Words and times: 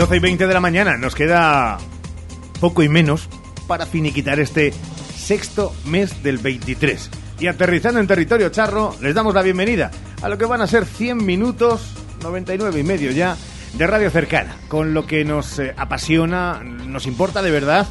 12 0.00 0.16
y 0.16 0.20
20 0.20 0.46
de 0.46 0.54
la 0.54 0.60
mañana. 0.60 0.96
Nos 0.96 1.14
queda 1.14 1.76
poco 2.58 2.82
y 2.82 2.88
menos 2.88 3.28
para 3.66 3.84
finiquitar 3.84 4.40
este 4.40 4.72
sexto 5.14 5.74
mes 5.84 6.22
del 6.22 6.38
23. 6.38 7.10
Y 7.38 7.48
aterrizando 7.48 8.00
en 8.00 8.06
territorio 8.06 8.48
charro, 8.48 8.96
les 9.02 9.14
damos 9.14 9.34
la 9.34 9.42
bienvenida 9.42 9.90
a 10.22 10.30
lo 10.30 10.38
que 10.38 10.46
van 10.46 10.62
a 10.62 10.66
ser 10.66 10.86
100 10.86 11.22
minutos, 11.22 11.92
99 12.22 12.80
y 12.80 12.82
medio 12.82 13.10
ya, 13.10 13.36
de 13.74 13.86
radio 13.86 14.08
cercana, 14.08 14.56
con 14.68 14.94
lo 14.94 15.06
que 15.06 15.22
nos 15.22 15.58
eh, 15.58 15.74
apasiona, 15.76 16.62
nos 16.64 17.06
importa 17.06 17.42
de 17.42 17.50
verdad 17.50 17.86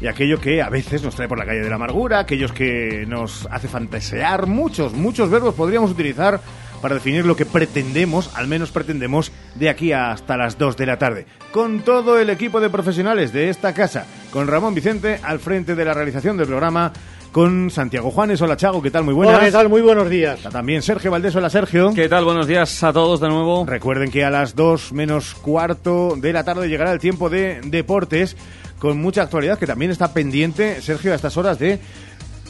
y 0.00 0.08
aquello 0.08 0.40
que 0.40 0.60
a 0.60 0.68
veces 0.70 1.04
nos 1.04 1.14
trae 1.14 1.28
por 1.28 1.38
la 1.38 1.46
calle 1.46 1.60
de 1.60 1.70
la 1.70 1.76
amargura, 1.76 2.18
aquellos 2.18 2.52
que 2.52 3.04
nos 3.06 3.46
hace 3.48 3.68
fantasear, 3.68 4.48
muchos, 4.48 4.92
muchos 4.92 5.30
verbos 5.30 5.54
podríamos 5.54 5.92
utilizar 5.92 6.40
para 6.84 6.96
definir 6.96 7.24
lo 7.24 7.34
que 7.34 7.46
pretendemos, 7.46 8.30
al 8.34 8.46
menos 8.46 8.70
pretendemos, 8.70 9.32
de 9.54 9.70
aquí 9.70 9.92
hasta 9.92 10.36
las 10.36 10.58
2 10.58 10.76
de 10.76 10.84
la 10.84 10.98
tarde. 10.98 11.24
Con 11.50 11.80
todo 11.80 12.18
el 12.18 12.28
equipo 12.28 12.60
de 12.60 12.68
profesionales 12.68 13.32
de 13.32 13.48
esta 13.48 13.72
casa, 13.72 14.04
con 14.30 14.48
Ramón 14.48 14.74
Vicente 14.74 15.18
al 15.22 15.38
frente 15.38 15.76
de 15.76 15.84
la 15.86 15.94
realización 15.94 16.36
del 16.36 16.46
programa, 16.46 16.92
con 17.32 17.70
Santiago 17.70 18.10
Juanes. 18.10 18.42
Hola, 18.42 18.58
Chago, 18.58 18.82
¿qué 18.82 18.90
tal? 18.90 19.02
Muy 19.02 19.14
buenas. 19.14 19.36
Hola, 19.36 19.46
¿qué 19.46 19.52
tal? 19.52 19.70
Muy 19.70 19.80
buenos 19.80 20.10
días. 20.10 20.40
También 20.42 20.82
Sergio 20.82 21.10
Valdés. 21.10 21.34
Hola, 21.34 21.48
Sergio. 21.48 21.90
¿Qué 21.94 22.06
tal? 22.06 22.26
Buenos 22.26 22.46
días 22.46 22.82
a 22.84 22.92
todos 22.92 23.18
de 23.18 23.30
nuevo. 23.30 23.64
Recuerden 23.64 24.10
que 24.10 24.22
a 24.22 24.28
las 24.28 24.54
2 24.54 24.92
menos 24.92 25.34
cuarto 25.36 26.16
de 26.18 26.34
la 26.34 26.44
tarde 26.44 26.68
llegará 26.68 26.92
el 26.92 26.98
tiempo 26.98 27.30
de 27.30 27.62
deportes 27.64 28.36
con 28.78 28.98
mucha 28.98 29.22
actualidad 29.22 29.58
que 29.58 29.66
también 29.66 29.90
está 29.90 30.12
pendiente, 30.12 30.82
Sergio, 30.82 31.12
a 31.12 31.14
estas 31.14 31.38
horas 31.38 31.58
de 31.58 31.80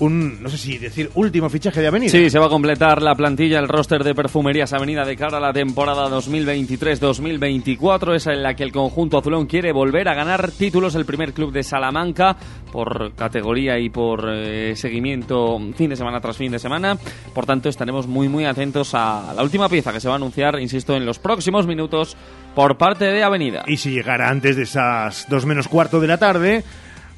un, 0.00 0.42
no 0.42 0.48
sé 0.48 0.58
si 0.58 0.78
decir, 0.78 1.10
último 1.14 1.48
fichaje 1.48 1.80
de 1.80 1.86
Avenida. 1.86 2.10
Sí, 2.10 2.28
se 2.28 2.38
va 2.38 2.46
a 2.46 2.48
completar 2.48 3.02
la 3.02 3.14
plantilla, 3.14 3.58
el 3.58 3.68
roster 3.68 4.02
de 4.02 4.14
Perfumerías 4.14 4.72
Avenida 4.72 5.04
de 5.04 5.16
cara 5.16 5.38
a 5.38 5.40
la 5.40 5.52
temporada 5.52 6.08
2023-2024, 6.08 8.14
esa 8.14 8.32
en 8.32 8.42
la 8.42 8.54
que 8.54 8.64
el 8.64 8.72
conjunto 8.72 9.18
azulón 9.18 9.46
quiere 9.46 9.72
volver 9.72 10.08
a 10.08 10.14
ganar 10.14 10.50
títulos, 10.50 10.94
el 10.94 11.04
primer 11.04 11.32
club 11.32 11.52
de 11.52 11.62
Salamanca 11.62 12.36
por 12.72 13.14
categoría 13.14 13.78
y 13.78 13.88
por 13.88 14.28
eh, 14.28 14.74
seguimiento 14.74 15.58
fin 15.76 15.90
de 15.90 15.96
semana 15.96 16.20
tras 16.20 16.36
fin 16.36 16.50
de 16.50 16.58
semana. 16.58 16.98
Por 17.32 17.46
tanto, 17.46 17.68
estaremos 17.68 18.06
muy, 18.06 18.28
muy 18.28 18.44
atentos 18.44 18.94
a 18.94 19.32
la 19.34 19.42
última 19.42 19.68
pieza 19.68 19.92
que 19.92 20.00
se 20.00 20.08
va 20.08 20.14
a 20.14 20.16
anunciar, 20.16 20.58
insisto, 20.60 20.96
en 20.96 21.06
los 21.06 21.18
próximos 21.18 21.66
minutos 21.66 22.16
por 22.54 22.76
parte 22.76 23.06
de 23.06 23.22
Avenida. 23.22 23.64
Y 23.66 23.76
si 23.76 23.90
llegara 23.90 24.28
antes 24.28 24.56
de 24.56 24.62
esas 24.62 25.26
dos 25.28 25.46
menos 25.46 25.68
cuarto 25.68 26.00
de 26.00 26.08
la 26.08 26.18
tarde, 26.18 26.64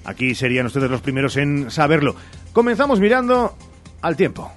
aquí 0.04 0.34
serían 0.34 0.66
ustedes 0.66 0.90
los 0.90 1.00
primeros 1.00 1.36
en 1.36 1.70
saberlo. 1.70 2.16
Comenzamos 2.56 3.00
mirando 3.00 3.54
al 4.00 4.16
tiempo. 4.16 4.50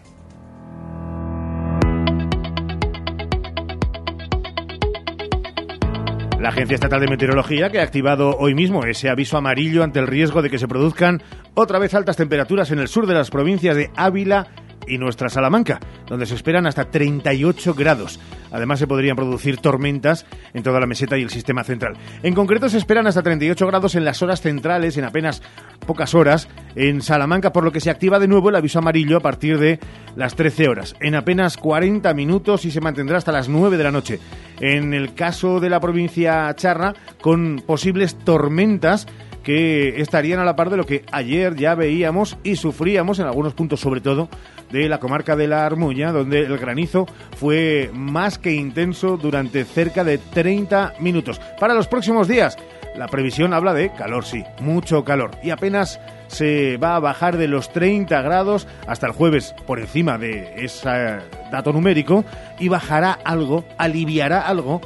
La 6.40 6.48
Agencia 6.48 6.76
Estatal 6.76 7.02
de 7.02 7.10
Meteorología, 7.10 7.70
que 7.70 7.82
ha 7.82 7.84
activado 7.84 8.38
hoy 8.38 8.56
mismo 8.56 8.86
ese 8.86 9.10
aviso 9.10 9.36
amarillo 9.36 9.84
ante 9.84 10.00
el 10.00 10.08
riesgo 10.08 10.42
de 10.42 10.50
que 10.50 10.58
se 10.58 10.70
produzcan 10.70 11.22
otra 11.56 11.78
vez 11.78 11.94
altas 11.94 12.16
temperaturas 12.16 12.72
en 12.72 12.80
el 12.80 12.88
sur 12.88 13.06
de 13.06 13.16
las 13.16 13.30
provincias 13.32 13.76
de 13.76 13.92
Ávila 13.98 14.48
y 14.88 14.98
nuestra 14.98 15.30
Salamanca, 15.30 15.80
donde 16.08 16.26
se 16.26 16.36
esperan 16.36 16.66
hasta 16.66 16.90
38 16.90 17.74
grados. 17.74 18.20
Además, 18.52 18.80
se 18.80 18.88
podrían 18.88 19.16
producir 19.16 19.58
tormentas 19.58 20.26
en 20.54 20.64
toda 20.64 20.80
la 20.80 20.88
meseta 20.88 21.18
y 21.18 21.22
el 21.22 21.30
sistema 21.30 21.64
central. 21.64 21.96
En 22.24 22.34
concreto, 22.34 22.70
se 22.70 22.78
esperan 22.78 23.08
hasta 23.08 23.22
38 23.22 23.68
grados 23.68 23.96
en 23.96 24.06
las 24.06 24.22
horas 24.22 24.42
centrales, 24.42 24.98
en 24.98 25.06
apenas 25.06 25.42
pocas 25.86 26.16
horas, 26.16 26.48
en 26.76 27.02
Salamanca, 27.02 27.52
por 27.52 27.64
lo 27.64 27.72
que 27.72 27.80
se 27.80 27.90
activa 27.90 28.20
de 28.20 28.28
nuevo 28.28 28.50
el 28.50 28.56
aviso 28.56 28.80
amarillo 28.80 29.18
a 29.18 29.22
partir 29.22 29.60
de 29.60 29.80
las 30.16 30.36
13 30.36 30.68
horas. 30.68 30.96
En 31.00 31.16
apenas 31.16 31.58
40 31.58 32.14
minutos 32.14 32.66
y 32.66 32.72
se 32.72 32.82
mantendrá 32.82 33.18
hasta 33.18 33.32
las 33.32 33.50
9 33.50 33.78
de 33.78 33.84
la 33.84 33.92
noche. 33.92 34.20
En 34.60 34.94
el 34.94 35.14
caso 35.14 35.60
de 35.60 35.70
la 35.70 35.80
provincia 35.80 36.54
Charra, 36.56 36.94
con 37.22 37.64
posibles 37.66 38.18
tormentas 38.18 39.08
que 39.50 40.00
estarían 40.00 40.40
a 40.40 40.46
la 40.46 40.56
par 40.56 40.70
de 40.70 40.78
lo 40.78 40.86
que 40.86 41.04
ayer 41.12 41.56
ya 41.56 41.74
veíamos 41.74 42.38
y 42.44 42.56
sufríamos 42.56 43.18
en 43.18 43.26
algunos 43.26 43.56
puntos, 43.56 43.80
sobre 43.80 44.00
todo 44.00 44.30
de 44.72 44.88
la 44.88 45.00
comarca 45.00 45.36
de 45.36 45.48
la 45.48 45.66
Armuña, 45.66 46.12
donde 46.12 46.42
el 46.42 46.56
granizo 46.60 47.08
fue 47.36 47.90
más 47.92 48.38
que 48.38 48.54
intenso 48.54 49.18
durante 49.18 49.66
cerca 49.66 50.04
de 50.04 50.20
30 50.20 50.94
minutos. 51.00 51.42
Para 51.60 51.74
los 51.74 51.88
próximos 51.88 52.28
días, 52.28 52.60
la 52.96 53.08
previsión 53.08 53.56
habla 53.56 53.74
de 53.74 53.92
calor, 53.92 54.24
sí, 54.24 54.44
mucho 54.60 55.04
calor, 55.04 55.32
y 55.42 55.50
apenas 55.50 56.00
se 56.28 56.78
va 56.78 56.96
a 56.96 57.00
bajar 57.00 57.38
de 57.38 57.48
los 57.48 57.74
30 57.74 58.22
grados 58.22 58.68
hasta 58.86 59.08
el 59.08 59.14
jueves 59.14 59.56
por 59.66 59.80
encima 59.80 60.20
de 60.20 60.64
ese 60.64 61.18
dato 61.52 61.74
numérico 61.74 62.24
y 62.60 62.68
bajará 62.68 63.18
algo, 63.24 63.66
aliviará 63.80 64.42
algo 64.42 64.80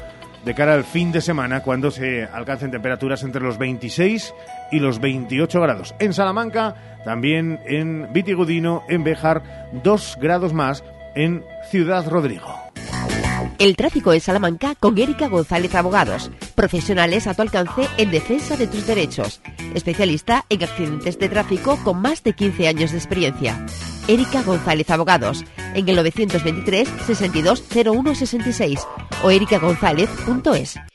de 0.46 0.54
cara 0.56 0.74
al 0.74 0.84
fin 0.84 1.12
de 1.12 1.22
semana 1.22 1.62
cuando 1.62 1.92
se 1.92 2.24
alcancen 2.26 2.72
temperaturas 2.72 3.24
entre 3.24 3.42
los 3.42 3.58
26 3.58 4.34
y 4.72 4.80
los 4.80 5.00
28 5.00 5.62
grados. 5.62 5.96
En 6.00 6.14
Salamanca, 6.14 6.76
también 7.06 7.60
en 7.66 8.12
Vitigudino, 8.12 8.84
en 8.90 9.04
Bejar, 9.04 9.70
dos 9.84 10.18
grados 10.20 10.54
más 10.54 10.84
en 11.16 11.44
Ciudad 11.70 12.08
Rodrigo. 12.08 12.64
El 13.64 13.78
tráfico 13.78 14.12
en 14.12 14.20
Salamanca 14.20 14.76
con 14.76 14.98
Erika 14.98 15.30
González 15.30 15.74
Abogados, 15.74 16.30
profesionales 16.54 17.28
a 17.28 17.34
tu 17.34 17.44
alcance 17.44 17.88
en 17.98 18.12
defensa 18.12 18.58
de 18.58 18.68
tus 18.68 18.86
derechos, 18.86 19.40
especialista 19.74 20.44
en 20.50 20.64
accidentes 20.64 21.18
de 21.18 21.30
tráfico 21.30 21.80
con 21.82 22.02
más 22.02 22.24
de 22.24 22.34
15 22.34 22.68
años 22.68 22.92
de 22.92 22.98
experiencia. 22.98 23.66
Erika 24.10 24.44
González 24.44 24.90
Abogados, 24.90 25.46
en 25.76 25.88
el 25.88 25.96
923 25.96 26.90
62 27.06 27.64
01 27.74 28.16
66 28.16 28.86
o 29.24 29.32
erikagonzález.es. 29.32 30.93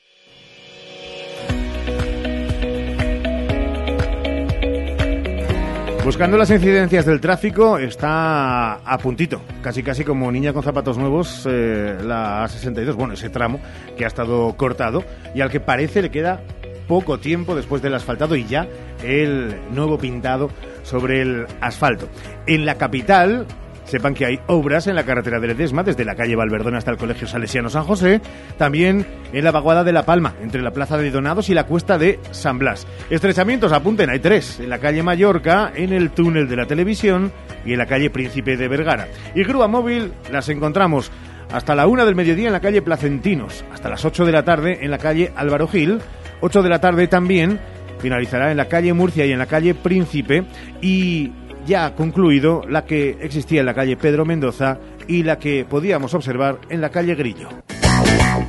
Buscando 6.05 6.39
las 6.39 6.51
incidencias 6.51 7.05
del 7.05 7.21
tráfico 7.21 7.77
está 7.77 8.75
a 8.75 8.99
puntito, 8.99 9.43
casi 9.61 9.83
casi 9.83 10.05
como 10.05 10.31
niña 10.33 10.53
con 10.53 10.63
zapatos 10.63 10.97
nuevos, 10.97 11.47
eh, 11.51 11.99
la 12.03 12.45
A62, 12.47 12.95
bueno, 12.95 13.15
ese 13.15 13.29
tramo 13.29 13.61
que 13.97 14.05
ha 14.05 14.09
estado 14.09 14.57
cortado 14.57 15.05
y 15.35 15.43
al 15.43 15.51
que 15.51 15.61
parece 15.61 16.01
le 16.01 16.11
queda 16.11 16.41
poco 16.87 17.19
tiempo 17.19 17.55
después 17.55 17.83
del 17.83 17.95
asfaltado 17.95 18.37
y 18.37 18.45
ya 18.47 18.67
el 19.05 19.55
nuevo 19.71 19.99
pintado 19.99 20.51
sobre 20.83 21.21
el 21.21 21.47
asfalto. 21.61 22.09
En 22.47 22.65
la 22.65 22.77
capital, 22.77 23.47
Sepan 23.89 24.13
que 24.13 24.27
hay 24.27 24.39
obras 24.49 24.87
en 24.87 24.95
la 24.95 25.05
carretera 25.05 25.41
de 25.41 25.47
Ledesma, 25.47 25.83
desde 25.83 26.05
la 26.05 26.15
calle 26.15 26.37
Valverdón 26.37 26.75
hasta 26.75 26.91
el 26.91 26.99
Colegio 26.99 27.27
Salesiano 27.27 27.71
San 27.71 27.85
José, 27.85 28.21
también 28.59 29.07
en 29.33 29.45
la 29.45 29.51
vaguada 29.51 29.83
de 29.83 29.93
La 29.93 30.05
Palma, 30.05 30.35
entre 30.43 30.61
la 30.61 30.73
Plaza 30.73 30.99
de 30.99 31.11
Donados 31.11 31.49
y 31.49 31.55
la 31.55 31.65
cuesta 31.65 31.97
de 31.97 32.21
San 32.31 32.59
Blas. 32.59 32.87
Estrechamientos, 33.09 33.73
apunten, 33.73 34.11
hay 34.11 34.19
tres, 34.19 34.61
en 34.61 34.69
la 34.69 34.79
calle 34.79 35.03
Mallorca, 35.03 35.73
en 35.75 35.95
el 35.95 36.11
túnel 36.11 36.49
de 36.49 36.57
la 36.57 36.67
televisión 36.67 37.33
y 37.65 37.73
en 37.73 37.79
la 37.79 37.87
calle 37.87 38.11
Príncipe 38.11 38.59
de 38.59 38.69
Vergara. 38.69 39.09
Y 39.35 39.43
grúa 39.43 39.69
móvil 39.69 40.13
las 40.31 40.51
encontramos 40.51 41.11
hasta 41.51 41.75
la 41.75 41.87
una 41.87 42.05
del 42.05 42.15
mediodía 42.15 42.49
en 42.49 42.53
la 42.53 42.61
calle 42.61 42.83
Placentinos, 42.83 43.65
hasta 43.73 43.89
las 43.89 44.05
8 44.05 44.27
de 44.27 44.33
la 44.33 44.45
tarde 44.45 44.81
en 44.83 44.91
la 44.91 44.99
calle 44.99 45.33
Álvaro 45.35 45.67
Gil, 45.67 45.99
8 46.43 46.63
de 46.63 46.69
la 46.69 46.81
tarde 46.81 47.09
también 47.09 47.59
finalizará 48.01 48.51
en 48.51 48.59
la 48.59 48.69
calle 48.69 48.93
Murcia 48.93 49.25
y 49.25 49.33
en 49.33 49.39
la 49.39 49.47
calle 49.47 49.75
Príncipe 49.75 50.45
y 50.83 51.33
ya 51.67 51.87
ha 51.87 51.95
concluido 51.95 52.63
la 52.69 52.85
que 52.85 53.19
existía 53.21 53.61
en 53.61 53.67
la 53.67 53.75
calle 53.75 53.97
Pedro 53.97 54.25
Mendoza 54.25 54.79
y 55.07 55.23
la 55.23 55.39
que 55.39 55.65
podíamos 55.69 56.15
observar 56.15 56.61
en 56.69 56.81
la 56.81 56.91
calle 56.91 57.15
Grillo. 57.15 57.49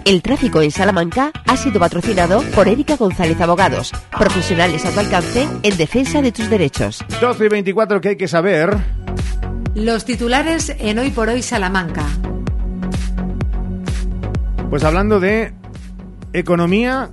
El 0.05 0.21
tráfico 0.21 0.61
en 0.61 0.71
Salamanca 0.71 1.31
ha 1.45 1.57
sido 1.57 1.79
patrocinado 1.79 2.41
por 2.55 2.67
Erika 2.67 2.95
González 2.95 3.39
Abogados, 3.41 3.91
profesionales 4.17 4.85
a 4.85 4.91
tu 4.91 4.99
alcance 4.99 5.47
en 5.63 5.77
defensa 5.77 6.21
de 6.21 6.31
tus 6.31 6.49
derechos. 6.49 7.03
12 7.21 7.45
y 7.45 7.49
24 7.49 8.01
que 8.01 8.09
hay 8.09 8.15
que 8.15 8.27
saber. 8.27 8.75
Los 9.75 10.05
titulares 10.05 10.75
en 10.79 10.99
Hoy 10.99 11.11
por 11.11 11.29
Hoy 11.29 11.41
Salamanca. 11.41 12.05
Pues 14.69 14.83
hablando 14.83 15.19
de 15.19 15.53
economía 16.33 17.09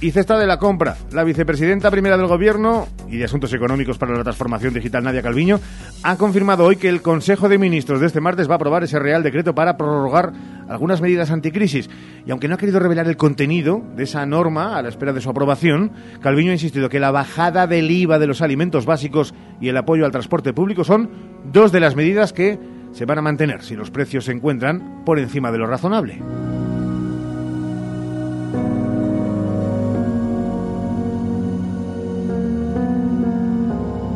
y 0.00 0.10
cesta 0.12 0.38
de 0.38 0.46
la 0.46 0.58
compra. 0.58 0.96
La 1.12 1.24
vicepresidenta 1.24 1.90
primera 1.90 2.16
del 2.16 2.26
Gobierno 2.26 2.88
y 3.08 3.18
de 3.18 3.24
Asuntos 3.24 3.52
Económicos 3.52 3.98
para 3.98 4.16
la 4.16 4.22
Transformación 4.22 4.72
Digital, 4.72 5.04
Nadia 5.04 5.22
Calviño, 5.22 5.60
ha 6.02 6.16
confirmado 6.16 6.64
hoy 6.64 6.76
que 6.76 6.88
el 6.88 7.02
Consejo 7.02 7.48
de 7.48 7.58
Ministros 7.58 8.00
de 8.00 8.06
este 8.06 8.20
martes 8.20 8.48
va 8.48 8.54
a 8.54 8.56
aprobar 8.56 8.82
ese 8.82 8.98
Real 8.98 9.22
Decreto 9.22 9.54
para 9.54 9.76
prorrogar 9.76 10.32
algunas 10.68 11.00
medidas 11.00 11.30
anticrisis. 11.30 11.90
Y 12.26 12.30
aunque 12.30 12.48
no 12.48 12.54
ha 12.54 12.58
querido 12.58 12.80
revelar 12.80 13.08
el 13.08 13.16
contenido 13.16 13.82
de 13.96 14.04
esa 14.04 14.24
norma 14.24 14.76
a 14.76 14.82
la 14.82 14.88
espera 14.88 15.12
de 15.12 15.20
su 15.20 15.30
aprobación, 15.30 15.92
Calviño 16.20 16.50
ha 16.50 16.54
insistido 16.54 16.88
que 16.88 17.00
la 17.00 17.10
bajada 17.10 17.66
del 17.66 17.90
IVA 17.90 18.18
de 18.18 18.26
los 18.26 18.42
alimentos 18.42 18.86
básicos 18.86 19.34
y 19.60 19.68
el 19.68 19.76
apoyo 19.76 20.06
al 20.06 20.12
transporte 20.12 20.52
público 20.52 20.84
son 20.84 21.10
dos 21.52 21.72
de 21.72 21.80
las 21.80 21.96
medidas 21.96 22.32
que 22.32 22.58
se 22.92 23.04
van 23.04 23.18
a 23.18 23.22
mantener 23.22 23.62
si 23.62 23.76
los 23.76 23.90
precios 23.90 24.24
se 24.24 24.32
encuentran 24.32 25.04
por 25.04 25.18
encima 25.18 25.52
de 25.52 25.58
lo 25.58 25.66
razonable. 25.66 26.20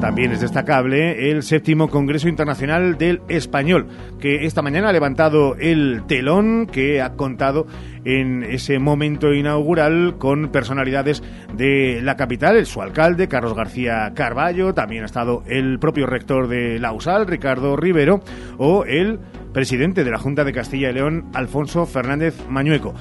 También 0.05 0.33
es 0.33 0.43
destacable 0.43 1.31
el 1.31 1.43
séptimo 1.43 1.89
Congreso 1.89 2.29
Internacional 2.29 2.99
del 2.99 3.23
Español, 3.29 3.87
que 4.21 4.45
esta 4.45 4.61
mañana 4.61 4.91
ha 4.91 4.93
levantado 4.93 5.57
el 5.57 6.03
telón 6.07 6.67
que 6.67 7.01
ha 7.01 7.15
contado 7.15 7.67
en 8.05 8.43
ese 8.43 8.79
momento 8.79 9.33
inaugural 9.33 10.17
con 10.19 10.51
personalidades 10.51 11.23
de 11.57 12.03
la 12.03 12.17
capital, 12.17 12.67
su 12.67 12.83
alcalde, 12.83 13.29
Carlos 13.29 13.55
García 13.55 14.13
Carballo, 14.15 14.75
también 14.75 15.05
ha 15.05 15.07
estado 15.07 15.43
el 15.47 15.79
propio 15.79 16.05
rector 16.07 16.49
de 16.49 16.79
la 16.79 16.93
USAL, 16.93 17.27
Ricardo 17.27 17.75
Rivero, 17.75 18.21
o 18.59 18.85
el 18.85 19.19
presidente 19.55 20.05
de 20.05 20.11
la 20.11 20.19
Junta 20.19 20.45
de 20.45 20.53
Castilla 20.53 20.91
y 20.91 20.93
León, 20.93 21.31
Alfonso 21.33 21.87
Fernández 21.87 22.35
Mañueco. 22.51 22.93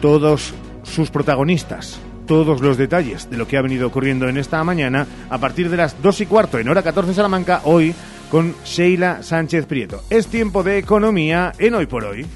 Todos 0.00 0.52
sus 0.82 1.12
protagonistas, 1.12 2.00
todos 2.28 2.60
los 2.60 2.76
detalles 2.76 3.28
de 3.28 3.36
lo 3.36 3.48
que 3.48 3.56
ha 3.56 3.62
venido 3.62 3.88
ocurriendo 3.88 4.28
en 4.28 4.36
esta 4.36 4.62
mañana 4.62 5.06
a 5.30 5.38
partir 5.38 5.68
de 5.68 5.78
las 5.78 6.00
2 6.00 6.20
y 6.20 6.26
cuarto 6.26 6.58
en 6.58 6.68
hora 6.68 6.82
14 6.82 7.14
Salamanca, 7.14 7.62
hoy 7.64 7.92
con 8.30 8.54
Sheila 8.64 9.22
Sánchez 9.22 9.66
Prieto. 9.66 10.04
Es 10.10 10.28
tiempo 10.28 10.62
de 10.62 10.78
economía 10.78 11.52
en 11.58 11.74
Hoy 11.74 11.86
por 11.86 12.04
Hoy. 12.04 12.26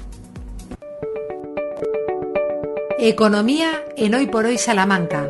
Economía 2.99 3.71
en 3.95 4.15
Hoy 4.15 4.27
por 4.27 4.45
Hoy 4.45 4.57
Salamanca. 4.57 5.29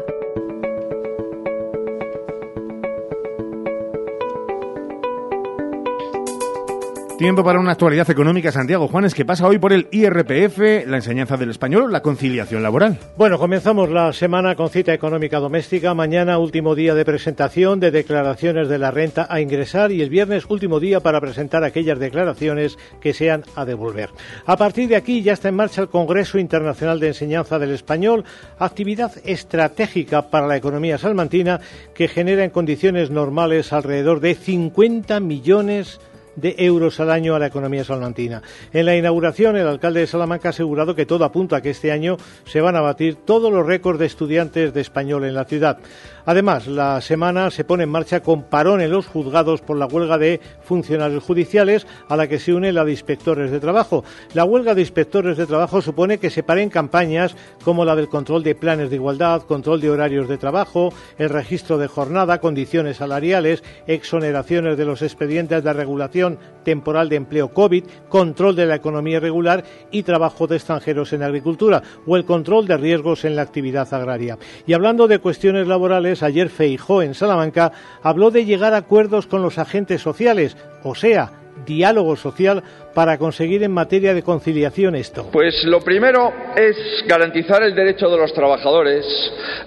Tiempo 7.17 7.43
para 7.43 7.59
una 7.59 7.73
actualidad 7.73 8.09
económica, 8.09 8.51
Santiago 8.51 8.87
Juanes, 8.87 9.13
que 9.13 9.23
pasa 9.23 9.47
hoy 9.47 9.59
por 9.59 9.71
el 9.71 9.87
IRPF, 9.91 10.87
la 10.87 10.97
enseñanza 10.97 11.37
del 11.37 11.51
español, 11.51 11.91
la 11.91 12.01
conciliación 12.01 12.63
laboral. 12.63 12.97
Bueno, 13.17 13.37
comenzamos 13.37 13.91
la 13.91 14.11
semana 14.13 14.55
con 14.55 14.71
cita 14.71 14.95
económica 14.95 15.39
doméstica. 15.39 15.93
Mañana, 15.93 16.39
último 16.39 16.73
día 16.73 16.95
de 16.95 17.05
presentación 17.05 17.79
de 17.79 17.91
declaraciones 17.91 18.67
de 18.67 18.79
la 18.79 18.89
renta 18.89 19.27
a 19.29 19.41
ingresar 19.41 19.91
y 19.91 20.01
el 20.01 20.09
viernes, 20.09 20.45
último 20.49 20.79
día 20.79 21.01
para 21.01 21.21
presentar 21.21 21.63
aquellas 21.63 21.99
declaraciones 21.99 22.79
que 22.99 23.13
sean 23.13 23.43
a 23.55 23.63
devolver. 23.63 24.09
A 24.47 24.57
partir 24.57 24.89
de 24.89 24.95
aquí 24.95 25.21
ya 25.21 25.33
está 25.33 25.49
en 25.49 25.55
marcha 25.55 25.83
el 25.83 25.89
Congreso 25.89 26.39
Internacional 26.39 26.99
de 26.99 27.09
Enseñanza 27.09 27.59
del 27.59 27.73
Español, 27.73 28.25
actividad 28.57 29.11
estratégica 29.23 30.31
para 30.31 30.47
la 30.47 30.57
economía 30.57 30.97
salmantina 30.97 31.61
que 31.93 32.07
genera 32.07 32.43
en 32.43 32.49
condiciones 32.49 33.11
normales 33.11 33.71
alrededor 33.71 34.19
de 34.19 34.33
50 34.33 35.19
millones 35.19 35.99
de 35.99 36.12
de 36.35 36.55
euros 36.57 36.99
al 36.99 37.11
año 37.11 37.35
a 37.35 37.39
la 37.39 37.47
economía 37.47 37.83
salmantina. 37.83 38.41
En 38.71 38.85
la 38.85 38.95
inauguración, 38.95 39.55
el 39.55 39.67
alcalde 39.67 40.01
de 40.01 40.07
Salamanca 40.07 40.49
ha 40.49 40.51
asegurado 40.51 40.95
que 40.95 41.05
todo 41.05 41.25
apunta 41.25 41.57
a 41.57 41.61
que 41.61 41.71
este 41.71 41.91
año 41.91 42.17
se 42.45 42.61
van 42.61 42.75
a 42.75 42.81
batir 42.81 43.15
todos 43.15 43.51
los 43.51 43.65
récords 43.65 43.99
de 43.99 44.05
estudiantes 44.05 44.73
de 44.73 44.81
español 44.81 45.25
en 45.25 45.35
la 45.35 45.45
ciudad. 45.45 45.77
Además, 46.25 46.67
la 46.67 47.01
semana 47.01 47.51
se 47.51 47.65
pone 47.65 47.83
en 47.83 47.89
marcha 47.89 48.21
con 48.21 48.43
parón 48.43 48.81
en 48.81 48.91
los 48.91 49.07
juzgados 49.07 49.61
por 49.61 49.77
la 49.77 49.87
huelga 49.87 50.17
de 50.17 50.39
funcionarios 50.61 51.23
judiciales 51.23 51.85
a 52.07 52.15
la 52.15 52.27
que 52.27 52.39
se 52.39 52.53
une 52.53 52.71
la 52.71 52.85
de 52.85 52.91
inspectores 52.91 53.51
de 53.51 53.59
trabajo. 53.59 54.03
La 54.33 54.45
huelga 54.45 54.73
de 54.73 54.81
inspectores 54.81 55.37
de 55.37 55.45
trabajo 55.45 55.81
supone 55.81 56.19
que 56.19 56.29
se 56.29 56.43
paren 56.43 56.69
campañas 56.69 57.35
como 57.63 57.83
la 57.83 57.95
del 57.95 58.07
control 58.07 58.43
de 58.43 58.55
planes 58.55 58.89
de 58.89 58.95
igualdad, 58.95 59.41
control 59.41 59.81
de 59.81 59.89
horarios 59.89 60.29
de 60.29 60.37
trabajo, 60.37 60.93
el 61.17 61.29
registro 61.29 61.77
de 61.77 61.87
jornada, 61.87 62.39
condiciones 62.39 62.97
salariales, 62.97 63.63
exoneraciones 63.87 64.77
de 64.77 64.85
los 64.85 65.01
expedientes 65.01 65.63
de 65.63 65.73
regulación 65.73 66.22
temporal 66.63 67.09
de 67.09 67.17
empleo 67.17 67.49
COVID, 67.49 67.83
control 68.09 68.55
de 68.55 68.65
la 68.65 68.75
economía 68.75 69.17
irregular 69.17 69.63
y 69.91 70.03
trabajo 70.03 70.47
de 70.47 70.55
extranjeros 70.55 71.13
en 71.13 71.23
agricultura 71.23 71.81
o 72.05 72.15
el 72.17 72.25
control 72.25 72.67
de 72.67 72.77
riesgos 72.77 73.25
en 73.25 73.35
la 73.35 73.41
actividad 73.41 73.93
agraria. 73.93 74.37
Y 74.65 74.73
hablando 74.73 75.07
de 75.07 75.19
cuestiones 75.19 75.67
laborales, 75.67 76.23
ayer 76.23 76.49
Feijó 76.49 77.01
en 77.01 77.13
Salamanca 77.13 77.71
habló 78.01 78.31
de 78.31 78.45
llegar 78.45 78.73
a 78.73 78.77
acuerdos 78.77 79.27
con 79.27 79.41
los 79.41 79.57
agentes 79.57 80.01
sociales, 80.01 80.55
o 80.83 80.95
sea, 80.95 81.43
diálogo 81.65 82.15
social 82.15 82.63
para 82.93 83.17
conseguir 83.17 83.63
en 83.63 83.71
materia 83.71 84.13
de 84.13 84.23
conciliación 84.23 84.95
esto? 84.95 85.29
Pues 85.31 85.63
lo 85.65 85.79
primero 85.79 86.31
es 86.55 86.75
garantizar 87.07 87.63
el 87.63 87.75
derecho 87.75 88.09
de 88.09 88.17
los 88.17 88.33
trabajadores 88.33 89.05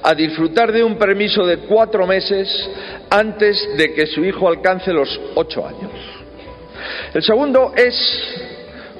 a 0.03 0.15
disfrutar 0.15 0.73
de 0.73 0.85
un 0.85 0.99
permiso 0.99 1.45
de 1.47 1.59
cuatro 1.59 2.07
meses 2.07 2.49
antes 3.11 3.57
de 3.77 3.95
que 3.95 4.07
su 4.07 4.25
hijo 4.25 4.49
alcance 4.49 4.93
los 4.93 5.09
ocho 5.35 5.67
años. 5.67 6.16
El 7.15 7.23
segundo 7.23 7.73
es 7.77 7.95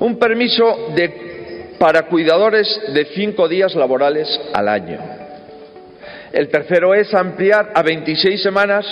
un 0.01 0.19
permiso 0.19 0.93
para 1.79 2.07
cuidadores 2.07 2.81
de 2.93 3.05
cinco 3.07 3.49
días 3.49 3.75
laborales 3.75 4.29
al 4.53 4.69
año. 4.69 4.99
El 6.33 6.49
tercero 6.49 6.95
es 6.95 7.15
ampliar 7.15 7.73
a 7.75 7.83
26 7.83 8.43
semanas 8.43 8.87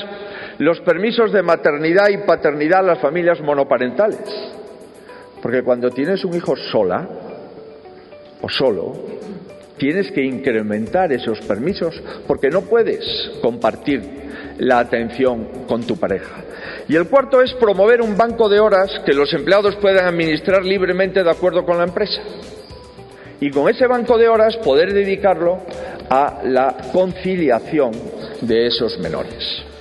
los 0.59 0.81
permisos 0.81 1.33
de 1.33 1.43
maternidad 1.43 2.09
y 2.09 2.19
paternidad 2.19 2.81
a 2.81 2.95
las 2.95 3.01
familias 3.01 3.41
monoparentales. 3.41 4.21
Porque 5.43 5.63
cuando 5.63 5.91
tienes 5.91 6.25
un 6.25 6.35
hijo 6.35 6.57
sola 6.57 7.07
o 8.41 8.49
solo, 8.49 8.93
tienes 9.77 10.11
que 10.13 10.23
incrementar 10.23 11.13
esos 11.13 11.41
permisos 11.41 12.01
porque 12.27 12.49
no 12.49 12.63
puedes 12.63 13.33
compartir 13.43 14.03
la 14.59 14.79
atención 14.79 15.67
con 15.67 15.83
tu 15.83 15.97
pareja. 15.97 16.44
Y 16.89 16.97
el 16.97 17.09
cuarto 17.09 17.41
es 17.41 17.53
promover 17.55 18.03
un 18.03 18.17
banco 18.17 18.49
de 18.49 18.61
horas 18.61 19.01
que 19.07 19.15
los 19.15 19.33
empleados 19.33 19.77
puedan 19.77 20.07
administrar 20.07 20.65
libremente 20.65 21.23
de 21.23 21.31
acuerdo 21.31 21.65
con 21.65 21.79
la 21.79 21.85
empresa. 21.85 22.21
Y 23.41 23.51
con 23.51 23.69
ese 23.69 23.87
banco 23.87 24.19
de 24.19 24.29
horas 24.29 24.57
poder 24.59 24.93
dedicarlo 24.93 25.61
a 26.11 26.43
la 26.45 26.77
conciliación 26.93 27.93
de 28.43 28.67
esos 28.67 28.99
menores. 28.99 29.74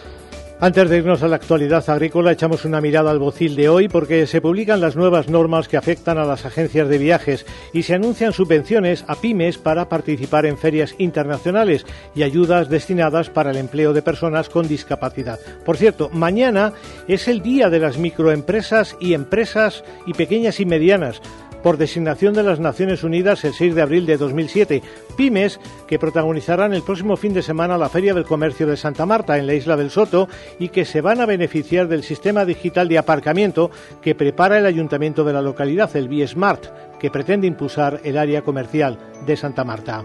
Antes 0.64 0.90
de 0.90 1.00
irnos 1.00 1.22
a 1.22 1.28
la 1.28 1.36
actualidad 1.36 1.90
agrícola, 1.90 2.32
echamos 2.32 2.64
una 2.64 2.80
mirada 2.80 3.12
al 3.12 3.20
bocil 3.20 3.58
de 3.58 3.68
hoy 3.68 3.90
porque 3.90 4.26
se 4.28 4.40
publican 4.40 4.80
las 4.80 4.96
nuevas 4.96 5.28
normas 5.28 5.68
que 5.68 5.76
afectan 5.76 6.18
a 6.18 6.24
las 6.24 6.46
agencias 6.46 6.88
de 6.88 6.98
viajes 6.98 7.46
y 7.74 7.84
se 7.84 7.96
anuncian 7.96 8.32
subvenciones 8.32 9.04
a 9.10 9.16
pymes 9.16 9.58
para 9.58 9.90
participar 9.90 10.46
en 10.46 10.58
ferias 10.58 10.96
internacionales 11.00 11.86
y 12.16 12.24
ayudas 12.24 12.70
destinadas 12.70 13.30
para 13.30 13.52
el 13.52 13.58
empleo 13.58 13.92
de 13.92 14.04
personas 14.04 14.48
con 14.48 14.66
discapacidad. 14.66 15.38
Por 15.66 15.76
cierto, 15.76 16.10
mañana 16.14 16.72
es 17.10 17.28
el 17.28 17.42
día 17.42 17.70
de 17.70 17.80
las 17.80 17.98
microempresas 17.98 18.96
y 19.02 19.16
empresas 19.16 19.84
y 20.06 20.14
pequeñas 20.14 20.62
y 20.62 20.66
medianas 20.66 21.22
por 21.64 21.78
designación 21.78 22.34
de 22.34 22.44
las 22.44 22.60
Naciones 22.60 23.04
Unidas 23.04 23.44
el 23.46 23.54
6 23.54 23.74
de 23.74 23.82
abril 23.82 24.06
de 24.06 24.18
2007. 24.18 24.84
Pymes 25.16 25.60
que 25.88 25.98
protagonizarán 25.98 26.74
el 26.74 26.84
próximo 26.84 27.18
fin 27.18 27.34
de 27.34 27.42
semana 27.42 27.78
la 27.78 27.90
Feria 27.90 28.14
del 28.14 28.26
Comercio 28.26 28.68
de 28.68 28.78
Santa 28.78 29.06
Marta 29.06 29.38
en 29.38 29.48
la 29.48 29.54
isla 29.54 29.78
del 29.78 29.90
Soto 29.90 30.28
y 30.60 30.70
que 30.70 30.86
se 30.86 31.02
van 31.02 31.22
a 31.22 31.26
beneficiar 31.26 31.88
del 31.88 32.04
sistema 32.04 32.46
digital 32.46 32.88
de 32.88 32.98
aparcamiento 32.98 33.72
que 34.02 34.14
prepara 34.14 34.58
el 34.60 34.66
ayuntamiento 34.66 35.24
de 35.24 35.34
la 35.34 35.42
localidad, 35.42 35.96
el 35.96 36.10
B-Smart, 36.10 37.00
que 37.00 37.10
pretende 37.10 37.48
impulsar 37.48 38.02
el 38.04 38.18
área 38.18 38.42
comercial 38.42 39.00
de 39.26 39.38
Santa 39.38 39.64
Marta. 39.64 40.04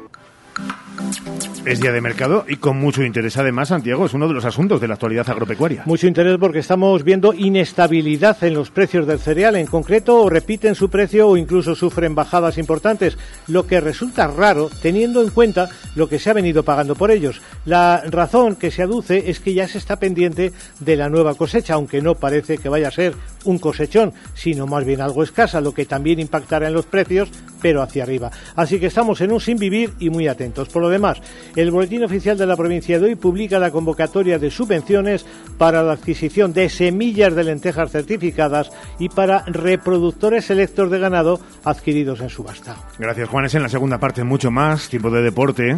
Es 1.65 1.81
día 1.81 1.93
de 1.93 2.01
mercado 2.01 2.45
y 2.49 2.57
con 2.57 2.79
mucho 2.79 3.03
interés 3.03 3.37
además, 3.37 3.69
Santiago, 3.69 4.07
es 4.07 4.15
uno 4.15 4.27
de 4.27 4.35
los 4.35 4.45
asuntos 4.45 4.81
de 4.81 4.89
la 4.89 4.95
actualidad 4.95 5.29
agropecuaria. 5.29 5.83
Mucho 5.85 6.07
interés 6.07 6.39
porque 6.39 6.61
estamos 6.61 7.05
viendo 7.05 7.35
inestabilidad 7.35 8.43
en 8.43 8.55
los 8.55 8.71
precios 8.71 9.07
del 9.07 9.19
cereal. 9.19 9.57
En 9.57 9.67
concreto, 9.67 10.23
o 10.23 10.31
repiten 10.31 10.75
su 10.75 10.89
precio 10.89 11.29
o 11.29 11.37
incluso 11.37 11.75
sufren 11.75 12.15
bajadas 12.15 12.59
importantes, 12.59 13.19
lo 13.49 13.67
que 13.67 13.81
resulta 13.81 14.29
raro 14.29 14.71
teniendo 14.81 15.23
en 15.23 15.31
cuenta 15.31 15.69
lo 15.95 16.09
que 16.09 16.19
se 16.19 16.31
ha 16.31 16.35
venido 16.35 16.63
pagando 16.63 16.95
por 16.95 17.11
ellos. 17.11 17.43
La 17.65 18.03
razón 18.09 18.57
que 18.57 18.71
se 18.71 18.83
aduce 18.83 19.31
es 19.31 19.41
que 19.41 19.55
ya 19.55 19.69
se 19.69 19.79
está 19.79 19.97
pendiente 19.97 20.53
de 20.81 20.97
la 20.97 21.09
nueva 21.09 21.35
cosecha, 21.35 21.75
aunque 21.75 22.01
no 22.01 22.15
parece 22.15 22.59
que 22.59 22.69
vaya 22.69 22.89
a 22.89 22.93
ser 22.93 23.15
un 23.45 23.59
cosechón, 23.59 24.13
sino 24.35 24.67
más 24.67 24.85
bien 24.85 25.01
algo 25.01 25.23
escasa, 25.23 25.61
lo 25.61 25.73
que 25.73 25.87
también 25.87 26.21
impactará 26.21 26.69
en 26.69 26.75
los 26.75 26.87
precios, 26.87 27.31
pero 27.61 27.83
hacia 27.83 28.05
arriba. 28.05 28.31
Así 28.57 28.79
que 28.79 28.87
estamos 28.87 29.21
en 29.21 29.33
un 29.33 29.41
sin 29.41 29.59
vivir 29.59 29.93
y 29.99 30.11
muy 30.11 30.29
atentos. 30.29 30.69
Por 30.69 30.83
lo 30.83 30.89
demás, 30.89 31.21
el 31.57 31.71
Boletín 31.71 32.05
Oficial 32.05 32.37
de 32.37 32.47
la 32.47 32.57
Provincia 32.57 32.99
de 32.99 33.07
hoy 33.07 33.15
publica 33.15 33.59
la 33.59 33.71
convocatoria 33.71 34.39
de 34.39 34.51
subvenciones 34.51 35.27
para 35.59 35.83
la 35.83 35.93
adquisición 35.93 36.53
de 36.53 36.69
semillas 36.69 37.35
de 37.35 37.45
lentejas 37.45 37.91
certificadas 37.91 38.71
y 38.99 39.09
para 39.09 39.45
reproductores 39.47 40.47
selectos 40.47 40.91
de 40.91 40.99
ganado 40.99 41.41
adquiridos 41.65 42.21
en 42.21 42.31
subasta. 42.31 42.77
Gracias, 42.99 43.29
Juanes. 43.29 43.55
En 43.55 43.63
la 43.63 43.69
segunda 43.69 43.99
parte, 43.99 44.25
mucho 44.25 44.51
más, 44.51 44.89
tipo 44.89 45.11
de 45.11 45.23
deporte. 45.23 45.77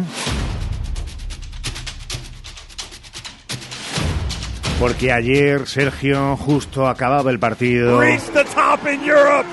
Porque 4.79 5.11
ayer, 5.11 5.67
Sergio, 5.67 6.35
justo 6.37 6.87
acababa 6.87 7.29
el 7.29 7.37
partido. 7.37 7.99
the 7.99 8.43
top 8.55 8.79
in 8.91 9.03
Europe. 9.03 9.45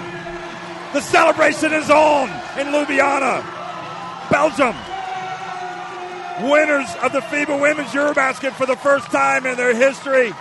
The 0.94 1.02
celebration 1.02 1.74
is 1.74 1.90
on 1.90 2.30
in 2.58 2.72
Ljubljana. 2.72 3.42
Belgium 4.30 4.74
winners 6.42 6.88
of 7.02 7.12
the 7.12 7.20
FIBA 7.20 7.60
Women's 7.60 7.90
Eurobasket 7.90 8.52
for 8.52 8.66
the 8.66 8.76
first 8.76 9.10
time 9.10 9.46
in 9.46 9.56
their 9.56 9.74
history. 9.74 10.32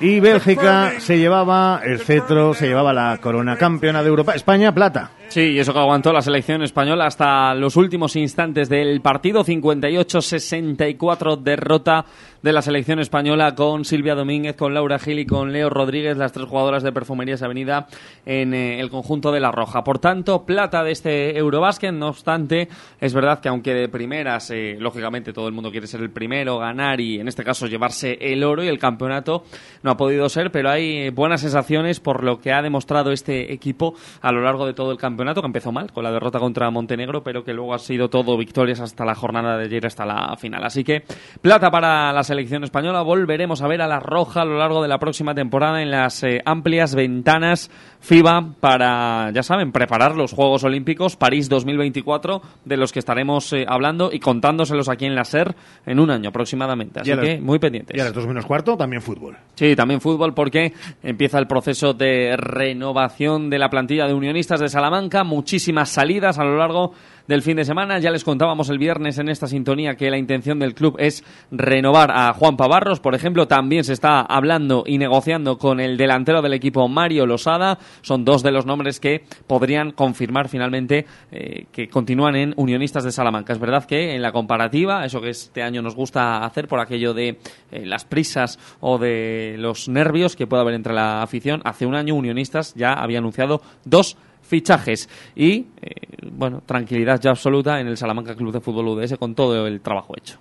Y 0.00 0.20
Bélgica 0.20 0.92
se 0.98 1.18
llevaba 1.18 1.80
el 1.84 2.00
cetro, 2.00 2.52
se 2.54 2.66
llevaba 2.66 2.92
la 2.92 3.18
corona 3.18 3.56
campeona 3.56 4.02
de 4.02 4.08
Europa. 4.08 4.34
España, 4.34 4.72
plata. 4.72 5.10
Sí, 5.34 5.40
y 5.50 5.58
eso 5.58 5.72
que 5.72 5.80
aguantó 5.80 6.12
la 6.12 6.22
selección 6.22 6.62
española 6.62 7.06
hasta 7.06 7.56
los 7.56 7.74
últimos 7.74 8.14
instantes 8.14 8.68
del 8.68 9.00
partido, 9.00 9.44
58-64 9.44 11.38
derrota 11.38 12.04
de 12.44 12.52
la 12.52 12.60
selección 12.60 13.00
española 13.00 13.54
con 13.54 13.86
Silvia 13.86 14.14
Domínguez, 14.14 14.54
con 14.54 14.74
Laura 14.74 14.98
Gil 14.98 15.18
y 15.18 15.24
con 15.24 15.50
Leo 15.50 15.70
Rodríguez, 15.70 16.18
las 16.18 16.30
tres 16.30 16.46
jugadoras 16.46 16.82
de 16.82 16.92
Perfumerías 16.92 17.42
Avenida 17.42 17.86
en 18.26 18.52
eh, 18.52 18.80
el 18.80 18.90
conjunto 18.90 19.32
de 19.32 19.40
La 19.40 19.50
Roja. 19.50 19.82
Por 19.82 19.98
tanto, 19.98 20.44
plata 20.44 20.84
de 20.84 20.92
este 20.92 21.38
Eurobásquet, 21.38 21.94
no 21.94 22.08
obstante, 22.08 22.68
es 23.00 23.14
verdad 23.14 23.40
que 23.40 23.48
aunque 23.48 23.72
de 23.72 23.88
primeras, 23.88 24.50
eh, 24.50 24.76
lógicamente 24.78 25.32
todo 25.32 25.48
el 25.48 25.54
mundo 25.54 25.70
quiere 25.70 25.86
ser 25.86 26.02
el 26.02 26.10
primero, 26.10 26.58
ganar 26.58 27.00
y 27.00 27.18
en 27.18 27.28
este 27.28 27.44
caso 27.44 27.66
llevarse 27.66 28.18
el 28.20 28.44
oro 28.44 28.62
y 28.62 28.68
el 28.68 28.78
campeonato, 28.78 29.44
no 29.82 29.92
ha 29.92 29.96
podido 29.96 30.28
ser, 30.28 30.52
pero 30.52 30.68
hay 30.68 31.08
buenas 31.08 31.40
sensaciones 31.40 31.98
por 31.98 32.22
lo 32.22 32.42
que 32.42 32.52
ha 32.52 32.60
demostrado 32.60 33.10
este 33.10 33.54
equipo 33.54 33.94
a 34.20 34.30
lo 34.32 34.42
largo 34.42 34.66
de 34.66 34.74
todo 34.74 34.92
el 34.92 34.98
campeonato, 34.98 35.23
que 35.32 35.46
empezó 35.46 35.72
mal 35.72 35.92
con 35.92 36.04
la 36.04 36.12
derrota 36.12 36.38
contra 36.38 36.70
Montenegro, 36.70 37.22
pero 37.22 37.44
que 37.44 37.54
luego 37.54 37.74
ha 37.74 37.78
sido 37.78 38.10
todo 38.10 38.36
victorias 38.36 38.80
hasta 38.80 39.04
la 39.04 39.14
jornada 39.14 39.56
de 39.56 39.64
ayer, 39.64 39.86
hasta 39.86 40.04
la 40.04 40.36
final. 40.36 40.64
Así 40.64 40.84
que 40.84 41.04
plata 41.40 41.70
para 41.70 42.12
la 42.12 42.22
selección 42.22 42.64
española. 42.64 43.02
Volveremos 43.02 43.62
a 43.62 43.68
ver 43.68 43.80
a 43.80 43.86
la 43.86 44.00
Roja 44.00 44.42
a 44.42 44.44
lo 44.44 44.58
largo 44.58 44.82
de 44.82 44.88
la 44.88 44.98
próxima 44.98 45.34
temporada 45.34 45.80
en 45.80 45.90
las 45.90 46.22
eh, 46.22 46.42
amplias 46.44 46.94
ventanas 46.94 47.70
FIBA 48.04 48.56
para, 48.60 49.30
ya 49.32 49.42
saben, 49.42 49.72
preparar 49.72 50.14
los 50.14 50.32
Juegos 50.32 50.62
Olímpicos 50.62 51.16
París 51.16 51.48
2024, 51.48 52.42
de 52.66 52.76
los 52.76 52.92
que 52.92 52.98
estaremos 52.98 53.50
eh, 53.54 53.64
hablando 53.66 54.10
y 54.12 54.20
contándoselos 54.20 54.90
aquí 54.90 55.06
en 55.06 55.14
la 55.14 55.24
SER 55.24 55.54
en 55.86 55.98
un 55.98 56.10
año 56.10 56.28
aproximadamente. 56.28 57.00
Así 57.00 57.16
que 57.16 57.40
muy 57.40 57.58
pendientes. 57.58 57.96
Y 57.96 58.00
a 58.00 58.04
las 58.04 58.12
dos 58.12 58.26
menos 58.26 58.44
cuarto 58.44 58.76
también 58.76 59.00
fútbol. 59.00 59.38
Sí, 59.54 59.74
también 59.74 60.02
fútbol 60.02 60.34
porque 60.34 60.74
empieza 61.02 61.38
el 61.38 61.46
proceso 61.46 61.94
de 61.94 62.36
renovación 62.36 63.48
de 63.48 63.58
la 63.58 63.70
plantilla 63.70 64.06
de 64.06 64.12
unionistas 64.12 64.60
de 64.60 64.68
Salamanca. 64.68 65.24
Muchísimas 65.24 65.88
salidas 65.88 66.38
a 66.38 66.44
lo 66.44 66.58
largo 66.58 66.92
del 67.26 67.42
fin 67.42 67.56
de 67.56 67.64
semana. 67.64 67.98
Ya 67.98 68.10
les 68.10 68.24
contábamos 68.24 68.68
el 68.68 68.78
viernes 68.78 69.18
en 69.18 69.28
esta 69.28 69.46
sintonía 69.46 69.96
que 69.96 70.10
la 70.10 70.18
intención 70.18 70.58
del 70.58 70.74
club 70.74 70.96
es 70.98 71.24
renovar 71.50 72.10
a 72.10 72.32
Juan 72.32 72.56
Pavarros. 72.56 73.00
Por 73.00 73.14
ejemplo, 73.14 73.46
también 73.48 73.84
se 73.84 73.92
está 73.92 74.20
hablando 74.20 74.84
y 74.86 74.98
negociando 74.98 75.58
con 75.58 75.80
el 75.80 75.96
delantero 75.96 76.42
del 76.42 76.54
equipo 76.54 76.88
Mario 76.88 77.26
Losada. 77.26 77.78
Son 78.02 78.24
dos 78.24 78.42
de 78.42 78.52
los 78.52 78.66
nombres 78.66 79.00
que 79.00 79.24
podrían 79.46 79.92
confirmar 79.92 80.48
finalmente 80.48 81.06
eh, 81.30 81.66
que 81.72 81.88
continúan 81.88 82.36
en 82.36 82.54
Unionistas 82.56 83.04
de 83.04 83.12
Salamanca. 83.12 83.52
Es 83.52 83.58
verdad 83.58 83.84
que 83.84 84.14
en 84.14 84.22
la 84.22 84.32
comparativa, 84.32 85.04
eso 85.04 85.20
que 85.20 85.30
este 85.30 85.62
año 85.62 85.82
nos 85.82 85.94
gusta 85.94 86.44
hacer 86.44 86.68
por 86.68 86.80
aquello 86.80 87.14
de 87.14 87.38
eh, 87.70 87.86
las 87.86 88.04
prisas 88.04 88.58
o 88.80 88.98
de 88.98 89.56
los 89.58 89.88
nervios 89.88 90.36
que 90.36 90.46
puede 90.46 90.62
haber 90.62 90.74
entre 90.74 90.94
la 90.94 91.22
afición, 91.22 91.60
hace 91.64 91.86
un 91.86 91.94
año 91.94 92.14
Unionistas 92.14 92.74
ya 92.74 92.92
había 92.92 93.18
anunciado 93.18 93.62
dos 93.84 94.16
fichajes 94.46 95.08
y, 95.34 95.66
eh, 95.80 95.94
bueno, 96.30 96.62
tranquilidad 96.64 97.20
ya 97.20 97.30
absoluta 97.30 97.80
en 97.80 97.88
el 97.88 97.96
Salamanca 97.96 98.34
Club 98.34 98.52
de 98.52 98.60
Fútbol 98.60 98.88
UDS 98.88 99.16
con 99.18 99.34
todo 99.34 99.66
el 99.66 99.80
trabajo 99.80 100.14
hecho. 100.16 100.38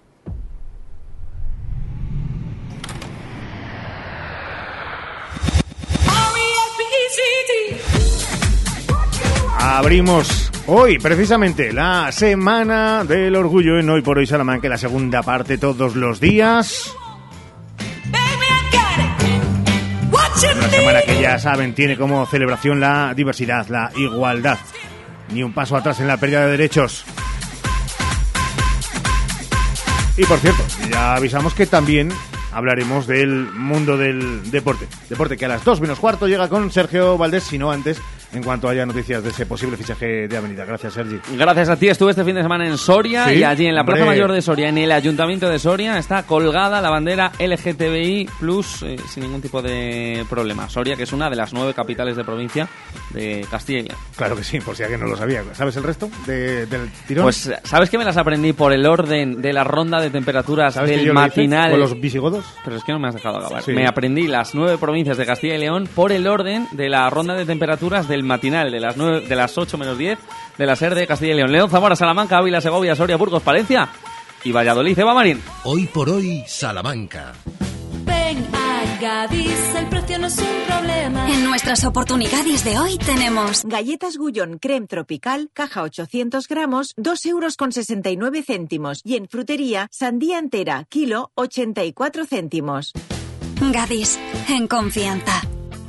Abrimos 9.65 10.51
hoy, 10.67 10.99
precisamente, 10.99 11.73
la 11.73 12.11
Semana 12.11 13.03
del 13.05 13.35
Orgullo 13.35 13.79
en 13.79 13.89
Hoy 13.89 14.01
por 14.01 14.17
Hoy 14.17 14.27
Salamanca, 14.27 14.67
la 14.67 14.77
segunda 14.77 15.23
parte 15.23 15.57
todos 15.57 15.95
los 15.95 16.19
días. 16.19 16.93
Una 20.35 20.69
semana 20.69 21.01
que 21.01 21.21
ya 21.21 21.39
saben 21.39 21.73
tiene 21.73 21.97
como 21.97 22.25
celebración 22.25 22.79
la 22.79 23.13
diversidad, 23.13 23.67
la 23.67 23.91
igualdad. 23.95 24.57
Ni 25.29 25.43
un 25.43 25.53
paso 25.53 25.75
atrás 25.75 25.99
en 25.99 26.07
la 26.07 26.17
pérdida 26.17 26.45
de 26.45 26.51
derechos. 26.51 27.05
Y 30.17 30.25
por 30.25 30.39
cierto, 30.39 30.63
ya 30.91 31.15
avisamos 31.15 31.53
que 31.53 31.65
también 31.65 32.11
hablaremos 32.51 33.07
del 33.07 33.51
mundo 33.53 33.97
del 33.97 34.51
deporte. 34.51 34.87
Deporte 35.09 35.37
que 35.37 35.45
a 35.45 35.49
las 35.49 35.63
2 35.63 35.81
menos 35.81 35.99
cuarto 35.99 36.27
llega 36.27 36.49
con 36.49 36.71
Sergio 36.71 37.17
Valdés, 37.17 37.43
si 37.43 37.57
no 37.57 37.71
antes 37.71 37.99
en 38.33 38.43
cuanto 38.43 38.67
haya 38.67 38.85
noticias 38.85 39.23
de 39.23 39.29
ese 39.29 39.45
posible 39.45 39.77
fichaje 39.77 40.27
de 40.27 40.37
Avenida. 40.37 40.65
Gracias, 40.65 40.93
Sergi. 40.93 41.19
Gracias 41.37 41.69
a 41.69 41.75
ti. 41.75 41.87
Estuve 41.87 42.11
este 42.11 42.23
fin 42.23 42.35
de 42.35 42.41
semana 42.41 42.67
en 42.67 42.77
Soria 42.77 43.31
y 43.33 43.43
allí 43.43 43.67
en 43.67 43.75
la 43.75 43.83
Plaza 43.83 44.05
Mayor 44.05 44.31
de 44.31 44.41
Soria, 44.41 44.69
en 44.69 44.77
el 44.77 44.91
Ayuntamiento 44.91 45.49
de 45.49 45.59
Soria, 45.59 45.97
está 45.97 46.23
colgada 46.23 46.81
la 46.81 46.89
bandera 46.89 47.31
LGTBI 47.39 48.29
Plus 48.39 48.83
eh, 48.83 48.95
sin 49.07 49.23
ningún 49.23 49.41
tipo 49.41 49.61
de 49.61 50.25
problema. 50.29 50.69
Soria, 50.69 50.95
que 50.95 51.03
es 51.03 51.13
una 51.13 51.29
de 51.29 51.35
las 51.35 51.53
nueve 51.53 51.73
capitales 51.73 52.15
de 52.15 52.23
provincia 52.23 52.67
de 53.11 53.45
Castilla 53.49 53.79
y 53.79 53.83
León. 53.83 53.97
Claro 54.15 54.35
que 54.35 54.43
sí, 54.43 54.59
por 54.59 54.75
si 54.75 54.83
alguien 54.83 55.01
no 55.01 55.07
lo 55.07 55.17
sabía. 55.17 55.43
¿Sabes 55.53 55.75
el 55.77 55.83
resto 55.83 56.09
del 56.25 56.89
tirón? 57.07 57.23
Pues, 57.23 57.51
¿sabes 57.63 57.89
que 57.89 57.97
me 57.97 58.05
las 58.05 58.17
aprendí 58.17 58.53
por 58.53 58.73
el 58.73 58.85
orden 58.85 59.41
de 59.41 59.53
la 59.53 59.63
ronda 59.63 60.01
de 60.01 60.09
temperaturas 60.09 60.75
del 60.75 61.13
matinal? 61.13 61.71
¿Con 61.71 61.79
los 61.79 61.99
visigodos? 61.99 62.45
Pero 62.63 62.77
es 62.77 62.83
que 62.83 62.91
no 62.91 62.99
me 62.99 63.07
has 63.07 63.15
dejado 63.15 63.37
acabar. 63.37 63.63
Me 63.67 63.87
aprendí 63.87 64.27
las 64.27 64.55
nueve 64.55 64.77
provincias 64.77 65.17
de 65.17 65.25
Castilla 65.25 65.55
y 65.55 65.59
León 65.59 65.87
por 65.93 66.11
el 66.11 66.27
orden 66.27 66.67
de 66.71 66.89
la 66.89 67.09
ronda 67.09 67.35
de 67.35 67.45
temperaturas 67.45 68.07
del 68.07 68.22
matinal 68.23 68.71
de 68.71 68.79
las, 68.79 68.97
9, 68.97 69.27
de 69.27 69.35
las 69.35 69.57
8 69.57 69.77
menos 69.77 69.97
10 69.97 70.19
de 70.57 70.65
la 70.65 70.75
SER 70.75 70.95
de 70.95 71.07
Castilla 71.07 71.33
y 71.33 71.37
León. 71.37 71.51
León, 71.51 71.69
Zamora, 71.69 71.95
Salamanca, 71.95 72.37
Ávila, 72.37 72.61
Segovia, 72.61 72.95
Soria, 72.95 73.17
Burgos, 73.17 73.41
Palencia 73.41 73.89
y 74.43 74.51
Valladolid. 74.51 74.97
Eva 74.97 75.13
Marín. 75.13 75.41
Hoy 75.63 75.87
por 75.87 76.09
hoy, 76.09 76.43
Salamanca. 76.47 77.33
Ven 78.05 78.45
a 78.53 78.99
Gadis, 79.01 79.75
el 79.75 79.87
precio 79.87 80.19
no 80.19 80.27
es 80.27 80.37
un 80.37 80.47
problema. 80.67 81.29
En 81.29 81.45
nuestras 81.45 81.85
oportunidades 81.85 82.63
de 82.63 82.77
hoy 82.77 82.97
tenemos 82.97 83.63
galletas 83.65 84.17
Gullón 84.17 84.57
creme 84.59 84.87
tropical, 84.87 85.49
caja 85.53 85.83
800 85.83 86.47
gramos, 86.47 86.93
2 86.97 87.25
euros 87.27 87.57
con 87.57 87.71
69 87.71 88.43
céntimos. 88.43 89.01
Y 89.03 89.15
en 89.15 89.27
frutería, 89.27 89.87
sandía 89.91 90.39
entera, 90.39 90.85
kilo, 90.89 91.31
84 91.35 92.25
céntimos. 92.25 92.93
Gadis, 93.71 94.19
en 94.49 94.67
confianza. 94.67 95.41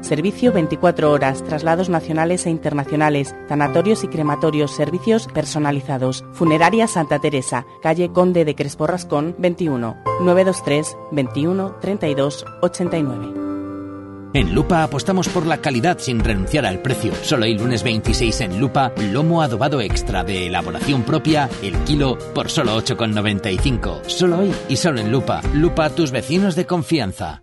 Servicio 0.00 0.52
24 0.52 1.10
horas, 1.10 1.44
traslados 1.44 1.88
nacionales 1.88 2.46
e 2.46 2.50
internacionales, 2.50 3.34
sanatorios 3.48 4.04
y 4.04 4.08
crematorios, 4.08 4.74
servicios 4.74 5.26
personalizados. 5.28 6.24
Funeraria 6.32 6.86
Santa 6.86 7.18
Teresa, 7.18 7.66
calle 7.82 8.10
Conde 8.12 8.44
de 8.44 8.54
Crespo 8.54 8.86
Rascón, 8.86 9.34
21, 9.38 9.96
923 10.20 10.96
21 11.12 11.76
32 11.80 12.44
89. 12.62 13.48
En 14.34 14.54
Lupa 14.54 14.82
apostamos 14.82 15.28
por 15.28 15.46
la 15.46 15.58
calidad 15.58 15.98
sin 15.98 16.20
renunciar 16.20 16.66
al 16.66 16.80
precio. 16.80 17.12
Solo 17.22 17.46
el 17.46 17.56
lunes 17.56 17.82
26 17.82 18.42
en 18.42 18.60
Lupa, 18.60 18.92
lomo 19.10 19.40
adobado 19.40 19.80
extra 19.80 20.22
de 20.22 20.46
elaboración 20.46 21.02
propia, 21.02 21.48
el 21.62 21.74
kilo 21.84 22.18
por 22.34 22.50
solo 22.50 22.76
8,95. 22.76 24.04
Solo 24.06 24.40
hoy 24.40 24.54
y 24.68 24.76
solo 24.76 25.00
en 25.00 25.10
Lupa. 25.10 25.40
Lupa, 25.54 25.88
tus 25.90 26.10
vecinos 26.10 26.56
de 26.56 26.66
confianza. 26.66 27.42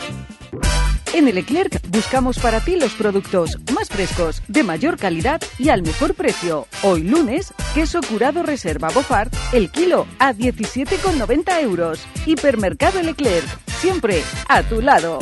En 1.13 1.27
el 1.27 1.35
Leclerc 1.35 1.81
buscamos 1.89 2.39
para 2.39 2.61
ti 2.61 2.77
los 2.77 2.93
productos 2.93 3.57
más 3.73 3.89
frescos, 3.89 4.41
de 4.47 4.63
mayor 4.63 4.97
calidad 4.97 5.41
y 5.59 5.67
al 5.67 5.81
mejor 5.81 6.13
precio. 6.13 6.67
Hoy 6.83 7.03
lunes, 7.03 7.53
queso 7.73 7.99
curado 8.01 8.43
reserva 8.43 8.89
Bofart, 8.89 9.33
el 9.51 9.69
kilo 9.71 10.07
a 10.19 10.33
17,90 10.33 11.61
euros. 11.63 11.99
Hipermercado 12.25 13.03
Leclerc, 13.03 13.45
siempre 13.67 14.23
a 14.47 14.63
tu 14.63 14.81
lado. 14.81 15.19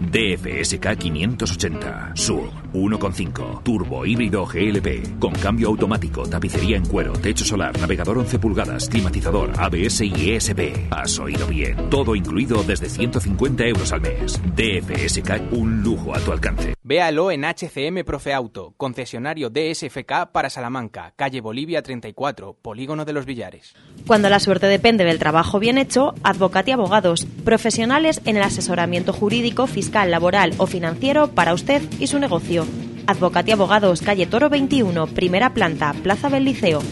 DFSK 0.00 0.98
580, 0.98 2.12
Sur. 2.14 2.63
1.5, 2.74 3.62
turbo 3.62 4.04
híbrido 4.04 4.44
GLP, 4.44 5.18
con 5.18 5.32
cambio 5.32 5.68
automático, 5.68 6.26
tapicería 6.28 6.76
en 6.76 6.84
cuero, 6.84 7.12
techo 7.12 7.44
solar, 7.44 7.78
navegador 7.80 8.18
11 8.18 8.38
pulgadas, 8.38 8.88
climatizador, 8.88 9.52
ABS 9.56 10.02
y 10.02 10.32
ESP. 10.32 10.90
Has 10.90 11.18
oído 11.18 11.46
bien, 11.46 11.88
todo 11.88 12.14
incluido 12.16 12.62
desde 12.64 12.88
150 12.88 13.64
euros 13.64 13.92
al 13.92 14.00
mes. 14.00 14.40
DFSK, 14.56 15.52
un 15.52 15.82
lujo 15.82 16.14
a 16.14 16.18
tu 16.18 16.32
alcance. 16.32 16.74
Véalo 16.82 17.30
en 17.30 17.44
HCM 17.44 18.04
Profe 18.04 18.34
Auto, 18.34 18.74
concesionario 18.76 19.48
DSFK 19.48 20.32
para 20.32 20.50
Salamanca, 20.50 21.14
calle 21.16 21.40
Bolivia 21.40 21.82
34, 21.82 22.58
Polígono 22.60 23.04
de 23.04 23.12
los 23.14 23.24
Villares. 23.24 23.74
Cuando 24.06 24.28
la 24.28 24.38
suerte 24.40 24.66
depende 24.66 25.04
del 25.04 25.18
trabajo 25.18 25.58
bien 25.58 25.78
hecho, 25.78 26.14
Advocati 26.22 26.72
Abogados, 26.72 27.26
profesionales 27.44 28.20
en 28.26 28.36
el 28.36 28.42
asesoramiento 28.42 29.12
jurídico, 29.12 29.66
fiscal, 29.66 30.10
laboral 30.10 30.52
o 30.58 30.66
financiero 30.66 31.28
para 31.28 31.54
usted 31.54 31.80
y 31.98 32.08
su 32.08 32.18
negocio. 32.18 32.63
Advocati 33.06 33.52
Abogados, 33.52 34.00
calle 34.00 34.26
Toro 34.26 34.48
21, 34.48 35.06
primera 35.08 35.54
planta, 35.54 35.92
Plaza 35.92 36.28
del 36.28 36.44
Liceo. 36.44 36.82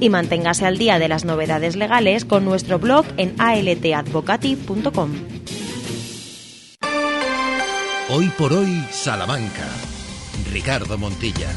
Y 0.00 0.08
manténgase 0.08 0.64
al 0.66 0.78
día 0.78 0.98
de 0.98 1.08
las 1.08 1.24
novedades 1.24 1.76
legales 1.76 2.24
con 2.24 2.44
nuestro 2.44 2.78
blog 2.78 3.04
en 3.16 3.34
altadvocati.com. 3.38 5.10
Hoy 8.08 8.28
por 8.36 8.52
hoy, 8.52 8.84
Salamanca. 8.90 9.68
Ricardo 10.50 10.98
Montilla. 10.98 11.48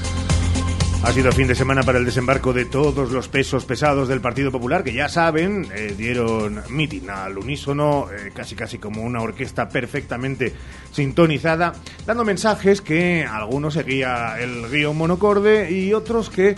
Ha 1.03 1.11
sido 1.11 1.33
fin 1.33 1.49
de 1.49 1.53
semana 1.53 1.83
para 1.83 1.99
el 1.99 2.05
desembarco 2.05 2.53
de 2.53 2.63
todos 2.63 3.11
los 3.11 3.27
pesos 3.27 3.65
pesados 3.65 4.07
del 4.07 4.21
Partido 4.21 4.53
Popular, 4.53 4.85
que 4.85 4.93
ya 4.93 5.09
saben, 5.09 5.67
eh, 5.75 5.93
dieron 5.97 6.63
mitin 6.69 7.09
al 7.09 7.37
unísono, 7.37 8.07
eh, 8.09 8.31
casi 8.33 8.55
casi 8.55 8.77
como 8.77 9.01
una 9.03 9.21
orquesta 9.21 9.67
perfectamente 9.67 10.53
sintonizada, 10.93 11.73
dando 12.05 12.23
mensajes 12.23 12.81
que 12.81 13.25
algunos 13.29 13.73
seguía 13.73 14.39
el 14.39 14.69
guion 14.69 14.97
monocorde 14.97 15.69
y 15.71 15.93
otros 15.93 16.29
que 16.29 16.55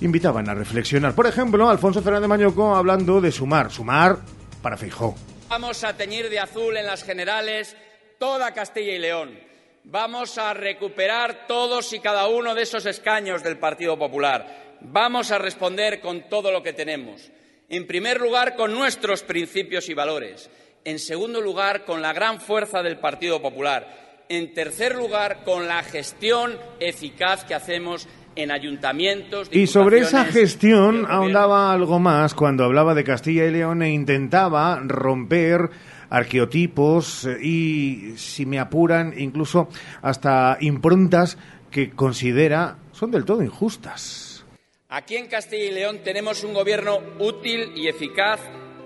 invitaban 0.00 0.48
a 0.48 0.54
reflexionar. 0.54 1.16
Por 1.16 1.26
ejemplo, 1.26 1.68
Alfonso 1.68 2.00
Fernández 2.00 2.28
Mañoco 2.28 2.76
hablando 2.76 3.20
de 3.20 3.32
sumar, 3.32 3.72
sumar 3.72 4.18
para 4.62 4.76
Feijó. 4.76 5.16
Vamos 5.48 5.82
a 5.82 5.96
teñir 5.96 6.30
de 6.30 6.38
azul 6.38 6.76
en 6.76 6.86
las 6.86 7.02
generales 7.02 7.76
toda 8.20 8.54
Castilla 8.54 8.92
y 8.94 8.98
León. 9.00 9.49
Vamos 9.84 10.36
a 10.36 10.52
recuperar 10.52 11.46
todos 11.48 11.92
y 11.92 12.00
cada 12.00 12.28
uno 12.28 12.54
de 12.54 12.62
esos 12.62 12.84
escaños 12.84 13.42
del 13.42 13.58
Partido 13.58 13.98
Popular. 13.98 14.76
Vamos 14.82 15.30
a 15.30 15.38
responder 15.38 16.00
con 16.00 16.28
todo 16.28 16.52
lo 16.52 16.62
que 16.62 16.72
tenemos. 16.72 17.30
En 17.68 17.86
primer 17.86 18.20
lugar, 18.20 18.56
con 18.56 18.74
nuestros 18.74 19.22
principios 19.22 19.88
y 19.88 19.94
valores. 19.94 20.50
En 20.84 20.98
segundo 20.98 21.40
lugar, 21.40 21.84
con 21.84 22.02
la 22.02 22.12
gran 22.12 22.40
fuerza 22.40 22.82
del 22.82 22.98
Partido 22.98 23.40
Popular. 23.40 24.24
En 24.28 24.52
tercer 24.52 24.94
lugar, 24.94 25.44
con 25.44 25.66
la 25.66 25.82
gestión 25.82 26.58
eficaz 26.78 27.44
que 27.44 27.54
hacemos 27.54 28.06
en 28.36 28.50
ayuntamientos. 28.50 29.48
Y 29.50 29.66
sobre 29.66 30.00
esa 30.00 30.24
gestión 30.26 31.06
ahondaba 31.08 31.72
algo 31.72 31.98
más 31.98 32.34
cuando 32.34 32.64
hablaba 32.64 32.94
de 32.94 33.04
Castilla 33.04 33.46
y 33.46 33.50
León 33.50 33.82
e 33.82 33.90
intentaba 33.90 34.80
romper 34.84 35.70
arqueotipos 36.10 37.24
eh, 37.24 37.38
y, 37.40 38.18
si 38.18 38.44
me 38.44 38.58
apuran, 38.58 39.14
incluso 39.16 39.68
hasta 40.02 40.58
improntas 40.60 41.38
que 41.70 41.90
considera 41.90 42.76
son 42.92 43.10
del 43.10 43.24
todo 43.24 43.42
injustas. 43.42 44.44
Aquí 44.88 45.16
en 45.16 45.28
Castilla 45.28 45.64
y 45.64 45.70
León 45.70 46.00
tenemos 46.02 46.42
un 46.42 46.52
gobierno 46.52 46.98
útil 47.20 47.72
y 47.76 47.88
eficaz 47.88 48.40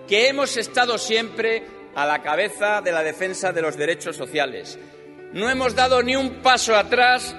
que 0.07 0.29
hemos 0.29 0.57
estado 0.59 0.99
siempre 0.99 1.63
a 1.95 2.05
la 2.05 2.23
cabeza 2.23 2.83
de 2.83 2.93
la 2.93 3.03
defensa 3.03 3.53
de 3.53 3.63
los 3.63 3.77
derechos 3.77 4.17
sociales. 4.17 4.79
No 5.33 5.49
hemos 5.49 5.75
dado 5.75 6.03
ni 6.03 6.15
un 6.15 6.43
paso 6.43 6.77
atrás 6.77 7.35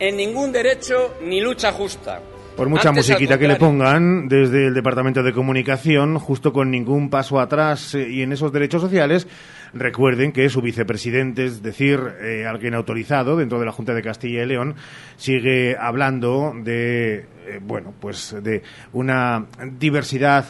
en 0.00 0.16
ningún 0.16 0.52
derecho 0.52 1.14
ni 1.22 1.40
lucha 1.40 1.72
justa. 1.72 2.20
Por 2.58 2.68
mucha 2.68 2.88
Antes, 2.88 3.08
musiquita 3.08 3.38
que 3.38 3.46
le 3.46 3.54
pongan 3.54 4.26
desde 4.26 4.66
el 4.66 4.74
Departamento 4.74 5.22
de 5.22 5.32
Comunicación, 5.32 6.18
justo 6.18 6.52
con 6.52 6.72
ningún 6.72 7.08
paso 7.08 7.38
atrás 7.38 7.94
eh, 7.94 8.08
y 8.10 8.22
en 8.22 8.32
esos 8.32 8.52
derechos 8.52 8.82
sociales, 8.82 9.28
recuerden 9.74 10.32
que 10.32 10.48
su 10.48 10.60
vicepresidente, 10.60 11.44
es 11.44 11.62
decir, 11.62 12.00
eh, 12.20 12.46
alguien 12.48 12.74
autorizado 12.74 13.36
dentro 13.36 13.60
de 13.60 13.66
la 13.66 13.70
Junta 13.70 13.94
de 13.94 14.02
Castilla 14.02 14.42
y 14.42 14.46
León, 14.46 14.74
sigue 15.16 15.76
hablando 15.78 16.52
de, 16.52 17.26
eh, 17.46 17.60
bueno, 17.62 17.94
pues 18.00 18.34
de 18.42 18.64
una 18.92 19.46
diversidad 19.78 20.44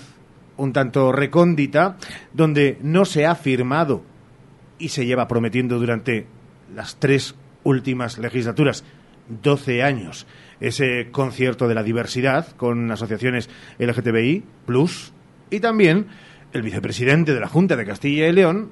un 0.56 0.72
tanto 0.72 1.12
recóndita, 1.12 1.98
donde 2.32 2.78
no 2.80 3.04
se 3.04 3.26
ha 3.26 3.35
firmado 3.35 4.02
y 4.78 4.88
se 4.88 5.04
lleva 5.04 5.28
prometiendo 5.28 5.78
durante 5.78 6.26
las 6.74 6.96
tres 6.96 7.35
últimas 7.64 8.16
legislaturas, 8.16 8.82
12 9.28 9.82
años, 9.82 10.26
ese 10.60 11.08
concierto 11.10 11.68
de 11.68 11.74
la 11.74 11.82
diversidad 11.82 12.48
con 12.56 12.90
asociaciones 12.90 13.48
LGTBI, 13.78 14.44
plus, 14.66 15.12
y 15.50 15.60
también 15.60 16.08
el 16.52 16.62
vicepresidente 16.62 17.34
de 17.34 17.40
la 17.40 17.48
Junta 17.48 17.76
de 17.76 17.86
Castilla 17.86 18.26
y 18.26 18.32
León 18.32 18.70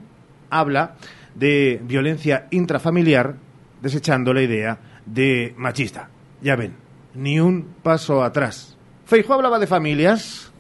habla 0.51 0.97
de 1.35 1.81
violencia 1.83 2.49
intrafamiliar, 2.51 3.37
desechando 3.83 4.33
la 4.33 4.43
idea 4.43 4.79
de 5.05 5.55
machista. 5.57 6.11
Ya 6.43 6.57
ven, 6.57 6.75
ni 7.15 7.41
un 7.41 7.75
paso 7.83 8.23
atrás. 8.23 8.77
Feijo 9.05 9.35
hablaba 9.35 9.59
de 9.59 9.67
familias. 9.67 10.51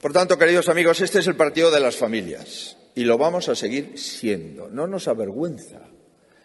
Por 0.00 0.12
tanto, 0.12 0.38
queridos 0.38 0.68
amigos, 0.68 1.00
este 1.00 1.18
es 1.18 1.26
el 1.26 1.36
partido 1.36 1.70
de 1.70 1.80
las 1.80 1.96
familias 1.96 2.76
y 2.94 3.04
lo 3.04 3.18
vamos 3.18 3.48
a 3.48 3.54
seguir 3.54 3.98
siendo. 3.98 4.68
No 4.68 4.86
nos 4.86 5.08
avergüenza. 5.08 5.80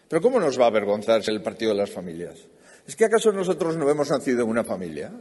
Pero 0.08 0.20
¿cómo 0.20 0.38
nos 0.38 0.60
va 0.60 0.64
a 0.64 0.68
avergonzar 0.68 1.22
el 1.26 1.42
partido 1.42 1.72
de 1.72 1.78
las 1.78 1.90
familias? 1.90 2.46
¿Es 2.86 2.96
que 2.96 3.04
acaso 3.04 3.32
nosotros 3.32 3.76
no 3.76 3.88
hemos 3.88 4.10
nacido 4.10 4.42
en 4.42 4.48
una 4.48 4.64
familia? 4.64 5.12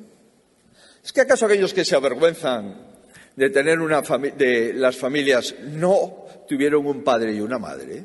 ¿Es 1.03 1.13
que 1.13 1.21
acaso 1.21 1.45
aquellos 1.45 1.73
que 1.73 1.85
se 1.85 1.95
avergüenzan 1.95 2.91
de 3.35 3.49
tener 3.49 3.79
una 3.79 4.01
de 4.01 4.73
las 4.73 4.97
familias 4.97 5.55
no 5.59 6.25
tuvieron 6.47 6.85
un 6.85 7.03
padre 7.03 7.33
y 7.33 7.41
una 7.41 7.59
madre? 7.59 8.03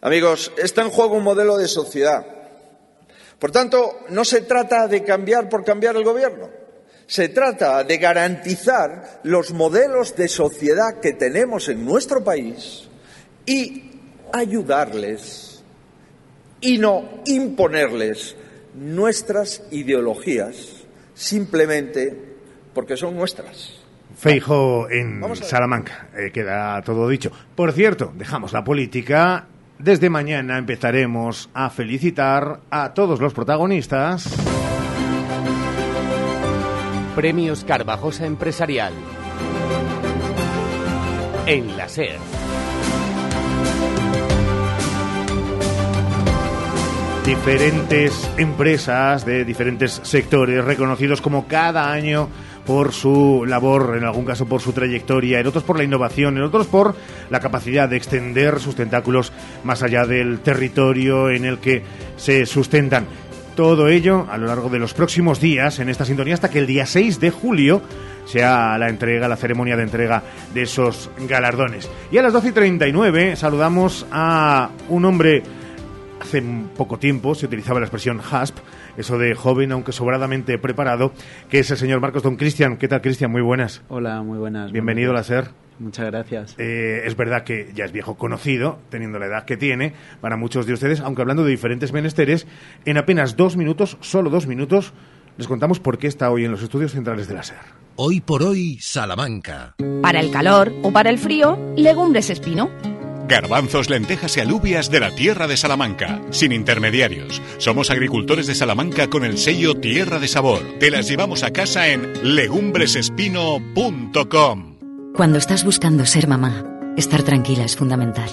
Amigos, 0.00 0.52
está 0.56 0.82
en 0.82 0.90
juego 0.90 1.14
un 1.14 1.22
modelo 1.22 1.56
de 1.56 1.68
sociedad. 1.68 2.26
Por 3.38 3.50
tanto, 3.50 4.00
no 4.08 4.24
se 4.24 4.42
trata 4.42 4.88
de 4.88 5.02
cambiar 5.04 5.48
por 5.48 5.64
cambiar 5.64 5.96
el 5.96 6.04
gobierno. 6.04 6.50
Se 7.06 7.28
trata 7.28 7.84
de 7.84 7.98
garantizar 7.98 9.20
los 9.24 9.52
modelos 9.52 10.16
de 10.16 10.28
sociedad 10.28 11.00
que 11.00 11.12
tenemos 11.12 11.68
en 11.68 11.84
nuestro 11.84 12.22
país 12.24 12.84
y 13.44 13.90
ayudarles 14.32 15.51
y 16.62 16.78
no 16.78 17.04
imponerles 17.26 18.36
nuestras 18.74 19.62
ideologías 19.70 20.84
simplemente 21.14 22.16
porque 22.72 22.96
son 22.96 23.16
nuestras. 23.16 23.82
Feijo 24.16 24.88
en 24.90 25.22
Salamanca. 25.36 26.08
Eh, 26.16 26.30
queda 26.32 26.80
todo 26.82 27.08
dicho. 27.08 27.30
Por 27.54 27.72
cierto, 27.72 28.12
dejamos 28.16 28.52
la 28.52 28.64
política. 28.64 29.46
Desde 29.78 30.10
mañana 30.10 30.58
empezaremos 30.58 31.50
a 31.54 31.68
felicitar 31.70 32.60
a 32.70 32.94
todos 32.94 33.20
los 33.20 33.34
protagonistas. 33.34 34.32
Premios 37.16 37.64
Carvajosa 37.64 38.26
Empresarial. 38.26 38.92
En 41.46 41.76
la 41.76 41.88
SER. 41.88 42.18
Diferentes 47.32 48.30
empresas 48.36 49.24
de 49.24 49.46
diferentes 49.46 50.02
sectores 50.04 50.62
reconocidos 50.62 51.22
como 51.22 51.48
cada 51.48 51.90
año 51.90 52.28
por 52.66 52.92
su 52.92 53.46
labor, 53.48 53.94
en 53.96 54.04
algún 54.04 54.26
caso 54.26 54.44
por 54.44 54.60
su 54.60 54.74
trayectoria, 54.74 55.40
en 55.40 55.46
otros 55.46 55.64
por 55.64 55.78
la 55.78 55.82
innovación, 55.82 56.36
en 56.36 56.42
otros 56.42 56.66
por 56.66 56.94
la 57.30 57.40
capacidad 57.40 57.88
de 57.88 57.96
extender 57.96 58.60
sus 58.60 58.74
tentáculos 58.74 59.32
más 59.64 59.82
allá 59.82 60.04
del 60.04 60.40
territorio 60.40 61.30
en 61.30 61.46
el 61.46 61.56
que 61.56 61.82
se 62.18 62.44
sustentan. 62.44 63.06
Todo 63.56 63.88
ello 63.88 64.26
a 64.30 64.36
lo 64.36 64.46
largo 64.46 64.68
de 64.68 64.78
los 64.78 64.92
próximos 64.92 65.40
días 65.40 65.78
en 65.78 65.88
esta 65.88 66.04
sintonía 66.04 66.34
hasta 66.34 66.50
que 66.50 66.58
el 66.58 66.66
día 66.66 66.84
6 66.84 67.18
de 67.18 67.30
julio 67.30 67.80
sea 68.26 68.76
la 68.76 68.90
entrega, 68.90 69.26
la 69.26 69.36
ceremonia 69.36 69.74
de 69.74 69.84
entrega 69.84 70.22
de 70.52 70.62
esos 70.62 71.10
galardones. 71.26 71.88
Y 72.10 72.18
a 72.18 72.22
las 72.22 72.34
12 72.34 72.48
y 72.48 72.52
39 72.52 73.36
saludamos 73.36 74.06
a 74.12 74.68
un 74.90 75.06
hombre 75.06 75.42
hace 76.22 76.42
poco 76.76 76.98
tiempo 76.98 77.34
se 77.34 77.46
utilizaba 77.46 77.80
la 77.80 77.86
expresión 77.86 78.20
HASP, 78.20 78.56
eso 78.96 79.18
de 79.18 79.34
joven 79.34 79.72
aunque 79.72 79.92
sobradamente 79.92 80.56
preparado, 80.58 81.12
que 81.50 81.58
es 81.58 81.70
el 81.70 81.76
señor 81.76 82.00
Marcos 82.00 82.22
Don 82.22 82.36
Cristian. 82.36 82.76
¿Qué 82.76 82.88
tal, 82.88 83.02
Cristian? 83.02 83.30
Muy 83.30 83.42
buenas. 83.42 83.82
Hola, 83.88 84.22
muy 84.22 84.38
buenas. 84.38 84.72
Bienvenido 84.72 85.10
a 85.10 85.14
la 85.14 85.24
SER. 85.24 85.48
Muchas 85.78 86.06
gracias. 86.06 86.54
Eh, 86.58 87.02
es 87.04 87.16
verdad 87.16 87.42
que 87.42 87.72
ya 87.74 87.84
es 87.84 87.92
viejo 87.92 88.16
conocido, 88.16 88.78
teniendo 88.88 89.18
la 89.18 89.26
edad 89.26 89.44
que 89.44 89.56
tiene, 89.56 89.94
para 90.20 90.36
muchos 90.36 90.64
de 90.66 90.74
ustedes, 90.74 91.00
aunque 91.00 91.22
hablando 91.22 91.44
de 91.44 91.50
diferentes 91.50 91.92
menesteres, 91.92 92.46
en 92.84 92.98
apenas 92.98 93.36
dos 93.36 93.56
minutos, 93.56 93.98
solo 94.00 94.30
dos 94.30 94.46
minutos, 94.46 94.92
les 95.38 95.48
contamos 95.48 95.80
por 95.80 95.98
qué 95.98 96.06
está 96.06 96.30
hoy 96.30 96.44
en 96.44 96.52
los 96.52 96.62
estudios 96.62 96.92
centrales 96.92 97.26
de 97.26 97.34
la 97.34 97.42
SER. 97.42 97.58
Hoy 97.96 98.20
por 98.20 98.42
hoy, 98.44 98.78
Salamanca. 98.80 99.74
Para 100.02 100.20
el 100.20 100.30
calor 100.30 100.72
o 100.82 100.92
para 100.92 101.10
el 101.10 101.18
frío, 101.18 101.58
legumbres 101.76 102.30
espino. 102.30 102.70
Garbanzos, 103.32 103.88
lentejas 103.88 104.36
y 104.36 104.40
alubias 104.40 104.90
de 104.90 105.00
la 105.00 105.14
tierra 105.14 105.46
de 105.46 105.56
Salamanca, 105.56 106.20
sin 106.32 106.52
intermediarios. 106.52 107.40
Somos 107.56 107.90
agricultores 107.90 108.46
de 108.46 108.54
Salamanca 108.54 109.08
con 109.08 109.24
el 109.24 109.38
sello 109.38 109.74
Tierra 109.74 110.18
de 110.18 110.28
Sabor. 110.28 110.60
Te 110.78 110.90
las 110.90 111.08
llevamos 111.08 111.42
a 111.42 111.50
casa 111.50 111.88
en 111.88 112.12
legumbresespino.com. 112.36 114.76
Cuando 115.14 115.38
estás 115.38 115.64
buscando 115.64 116.04
ser 116.04 116.28
mamá, 116.28 116.62
estar 116.98 117.22
tranquila 117.22 117.64
es 117.64 117.74
fundamental. 117.74 118.28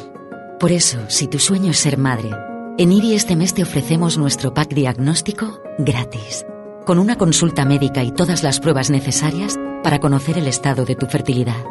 Por 0.60 0.74
eso, 0.74 1.00
si 1.08 1.28
tu 1.28 1.40
sueño 1.40 1.72
es 1.72 1.80
ser 1.80 1.98
madre, 1.98 2.32
en 2.78 2.92
IBI 2.92 3.14
este 3.14 3.38
mes 3.38 3.54
te 3.54 3.64
ofrecemos 3.64 4.18
nuestro 4.18 4.54
pack 4.54 4.74
diagnóstico 4.74 5.62
gratis, 5.78 6.46
con 6.86 7.00
una 7.00 7.18
consulta 7.18 7.64
médica 7.64 8.04
y 8.04 8.12
todas 8.12 8.44
las 8.44 8.60
pruebas 8.60 8.90
necesarias 8.90 9.58
para 9.82 10.00
conocer 10.00 10.38
el 10.38 10.48
estado 10.48 10.84
de 10.84 10.98
tu 10.98 11.06
fertilidad. 11.06 11.64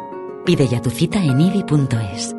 Pide 0.47 0.67
ya 0.67 0.81
tu 0.81 0.89
cita 0.89 1.23
en 1.23 1.39
IBI.es. 1.39 2.38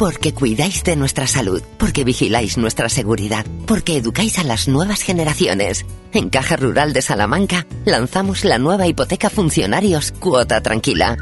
Porque 0.00 0.32
cuidáis 0.32 0.82
de 0.82 0.96
nuestra 0.96 1.26
salud, 1.26 1.62
porque 1.76 2.04
vigiláis 2.04 2.56
nuestra 2.56 2.88
seguridad, 2.88 3.44
porque 3.66 3.98
educáis 3.98 4.38
a 4.38 4.44
las 4.44 4.66
nuevas 4.66 5.02
generaciones. 5.02 5.84
En 6.14 6.30
Caja 6.30 6.56
Rural 6.56 6.94
de 6.94 7.02
Salamanca 7.02 7.66
lanzamos 7.84 8.46
la 8.46 8.56
nueva 8.56 8.86
hipoteca 8.86 9.28
funcionarios 9.28 10.10
Cuota 10.12 10.62
Tranquila. 10.62 11.18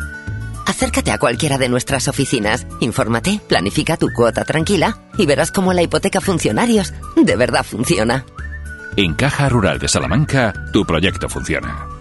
Acércate 0.65 1.11
a 1.11 1.19
cualquiera 1.19 1.59
de 1.59 1.69
nuestras 1.69 2.07
oficinas, 2.07 2.69
infórmate, 2.79 3.41
planifica 3.49 3.97
tu 3.97 4.13
cuota 4.13 4.45
tranquila 4.45 5.03
y 5.19 5.27
verás 5.27 5.51
cómo 5.51 5.73
la 5.73 5.83
hipoteca 5.83 6.21
funcionarios 6.21 6.95
de 7.17 7.35
verdad 7.35 7.65
funciona. 7.65 8.27
En 8.97 9.15
Caja 9.15 9.49
Rural 9.49 9.81
de 9.81 9.89
Salamanca, 9.89 10.55
tu 10.73 10.85
proyecto 10.87 11.29
funciona. 11.29 11.98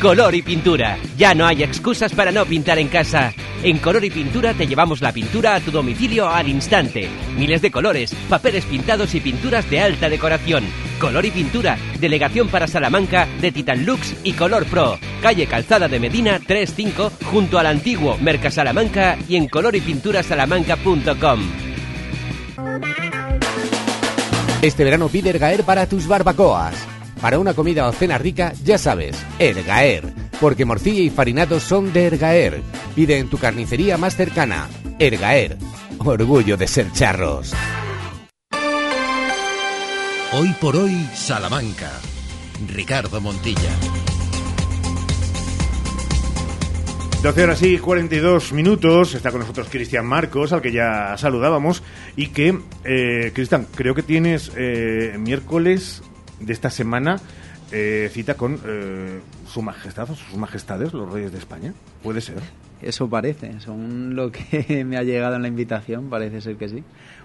Color 0.00 0.34
y 0.34 0.40
pintura. 0.40 0.98
Ya 1.18 1.34
no 1.34 1.46
hay 1.46 1.62
excusas 1.62 2.14
para 2.14 2.32
no 2.32 2.46
pintar 2.46 2.78
en 2.78 2.88
casa. 2.88 3.34
En 3.62 3.76
Color 3.76 4.02
y 4.06 4.10
Pintura 4.10 4.54
te 4.54 4.66
llevamos 4.66 5.02
la 5.02 5.12
pintura 5.12 5.54
a 5.54 5.60
tu 5.60 5.70
domicilio 5.70 6.26
al 6.26 6.48
instante. 6.48 7.06
Miles 7.36 7.60
de 7.60 7.70
colores, 7.70 8.14
papeles 8.30 8.64
pintados 8.64 9.14
y 9.14 9.20
pinturas 9.20 9.68
de 9.68 9.78
alta 9.78 10.08
decoración. 10.08 10.64
Color 10.98 11.26
y 11.26 11.30
Pintura, 11.30 11.76
delegación 12.00 12.48
para 12.48 12.66
Salamanca 12.66 13.28
de 13.42 13.52
Titan 13.52 13.84
Lux 13.84 14.14
y 14.24 14.32
Color 14.32 14.64
Pro. 14.64 14.98
Calle 15.20 15.46
Calzada 15.46 15.86
de 15.86 16.00
Medina 16.00 16.40
35 16.40 17.12
junto 17.30 17.58
al 17.58 17.66
antiguo 17.66 18.16
Merca 18.22 18.50
Salamanca 18.50 19.18
y 19.28 19.36
en 19.36 19.48
colorypinturasalamanca.com. 19.48 21.40
Este 24.62 24.82
verano 24.82 25.08
pide 25.08 25.28
Ergaer 25.28 25.62
para 25.64 25.86
tus 25.86 26.06
barbacoas. 26.06 26.99
Para 27.20 27.38
una 27.38 27.52
comida 27.52 27.86
o 27.86 27.92
cena 27.92 28.16
rica, 28.16 28.54
ya 28.64 28.78
sabes, 28.78 29.14
Ergaer. 29.38 30.10
Porque 30.40 30.64
morcilla 30.64 31.02
y 31.02 31.10
farinado 31.10 31.60
son 31.60 31.92
de 31.92 32.06
Ergaer. 32.06 32.62
Pide 32.94 33.18
en 33.18 33.28
tu 33.28 33.36
carnicería 33.36 33.98
más 33.98 34.16
cercana. 34.16 34.68
Ergaer. 34.98 35.58
Orgullo 35.98 36.56
de 36.56 36.66
ser 36.66 36.90
charros. 36.92 37.52
Hoy 40.32 40.54
por 40.60 40.76
hoy, 40.76 41.06
Salamanca. 41.14 41.90
Ricardo 42.72 43.20
Montilla. 43.20 43.70
12 47.22 47.42
horas 47.42 47.62
y 47.62 47.76
42 47.76 48.54
minutos. 48.54 49.14
Está 49.14 49.30
con 49.30 49.40
nosotros 49.40 49.68
Cristian 49.70 50.06
Marcos, 50.06 50.54
al 50.54 50.62
que 50.62 50.72
ya 50.72 51.18
saludábamos. 51.18 51.82
Y 52.16 52.28
que, 52.28 52.58
eh, 52.84 53.32
Cristian, 53.34 53.66
creo 53.74 53.94
que 53.94 54.02
tienes 54.02 54.50
eh, 54.56 55.16
miércoles 55.18 56.02
de 56.40 56.52
esta 56.52 56.70
semana 56.70 57.20
eh, 57.72 58.10
cita 58.12 58.34
con 58.34 58.58
eh, 58.66 59.20
su 59.46 59.62
majestad 59.62 60.10
o 60.10 60.14
sus 60.16 60.36
majestades, 60.36 60.92
los 60.92 61.10
reyes 61.12 61.30
de 61.30 61.38
España. 61.38 61.72
¿Puede 62.02 62.20
ser? 62.20 62.38
Eso 62.82 63.08
parece, 63.08 63.60
según 63.60 64.16
lo 64.16 64.32
que 64.32 64.84
me 64.86 64.96
ha 64.96 65.02
llegado 65.02 65.36
en 65.36 65.42
la 65.42 65.48
invitación, 65.48 66.10
parece 66.10 66.40
ser 66.40 66.56
que 66.56 66.68
sí. 66.68 66.82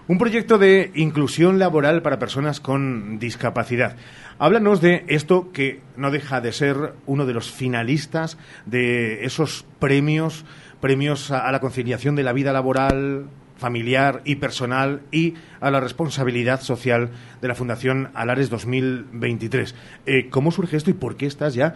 Un 0.08 0.19
proyecto 0.19 0.60
de 0.60 0.91
inclusión 0.93 1.58
laboral 1.58 2.04
para 2.04 2.19
personas 2.19 2.60
con 2.60 3.17
discapacidad. 3.17 3.95
Háblanos 4.38 4.82
de 4.82 5.04
esto 5.08 5.51
que 5.51 5.80
no 5.97 6.12
deja 6.12 6.41
de 6.41 6.51
ser 6.51 6.93
uno 7.08 7.25
de 7.25 7.34
los 7.34 7.51
finalistas 7.51 8.38
de 8.67 9.25
esos 9.25 9.65
premios, 9.80 10.45
premios 10.80 11.32
a, 11.32 11.47
a 11.47 11.51
la 11.51 11.60
conciliación 11.60 12.15
de 12.15 12.23
la 12.23 12.34
vida 12.34 12.54
laboral, 12.54 13.25
familiar 13.58 14.22
y 14.26 14.36
personal 14.36 15.02
y 15.12 15.36
a 15.60 15.72
la 15.72 15.80
responsabilidad 15.80 16.62
social 16.62 17.10
de 17.41 17.48
la 17.48 17.56
Fundación 17.56 18.10
Alares 18.13 18.50
2023. 18.50 19.76
Eh, 20.06 20.30
¿Cómo 20.30 20.52
surge 20.52 20.78
esto 20.78 20.89
y 20.89 20.94
por 20.94 21.15
qué 21.15 21.26
estás 21.26 21.54
ya 21.54 21.76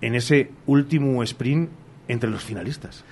en 0.00 0.14
ese 0.14 0.50
último 0.66 1.22
sprint 1.22 1.70
entre 2.08 2.30
los 2.30 2.44
finalistas? 2.44 3.04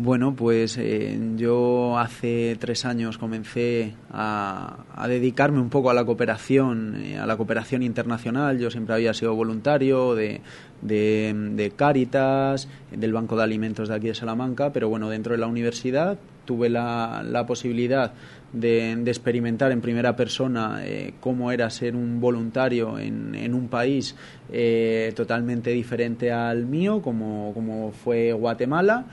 Bueno, 0.00 0.36
pues 0.36 0.78
eh, 0.78 1.18
yo 1.36 1.98
hace 1.98 2.56
tres 2.60 2.84
años 2.84 3.18
comencé 3.18 3.94
a, 4.12 4.84
a, 4.94 5.08
dedicarme 5.08 5.58
un 5.60 5.70
poco 5.70 5.90
a 5.90 5.94
la 5.94 6.04
cooperación, 6.04 6.94
eh, 7.02 7.18
a 7.18 7.26
la 7.26 7.36
cooperación 7.36 7.82
internacional. 7.82 8.60
Yo 8.60 8.70
siempre 8.70 8.94
había 8.94 9.12
sido 9.12 9.34
voluntario 9.34 10.14
de, 10.14 10.40
de, 10.82 11.34
de 11.34 11.70
Cáritas, 11.72 12.68
del 12.92 13.12
Banco 13.12 13.36
de 13.36 13.42
Alimentos 13.42 13.88
de 13.88 13.96
aquí 13.96 14.06
de 14.06 14.14
Salamanca, 14.14 14.72
pero 14.72 14.88
bueno, 14.88 15.08
dentro 15.10 15.32
de 15.32 15.38
la 15.38 15.48
universidad 15.48 16.16
tuve 16.48 16.70
la, 16.70 17.22
la 17.22 17.44
posibilidad 17.44 18.14
de, 18.54 18.96
de, 18.96 19.10
experimentar 19.10 19.70
en 19.70 19.82
primera 19.82 20.16
persona 20.16 20.80
eh, 20.82 21.12
cómo 21.20 21.52
era 21.52 21.68
ser 21.68 21.94
un 21.94 22.22
voluntario 22.22 22.98
en, 22.98 23.34
en 23.34 23.52
un 23.52 23.68
país 23.68 24.16
eh, 24.50 25.12
totalmente 25.14 25.68
diferente 25.68 26.32
al 26.32 26.64
mío, 26.64 27.02
como, 27.02 27.52
como 27.52 27.92
fue 27.92 28.32
Guatemala. 28.32 29.04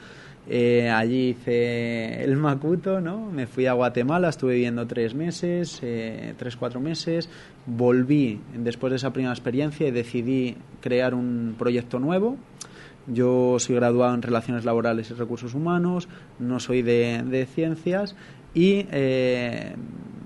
Eh, 0.48 0.90
allí 0.90 1.30
hice 1.30 2.24
el 2.24 2.38
Macuto, 2.38 3.02
¿no? 3.02 3.30
Me 3.30 3.48
fui 3.48 3.66
a 3.66 3.74
Guatemala, 3.74 4.30
estuve 4.30 4.54
viviendo 4.54 4.88
tres 4.88 5.14
meses, 5.14 5.82
tres, 6.38 6.56
cuatro 6.56 6.80
meses. 6.80 7.28
Volví 7.66 8.40
después 8.58 8.92
de 8.92 8.98
esa 8.98 9.12
primera 9.12 9.34
experiencia 9.34 9.86
y 9.88 9.92
decidí 9.92 10.56
crear 10.80 11.14
un 11.14 11.56
proyecto 11.58 12.00
nuevo. 12.00 12.38
Yo 13.08 13.58
soy 13.60 13.76
graduado 13.76 14.16
en 14.16 14.22
Relaciones 14.22 14.66
Laborales 14.66 15.12
y 15.12 15.14
Recursos 15.14 15.54
Humanos, 15.54 16.08
no 16.40 16.60
soy 16.60 16.82
de, 16.82 17.48
ciencias 17.54 18.16
y 18.54 18.88
eh, 18.92 19.76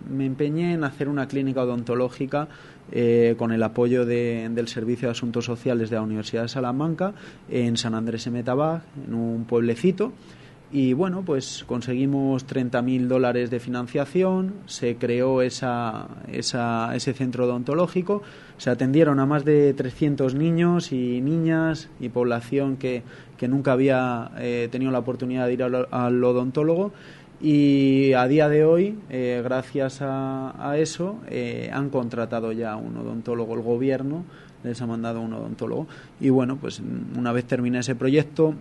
me 0.09 0.25
empeñé 0.25 0.73
en 0.73 0.83
hacer 0.83 1.09
una 1.09 1.27
clínica 1.27 1.63
odontológica 1.63 2.47
eh, 2.91 3.35
con 3.37 3.51
el 3.51 3.61
apoyo 3.63 4.05
de, 4.05 4.49
del 4.51 4.67
Servicio 4.67 5.07
de 5.07 5.11
Asuntos 5.11 5.45
Sociales 5.45 5.89
de 5.89 5.97
la 5.97 6.01
Universidad 6.01 6.43
de 6.43 6.47
Salamanca 6.47 7.13
en 7.49 7.77
San 7.77 7.93
Andrés 7.95 8.25
de 8.25 8.31
Metabag, 8.31 8.81
en 9.05 9.13
un 9.13 9.45
pueblecito. 9.45 10.13
Y 10.71 10.93
bueno, 10.93 11.23
pues 11.25 11.63
conseguimos 11.65 12.45
30.000 12.45 13.07
dólares 13.07 13.49
de 13.49 13.59
financiación, 13.59 14.53
se 14.67 14.97
creó 14.97 15.41
esa, 15.41 16.07
esa, 16.31 16.95
ese 16.95 17.13
centro 17.13 17.45
odontológico, 17.45 18.21
se 18.57 18.69
atendieron 18.69 19.19
a 19.19 19.25
más 19.25 19.45
de 19.45 19.73
300 19.73 20.35
niños 20.35 20.91
y 20.91 21.21
niñas 21.21 21.89
y 21.99 22.09
población 22.09 22.77
que, 22.77 23.01
que 23.37 23.47
nunca 23.47 23.71
había 23.71 24.29
eh, 24.37 24.69
tenido 24.71 24.91
la 24.91 24.99
oportunidad 24.99 25.47
de 25.47 25.53
ir 25.53 25.63
al, 25.63 26.23
odontólogo 26.23 26.91
y 27.41 28.13
a 28.13 28.27
día 28.27 28.47
de 28.47 28.63
hoy, 28.63 28.99
eh, 29.09 29.41
gracias 29.43 29.99
a, 30.01 30.75
eso, 30.77 31.19
eh, 31.29 31.71
han 31.73 31.89
contratado 31.89 32.51
ya 32.51 32.75
un 32.75 32.95
odontólogo, 32.95 33.55
el 33.55 33.61
gobierno 33.61 34.23
les 34.63 34.79
ha 34.81 34.85
mandado 34.85 35.21
un 35.21 35.33
odontólogo. 35.33 35.87
Y 36.19 36.29
bueno, 36.29 36.57
pues 36.57 36.81
una 37.17 37.31
vez 37.31 37.45
terminé 37.45 37.79
ese 37.79 37.95
proyecto, 37.95 38.55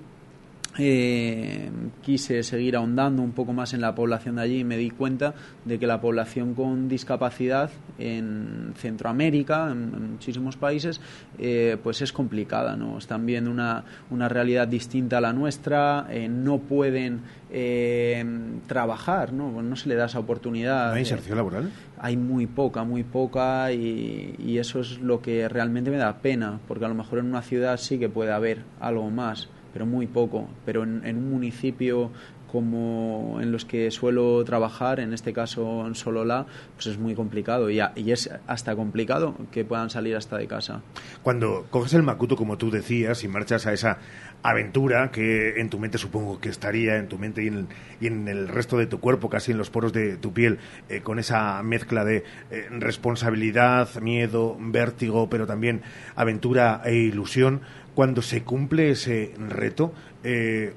eh, 0.78 1.70
quise 2.02 2.42
seguir 2.42 2.76
ahondando 2.76 3.22
un 3.22 3.32
poco 3.32 3.52
más 3.52 3.74
en 3.74 3.80
la 3.80 3.94
población 3.94 4.36
de 4.36 4.42
allí 4.42 4.58
y 4.60 4.64
me 4.64 4.76
di 4.76 4.90
cuenta 4.90 5.34
de 5.64 5.78
que 5.78 5.86
la 5.86 6.00
población 6.00 6.54
con 6.54 6.88
discapacidad 6.88 7.70
en 7.98 8.72
Centroamérica, 8.76 9.70
en, 9.70 9.92
en 9.94 10.12
muchísimos 10.12 10.56
países, 10.56 11.00
eh, 11.38 11.76
pues 11.82 12.02
es 12.02 12.12
complicada, 12.12 12.76
¿no? 12.76 12.98
Están 12.98 13.26
viendo 13.26 13.50
una, 13.50 13.84
una 14.10 14.28
realidad 14.28 14.68
distinta 14.68 15.18
a 15.18 15.20
la 15.20 15.32
nuestra, 15.32 16.06
eh, 16.10 16.28
no 16.28 16.58
pueden 16.58 17.22
eh, 17.50 18.24
trabajar, 18.66 19.32
¿no? 19.32 19.62
no 19.62 19.76
se 19.76 19.88
le 19.88 19.94
da 19.94 20.06
esa 20.06 20.18
oportunidad. 20.18 20.88
¿No 20.88 20.94
hay 20.94 21.00
inserción 21.00 21.36
laboral? 21.36 21.70
Hay 21.98 22.16
muy 22.16 22.46
poca, 22.46 22.84
muy 22.84 23.04
poca 23.04 23.72
y, 23.72 24.34
y 24.38 24.58
eso 24.58 24.80
es 24.80 25.00
lo 25.00 25.20
que 25.20 25.48
realmente 25.48 25.90
me 25.90 25.96
da 25.96 26.18
pena, 26.18 26.60
porque 26.68 26.84
a 26.84 26.88
lo 26.88 26.94
mejor 26.94 27.18
en 27.18 27.26
una 27.26 27.42
ciudad 27.42 27.76
sí 27.78 27.98
que 27.98 28.08
puede 28.08 28.32
haber 28.32 28.64
algo 28.80 29.10
más 29.10 29.48
pero 29.78 29.86
muy 29.86 30.08
poco. 30.08 30.48
Pero 30.64 30.82
en, 30.82 31.16
un 31.16 31.30
municipio 31.30 32.10
como 32.50 33.38
en 33.40 33.52
los 33.52 33.64
que 33.64 33.90
suelo 33.90 34.44
trabajar, 34.44 35.00
en 35.00 35.12
este 35.12 35.32
caso 35.32 35.86
en 35.86 35.94
Solola, 35.94 36.46
pues 36.74 36.86
es 36.86 36.98
muy 36.98 37.14
complicado 37.14 37.70
y, 37.70 37.80
y, 37.96 38.12
es 38.12 38.30
hasta 38.46 38.74
complicado 38.74 39.34
que 39.52 39.64
puedan 39.64 39.90
salir 39.90 40.16
hasta 40.16 40.38
de 40.38 40.46
casa. 40.46 40.82
Cuando 41.22 41.66
coges 41.70 41.94
el 41.94 42.02
Macuto, 42.02 42.36
como 42.36 42.56
tú 42.56 42.70
decías, 42.70 43.22
y 43.24 43.28
marchas 43.28 43.66
a 43.66 43.72
esa 43.72 43.98
aventura 44.42 45.10
que 45.10 45.60
en 45.60 45.68
tu 45.68 45.78
mente 45.78 45.98
supongo 45.98 46.40
que 46.40 46.48
estaría, 46.48 46.96
en 46.96 47.08
tu 47.08 47.18
mente 47.18 47.42
y 47.42 47.48
en, 47.48 47.68
y 48.00 48.06
en 48.06 48.28
el 48.28 48.48
resto 48.48 48.76
de 48.76 48.86
tu 48.86 49.00
cuerpo, 49.00 49.28
casi 49.28 49.52
en 49.52 49.58
los 49.58 49.70
poros 49.70 49.92
de 49.92 50.16
tu 50.16 50.32
piel, 50.32 50.58
eh, 50.88 51.00
con 51.00 51.18
esa 51.18 51.62
mezcla 51.62 52.04
de 52.04 52.24
eh, 52.50 52.66
responsabilidad, 52.70 53.88
miedo, 54.00 54.56
vértigo, 54.58 55.28
pero 55.28 55.46
también 55.46 55.82
aventura 56.14 56.82
e 56.84 56.94
ilusión, 56.94 57.60
cuando 57.94 58.22
se 58.22 58.44
cumple 58.44 58.90
ese 58.90 59.34
reto, 59.48 59.92
eh, 60.22 60.74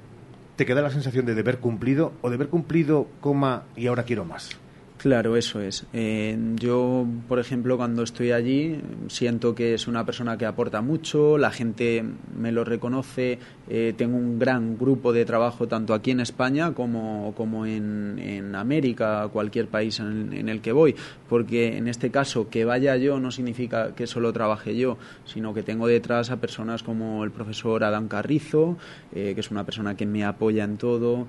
¿te 0.61 0.67
queda 0.67 0.83
la 0.83 0.91
sensación 0.91 1.25
de 1.25 1.33
deber 1.33 1.57
cumplido 1.57 2.13
o 2.21 2.29
de 2.29 2.35
haber 2.35 2.49
cumplido, 2.49 3.07
coma, 3.19 3.63
y 3.75 3.87
ahora 3.87 4.03
quiero 4.03 4.25
más? 4.25 4.60
Claro, 5.01 5.35
eso 5.35 5.59
es. 5.61 5.87
Eh, 5.93 6.37
yo, 6.57 7.07
por 7.27 7.39
ejemplo, 7.39 7.75
cuando 7.75 8.03
estoy 8.03 8.33
allí, 8.33 8.79
siento 9.07 9.55
que 9.55 9.73
es 9.73 9.87
una 9.87 10.05
persona 10.05 10.37
que 10.37 10.45
aporta 10.45 10.83
mucho, 10.83 11.39
la 11.39 11.49
gente 11.49 12.05
me 12.37 12.51
lo 12.51 12.63
reconoce, 12.63 13.39
eh, 13.67 13.95
tengo 13.97 14.15
un 14.15 14.37
gran 14.37 14.77
grupo 14.77 15.11
de 15.11 15.25
trabajo 15.25 15.67
tanto 15.67 15.95
aquí 15.95 16.11
en 16.11 16.19
España 16.19 16.73
como, 16.75 17.33
como 17.35 17.65
en, 17.65 18.19
en 18.19 18.53
América, 18.53 19.27
cualquier 19.33 19.69
país 19.69 19.99
en, 19.99 20.47
el 20.47 20.61
que 20.61 20.71
voy, 20.71 20.95
porque 21.27 21.77
en 21.77 21.87
este 21.87 22.11
caso 22.11 22.47
que 22.49 22.63
vaya 22.63 22.95
yo 22.95 23.19
no 23.19 23.31
significa 23.31 23.95
que 23.95 24.05
solo 24.05 24.31
trabaje 24.31 24.77
yo, 24.77 24.99
sino 25.25 25.55
que 25.55 25.63
tengo 25.63 25.87
detrás 25.87 26.29
a 26.29 26.37
personas 26.37 26.83
como 26.83 27.23
el 27.23 27.31
profesor 27.31 27.83
Adán 27.83 28.07
Carrizo, 28.07 28.77
eh, 29.15 29.31
que 29.33 29.39
es 29.39 29.49
una 29.49 29.63
persona 29.63 29.97
que 29.97 30.05
me 30.05 30.23
apoya 30.23 30.63
en 30.63 30.77
todo, 30.77 31.25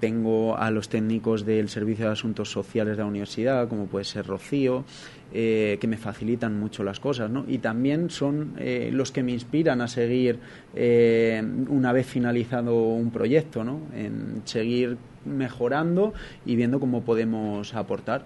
tengo 0.00 0.56
a 0.56 0.72
los 0.72 0.88
técnicos 0.88 1.46
del 1.46 1.68
Servicio 1.68 2.06
de 2.06 2.12
Asuntos 2.12 2.50
Sociales, 2.50 2.79
de 2.88 2.96
la 2.96 3.06
universidad, 3.06 3.68
como 3.68 3.86
puede 3.86 4.04
ser 4.04 4.26
Rocío, 4.26 4.84
eh, 5.32 5.78
que 5.80 5.86
me 5.86 5.96
facilitan 5.96 6.58
mucho 6.58 6.82
las 6.82 6.98
cosas, 6.98 7.30
¿no? 7.30 7.44
Y 7.46 7.58
también 7.58 8.10
son 8.10 8.54
eh, 8.58 8.90
los 8.92 9.12
que 9.12 9.22
me 9.22 9.32
inspiran 9.32 9.80
a 9.80 9.88
seguir 9.88 10.40
eh, 10.74 11.42
una 11.68 11.92
vez 11.92 12.06
finalizado 12.06 12.74
un 12.74 13.10
proyecto, 13.10 13.62
¿no? 13.62 13.80
En 13.94 14.42
seguir 14.44 14.98
mejorando 15.24 16.14
y 16.44 16.56
viendo 16.56 16.80
cómo 16.80 17.02
podemos 17.04 17.74
aportar. 17.74 18.24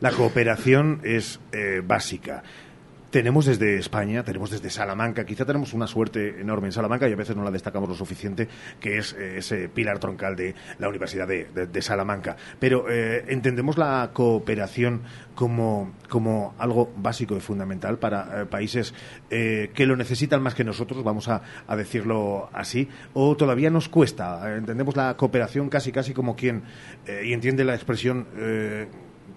La 0.00 0.10
cooperación 0.10 1.00
es 1.04 1.38
básica 1.84 2.42
tenemos 3.12 3.44
desde 3.44 3.76
España, 3.76 4.24
tenemos 4.24 4.50
desde 4.50 4.70
Salamanca, 4.70 5.26
quizá 5.26 5.44
tenemos 5.44 5.74
una 5.74 5.86
suerte 5.86 6.40
enorme 6.40 6.68
en 6.68 6.72
Salamanca 6.72 7.06
y 7.08 7.12
a 7.12 7.16
veces 7.16 7.36
no 7.36 7.44
la 7.44 7.50
destacamos 7.50 7.88
lo 7.88 7.94
suficiente, 7.94 8.48
que 8.80 8.96
es 8.96 9.12
eh, 9.12 9.36
ese 9.36 9.68
pilar 9.68 9.98
troncal 9.98 10.34
de 10.34 10.54
la 10.78 10.88
Universidad 10.88 11.28
de, 11.28 11.82
Salamanca. 11.82 12.36
Pero 12.58 12.86
eh, 12.88 13.26
entendemos 13.28 13.76
la 13.76 14.10
cooperación 14.14 15.02
como, 15.34 15.92
como, 16.08 16.54
algo 16.58 16.90
básico 16.96 17.36
y 17.36 17.40
fundamental 17.40 17.98
para 17.98 18.42
eh, 18.42 18.46
países 18.46 18.94
que 19.28 19.86
lo 19.86 19.96
necesitan 19.96 20.42
más 20.42 20.54
que 20.54 20.64
nosotros, 20.64 21.04
vamos 21.04 21.28
a, 21.28 21.42
a, 21.66 21.76
decirlo 21.76 22.48
así, 22.52 22.88
o 23.12 23.36
todavía 23.36 23.68
nos 23.68 23.88
cuesta. 23.88 24.56
Entendemos 24.56 24.96
la 24.96 25.16
cooperación 25.16 25.68
casi 25.68 25.92
casi 25.92 26.14
como 26.14 26.34
quien, 26.34 26.62
y 27.24 27.32
entiende 27.32 27.64
la 27.64 27.74
expresión 27.74 28.26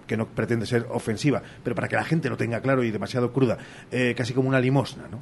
que 0.07 0.17
no 0.17 0.27
pretende 0.27 0.65
ser 0.65 0.85
ofensiva, 0.89 1.41
pero 1.63 1.75
para 1.75 1.87
que 1.87 1.95
la 1.95 2.03
gente 2.03 2.29
lo 2.29 2.37
tenga 2.37 2.61
claro 2.61 2.83
y 2.83 2.91
demasiado 2.91 3.31
cruda, 3.31 3.57
eh, 3.91 4.13
casi 4.15 4.33
como 4.33 4.49
una 4.49 4.59
limosna, 4.59 5.07
¿no? 5.09 5.19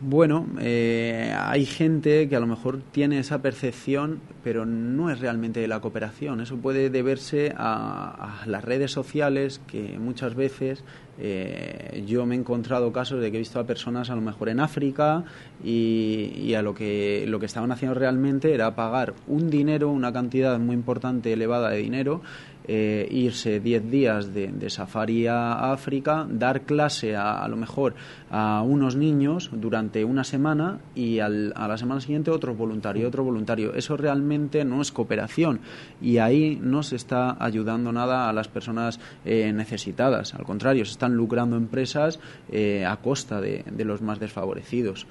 Bueno, 0.00 0.46
eh, 0.60 1.34
hay 1.36 1.66
gente 1.66 2.28
que 2.28 2.36
a 2.36 2.40
lo 2.40 2.46
mejor 2.46 2.80
tiene 2.92 3.18
esa 3.18 3.42
percepción, 3.42 4.20
pero 4.44 4.64
no 4.64 5.10
es 5.10 5.18
realmente 5.18 5.58
de 5.58 5.66
la 5.66 5.80
cooperación. 5.80 6.40
Eso 6.40 6.56
puede 6.56 6.88
deberse 6.88 7.52
a, 7.56 8.44
las 8.46 8.64
redes 8.64 8.92
sociales 8.92 9.60
que 9.66 9.98
muchas 9.98 10.36
veces 10.36 10.84
eh, 11.18 12.04
yo 12.06 12.26
me 12.26 12.36
he 12.36 12.38
encontrado 12.38 12.92
casos 12.92 13.20
de 13.20 13.32
que 13.32 13.38
he 13.38 13.40
visto 13.40 13.58
a 13.58 13.66
personas 13.66 14.08
a 14.08 14.14
lo 14.14 14.20
mejor 14.20 14.50
en 14.50 14.60
África 14.60 15.24
y, 15.64 16.32
y, 16.36 16.54
a 16.54 16.62
lo 16.62 16.74
que 16.74 17.24
lo 17.26 17.40
que 17.40 17.46
estaban 17.46 17.72
haciendo 17.72 17.98
realmente 17.98 18.54
era 18.54 18.76
pagar 18.76 19.14
un 19.26 19.50
dinero, 19.50 19.90
una 19.90 20.12
cantidad 20.12 20.60
muy 20.60 20.76
importante, 20.76 21.32
elevada 21.32 21.70
de 21.70 21.78
dinero 21.78 22.22
eh, 22.68 23.08
irse 23.10 23.60
10 23.60 23.90
días 23.90 24.34
de, 24.34 24.70
safari 24.70 25.26
a 25.26 25.72
África, 25.72 26.26
dar 26.28 26.62
clase 26.62 27.16
a, 27.16 27.42
a 27.42 27.48
lo 27.48 27.56
mejor 27.56 27.94
a 28.30 28.62
unos 28.62 28.94
niños 28.94 29.50
durante 29.52 30.04
una 30.04 30.22
semana 30.22 30.78
y 30.94 31.20
a 31.20 31.28
la 31.28 31.78
semana 31.78 32.00
siguiente 32.00 32.30
otro 32.30 32.54
voluntario, 32.54 33.08
otro 33.08 33.24
voluntario. 33.24 33.74
Eso 33.74 33.96
realmente 33.96 34.64
no 34.64 34.82
es 34.82 34.92
cooperación 34.92 35.60
y 36.00 36.18
ahí 36.18 36.58
no 36.60 36.82
se 36.82 36.96
está 36.96 37.42
ayudando 37.42 37.90
nada 37.92 38.28
a 38.28 38.32
las 38.32 38.48
personas 38.48 39.00
eh, 39.24 39.52
necesitadas. 39.52 40.34
Al 40.34 40.44
contrario, 40.44 40.84
se 40.84 40.92
están 40.92 41.14
lucrando 41.14 41.56
empresas 41.56 42.20
eh, 42.50 42.84
a 42.84 42.96
costa 42.98 43.40
de 43.40 43.84
los 43.84 44.02
más 44.02 44.20
desfavorecidos. 44.20 45.06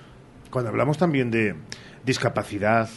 Cuando 0.51 0.69
hablamos 0.69 0.97
también 0.97 1.29
de 1.31 1.55
discapacidad 2.05 2.89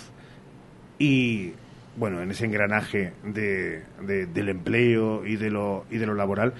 y 0.99 1.53
bueno, 1.97 2.21
en 2.23 2.31
ese 2.31 2.47
engranaje 2.47 3.13
de, 3.25 3.83
del 4.01 4.49
empleo 4.49 5.27
y 5.27 5.37
de, 5.37 5.51
lo, 5.51 5.85
y 5.91 5.99
de 5.99 6.07
lo 6.07 6.15
laboral, 6.15 6.55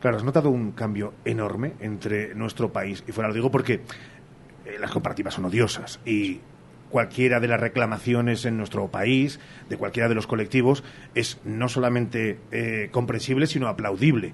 claro, 0.00 0.16
has 0.16 0.24
notado 0.24 0.50
un 0.50 0.72
cambio 0.72 1.14
enorme 1.24 1.74
entre 1.80 2.34
nuestro 2.34 2.72
país 2.72 3.04
y 3.06 3.12
fuera. 3.12 3.28
Lo 3.28 3.34
digo 3.34 3.50
porque 3.50 3.74
eh, 3.74 4.76
las 4.80 4.90
comparativas 4.90 5.34
son 5.34 5.44
odiosas 5.44 6.00
y 6.04 6.40
cualquiera 6.88 7.38
de 7.38 7.48
las 7.48 7.60
reclamaciones 7.60 8.44
en 8.46 8.56
nuestro 8.56 8.88
país, 8.88 9.38
de 9.68 9.76
cualquiera 9.76 10.08
de 10.08 10.14
los 10.14 10.26
colectivos, 10.26 10.82
es 11.14 11.38
no 11.44 11.68
solamente 11.68 12.38
eh, 12.50 12.88
comprensible, 12.90 13.46
sino 13.46 13.68
aplaudible. 13.68 14.32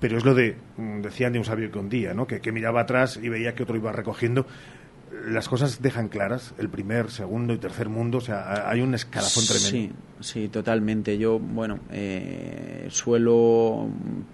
Pero 0.00 0.18
es 0.18 0.24
lo 0.24 0.34
de, 0.34 0.56
decían 1.02 1.32
de 1.32 1.38
un 1.38 1.44
sabio 1.44 1.70
que 1.70 1.78
un 1.78 1.88
día, 1.88 2.14
¿no? 2.14 2.26
que 2.26 2.52
miraba 2.52 2.80
atrás 2.80 3.18
y 3.22 3.28
veía 3.28 3.54
que 3.54 3.62
otro 3.62 3.76
iba 3.76 3.92
recogiendo 3.92 4.44
las 5.26 5.48
cosas 5.48 5.80
dejan 5.80 6.08
claras 6.08 6.54
el 6.58 6.68
primer, 6.68 7.10
segundo 7.10 7.52
y 7.52 7.58
tercer 7.58 7.88
mundo. 7.88 8.18
O 8.18 8.20
sea, 8.20 8.68
hay 8.68 8.80
un 8.80 8.94
escalafón 8.94 9.44
tremendo. 9.46 9.70
Sí, 9.70 9.92
sí, 10.20 10.48
totalmente. 10.48 11.18
Yo, 11.18 11.38
bueno, 11.38 11.80
eh, 11.90 12.86
suelo 12.90 13.88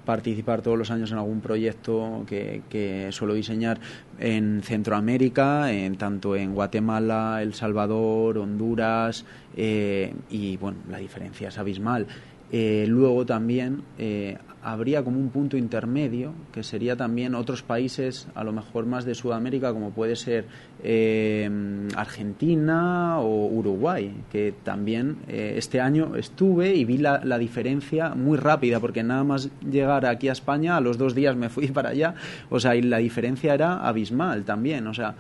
participar 0.04 0.62
todos 0.62 0.78
los 0.78 0.90
años 0.90 1.12
en 1.12 1.18
algún 1.18 1.40
proyecto 1.40 2.24
que, 2.26 2.62
que 2.68 3.08
suelo 3.12 3.34
diseñar 3.34 3.80
en 4.18 4.62
Centroamérica, 4.62 5.72
en, 5.72 5.96
tanto 5.96 6.36
en 6.36 6.54
Guatemala, 6.54 7.40
El 7.42 7.54
Salvador, 7.54 8.38
Honduras, 8.38 9.24
eh, 9.56 10.14
y 10.28 10.56
bueno, 10.58 10.78
la 10.88 10.98
diferencia 10.98 11.48
es 11.48 11.58
abismal. 11.58 12.06
Eh, 12.52 12.84
luego 12.88 13.24
también 13.24 13.82
eh, 13.96 14.36
habría 14.62 15.04
como 15.04 15.20
un 15.20 15.30
punto 15.30 15.56
intermedio, 15.56 16.34
que 16.52 16.62
sería 16.64 16.96
también 16.96 17.34
otros 17.34 17.62
países, 17.62 18.26
a 18.34 18.42
lo 18.42 18.52
mejor 18.52 18.86
más 18.86 19.04
de 19.04 19.14
Sudamérica, 19.14 19.72
como 19.72 19.90
puede 19.90 20.16
ser 20.16 20.46
eh, 20.82 21.48
Argentina 21.94 23.20
o 23.20 23.46
Uruguay, 23.46 24.12
que 24.32 24.52
también 24.64 25.18
este 25.28 25.80
año 25.80 26.16
estuve 26.16 26.74
y 26.74 26.84
vi 26.84 26.98
la, 26.98 27.20
la, 27.24 27.38
diferencia 27.38 28.10
muy 28.14 28.36
rápida, 28.36 28.80
porque 28.80 29.02
nada 29.02 29.24
más 29.24 29.48
llegar 29.62 30.04
aquí 30.04 30.28
a 30.28 30.32
España, 30.32 30.76
a 30.76 30.80
los 30.80 30.98
dos 30.98 31.14
días 31.14 31.36
me 31.36 31.48
fui 31.48 31.66
para 31.72 31.90
allá, 31.90 32.14
o 32.50 32.58
sea, 32.58 32.74
y 32.74 32.82
la 32.82 32.98
diferencia 32.98 33.54
era 33.54 33.86
abismal 33.86 34.44
también, 34.44 34.86
o 34.88 34.94
sea, 34.94 35.14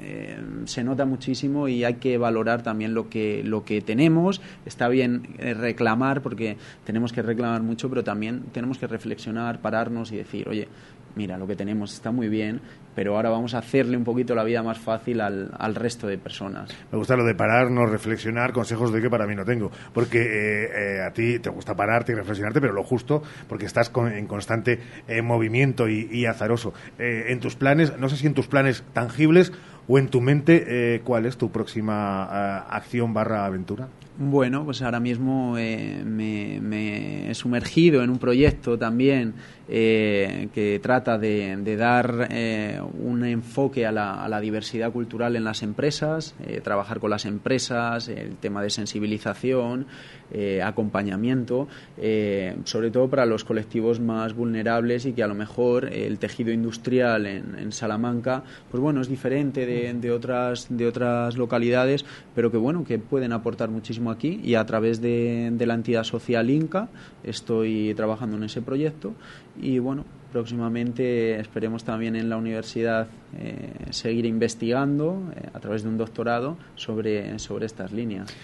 eh, 0.00 0.38
se 0.64 0.84
nota 0.84 1.04
muchísimo 1.04 1.68
y 1.68 1.84
hay 1.84 1.94
que 1.94 2.18
valorar 2.18 2.62
también 2.62 2.94
lo 2.94 3.08
que, 3.08 3.42
lo 3.44 3.64
que 3.64 3.80
tenemos. 3.80 4.40
Está 4.66 4.88
bien 4.88 5.28
eh, 5.38 5.54
reclamar 5.54 6.22
porque 6.22 6.56
tenemos 6.84 7.12
que 7.12 7.22
reclamar 7.22 7.62
mucho, 7.62 7.88
pero 7.88 8.04
también 8.04 8.42
tenemos 8.52 8.78
que 8.78 8.86
reflexionar, 8.86 9.60
pararnos 9.60 10.12
y 10.12 10.16
decir, 10.16 10.48
oye, 10.48 10.68
mira, 11.16 11.38
lo 11.38 11.46
que 11.46 11.56
tenemos 11.56 11.92
está 11.92 12.10
muy 12.10 12.28
bien, 12.28 12.60
pero 12.94 13.16
ahora 13.16 13.30
vamos 13.30 13.54
a 13.54 13.58
hacerle 13.58 13.96
un 13.96 14.04
poquito 14.04 14.34
la 14.34 14.44
vida 14.44 14.62
más 14.62 14.78
fácil 14.78 15.20
al, 15.20 15.50
al 15.58 15.74
resto 15.74 16.06
de 16.06 16.18
personas. 16.18 16.70
Me 16.90 16.98
gusta 16.98 17.16
lo 17.16 17.24
de 17.24 17.34
pararnos, 17.34 17.90
reflexionar, 17.90 18.52
consejos 18.52 18.92
de 18.92 19.00
que 19.00 19.08
para 19.08 19.26
mí 19.26 19.34
no 19.34 19.44
tengo, 19.44 19.70
porque 19.94 20.18
eh, 20.20 21.02
a 21.06 21.12
ti 21.12 21.38
te 21.38 21.50
gusta 21.50 21.74
pararte 21.74 22.12
y 22.12 22.14
reflexionarte, 22.14 22.60
pero 22.60 22.72
lo 22.72 22.82
justo, 22.82 23.22
porque 23.48 23.66
estás 23.66 23.90
en 23.96 24.26
constante 24.26 24.80
movimiento 25.22 25.88
y, 25.88 26.26
azaroso. 26.26 26.72
en 26.98 27.40
tus 27.40 27.56
planes, 27.56 27.98
no 27.98 28.08
sé 28.08 28.16
si 28.16 28.26
en 28.26 28.34
tus 28.34 28.46
planes 28.46 28.84
tangibles 28.92 29.52
o 29.88 29.98
en 29.98 30.08
tu 30.08 30.20
mente, 30.20 30.64
eh, 30.94 31.00
¿cuál 31.02 31.26
es 31.26 31.36
tu 31.36 31.50
próxima 31.50 32.28
eh, 32.30 32.68
acción 32.70 33.12
barra 33.12 33.44
aventura? 33.44 33.88
Bueno, 34.18 34.64
pues 34.64 34.82
ahora 34.82 35.00
mismo 35.00 35.56
eh, 35.58 36.02
me, 36.04 37.30
he 37.30 37.34
sumergido 37.34 38.02
en 38.02 38.10
un 38.10 38.18
proyecto 38.18 38.78
también 38.78 39.34
que 39.72 40.80
trata 40.82 41.16
de, 41.16 41.76
dar 41.76 42.28
un 42.98 43.24
enfoque 43.24 43.86
a 43.86 43.92
la, 43.92 44.22
a 44.22 44.28
la, 44.28 44.40
diversidad 44.40 44.92
cultural 44.92 45.34
en 45.34 45.44
las 45.44 45.62
empresas, 45.62 46.34
trabajar 46.62 47.00
con 47.00 47.08
las 47.08 47.24
empresas, 47.24 48.08
el 48.08 48.36
tema 48.36 48.62
de 48.62 48.68
sensibilización, 48.68 49.86
eh, 50.30 50.62
acompañamiento, 50.62 51.68
eh, 51.98 52.56
sobre 52.64 52.90
todo 52.90 53.08
para 53.08 53.26
los 53.26 53.44
colectivos 53.44 54.00
más 54.00 54.34
vulnerables 54.34 55.06
y 55.06 55.12
que 55.12 55.22
a 55.22 55.26
lo 55.26 55.34
mejor 55.34 55.92
el 55.92 56.18
tejido 56.18 56.52
industrial 56.52 57.26
en, 57.26 57.72
Salamanca, 57.72 58.44
pues 58.70 58.82
bueno, 58.82 59.00
es 59.00 59.08
diferente 59.08 59.66
de, 59.66 60.10
otras, 60.10 60.66
de 60.68 60.86
otras 60.86 61.36
localidades, 61.36 62.04
pero 62.34 62.50
que 62.50 62.58
bueno, 62.58 62.84
que 62.84 62.98
pueden 62.98 63.32
aportar 63.32 63.70
muchísimo 63.70 64.10
aquí 64.10 64.40
y 64.42 64.54
a 64.54 64.66
través 64.66 65.00
de, 65.00 65.50
de 65.52 65.66
la 65.66 65.74
entidad 65.74 66.04
social 66.04 66.50
Inca 66.50 66.88
estoy 67.24 67.94
trabajando 67.94 68.36
en 68.36 68.44
ese 68.44 68.62
proyecto 68.62 69.14
y 69.60 69.78
bueno, 69.78 70.04
próximamente 70.32 71.38
esperemos 71.38 71.84
también 71.84 72.16
en 72.16 72.28
la 72.30 72.36
universidad 72.38 73.06
eh, 73.38 73.72
seguir 73.90 74.24
investigando 74.24 75.30
eh, 75.36 75.50
a 75.52 75.60
través 75.60 75.82
de 75.82 75.90
un 75.90 75.98
doctorado 75.98 76.56
sobre, 76.74 77.38
sobre 77.38 77.66
estas 77.66 77.92
líneas. 77.92 78.34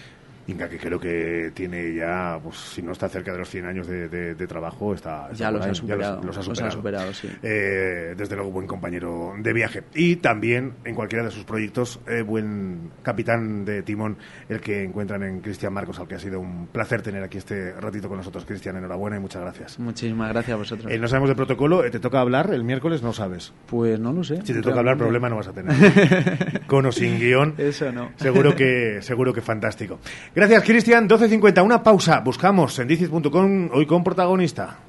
Que 0.57 0.77
creo 0.77 0.99
que 0.99 1.51
tiene 1.53 1.93
ya, 1.93 2.39
pues 2.41 2.57
si 2.57 2.81
no 2.81 2.91
está 2.91 3.07
cerca 3.07 3.31
de 3.31 3.39
los 3.39 3.49
100 3.49 3.65
años 3.65 3.87
de, 3.87 4.47
trabajo, 4.47 4.93
está, 4.93 5.31
ya, 5.33 5.51
los 5.51 5.65
ha 5.65 5.73
superado, 5.73 6.23
los, 6.23 6.37
ha 6.37 6.71
superado. 6.71 7.13
sí. 7.13 7.29
Eh, 7.43 8.15
desde 8.17 8.35
luego, 8.35 8.51
buen 8.51 8.67
compañero 8.67 9.33
de 9.37 9.53
viaje. 9.53 9.83
Y 9.93 10.17
también, 10.17 10.73
en 10.83 10.95
cualquiera 10.95 11.25
de 11.25 11.31
sus 11.31 11.43
proyectos, 11.43 11.99
eh, 12.07 12.21
buen 12.21 12.91
capitán 13.03 13.65
de 13.65 13.83
timón, 13.83 14.17
el 14.47 14.59
que 14.59 14.83
encuentran 14.83 15.23
en 15.23 15.41
Cristian 15.41 15.73
Marcos, 15.73 15.99
al 15.99 16.07
que 16.07 16.15
ha 16.15 16.19
sido 16.19 16.39
un 16.39 16.67
placer 16.67 17.01
tener 17.01 17.23
aquí 17.23 17.37
este 17.37 17.73
ratito 17.73 18.07
con 18.07 18.17
nosotros. 18.17 18.45
Cristian, 18.45 18.77
enhorabuena 18.77 19.17
y 19.17 19.19
muchas 19.19 19.41
gracias. 19.41 19.79
Muchísimas 19.79 20.29
gracias 20.29 20.53
a 20.53 20.57
vosotros. 20.57 20.91
Eh, 20.91 20.97
no 20.97 21.07
sabemos 21.07 21.29
de 21.29 21.35
protocolo, 21.35 21.81
¿te 21.89 21.99
toca 21.99 22.19
hablar 22.19 22.51
el 22.53 22.63
miércoles? 22.63 23.03
No 23.03 23.13
sabes. 23.13 23.53
Pues 23.67 23.99
no 23.99 24.13
lo 24.13 24.23
sé. 24.23 24.37
Si 24.43 24.53
te 24.53 24.61
toca 24.61 24.79
hablar, 24.79 24.97
problema 24.97 25.29
no 25.29 25.37
vas 25.37 25.47
a 25.47 25.53
tener. 25.53 26.63
con 26.67 26.85
o 26.85 26.91
sin 26.91 27.19
guion. 27.19 27.55
Eso 27.57 27.91
no. 27.91 28.11
Seguro 28.17 28.55
que, 28.55 29.01
seguro 29.01 29.33
que 29.33 29.41
fantástico. 29.41 29.99
Gracias, 30.39 30.63
Cristian. 30.63 31.09
12.50, 31.09 31.61
una 31.61 31.83
pausa. 31.83 32.21
Buscamos 32.21 32.79
en 32.79 32.87
dicis.com 32.87 33.71
hoy 33.73 33.85
con 33.85 34.05
protagonista. 34.05 34.88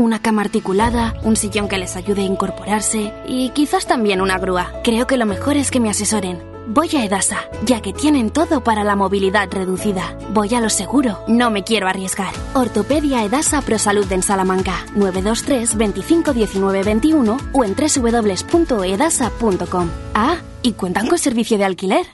una 0.01 0.21
cama 0.21 0.41
articulada, 0.41 1.15
un 1.23 1.35
sillón 1.35 1.67
que 1.67 1.77
les 1.77 1.95
ayude 1.95 2.21
a 2.21 2.25
incorporarse 2.25 3.13
y 3.27 3.49
quizás 3.49 3.85
también 3.85 4.21
una 4.21 4.37
grúa. 4.37 4.71
Creo 4.83 5.07
que 5.07 5.17
lo 5.17 5.25
mejor 5.25 5.57
es 5.57 5.71
que 5.71 5.79
me 5.79 5.89
asesoren. 5.89 6.39
Voy 6.67 6.89
a 6.95 7.03
Edasa, 7.03 7.39
ya 7.65 7.81
que 7.81 7.91
tienen 7.91 8.29
todo 8.29 8.63
para 8.63 8.83
la 8.83 8.95
movilidad 8.95 9.49
reducida. 9.51 10.15
Voy 10.31 10.53
a 10.53 10.61
lo 10.61 10.69
seguro, 10.69 11.19
no 11.27 11.49
me 11.49 11.63
quiero 11.63 11.87
arriesgar. 11.87 12.33
Ortopedia 12.53 13.23
Edasa 13.23 13.61
Prosalud 13.61 14.09
en 14.11 14.23
Salamanca, 14.23 14.85
923 14.95 15.75
25 15.75 16.33
19 16.33 16.83
21 16.83 17.37
o 17.51 17.63
en 17.63 17.75
www.edasa.com. 17.75 19.89
Ah, 20.13 20.37
y 20.61 20.73
cuentan 20.73 21.07
con 21.07 21.17
servicio 21.17 21.57
de 21.57 21.65
alquiler. 21.65 22.05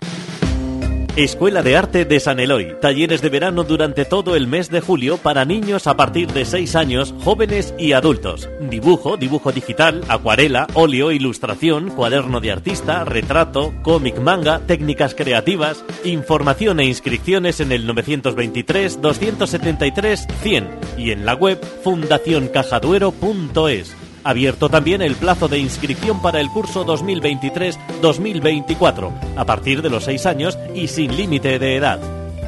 Escuela 1.18 1.62
de 1.64 1.76
Arte 1.76 2.06
de 2.06 2.20
San 2.20 2.40
Eloy. 2.40 2.76
Talleres 2.80 3.24
de 3.24 3.30
verano 3.30 3.64
durante 3.64 4.06
todo 4.06 4.36
el 4.36 4.46
mes 4.46 4.70
de 4.70 4.82
julio 4.82 5.18
para 5.18 5.46
niños 5.46 5.88
a 5.88 5.98
partir 5.98 6.32
de 6.32 6.46
6 6.46 6.76
años, 6.76 7.16
jóvenes 7.24 7.74
y 7.80 7.94
adultos. 7.94 8.48
Dibujo, 8.62 9.18
dibujo 9.18 9.52
digital, 9.52 10.04
acuarela, 10.10 10.68
óleo, 10.76 11.12
ilustración, 11.12 11.90
cuaderno 11.90 12.40
de 12.40 12.52
artista, 12.52 13.04
retrato, 13.04 13.74
cómic 13.82 14.20
manga, 14.20 14.60
técnicas 14.60 15.16
creativas. 15.16 15.84
Información 16.04 16.80
e 16.80 16.86
inscripciones 16.86 17.62
en 17.62 17.72
el 17.72 17.88
923 17.88 19.02
273 19.02 20.28
100 20.44 20.70
y 21.00 21.10
en 21.10 21.26
la 21.26 21.34
web 21.34 21.60
fundacioncajaduero.es. 21.84 24.07
Abierto 24.28 24.68
también 24.68 25.02
el 25.02 25.16
plazo 25.16 25.48
de 25.48 25.58
inscripción 25.58 26.22
para 26.22 26.42
el 26.42 26.50
curso 26.50 26.86
2023-2024, 26.86 29.12
a 29.38 29.46
partir 29.46 29.82
de 29.82 29.90
los 29.90 30.04
6 30.04 30.26
años 30.26 30.60
y 30.76 30.90
sin 30.90 31.16
límite 31.16 31.60
de 31.60 31.78
edad. 31.78 31.98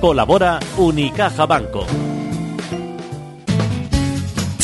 Colabora 0.02 0.60
Unicaja 0.76 1.46
Banco. 1.46 1.86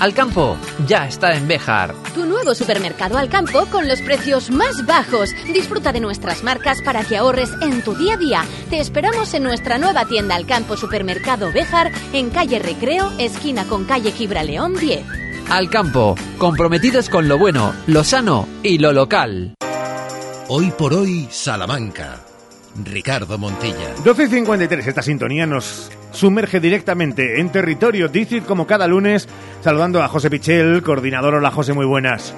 Alcampo 0.00 0.56
ya 0.86 1.06
está 1.06 1.34
en 1.34 1.46
Béjar. 1.46 1.94
Tu 2.14 2.26
nuevo 2.26 2.54
supermercado 2.54 3.16
Alcampo 3.16 3.66
con 3.66 3.88
los 3.88 4.02
precios 4.02 4.50
más 4.50 4.84
bajos. 4.86 5.30
Disfruta 5.52 5.92
de 5.92 6.00
nuestras 6.00 6.42
marcas 6.42 6.82
para 6.82 7.04
que 7.04 7.16
ahorres 7.16 7.50
en 7.62 7.82
tu 7.82 7.94
día 7.94 8.14
a 8.14 8.16
día. 8.16 8.44
Te 8.70 8.80
esperamos 8.80 9.32
en 9.34 9.44
nuestra 9.44 9.78
nueva 9.78 10.04
tienda 10.04 10.34
Alcampo 10.34 10.76
Supermercado 10.76 11.52
Béjar 11.52 11.92
en 12.12 12.30
calle 12.30 12.58
Recreo, 12.58 13.12
esquina 13.18 13.64
con 13.64 13.84
calle 13.84 14.12
Gibraleón 14.12 14.74
10. 14.74 15.04
Alcampo, 15.50 16.16
comprometidos 16.38 17.08
con 17.08 17.28
lo 17.28 17.38
bueno, 17.38 17.74
lo 17.86 18.02
sano 18.02 18.48
y 18.62 18.78
lo 18.78 18.92
local. 18.92 19.54
Hoy 20.48 20.70
por 20.76 20.92
hoy, 20.92 21.28
Salamanca. 21.30 22.20
Ricardo 22.82 23.38
Montilla. 23.38 23.94
12.53, 24.04 24.86
esta 24.86 25.02
sintonía 25.02 25.46
nos 25.46 25.90
sumerge 26.14 26.60
directamente 26.60 27.40
en 27.40 27.50
territorio 27.50 28.08
DICIT 28.08 28.44
como 28.44 28.66
cada 28.66 28.86
lunes, 28.86 29.28
saludando 29.60 30.02
a 30.02 30.08
José 30.08 30.30
Pichel, 30.30 30.82
coordinador. 30.82 31.34
Hola 31.34 31.50
José, 31.50 31.72
muy 31.72 31.86
buenas. 31.86 32.34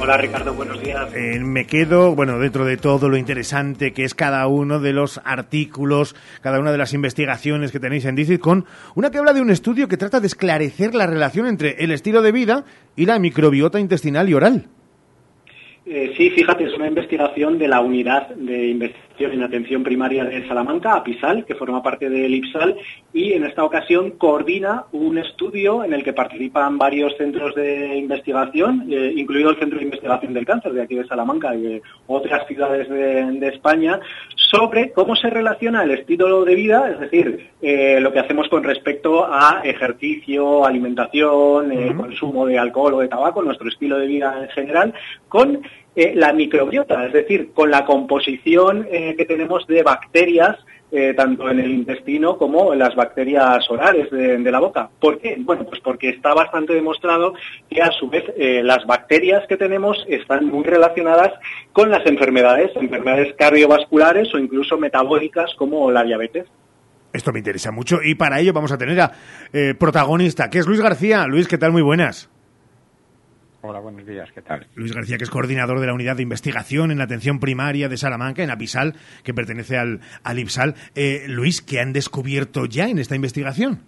Hola 0.00 0.18
Ricardo, 0.18 0.54
buenos 0.54 0.80
días. 0.82 1.12
Eh, 1.14 1.40
me 1.40 1.66
quedo, 1.66 2.14
bueno, 2.14 2.38
dentro 2.38 2.64
de 2.64 2.76
todo 2.76 3.08
lo 3.08 3.16
interesante 3.16 3.92
que 3.92 4.04
es 4.04 4.14
cada 4.14 4.46
uno 4.46 4.78
de 4.78 4.92
los 4.92 5.20
artículos, 5.24 6.14
cada 6.42 6.60
una 6.60 6.70
de 6.70 6.78
las 6.78 6.92
investigaciones 6.92 7.72
que 7.72 7.80
tenéis 7.80 8.04
en 8.04 8.14
DICIT, 8.14 8.40
con 8.40 8.66
una 8.94 9.10
que 9.10 9.18
habla 9.18 9.32
de 9.32 9.40
un 9.40 9.50
estudio 9.50 9.88
que 9.88 9.96
trata 9.96 10.20
de 10.20 10.26
esclarecer 10.26 10.94
la 10.94 11.06
relación 11.06 11.46
entre 11.46 11.82
el 11.82 11.90
estilo 11.90 12.22
de 12.22 12.32
vida 12.32 12.64
y 12.94 13.06
la 13.06 13.18
microbiota 13.18 13.80
intestinal 13.80 14.28
y 14.28 14.34
oral. 14.34 14.66
Eh, 15.86 16.12
sí, 16.16 16.30
fíjate, 16.30 16.64
es 16.64 16.74
una 16.74 16.88
investigación 16.88 17.58
de 17.58 17.68
la 17.68 17.80
unidad 17.80 18.28
de 18.28 18.68
investigación 18.68 19.05
en 19.24 19.42
atención 19.42 19.82
primaria 19.82 20.24
de 20.24 20.46
Salamanca, 20.46 20.94
APISAL, 20.94 21.44
que 21.44 21.54
forma 21.54 21.82
parte 21.82 22.08
del 22.10 22.34
IPSAL, 22.34 22.76
y 23.12 23.32
en 23.32 23.44
esta 23.44 23.64
ocasión 23.64 24.12
coordina 24.12 24.84
un 24.92 25.18
estudio 25.18 25.82
en 25.84 25.92
el 25.94 26.04
que 26.04 26.12
participan 26.12 26.78
varios 26.78 27.16
centros 27.16 27.54
de 27.54 27.96
investigación, 27.96 28.86
eh, 28.90 29.12
incluido 29.16 29.50
el 29.50 29.58
Centro 29.58 29.78
de 29.78 29.84
Investigación 29.84 30.34
del 30.34 30.44
Cáncer 30.44 30.72
de 30.72 30.82
aquí 30.82 30.96
de 30.96 31.06
Salamanca 31.06 31.54
y 31.54 31.62
de 31.62 31.82
otras 32.06 32.46
ciudades 32.46 32.88
de, 32.88 33.46
España, 33.46 34.00
sobre 34.34 34.92
cómo 34.92 35.14
se 35.14 35.30
relaciona 35.30 35.84
el 35.84 35.92
estilo 35.92 36.44
de 36.44 36.54
vida, 36.54 36.90
es 36.90 37.00
decir, 37.00 37.50
eh, 37.62 38.00
lo 38.00 38.12
que 38.12 38.18
hacemos 38.18 38.48
con 38.48 38.64
respecto 38.64 39.24
a 39.24 39.60
ejercicio, 39.62 40.64
alimentación, 40.64 41.96
consumo 41.96 42.44
de 42.46 42.58
alcohol 42.58 42.94
o 42.94 43.00
de 43.00 43.08
tabaco, 43.08 43.42
nuestro 43.42 43.68
estilo 43.68 43.98
de 43.98 44.06
vida 44.06 44.36
en 44.42 44.48
general, 44.48 44.94
con 45.28 45.62
eh, 45.98 46.12
la 46.14 46.34
microbiota, 46.34 47.06
es 47.06 47.12
decir, 47.14 47.52
con 47.54 47.70
la 47.70 47.86
composición 47.86 48.86
eh, 48.90 49.14
que 49.16 49.24
tenemos 49.24 49.66
de 49.66 49.82
bacterias 49.82 50.58
eh, 50.92 51.14
tanto 51.14 51.50
en 51.50 51.58
el 51.58 51.70
intestino 51.70 52.36
como 52.36 52.74
en 52.74 52.80
las 52.80 52.94
bacterias 52.94 53.64
orales 53.70 54.10
de, 54.10 54.38
la 54.38 54.60
boca. 54.60 54.90
¿Por 55.00 55.18
qué? 55.18 55.36
Bueno, 55.38 55.64
pues 55.64 55.80
porque 55.80 56.10
está 56.10 56.34
bastante 56.34 56.74
demostrado 56.74 57.32
que 57.70 57.80
a 57.80 57.90
su 57.92 58.10
vez 58.10 58.24
las 58.36 58.84
bacterias 58.86 59.46
que 59.48 59.56
tenemos 59.56 60.04
están 60.06 60.44
muy 60.46 60.64
relacionadas 60.64 61.32
con 61.72 61.90
las 61.90 62.06
enfermedades, 62.06 62.70
enfermedades 62.76 63.34
cardiovasculares 63.36 64.32
o 64.34 64.38
incluso 64.38 64.76
metabólicas 64.76 65.54
como 65.54 65.90
la 65.90 66.04
diabetes. 66.04 66.46
Esto 67.12 67.32
me 67.32 67.38
interesa 67.38 67.72
mucho 67.72 68.00
y 68.04 68.14
para 68.14 68.38
ello 68.38 68.52
vamos 68.52 68.70
a 68.70 68.78
tener 68.78 69.00
a 69.00 69.12
protagonista, 69.78 70.50
que 70.50 70.58
es 70.58 70.66
Luis 70.66 70.82
García. 70.82 71.26
Luis, 71.26 71.48
¿qué 71.48 71.56
tal? 71.56 71.72
Muy 71.72 71.82
buenas. 71.82 72.30
Hola, 73.68 73.80
buenos 73.80 74.06
días, 74.06 74.30
¿qué 74.32 74.42
tal? 74.42 74.64
Luis 74.76 74.92
García, 74.92 75.18
que 75.18 75.24
es 75.24 75.30
coordinador 75.30 75.80
de 75.80 75.88
la 75.88 75.92
unidad 75.92 76.14
de 76.14 76.22
investigación 76.22 76.92
en 76.92 76.98
la 76.98 77.04
atención 77.04 77.40
primaria 77.40 77.88
de 77.88 77.96
Salamanca, 77.96 78.44
en 78.44 78.52
Apisal, 78.52 78.94
que 79.24 79.34
pertenece 79.34 79.76
al, 79.76 80.00
al 80.22 80.38
IPSAL. 80.38 80.76
Eh, 80.94 81.24
Luis, 81.26 81.62
¿qué 81.62 81.80
han 81.80 81.92
descubierto 81.92 82.66
ya 82.66 82.88
en 82.88 83.00
esta 83.00 83.16
investigación? 83.16 83.80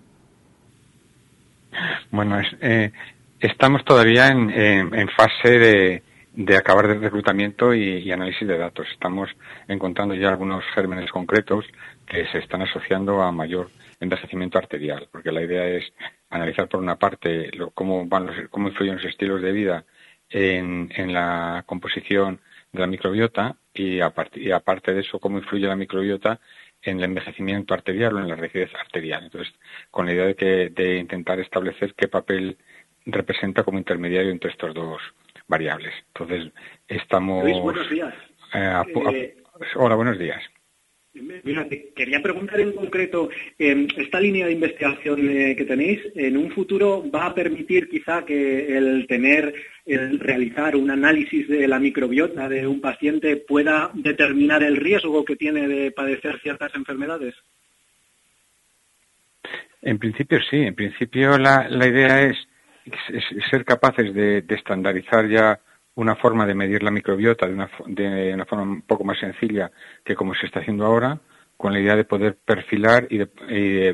Bueno, 2.11 2.41
eh, 2.61 2.91
estamos 3.39 3.85
todavía 3.85 4.27
en, 4.27 5.09
fase 5.11 5.49
de, 5.49 6.03
de, 6.35 6.57
acabar 6.57 6.87
el 6.87 7.01
reclutamiento 7.01 7.73
y, 7.73 8.11
análisis 8.11 8.49
de 8.49 8.59
datos. 8.59 8.89
Estamos 8.93 9.31
encontrando 9.69 10.17
ya 10.17 10.29
algunos 10.29 10.65
gérmenes 10.75 11.09
concretos 11.13 11.65
que 12.05 12.27
se 12.33 12.39
están 12.39 12.63
asociando 12.63 13.23
a 13.23 13.31
mayor 13.31 13.71
envejecimiento 14.01 14.59
arterial, 14.59 15.09
porque 15.13 15.31
la 15.31 15.43
idea 15.43 15.69
es 15.69 15.85
analizar 16.31 16.69
por 16.69 16.81
una 16.81 16.97
parte 16.97 17.51
cómo, 17.75 18.07
van 18.07 18.27
los, 18.27 18.37
cómo 18.51 18.69
influyen 18.69 18.97
los 18.97 19.05
estilos 19.05 19.41
de 19.43 19.53
vida 19.53 19.85
en, 20.31 21.13
la 21.13 21.65
composición 21.67 22.41
de 22.73 22.81
la 22.81 22.87
microbiota 22.87 23.57
y, 23.73 24.01
aparte 24.01 24.95
de 24.95 25.01
eso, 25.01 25.19
cómo 25.19 25.39
influye 25.39 25.67
la 25.67 25.77
microbiota 25.77 26.41
en 26.83 26.99
el 26.99 27.05
envejecimiento 27.05 27.75
arterial 27.75 28.15
o 28.15 28.19
en 28.21 28.29
la 28.29 28.37
rigidez 28.37 28.75
arterial. 28.75 29.25
Entonces, 29.25 29.55
con 29.91 30.07
la 30.07 30.13
idea 30.13 30.27
de, 30.27 30.35
que, 30.35 30.71
de 30.71 30.99
intentar 30.99 31.41
establecer 31.41 31.95
qué 31.95 32.09
papel 32.09 32.59
representa 33.07 33.65
como 33.65 33.79
intermediario 33.79 34.31
entre 34.31 34.51
estos 34.51 34.75
dos 34.75 35.01
variables. 35.47 35.95
Entonces, 36.09 36.53
estamos... 36.87 37.43
Luis, 37.45 37.59
buenos 37.59 37.89
días. 37.89 38.15
Eh, 38.55 38.83
eh, 39.13 39.37
hola, 39.77 39.95
buenos 39.95 40.19
días. 40.19 40.43
Mira, 41.43 41.69
te 41.69 41.91
quería 41.95 42.21
preguntar 42.23 42.61
en 42.61 42.73
concreto, 42.73 43.29
eh, 43.59 43.87
esta 43.97 44.21
línea 44.21 44.47
de 44.47 44.53
investigación 44.53 45.29
eh, 45.29 45.57
que 45.57 45.65
tenéis, 45.65 46.01
en 46.15 46.37
un 46.37 46.51
futuro 46.51 47.05
va 47.11 47.27
a 47.27 47.35
permitir 47.35 47.89
quizá 47.89 48.25
que 48.25 48.77
el 48.77 49.07
tener, 49.07 49.55
el 49.87 50.19
realizar 50.19 50.77
un 50.77 50.91
análisis 50.91 51.49
de 51.49 51.67
la 51.67 51.79
microbiota 51.79 52.49
de 52.49 52.67
un 52.67 52.81
paciente 52.81 53.37
pueda 53.37 53.91
determinar 53.95 54.63
el 54.63 54.77
riesgo 54.77 55.25
que 55.25 55.37
tiene 55.37 55.67
de 55.69 55.91
padecer 55.91 56.39
ciertas 56.41 56.75
enfermedades. 56.75 57.35
En 59.83 59.99
principio 59.99 60.39
sí, 60.51 60.57
en 60.57 60.75
principio 60.75 61.39
la, 61.39 61.69
idea 61.87 62.23
es, 62.23 62.37
ser 63.51 63.65
capaces 63.65 64.13
de 64.13 64.45
estandarizar 64.49 65.29
ya 65.29 65.61
una 65.99 66.15
forma 66.15 66.47
de 66.47 66.55
medir 66.55 66.85
la 66.85 66.93
microbiota 66.93 67.49
de 67.49 67.55
una, 67.55 67.69
de 67.87 68.33
una 68.33 68.45
forma 68.45 68.63
un 68.63 68.83
poco 68.83 69.03
más 69.03 69.19
sencilla 69.19 69.73
que 70.05 70.15
como 70.15 70.33
se 70.33 70.47
está 70.47 70.61
haciendo 70.61 70.87
ahora, 70.87 71.21
con 71.57 71.73
la 71.73 71.81
idea 71.81 71.97
de 71.97 72.05
poder 72.05 72.37
perfilar 72.37 73.09
y 73.11 73.19
de, 73.19 73.29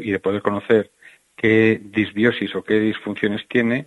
y 0.05 0.11
de, 0.11 0.18
poder 0.18 0.42
conocer 0.42 0.90
qué 1.34 1.80
disbiosis 1.82 2.55
o 2.57 2.62
qué 2.62 2.78
disfunciones 2.78 3.48
tiene 3.48 3.86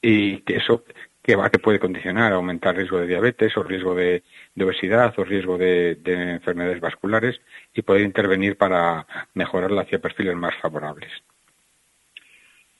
y 0.00 0.38
que 0.44 0.56
eso 0.56 0.82
que 1.22 1.36
va 1.36 1.50
que 1.50 1.58
puede 1.58 1.78
condicionar, 1.78 2.32
aumentar 2.32 2.74
riesgo 2.74 3.00
de 3.00 3.06
diabetes 3.06 3.54
o 3.58 3.62
riesgo 3.62 3.94
de, 3.94 4.22
obesidad 4.58 5.12
o 5.18 5.24
riesgo 5.24 5.58
de, 5.58 5.96
de, 5.96 6.32
enfermedades 6.32 6.80
vasculares 6.80 7.38
y 7.74 7.82
poder 7.82 8.00
intervenir 8.00 8.56
para 8.56 9.06
mejorarla 9.34 9.82
hacia 9.82 10.00
perfiles 10.00 10.34
más 10.36 10.54
favorables. 10.62 11.12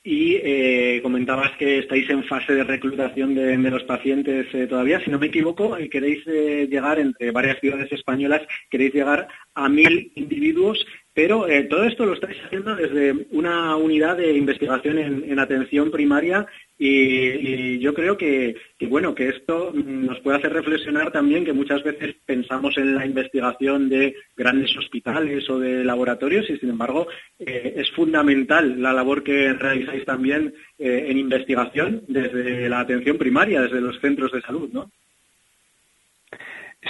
Y 0.01 0.35
eh, 0.35 0.99
comentabas 1.03 1.51
que 1.57 1.79
estáis 1.79 2.09
en 2.09 2.23
fase 2.23 2.53
de 2.53 2.63
reclutación 2.63 3.35
de, 3.35 3.57
los 3.57 3.83
pacientes 3.83 4.47
eh, 4.53 4.65
todavía. 4.65 5.01
Si 5.03 5.11
no 5.11 5.19
me 5.19 5.27
equivoco, 5.27 5.77
eh, 5.77 5.89
queréis 5.89 6.25
llegar 6.25 6.99
entre 6.99 7.31
varias 7.31 7.59
ciudades 7.59 7.91
españolas, 7.91 8.41
queréis 8.69 8.93
llegar 8.93 9.27
a 9.55 9.67
mil 9.67 10.11
individuos 10.15 10.85
pero 11.19 11.49
eh, 11.49 11.63
todo 11.63 11.83
esto 11.83 12.05
lo 12.05 12.13
estáis 12.13 12.37
haciendo 12.45 12.77
desde 12.77 13.27
una 13.31 13.75
unidad 13.75 14.15
de 14.15 14.37
investigación 14.37 14.97
en, 14.97 15.37
atención 15.37 15.91
primaria 15.91 16.47
y, 16.81 17.77
yo 17.79 17.93
creo 17.93 18.17
que, 18.17 18.55
bueno 18.87 19.13
que 19.13 19.27
esto 19.27 19.73
nos 19.73 20.19
puede 20.21 20.37
hacer 20.37 20.53
reflexionar 20.53 21.11
también 21.11 21.43
que 21.43 21.51
muchas 21.51 21.83
veces 21.83 22.15
pensamos 22.25 22.77
en 22.77 22.95
la 22.95 23.05
investigación 23.05 23.89
de 23.89 24.15
grandes 24.37 24.75
hospitales 24.77 25.49
o 25.49 25.59
de 25.59 25.83
laboratorios 25.83 26.49
y 26.49 26.57
sin 26.57 26.69
embargo 26.69 27.07
eh, 27.37 27.73
es 27.75 27.91
fundamental 27.91 28.81
la 28.81 28.93
labor 28.93 29.23
que 29.23 29.51
realizáis 29.53 30.05
también 30.05 30.53
eh, 30.77 31.07
en 31.09 31.17
investigación 31.17 32.03
desde 32.07 32.69
la 32.69 32.79
atención 32.79 33.17
primaria, 33.17 33.61
desde 33.61 33.81
los 33.81 33.99
centros 33.99 34.31
de 34.31 34.41
salud, 34.41 34.69
¿no? 34.71 34.89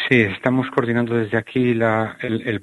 Sí, 0.08 0.22
estamos 0.22 0.70
coordinando 0.70 1.16
desde 1.16 1.38
aquí 1.38 1.72
el 1.72 2.62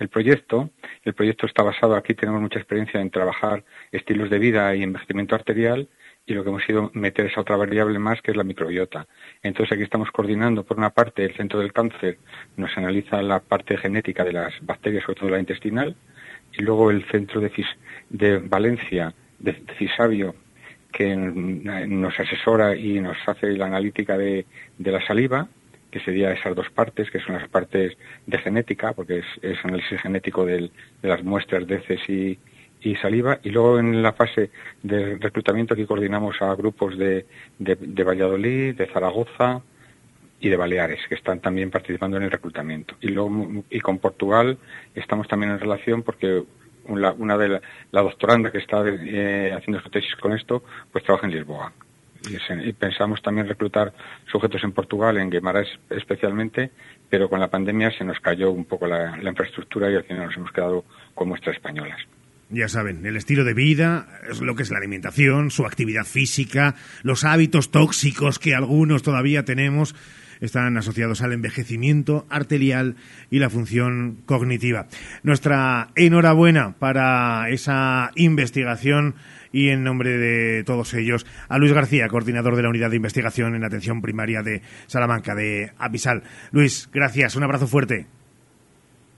el 0.00 0.08
proyecto. 0.08 0.70
El 1.04 1.14
proyecto 1.14 1.46
está 1.46 1.62
basado, 1.62 1.94
aquí 1.94 2.14
tenemos 2.14 2.40
mucha 2.40 2.58
experiencia 2.58 3.00
en 3.00 3.10
trabajar 3.10 3.64
estilos 3.92 4.30
de 4.30 4.38
vida 4.38 4.74
y 4.74 4.82
envejecimiento 4.82 5.34
arterial 5.34 5.88
y 6.30 6.34
lo 6.34 6.44
que 6.44 6.50
hemos 6.50 6.68
ido 6.68 6.90
meter 6.94 7.26
esa 7.26 7.40
otra 7.40 7.56
variable 7.56 7.98
más 7.98 8.22
que 8.22 8.30
es 8.30 8.36
la 8.36 8.44
microbiota. 8.44 9.08
Entonces 9.42 9.72
aquí 9.72 9.82
estamos 9.82 10.12
coordinando, 10.12 10.62
por 10.62 10.78
una 10.78 10.90
parte, 10.90 11.24
el 11.24 11.34
Centro 11.34 11.58
del 11.58 11.72
Cáncer 11.72 12.18
nos 12.56 12.76
analiza 12.78 13.20
la 13.20 13.40
parte 13.40 13.76
genética 13.76 14.22
de 14.22 14.32
las 14.32 14.54
bacterias, 14.62 15.02
sobre 15.04 15.18
todo 15.18 15.30
la 15.30 15.40
intestinal, 15.40 15.96
y 16.52 16.62
luego 16.62 16.92
el 16.92 17.04
Centro 17.10 17.40
de, 17.40 18.38
Valencia, 18.38 19.12
de, 19.40 19.60
Cisavio, 19.76 20.36
que 20.92 21.16
nos 21.16 22.18
asesora 22.18 22.76
y 22.76 23.00
nos 23.00 23.16
hace 23.26 23.48
la 23.56 23.66
analítica 23.66 24.16
de 24.16 24.46
la 24.78 25.04
saliva, 25.04 25.48
que 25.90 25.98
sería 26.00 26.30
esas 26.32 26.54
dos 26.54 26.70
partes, 26.70 27.10
que 27.10 27.18
son 27.18 27.34
las 27.34 27.48
partes 27.48 27.96
de 28.26 28.38
genética, 28.38 28.92
porque 28.92 29.22
es, 29.42 29.64
análisis 29.64 30.00
genético 30.00 30.44
de 30.44 30.70
las 31.02 31.24
muestras 31.24 31.66
de 31.66 31.76
heces 31.76 32.08
y, 32.08 32.38
saliva, 33.00 33.40
y 33.42 33.50
luego 33.50 33.78
en 33.78 34.02
la 34.02 34.12
fase 34.12 34.50
de 34.82 35.16
reclutamiento 35.16 35.74
aquí 35.74 35.86
coordinamos 35.86 36.40
a 36.40 36.54
grupos 36.54 36.96
de, 36.96 37.26
de, 37.58 38.04
Valladolid, 38.04 38.74
de 38.74 38.86
Zaragoza 38.86 39.62
y 40.40 40.48
de 40.48 40.56
Baleares, 40.56 41.00
que 41.08 41.14
están 41.14 41.40
también 41.40 41.70
participando 41.70 42.16
en 42.16 42.24
el 42.24 42.30
reclutamiento. 42.30 42.96
Y 43.00 43.08
luego 43.08 43.64
y 43.70 43.80
con 43.80 43.98
Portugal 43.98 44.58
estamos 44.94 45.28
también 45.28 45.52
en 45.52 45.60
relación 45.60 46.02
porque 46.02 46.42
una, 46.86 47.36
de 47.36 47.48
la, 47.48 47.60
la 47.92 48.02
doctoranda 48.02 48.50
que 48.50 48.58
está 48.58 48.82
eh, 48.86 49.52
haciendo 49.56 49.80
su 49.82 49.90
tesis 49.90 50.16
con 50.16 50.32
esto, 50.32 50.64
pues 50.90 51.04
trabaja 51.04 51.26
en 51.26 51.34
Lisboa 51.34 51.72
y, 52.28 52.72
pensamos 52.72 53.22
también 53.22 53.48
reclutar 53.48 53.92
sujetos 54.30 54.62
en 54.64 54.72
Portugal, 54.72 55.16
en 55.16 55.30
Guimarães 55.30 55.68
especialmente, 55.88 56.70
pero 57.08 57.28
con 57.28 57.40
la 57.40 57.48
pandemia 57.48 57.90
se 57.96 58.04
nos 58.04 58.20
cayó 58.20 58.50
un 58.50 58.64
poco 58.64 58.86
la, 58.86 59.18
infraestructura 59.22 59.90
y 59.90 59.96
al 59.96 60.04
final 60.04 60.26
nos 60.26 60.36
hemos 60.36 60.52
quedado 60.52 60.84
con 61.14 61.28
muestras 61.28 61.56
españolas. 61.56 62.00
Ya 62.52 62.68
saben, 62.68 63.06
el 63.06 63.16
estilo 63.16 63.44
de 63.44 63.54
vida, 63.54 64.08
lo 64.40 64.56
que 64.56 64.64
es 64.64 64.70
la 64.72 64.78
alimentación, 64.78 65.52
su 65.52 65.66
actividad 65.66 66.04
física, 66.04 66.74
los 67.04 67.22
hábitos 67.22 67.70
tóxicos 67.70 68.40
que 68.40 68.56
algunos 68.56 69.04
todavía 69.04 69.44
tenemos 69.44 69.94
están 70.40 70.76
asociados 70.76 71.22
al 71.22 71.32
envejecimiento 71.32 72.26
arterial 72.28 72.96
y 73.30 73.38
la 73.38 73.50
función 73.50 74.22
cognitiva. 74.26 74.86
Nuestra 75.22 75.90
enhorabuena 75.94 76.74
para 76.78 77.48
esa 77.50 78.10
investigación 78.16 79.14
y 79.52 79.68
en 79.68 79.84
nombre 79.84 80.18
de 80.18 80.64
todos 80.64 80.94
ellos 80.94 81.26
a 81.48 81.58
Luis 81.58 81.72
García, 81.72 82.08
coordinador 82.08 82.56
de 82.56 82.62
la 82.62 82.68
Unidad 82.68 82.90
de 82.90 82.96
Investigación 82.96 83.54
en 83.54 83.64
Atención 83.64 84.02
Primaria 84.02 84.42
de 84.42 84.62
Salamanca, 84.86 85.34
de 85.34 85.72
Apisal. 85.78 86.22
Luis, 86.50 86.88
gracias, 86.92 87.36
un 87.36 87.44
abrazo 87.44 87.66
fuerte. 87.66 88.06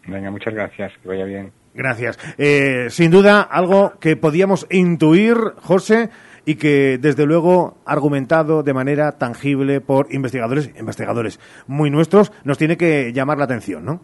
Venga, 0.07 0.31
muchas 0.31 0.53
gracias, 0.53 0.93
que 1.03 1.09
vaya 1.09 1.25
bien. 1.25 1.62
Gracias. 1.75 2.19
Eh, 2.39 2.87
sin 2.91 3.11
duda, 3.11 3.41
algo 3.41 3.95
que 4.01 4.17
podíamos 4.17 4.67
intuir, 4.71 5.37
José, 5.63 6.11
y 6.45 6.57
que 6.57 6.99
desde 6.99 7.27
luego 7.27 7.79
argumentado 7.87 8.63
de 8.63 8.75
manera 8.75 9.13
tangible 9.19 9.81
por 9.81 10.13
investigadores, 10.13 10.71
investigadores 10.79 11.41
muy 11.67 11.91
nuestros, 11.91 12.33
nos 12.45 12.59
tiene 12.59 12.77
que 12.77 13.13
llamar 13.13 13.39
la 13.39 13.45
atención, 13.45 13.85
¿no? 13.85 14.01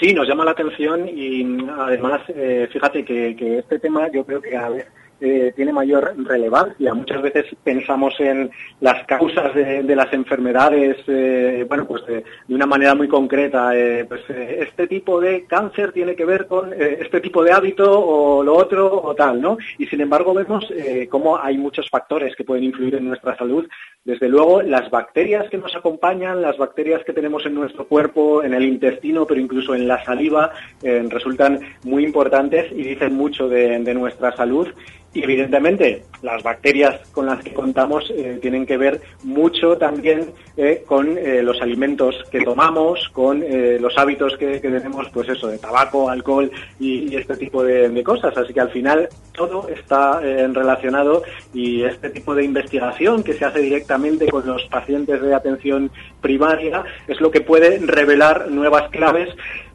Sí, 0.00 0.14
nos 0.14 0.28
llama 0.28 0.44
la 0.44 0.52
atención 0.52 1.08
y 1.08 1.66
además, 1.76 2.22
eh, 2.28 2.68
fíjate 2.72 3.04
que, 3.04 3.34
que, 3.34 3.58
este 3.58 3.78
tema 3.78 4.08
yo 4.12 4.24
creo 4.24 4.40
que 4.40 4.56
a 4.56 4.68
vez 4.68 4.86
eh, 5.20 5.52
tiene 5.56 5.72
mayor 5.72 6.14
relevancia. 6.16 6.94
Muchas 6.94 7.20
veces 7.22 7.46
pensamos 7.64 8.14
en 8.20 8.50
las 8.80 9.04
causas 9.06 9.54
de, 9.54 9.96
las 9.96 10.12
enfermedades, 10.12 10.96
eh, 11.08 11.64
bueno, 11.68 11.86
pues 11.86 12.06
de, 12.06 12.24
una 12.48 12.66
manera 12.66 12.94
muy 12.94 13.08
concreta. 13.08 13.76
Eh, 13.76 14.04
pues 14.04 14.22
este 14.28 14.86
tipo 14.86 15.20
de 15.20 15.44
cáncer 15.46 15.92
tiene 15.92 16.14
que 16.14 16.24
ver 16.24 16.46
con 16.46 16.72
este 16.72 17.20
tipo 17.20 17.42
de 17.42 17.52
hábito 17.52 17.90
o 17.90 18.42
lo 18.42 18.54
otro 18.54 19.02
o 19.02 19.14
tal, 19.14 19.40
¿no? 19.40 19.58
Y 19.78 19.86
sin 19.86 20.00
embargo 20.00 20.34
vemos 20.34 20.72
cómo 21.08 21.38
hay 21.38 21.58
muchos 21.58 21.88
factores 21.90 22.36
que 22.36 22.44
pueden 22.44 22.64
influir 22.64 22.94
en 22.94 23.08
nuestra 23.08 23.36
salud. 23.36 23.66
Desde 24.08 24.26
luego, 24.26 24.62
las 24.62 24.88
bacterias 24.88 25.50
que 25.50 25.58
nos 25.58 25.76
acompañan, 25.76 26.40
las 26.40 26.56
bacterias 26.56 27.04
que 27.04 27.12
tenemos 27.12 27.44
en 27.44 27.54
nuestro 27.54 27.86
cuerpo, 27.86 28.42
en 28.42 28.54
el 28.54 28.64
intestino, 28.64 29.26
pero 29.26 29.38
incluso 29.38 29.74
en 29.74 29.86
la 29.86 30.02
saliva, 30.02 30.50
resultan 30.80 31.60
muy 31.84 32.04
importantes 32.04 32.72
y 32.72 32.84
dicen 32.84 33.12
mucho 33.14 33.50
de 33.50 33.92
nuestra 33.92 34.34
salud. 34.34 34.68
Y 35.14 35.24
evidentemente 35.24 36.04
las 36.22 36.42
bacterias 36.42 37.00
con 37.12 37.26
las 37.26 37.42
que 37.42 37.54
contamos 37.54 38.12
eh, 38.14 38.38
tienen 38.42 38.66
que 38.66 38.76
ver 38.76 39.00
mucho 39.22 39.78
también 39.78 40.32
eh, 40.56 40.84
con 40.86 41.16
eh, 41.16 41.42
los 41.42 41.60
alimentos 41.62 42.14
que 42.30 42.44
tomamos, 42.44 43.08
con 43.12 43.42
los 43.80 43.96
hábitos 43.96 44.36
que, 44.36 44.58
tenemos, 44.60 45.08
pues 45.12 45.28
eso, 45.28 45.48
de 45.48 45.58
tabaco, 45.58 46.10
alcohol 46.10 46.50
y, 46.78 47.14
este 47.16 47.36
tipo 47.36 47.62
de, 47.62 47.88
de, 47.88 48.04
cosas. 48.04 48.36
Así 48.36 48.52
que 48.52 48.60
al 48.60 48.70
final 48.70 49.08
todo 49.32 49.68
está 49.68 50.20
relacionado 50.20 51.22
y 51.54 51.82
este 51.82 52.10
tipo 52.10 52.34
de 52.34 52.44
investigación 52.44 53.22
que 53.22 53.34
se 53.34 53.44
hace 53.44 53.60
directamente 53.60 53.97
con 54.30 54.46
los 54.46 54.62
pacientes 54.70 55.20
de 55.20 55.34
atención 55.34 55.90
primaria 56.20 56.84
es 57.06 57.20
lo 57.20 57.30
que 57.30 57.40
puede 57.40 57.78
revelar 57.78 58.50
nuevas 58.50 58.90
claves 58.90 59.28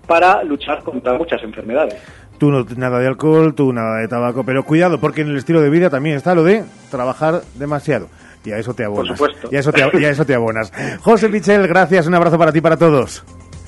para 0.07 0.43
luchar 0.43 0.83
contra 0.83 1.13
muchas 1.13 1.41
enfermedades. 1.43 1.95
Tú 2.37 2.51
no 2.51 2.65
nada 2.75 2.99
de 2.99 3.07
alcohol, 3.07 3.53
tú 3.55 3.71
nada 3.71 3.99
de 3.99 4.07
tabaco, 4.07 4.43
pero 4.43 4.63
cuidado, 4.63 4.99
porque 4.99 5.21
en 5.21 5.29
el 5.29 5.37
estilo 5.37 5.61
de 5.61 5.69
vida 5.69 5.89
también 5.89 6.15
está 6.15 6.35
lo 6.35 6.43
de 6.43 6.63
trabajar 6.91 7.41
demasiado. 7.55 8.07
Y 8.43 8.51
a 8.51 8.57
eso 8.57 8.73
te 8.73 8.83
abonas. 8.83 9.17
Por 9.17 9.29
supuesto. 9.29 9.49
Y 9.51 9.55
a 9.55 9.59
eso 9.59 9.71
te, 9.71 9.99
y 9.99 10.05
a 10.05 10.09
eso 10.09 10.25
te 10.25 10.35
abonas. 10.35 10.71
José 11.01 11.29
Pichel, 11.29 11.67
gracias, 11.67 12.07
un 12.07 12.15
abrazo 12.15 12.37
para 12.37 12.51
ti 12.51 12.57
y 12.57 12.61
para 12.61 12.77
todos. 12.77 13.23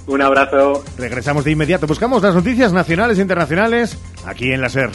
Un 0.08 0.22
abrazo. 0.22 0.84
Regresamos 0.97 1.45
de 1.45 1.51
inmediato. 1.51 1.88
Buscamos 1.88 2.22
las 2.22 2.36
noticias 2.36 2.74
nacionales 2.74 3.18
e 3.18 3.22
internacionales 3.22 3.97
aquí 4.26 4.51
en 4.51 4.62
la 4.62 4.70
SER. 4.70 4.89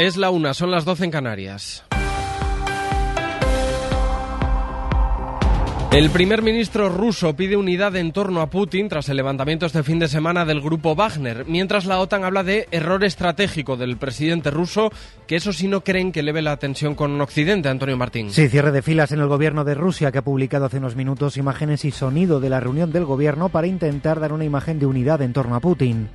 Es 0.00 0.16
la 0.16 0.30
una, 0.30 0.54
son 0.54 0.70
las 0.70 0.86
12 0.86 1.04
en 1.04 1.10
Canarias. 1.10 1.84
El 5.92 6.08
primer 6.10 6.40
ministro 6.40 6.88
ruso 6.88 7.34
pide 7.34 7.56
unidad 7.56 7.96
en 7.96 8.12
torno 8.12 8.42
a 8.42 8.48
Putin 8.48 8.88
tras 8.88 9.08
el 9.08 9.16
levantamiento 9.16 9.66
este 9.66 9.82
fin 9.82 9.98
de 9.98 10.06
semana 10.06 10.44
del 10.44 10.60
grupo 10.60 10.94
Wagner, 10.94 11.46
mientras 11.48 11.84
la 11.84 11.98
OTAN 11.98 12.22
habla 12.22 12.44
de 12.44 12.68
error 12.70 13.02
estratégico 13.02 13.76
del 13.76 13.96
presidente 13.96 14.52
ruso, 14.52 14.92
que 15.26 15.34
eso 15.34 15.52
sí 15.52 15.66
no 15.66 15.80
creen 15.82 16.12
que 16.12 16.20
eleve 16.20 16.42
la 16.42 16.58
tensión 16.58 16.94
con 16.94 17.20
Occidente, 17.20 17.68
Antonio 17.68 17.96
Martín. 17.96 18.30
Sí, 18.30 18.48
cierre 18.48 18.70
de 18.70 18.82
filas 18.82 19.10
en 19.10 19.18
el 19.18 19.26
gobierno 19.26 19.64
de 19.64 19.74
Rusia, 19.74 20.12
que 20.12 20.18
ha 20.18 20.22
publicado 20.22 20.66
hace 20.66 20.78
unos 20.78 20.94
minutos 20.94 21.36
imágenes 21.36 21.84
y 21.84 21.90
sonido 21.90 22.38
de 22.38 22.50
la 22.50 22.60
reunión 22.60 22.92
del 22.92 23.04
gobierno 23.04 23.48
para 23.48 23.66
intentar 23.66 24.20
dar 24.20 24.32
una 24.32 24.44
imagen 24.44 24.78
de 24.78 24.86
unidad 24.86 25.22
en 25.22 25.32
torno 25.32 25.56
a 25.56 25.60
Putin. 25.60 26.08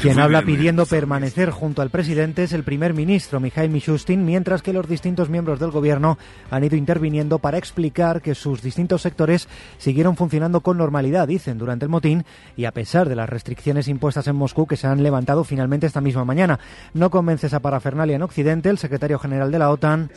Quien 0.00 0.20
habla 0.20 0.42
pidiendo 0.42 0.86
permanecer 0.86 1.50
junto 1.50 1.82
al 1.82 1.90
presidente 1.90 2.44
es 2.44 2.52
el 2.52 2.62
primer 2.62 2.94
ministro, 2.94 3.40
Mikhail 3.40 3.70
Mishustin, 3.70 4.24
mientras 4.24 4.62
que 4.62 4.72
los 4.72 4.88
distintos 4.88 5.28
miembros 5.28 5.58
del 5.58 5.72
gobierno 5.72 6.18
han 6.52 6.62
ido 6.62 6.83
interviniendo 6.84 7.38
para 7.38 7.56
explicar 7.56 8.20
que 8.20 8.34
sus 8.34 8.60
distintos 8.60 9.00
sectores 9.00 9.48
siguieron 9.78 10.16
funcionando 10.16 10.60
con 10.60 10.76
normalidad, 10.76 11.26
dicen, 11.26 11.56
durante 11.56 11.86
el 11.86 11.88
motín 11.88 12.26
y 12.58 12.66
a 12.66 12.72
pesar 12.72 13.08
de 13.08 13.16
las 13.16 13.26
restricciones 13.26 13.88
impuestas 13.88 14.26
en 14.26 14.36
Moscú 14.36 14.66
que 14.66 14.76
se 14.76 14.86
han 14.86 15.02
levantado 15.02 15.44
finalmente 15.44 15.86
esta 15.86 16.02
misma 16.02 16.26
mañana. 16.26 16.60
No 16.92 17.08
convence 17.08 17.46
esa 17.46 17.60
parafernalia 17.60 18.16
en 18.16 18.22
Occidente 18.22 18.68
el 18.68 18.76
secretario 18.76 19.18
general 19.18 19.50
de 19.50 19.58
la 19.58 19.70
OTAN. 19.70 20.10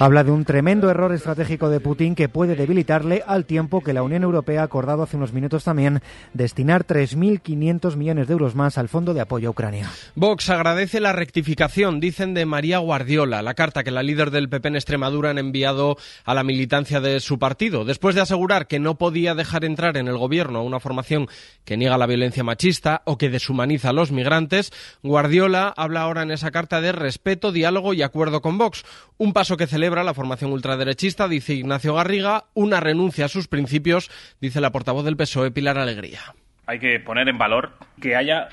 Habla 0.00 0.24
de 0.24 0.30
un 0.32 0.44
tremendo 0.44 0.90
error 0.90 1.12
estratégico 1.12 1.68
de 1.68 1.78
Putin 1.78 2.16
que 2.16 2.28
puede 2.28 2.56
debilitarle 2.56 3.22
al 3.24 3.44
tiempo 3.44 3.82
que 3.82 3.92
la 3.92 4.02
Unión 4.02 4.24
Europea 4.24 4.62
ha 4.62 4.64
acordado 4.64 5.04
hace 5.04 5.16
unos 5.16 5.32
minutos 5.32 5.62
también 5.62 6.00
destinar 6.34 6.84
3.500 6.84 7.94
millones 7.94 8.26
de 8.26 8.32
euros 8.32 8.56
más 8.56 8.78
al 8.78 8.88
Fondo 8.88 9.14
de 9.14 9.20
Apoyo 9.20 9.46
a 9.46 9.52
Ucrania. 9.52 9.88
Vox 10.16 10.50
agradece 10.50 10.98
la 10.98 11.12
rectificación, 11.12 12.00
dicen, 12.00 12.34
de 12.34 12.46
María 12.46 12.79
Guardiola, 12.80 13.42
la 13.42 13.54
carta 13.54 13.82
que 13.82 13.90
la 13.90 14.02
líder 14.02 14.30
del 14.30 14.48
PP 14.48 14.68
en 14.68 14.76
Extremadura 14.76 15.30
han 15.30 15.38
enviado 15.38 15.96
a 16.24 16.34
la 16.34 16.44
militancia 16.44 17.00
de 17.00 17.20
su 17.20 17.38
partido. 17.38 17.84
Después 17.84 18.14
de 18.14 18.20
asegurar 18.20 18.66
que 18.66 18.78
no 18.78 18.96
podía 18.96 19.34
dejar 19.34 19.64
entrar 19.64 19.96
en 19.96 20.08
el 20.08 20.16
gobierno 20.16 20.60
a 20.60 20.62
una 20.62 20.80
formación 20.80 21.28
que 21.64 21.76
niega 21.76 21.98
la 21.98 22.06
violencia 22.06 22.44
machista 22.44 23.02
o 23.04 23.18
que 23.18 23.30
deshumaniza 23.30 23.90
a 23.90 23.92
los 23.92 24.12
migrantes, 24.12 24.72
Guardiola 25.02 25.72
habla 25.76 26.02
ahora 26.02 26.22
en 26.22 26.30
esa 26.30 26.50
carta 26.50 26.80
de 26.80 26.92
respeto, 26.92 27.52
diálogo 27.52 27.94
y 27.94 28.02
acuerdo 28.02 28.40
con 28.40 28.58
Vox. 28.58 28.84
Un 29.18 29.32
paso 29.32 29.56
que 29.56 29.66
celebra 29.66 30.04
la 30.04 30.14
formación 30.14 30.52
ultraderechista, 30.52 31.28
dice 31.28 31.54
Ignacio 31.54 31.94
Garriga, 31.94 32.44
una 32.54 32.80
renuncia 32.80 33.26
a 33.26 33.28
sus 33.28 33.48
principios, 33.48 34.10
dice 34.40 34.60
la 34.60 34.72
portavoz 34.72 35.04
del 35.04 35.16
PSOE, 35.16 35.50
Pilar 35.50 35.78
Alegría. 35.78 36.20
Hay 36.66 36.78
que 36.78 37.00
poner 37.00 37.28
en 37.28 37.38
valor 37.38 37.72
que 38.00 38.16
haya 38.16 38.48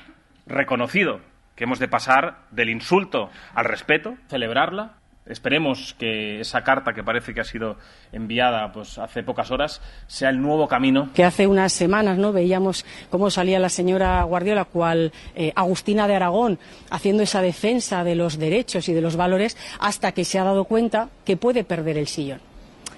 reconocido 0.46 1.20
que 1.58 1.64
hemos 1.64 1.80
de 1.80 1.88
pasar 1.88 2.44
del 2.52 2.70
insulto 2.70 3.30
al 3.52 3.64
respeto, 3.64 4.14
celebrarla. 4.28 4.92
Esperemos 5.26 5.94
que 5.98 6.40
esa 6.40 6.62
carta 6.62 6.94
que 6.94 7.02
parece 7.02 7.34
que 7.34 7.40
ha 7.40 7.44
sido 7.44 7.76
enviada 8.12 8.70
pues 8.72 8.96
hace 8.96 9.24
pocas 9.24 9.50
horas 9.50 9.82
sea 10.06 10.30
el 10.30 10.40
nuevo 10.40 10.68
camino. 10.68 11.10
Que 11.14 11.24
hace 11.24 11.48
unas 11.48 11.72
semanas 11.72 12.16
no 12.16 12.32
veíamos 12.32 12.86
cómo 13.10 13.28
salía 13.28 13.58
la 13.58 13.70
señora 13.70 14.22
Guardiola, 14.22 14.66
cual 14.66 15.12
eh, 15.34 15.52
Agustina 15.56 16.06
de 16.06 16.14
Aragón, 16.14 16.60
haciendo 16.90 17.24
esa 17.24 17.42
defensa 17.42 18.04
de 18.04 18.14
los 18.14 18.38
derechos 18.38 18.88
y 18.88 18.92
de 18.92 19.00
los 19.00 19.16
valores, 19.16 19.56
hasta 19.80 20.12
que 20.12 20.24
se 20.24 20.38
ha 20.38 20.44
dado 20.44 20.64
cuenta 20.64 21.08
que 21.24 21.36
puede 21.36 21.64
perder 21.64 21.98
el 21.98 22.06
sillón. 22.06 22.40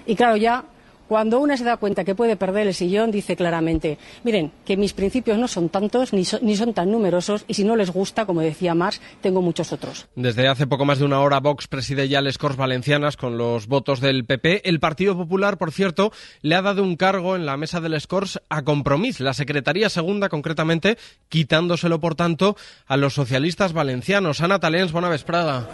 Y 0.05 0.15
claro, 0.15 0.37
ya 0.37 0.63
cuando 1.11 1.41
una 1.41 1.57
se 1.57 1.65
da 1.65 1.75
cuenta 1.75 2.05
que 2.05 2.15
puede 2.15 2.37
perder 2.37 2.67
el 2.67 2.73
sillón, 2.73 3.11
dice 3.11 3.35
claramente, 3.35 3.97
miren, 4.23 4.53
que 4.63 4.77
mis 4.77 4.93
principios 4.93 5.37
no 5.37 5.49
son 5.49 5.67
tantos 5.67 6.13
ni, 6.13 6.23
ni, 6.41 6.55
son 6.55 6.73
tan 6.73 6.89
numerosos 6.89 7.43
y 7.49 7.53
si 7.55 7.65
no 7.65 7.75
les 7.75 7.91
gusta, 7.91 8.25
como 8.25 8.39
decía 8.39 8.75
Marx, 8.75 9.01
tengo 9.19 9.41
muchos 9.41 9.73
otros. 9.73 10.07
Desde 10.15 10.47
hace 10.47 10.67
poco 10.67 10.85
más 10.85 10.99
de 10.99 11.03
una 11.03 11.19
hora, 11.19 11.41
Vox 11.41 11.67
preside 11.67 12.07
ya 12.07 12.21
las 12.21 12.37
Corts 12.37 12.55
Valencianas 12.55 13.17
con 13.17 13.37
los 13.37 13.67
votos 13.67 13.99
del 13.99 14.23
PP. 14.23 14.69
El 14.69 14.79
Partido 14.79 15.17
Popular, 15.17 15.57
por 15.57 15.73
cierto, 15.73 16.13
le 16.43 16.55
ha 16.55 16.61
dado 16.61 16.81
un 16.81 16.95
cargo 16.95 17.35
en 17.35 17.45
la 17.45 17.57
mesa 17.57 17.81
del 17.81 18.01
Corts 18.07 18.39
a 18.47 18.61
Compromís, 18.61 19.19
la 19.19 19.33
Secretaría 19.33 19.89
Segunda 19.89 20.29
concretamente, 20.29 20.97
quitándoselo, 21.27 21.99
por 21.99 22.15
tanto, 22.15 22.55
a 22.87 22.95
los 22.95 23.15
socialistas 23.15 23.73
valencianos. 23.73 24.39
Ana 24.39 24.59
Talens, 24.59 24.93
buena 24.93 25.09
vesprada. 25.09 25.67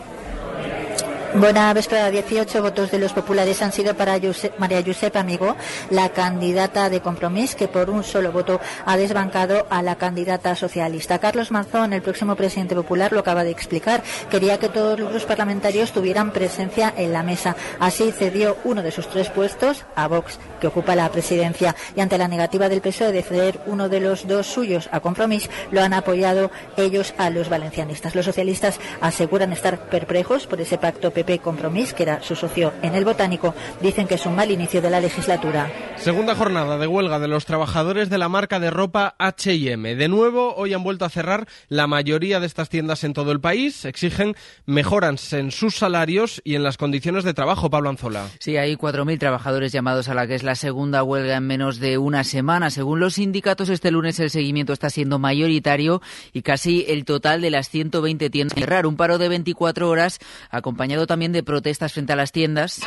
Buena 1.35 1.73
vesprada. 1.73 2.09
18 2.09 2.61
votos 2.61 2.89
de 2.89 2.99
los 2.99 3.11
populares 3.11 3.61
han 3.61 3.71
sido 3.71 3.93
para 3.95 4.17
María 4.57 4.81
Josep 4.83 5.15
Amigo, 5.17 5.55
la 5.89 6.09
candidata 6.09 6.89
de 6.89 7.01
Compromís, 7.01 7.53
que 7.53 7.67
por 7.67 7.89
un 7.89 8.03
solo 8.03 8.31
voto 8.31 8.61
ha 8.85 8.95
desbancado 8.95 9.67
a 9.69 9.81
la 9.81 9.97
candidata 9.97 10.55
socialista. 10.55 11.19
Carlos 11.19 11.51
Manzón, 11.51 11.91
el 11.91 12.01
próximo 12.01 12.35
presidente 12.35 12.75
popular, 12.75 13.11
lo 13.11 13.19
acaba 13.19 13.43
de 13.43 13.51
explicar. 13.51 14.03
Quería 14.31 14.57
que 14.57 14.69
todos 14.69 14.99
los 14.99 15.25
parlamentarios 15.25 15.91
tuvieran 15.91 16.31
presencia 16.31 16.93
en 16.95 17.11
la 17.11 17.23
mesa. 17.23 17.55
Así 17.79 18.11
cedió 18.11 18.57
uno 18.63 18.81
de 18.81 18.91
sus 18.91 19.09
tres 19.09 19.29
puestos 19.29 19.85
a 19.95 20.07
Vox, 20.07 20.39
que 20.61 20.67
ocupa 20.67 20.95
la 20.95 21.11
presidencia. 21.11 21.75
Y 21.95 21.99
ante 21.99 22.17
la 22.17 22.29
negativa 22.29 22.69
del 22.69 22.81
PSOE 22.81 23.11
de 23.11 23.21
ceder 23.21 23.59
uno 23.65 23.89
de 23.89 23.99
los 23.99 24.27
dos 24.27 24.47
suyos 24.47 24.87
a 24.91 25.01
Compromís, 25.01 25.49
lo 25.71 25.81
han 25.81 25.93
apoyado 25.93 26.51
ellos 26.77 27.13
a 27.17 27.29
los 27.29 27.49
valencianistas. 27.49 28.15
Los 28.15 28.25
socialistas 28.25 28.79
aseguran 29.01 29.51
estar 29.51 29.89
perplejos 29.89 30.47
por 30.47 30.61
ese 30.61 30.77
pacto 30.77 31.11
PP 31.17 31.39
Compromís, 31.39 31.95
que 31.95 32.03
era 32.03 32.21
su 32.21 32.35
socio 32.35 32.73
en 32.83 32.93
el 32.93 33.03
Botánico, 33.03 33.55
dicen 33.81 34.05
que 34.05 34.13
es 34.15 34.25
un 34.27 34.35
mal 34.35 34.51
inicio 34.51 34.83
de 34.83 34.91
la 34.91 34.99
legislatura. 34.99 35.67
Segunda 35.95 36.35
jornada 36.35 36.77
de 36.77 36.85
huelga 36.85 37.17
de 37.17 37.27
los 37.27 37.45
trabajadores 37.45 38.11
de 38.11 38.19
la 38.19 38.29
marca 38.29 38.59
de 38.59 38.69
ropa 38.69 39.15
H&M. 39.17 39.95
De 39.95 40.07
nuevo, 40.09 40.53
hoy 40.55 40.75
han 40.75 40.83
vuelto 40.83 41.05
a 41.05 41.09
cerrar 41.09 41.47
la 41.69 41.87
mayoría 41.87 42.39
de 42.39 42.45
estas 42.45 42.69
tiendas 42.69 43.03
en 43.03 43.13
todo 43.13 43.31
el 43.31 43.39
país. 43.39 43.83
Exigen 43.83 44.35
mejoras 44.67 45.33
en 45.33 45.49
sus 45.49 45.75
salarios 45.75 46.39
y 46.43 46.53
en 46.53 46.61
las 46.61 46.77
condiciones 46.77 47.23
de 47.23 47.33
trabajo. 47.33 47.71
Pablo 47.71 47.89
Anzola. 47.89 48.27
Sí, 48.39 48.57
hay 48.57 48.75
4.000 48.75 49.17
trabajadores 49.17 49.71
llamados 49.71 50.09
a 50.09 50.13
la 50.13 50.27
que 50.27 50.35
es 50.35 50.43
la 50.43 50.53
segunda 50.53 51.01
huelga 51.01 51.37
en 51.37 51.47
menos 51.47 51.79
de 51.79 51.97
una 51.97 52.23
semana. 52.23 52.69
Según 52.69 52.99
los 52.99 53.15
sindicatos, 53.15 53.69
este 53.69 53.89
lunes 53.89 54.19
el 54.19 54.29
seguimiento 54.29 54.71
está 54.71 54.91
siendo 54.91 55.17
mayoritario 55.17 55.99
y 56.31 56.43
casi 56.43 56.85
el 56.87 57.05
total 57.05 57.41
de 57.41 57.49
las 57.49 57.69
120 57.69 58.29
tiendas 58.29 58.55
cerrar. 58.55 58.85
Un 58.85 58.97
paro 58.97 59.17
de 59.17 59.29
24 59.29 59.89
horas 59.89 60.19
acompañado 60.51 61.06
también 61.07 61.31
de 61.31 61.41
protestas 61.41 61.93
frente 61.93 62.13
a 62.13 62.15
las 62.15 62.31
tiendas. 62.31 62.81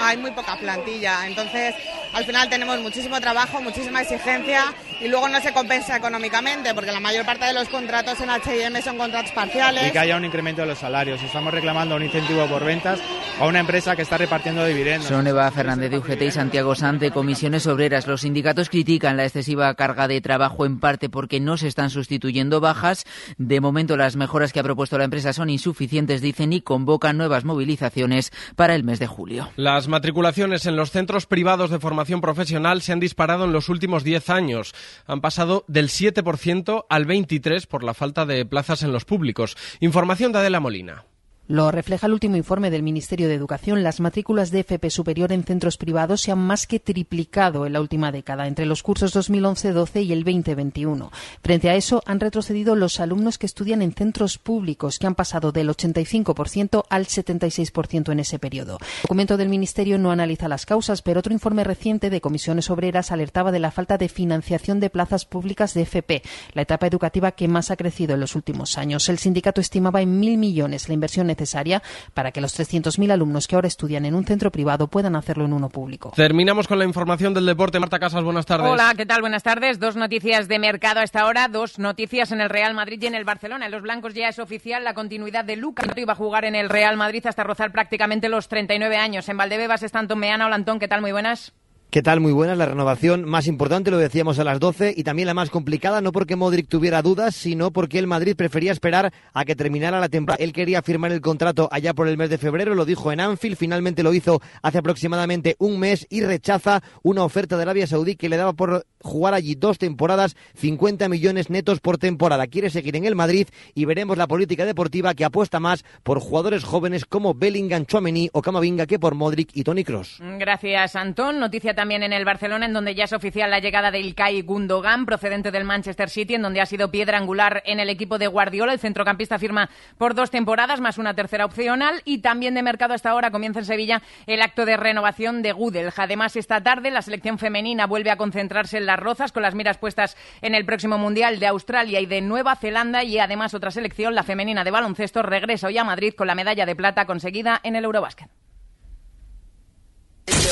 Hay 0.00 0.16
muy 0.16 0.30
poca 0.32 0.58
plantilla, 0.58 1.26
entonces 1.26 1.74
al 2.12 2.24
final 2.24 2.48
tenemos 2.48 2.80
muchísimo 2.80 3.20
trabajo, 3.20 3.60
muchísima 3.60 4.02
exigencia 4.02 4.64
y 5.00 5.08
luego 5.08 5.28
no 5.28 5.40
se 5.40 5.52
compensa 5.52 5.96
económicamente 5.96 6.74
porque 6.74 6.90
la 6.90 7.00
mayor 7.00 7.24
parte 7.24 7.44
de 7.44 7.52
los 7.52 7.68
contratos 7.68 8.20
en 8.20 8.30
H&M 8.30 8.82
son 8.82 8.96
contratos 8.96 9.30
parciales. 9.32 9.88
Y 9.88 9.90
que 9.92 9.98
haya 9.98 10.16
un 10.16 10.24
incremento 10.24 10.62
de 10.62 10.68
los 10.68 10.78
salarios. 10.78 11.22
Estamos 11.22 11.52
reclamando 11.52 11.96
un 11.96 12.02
incentivo 12.02 12.46
por 12.46 12.64
ventas 12.64 12.98
a 13.38 13.46
una 13.46 13.60
empresa 13.60 13.94
que 13.94 14.02
está 14.02 14.18
repartiendo 14.18 14.64
dividendos. 14.64 15.08
Son 15.08 15.26
Eva 15.26 15.50
Fernández 15.50 15.90
de 15.90 15.98
UGT 15.98 16.22
y 16.22 16.30
Santiago 16.30 16.74
Sante, 16.74 17.10
comisiones 17.10 17.66
obreras. 17.66 18.06
Los 18.06 18.22
sindicatos 18.22 18.70
critican 18.70 19.16
la 19.16 19.24
excesiva 19.24 19.72
carga 19.74 20.08
de 20.08 20.20
trabajo 20.20 20.66
en 20.66 20.80
parte 20.80 21.08
porque 21.08 21.38
no 21.40 21.56
se 21.56 21.68
están 21.68 21.90
sustituyendo 21.90 22.60
bajas. 22.60 23.04
De 23.36 23.60
momento 23.60 23.96
las 23.96 24.16
mejoras 24.16 24.52
que 24.52 24.60
ha 24.60 24.64
propuesto 24.64 24.98
la 24.98 25.04
empresa 25.04 25.32
son 25.32 25.50
insuficientes, 25.50 26.20
dicen, 26.20 26.52
y 26.52 26.62
convocan 26.62 27.16
nuevas 27.16 27.44
movilizaciones 27.44 28.32
para 28.56 28.74
el 28.74 28.82
mes 28.82 28.98
de 28.98 29.06
julio. 29.06 29.50
Las 29.56 29.88
matriculaciones 29.88 30.66
en 30.66 30.76
los 30.76 30.90
centros 30.90 31.26
privados 31.26 31.70
de 31.70 31.78
formación 31.78 31.97
profesional 32.20 32.82
se 32.82 32.92
han 32.92 33.00
disparado 33.00 33.44
en 33.44 33.52
los 33.52 33.68
últimos 33.68 34.04
10 34.04 34.30
años. 34.30 34.74
Han 35.06 35.20
pasado 35.20 35.64
del 35.68 35.88
7% 35.88 36.86
al 36.88 37.06
23% 37.06 37.66
por 37.66 37.84
la 37.84 37.94
falta 37.94 38.26
de 38.26 38.46
plazas 38.46 38.82
en 38.82 38.92
los 38.92 39.04
públicos. 39.04 39.56
Información 39.80 40.32
de 40.32 40.38
Adela 40.38 40.60
Molina. 40.60 41.04
Lo 41.50 41.70
refleja 41.70 42.06
el 42.06 42.12
último 42.12 42.36
informe 42.36 42.70
del 42.70 42.82
Ministerio 42.82 43.26
de 43.26 43.32
Educación. 43.32 43.82
Las 43.82 44.00
matrículas 44.00 44.50
de 44.50 44.60
FP 44.60 44.90
superior 44.90 45.32
en 45.32 45.44
centros 45.44 45.78
privados 45.78 46.20
se 46.20 46.30
han 46.30 46.40
más 46.40 46.66
que 46.66 46.78
triplicado 46.78 47.64
en 47.64 47.72
la 47.72 47.80
última 47.80 48.12
década, 48.12 48.46
entre 48.46 48.66
los 48.66 48.82
cursos 48.82 49.16
2011-12 49.16 50.04
y 50.04 50.12
el 50.12 50.24
2021. 50.24 51.10
Frente 51.42 51.70
a 51.70 51.74
eso, 51.74 52.02
han 52.04 52.20
retrocedido 52.20 52.76
los 52.76 53.00
alumnos 53.00 53.38
que 53.38 53.46
estudian 53.46 53.80
en 53.80 53.94
centros 53.94 54.36
públicos, 54.36 54.98
que 54.98 55.06
han 55.06 55.14
pasado 55.14 55.50
del 55.50 55.70
85% 55.70 56.84
al 56.90 57.06
76% 57.06 58.12
en 58.12 58.20
ese 58.20 58.38
periodo. 58.38 58.76
El 58.80 59.02
documento 59.04 59.38
del 59.38 59.48
Ministerio 59.48 59.96
no 59.96 60.10
analiza 60.10 60.48
las 60.48 60.66
causas, 60.66 61.00
pero 61.00 61.20
otro 61.20 61.32
informe 61.32 61.64
reciente 61.64 62.10
de 62.10 62.20
comisiones 62.20 62.68
obreras 62.68 63.10
alertaba 63.10 63.52
de 63.52 63.60
la 63.60 63.70
falta 63.70 63.96
de 63.96 64.10
financiación 64.10 64.80
de 64.80 64.90
plazas 64.90 65.24
públicas 65.24 65.72
de 65.72 65.80
FP, 65.82 66.22
la 66.52 66.60
etapa 66.60 66.86
educativa 66.86 67.32
que 67.32 67.48
más 67.48 67.70
ha 67.70 67.76
crecido 67.76 68.12
en 68.12 68.20
los 68.20 68.36
últimos 68.36 68.76
años. 68.76 69.08
El 69.08 69.16
sindicato 69.16 69.62
estimaba 69.62 70.02
en 70.02 70.20
mil 70.20 70.36
millones 70.36 70.88
la 70.88 70.94
inversión 70.94 71.30
necesaria 71.38 71.82
para 72.14 72.32
que 72.32 72.40
los 72.40 72.58
300.000 72.58 73.12
alumnos 73.12 73.46
que 73.46 73.54
ahora 73.54 73.68
estudian 73.68 74.04
en 74.04 74.14
un 74.14 74.24
centro 74.24 74.50
privado 74.50 74.88
puedan 74.88 75.14
hacerlo 75.14 75.44
en 75.44 75.52
uno 75.52 75.68
público. 75.68 76.12
Terminamos 76.16 76.66
con 76.66 76.78
la 76.78 76.84
información 76.84 77.32
del 77.32 77.46
deporte. 77.46 77.78
Marta 77.78 77.98
Casas, 77.98 78.24
buenas 78.24 78.44
tardes. 78.44 78.68
Hola, 78.68 78.92
¿qué 78.96 79.06
tal? 79.06 79.20
Buenas 79.20 79.42
tardes. 79.42 79.78
Dos 79.78 79.96
noticias 79.96 80.48
de 80.48 80.58
mercado 80.58 81.00
a 81.00 81.04
esta 81.04 81.26
hora, 81.26 81.48
dos 81.48 81.78
noticias 81.78 82.32
en 82.32 82.40
el 82.40 82.50
Real 82.50 82.74
Madrid 82.74 83.00
y 83.00 83.06
en 83.06 83.14
el 83.14 83.24
Barcelona. 83.24 83.66
En 83.66 83.72
los 83.72 83.82
blancos 83.82 84.14
ya 84.14 84.28
es 84.28 84.38
oficial 84.38 84.82
la 84.82 84.94
continuidad 84.94 85.44
de 85.44 85.56
Luca. 85.56 85.84
Iba 85.96 86.12
a 86.12 86.16
jugar 86.16 86.44
en 86.44 86.54
el 86.54 86.68
Real 86.68 86.96
Madrid 86.96 87.24
hasta 87.26 87.44
rozar 87.44 87.70
prácticamente 87.72 88.28
los 88.28 88.48
39 88.48 88.96
años. 88.96 89.28
En 89.28 89.36
Valdebebas 89.36 89.82
están 89.82 90.08
Tom 90.08 90.18
Meana. 90.18 90.46
Hola, 90.46 90.56
Antón, 90.56 90.78
¿qué 90.78 90.88
tal? 90.88 91.00
Muy 91.00 91.12
buenas. 91.12 91.52
¿Qué 91.90 92.02
tal? 92.02 92.20
Muy 92.20 92.32
buena. 92.32 92.54
La 92.54 92.66
renovación 92.66 93.24
más 93.24 93.46
importante, 93.46 93.90
lo 93.90 93.96
decíamos 93.96 94.38
a 94.38 94.44
las 94.44 94.60
12, 94.60 94.92
y 94.94 95.04
también 95.04 95.24
la 95.24 95.32
más 95.32 95.48
complicada, 95.48 96.02
no 96.02 96.12
porque 96.12 96.36
Modric 96.36 96.68
tuviera 96.68 97.00
dudas, 97.00 97.34
sino 97.34 97.70
porque 97.70 97.98
el 97.98 98.06
Madrid 98.06 98.36
prefería 98.36 98.72
esperar 98.72 99.10
a 99.32 99.46
que 99.46 99.56
terminara 99.56 99.98
la 99.98 100.10
temporada. 100.10 100.44
Él 100.44 100.52
quería 100.52 100.82
firmar 100.82 101.12
el 101.12 101.22
contrato 101.22 101.66
allá 101.72 101.94
por 101.94 102.06
el 102.06 102.18
mes 102.18 102.28
de 102.28 102.36
febrero, 102.36 102.74
lo 102.74 102.84
dijo 102.84 103.10
en 103.10 103.20
Anfield, 103.20 103.56
finalmente 103.56 104.02
lo 104.02 104.12
hizo 104.12 104.42
hace 104.60 104.76
aproximadamente 104.76 105.56
un 105.58 105.80
mes 105.80 106.06
y 106.10 106.20
rechaza 106.20 106.82
una 107.02 107.24
oferta 107.24 107.56
de 107.56 107.62
Arabia 107.62 107.86
Saudí 107.86 108.16
que 108.16 108.28
le 108.28 108.36
daba 108.36 108.52
por 108.52 108.84
jugar 109.00 109.32
allí 109.32 109.54
dos 109.54 109.78
temporadas, 109.78 110.36
50 110.56 111.08
millones 111.08 111.48
netos 111.48 111.80
por 111.80 111.96
temporada. 111.96 112.48
Quiere 112.48 112.68
seguir 112.68 112.96
en 112.96 113.06
el 113.06 113.14
Madrid 113.14 113.48
y 113.74 113.86
veremos 113.86 114.18
la 114.18 114.26
política 114.26 114.66
deportiva 114.66 115.14
que 115.14 115.24
apuesta 115.24 115.58
más 115.58 115.86
por 116.02 116.20
jugadores 116.20 116.64
jóvenes 116.64 117.06
como 117.06 117.32
Bellingham, 117.32 117.86
Chouameni 117.86 118.28
o 118.34 118.42
Camavinga 118.42 118.84
que 118.84 118.98
por 118.98 119.14
Modric 119.14 119.48
y 119.54 119.64
Toni 119.64 119.84
Kroos. 119.84 120.18
Gracias, 120.38 120.94
Antón. 120.94 121.40
Noticia 121.40 121.77
también 121.78 122.02
en 122.02 122.12
el 122.12 122.24
Barcelona, 122.24 122.66
en 122.66 122.72
donde 122.72 122.96
ya 122.96 123.04
es 123.04 123.12
oficial 123.12 123.52
la 123.52 123.60
llegada 123.60 123.92
de 123.92 124.00
Ilkay 124.00 124.42
Gundogan, 124.42 125.06
procedente 125.06 125.52
del 125.52 125.62
Manchester 125.62 126.10
City, 126.10 126.34
en 126.34 126.42
donde 126.42 126.60
ha 126.60 126.66
sido 126.66 126.90
piedra 126.90 127.18
angular 127.18 127.62
en 127.66 127.78
el 127.78 127.88
equipo 127.88 128.18
de 128.18 128.26
Guardiola. 128.26 128.72
El 128.72 128.80
centrocampista 128.80 129.38
firma 129.38 129.70
por 129.96 130.16
dos 130.16 130.32
temporadas, 130.32 130.80
más 130.80 130.98
una 130.98 131.14
tercera 131.14 131.44
opcional. 131.44 132.02
Y 132.04 132.18
también 132.18 132.54
de 132.54 132.64
mercado 132.64 132.94
hasta 132.94 133.10
ahora 133.10 133.30
comienza 133.30 133.60
en 133.60 133.64
Sevilla 133.64 134.02
el 134.26 134.42
acto 134.42 134.66
de 134.66 134.76
renovación 134.76 135.40
de 135.40 135.52
Gudel. 135.52 135.92
Además, 135.96 136.34
esta 136.34 136.60
tarde 136.64 136.90
la 136.90 137.00
selección 137.00 137.38
femenina 137.38 137.86
vuelve 137.86 138.10
a 138.10 138.16
concentrarse 138.16 138.78
en 138.78 138.86
las 138.86 138.98
rozas, 138.98 139.30
con 139.30 139.44
las 139.44 139.54
miras 139.54 139.78
puestas 139.78 140.16
en 140.42 140.56
el 140.56 140.64
próximo 140.64 140.98
Mundial 140.98 141.38
de 141.38 141.46
Australia 141.46 142.00
y 142.00 142.06
de 142.06 142.22
Nueva 142.22 142.56
Zelanda. 142.56 143.04
Y 143.04 143.20
además, 143.20 143.54
otra 143.54 143.70
selección, 143.70 144.16
la 144.16 144.24
femenina 144.24 144.64
de 144.64 144.72
baloncesto, 144.72 145.22
regresa 145.22 145.68
hoy 145.68 145.78
a 145.78 145.84
Madrid 145.84 146.14
con 146.14 146.26
la 146.26 146.34
medalla 146.34 146.66
de 146.66 146.74
plata 146.74 147.06
conseguida 147.06 147.60
en 147.62 147.76
el 147.76 147.84
Eurobásquet. 147.84 148.28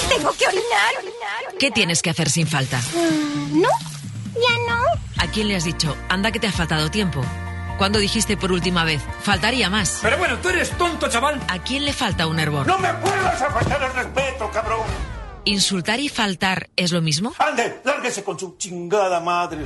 Tengo 0.09 0.33
que 0.33 0.47
orinar. 0.47 0.95
¿Qué 1.59 1.71
tienes 1.71 2.03
que 2.03 2.11
hacer 2.11 2.31
sin 2.31 2.47
falta? 2.47 2.81
Mm, 2.95 3.61
no, 3.61 3.69
ya 4.35 4.75
no. 4.75 4.83
¿A 5.19 5.27
quién 5.31 5.49
le 5.49 5.57
has 5.57 5.65
dicho, 5.65 5.97
anda 6.09 6.31
que 6.33 6.39
te 6.41 6.47
ha 6.47 6.53
faltado 6.53 6.91
tiempo? 6.91 7.23
¿Cuándo 7.79 7.99
dijiste 7.99 8.37
por 8.37 8.53
última 8.53 8.85
vez? 8.85 9.03
Faltaría 9.23 9.69
más. 9.69 9.99
Pero 10.03 10.17
bueno, 10.19 10.39
tú 10.39 10.49
eres 10.49 10.71
tonto, 10.79 11.09
chaval. 11.09 11.41
¿A 11.49 11.59
quién 11.59 11.85
le 11.85 11.93
falta 11.93 12.27
un 12.27 12.39
hervor? 12.39 12.67
No 12.67 12.79
me 12.79 12.93
puedas 12.95 13.39
faltar 13.39 13.83
el 13.83 13.93
respeto, 13.93 14.51
cabrón. 14.51 14.87
¿Insultar 15.45 16.01
y 16.01 16.09
faltar 16.09 16.71
es 16.75 16.91
lo 16.91 17.03
mismo? 17.03 17.35
Ande, 17.39 17.81
lárguese 17.85 18.25
con 18.25 18.39
su 18.39 18.57
chingada 18.57 19.21
madre. 19.21 19.65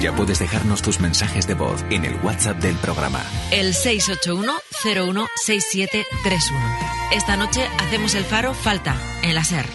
Ya 0.00 0.14
puedes 0.14 0.38
dejarnos 0.38 0.80
tus 0.80 1.00
mensajes 1.00 1.48
de 1.48 1.54
voz 1.54 1.84
en 1.90 2.04
el 2.04 2.14
WhatsApp 2.22 2.58
del 2.58 2.76
programa. 2.76 3.20
El 3.50 3.74
681-016731. 3.74 6.04
Esta 7.12 7.36
noche 7.36 7.66
hacemos 7.80 8.14
el 8.14 8.22
faro 8.22 8.54
Falta, 8.54 8.96
en 9.22 9.34
la 9.34 9.42
SER. 9.42 9.66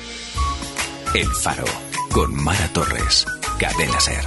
El 1.14 1.28
Faro, 1.28 1.66
con 2.12 2.34
Mara 2.34 2.70
Torres. 2.70 3.26
Cadena 3.60 4.00
Ser. 4.00 4.24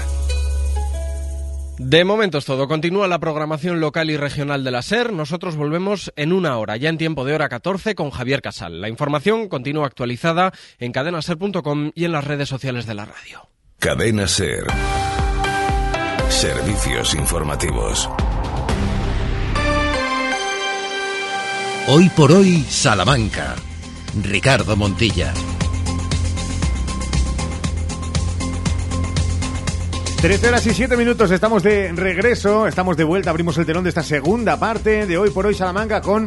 De 1.79 2.05
momento 2.05 2.37
es 2.39 2.45
todo. 2.45 2.69
Continúa 2.69 3.09
la 3.09 3.19
programación 3.19 3.81
local 3.81 4.11
y 4.11 4.19
regional 4.19 4.65
de 4.65 4.73
la 4.73 4.83
SER. 4.83 5.15
Nosotros 5.15 5.57
volvemos 5.57 6.13
en 6.17 6.35
una 6.35 6.59
hora, 6.59 6.77
ya 6.77 6.91
en 6.91 6.99
tiempo 6.99 7.25
de 7.25 7.33
hora 7.35 7.49
14, 7.49 7.95
con 7.95 8.11
Javier 8.11 8.43
Casal. 8.43 8.83
La 8.83 8.91
información 8.91 9.49
continúa 9.49 9.87
actualizada 9.87 10.53
en 10.79 10.93
cadenaser.com 10.93 11.93
y 11.95 12.05
en 12.05 12.13
las 12.13 12.25
redes 12.25 12.51
sociales 12.51 12.85
de 12.85 12.95
la 12.95 13.07
radio. 13.07 13.49
Cadena 13.79 14.29
Ser. 14.29 14.67
Servicios 16.29 17.15
informativos. 17.15 18.11
Hoy 21.89 22.09
por 22.11 22.33
hoy, 22.33 22.63
Salamanca. 22.69 23.55
Ricardo 24.23 24.77
Montilla. 24.77 25.33
13 30.21 30.49
horas 30.49 30.67
y 30.67 30.75
7 30.75 30.97
minutos, 30.97 31.31
estamos 31.31 31.63
de 31.63 31.93
regreso, 31.93 32.67
estamos 32.67 32.97
de 32.97 33.05
vuelta, 33.05 33.31
abrimos 33.31 33.57
el 33.59 33.67
telón 33.67 33.85
de 33.85 33.91
esta 33.91 34.03
segunda 34.03 34.59
parte 34.59 35.07
de 35.07 35.17
Hoy 35.19 35.31
por 35.31 35.47
Hoy 35.47 35.55
Salamanca 35.55 36.01
con 36.01 36.27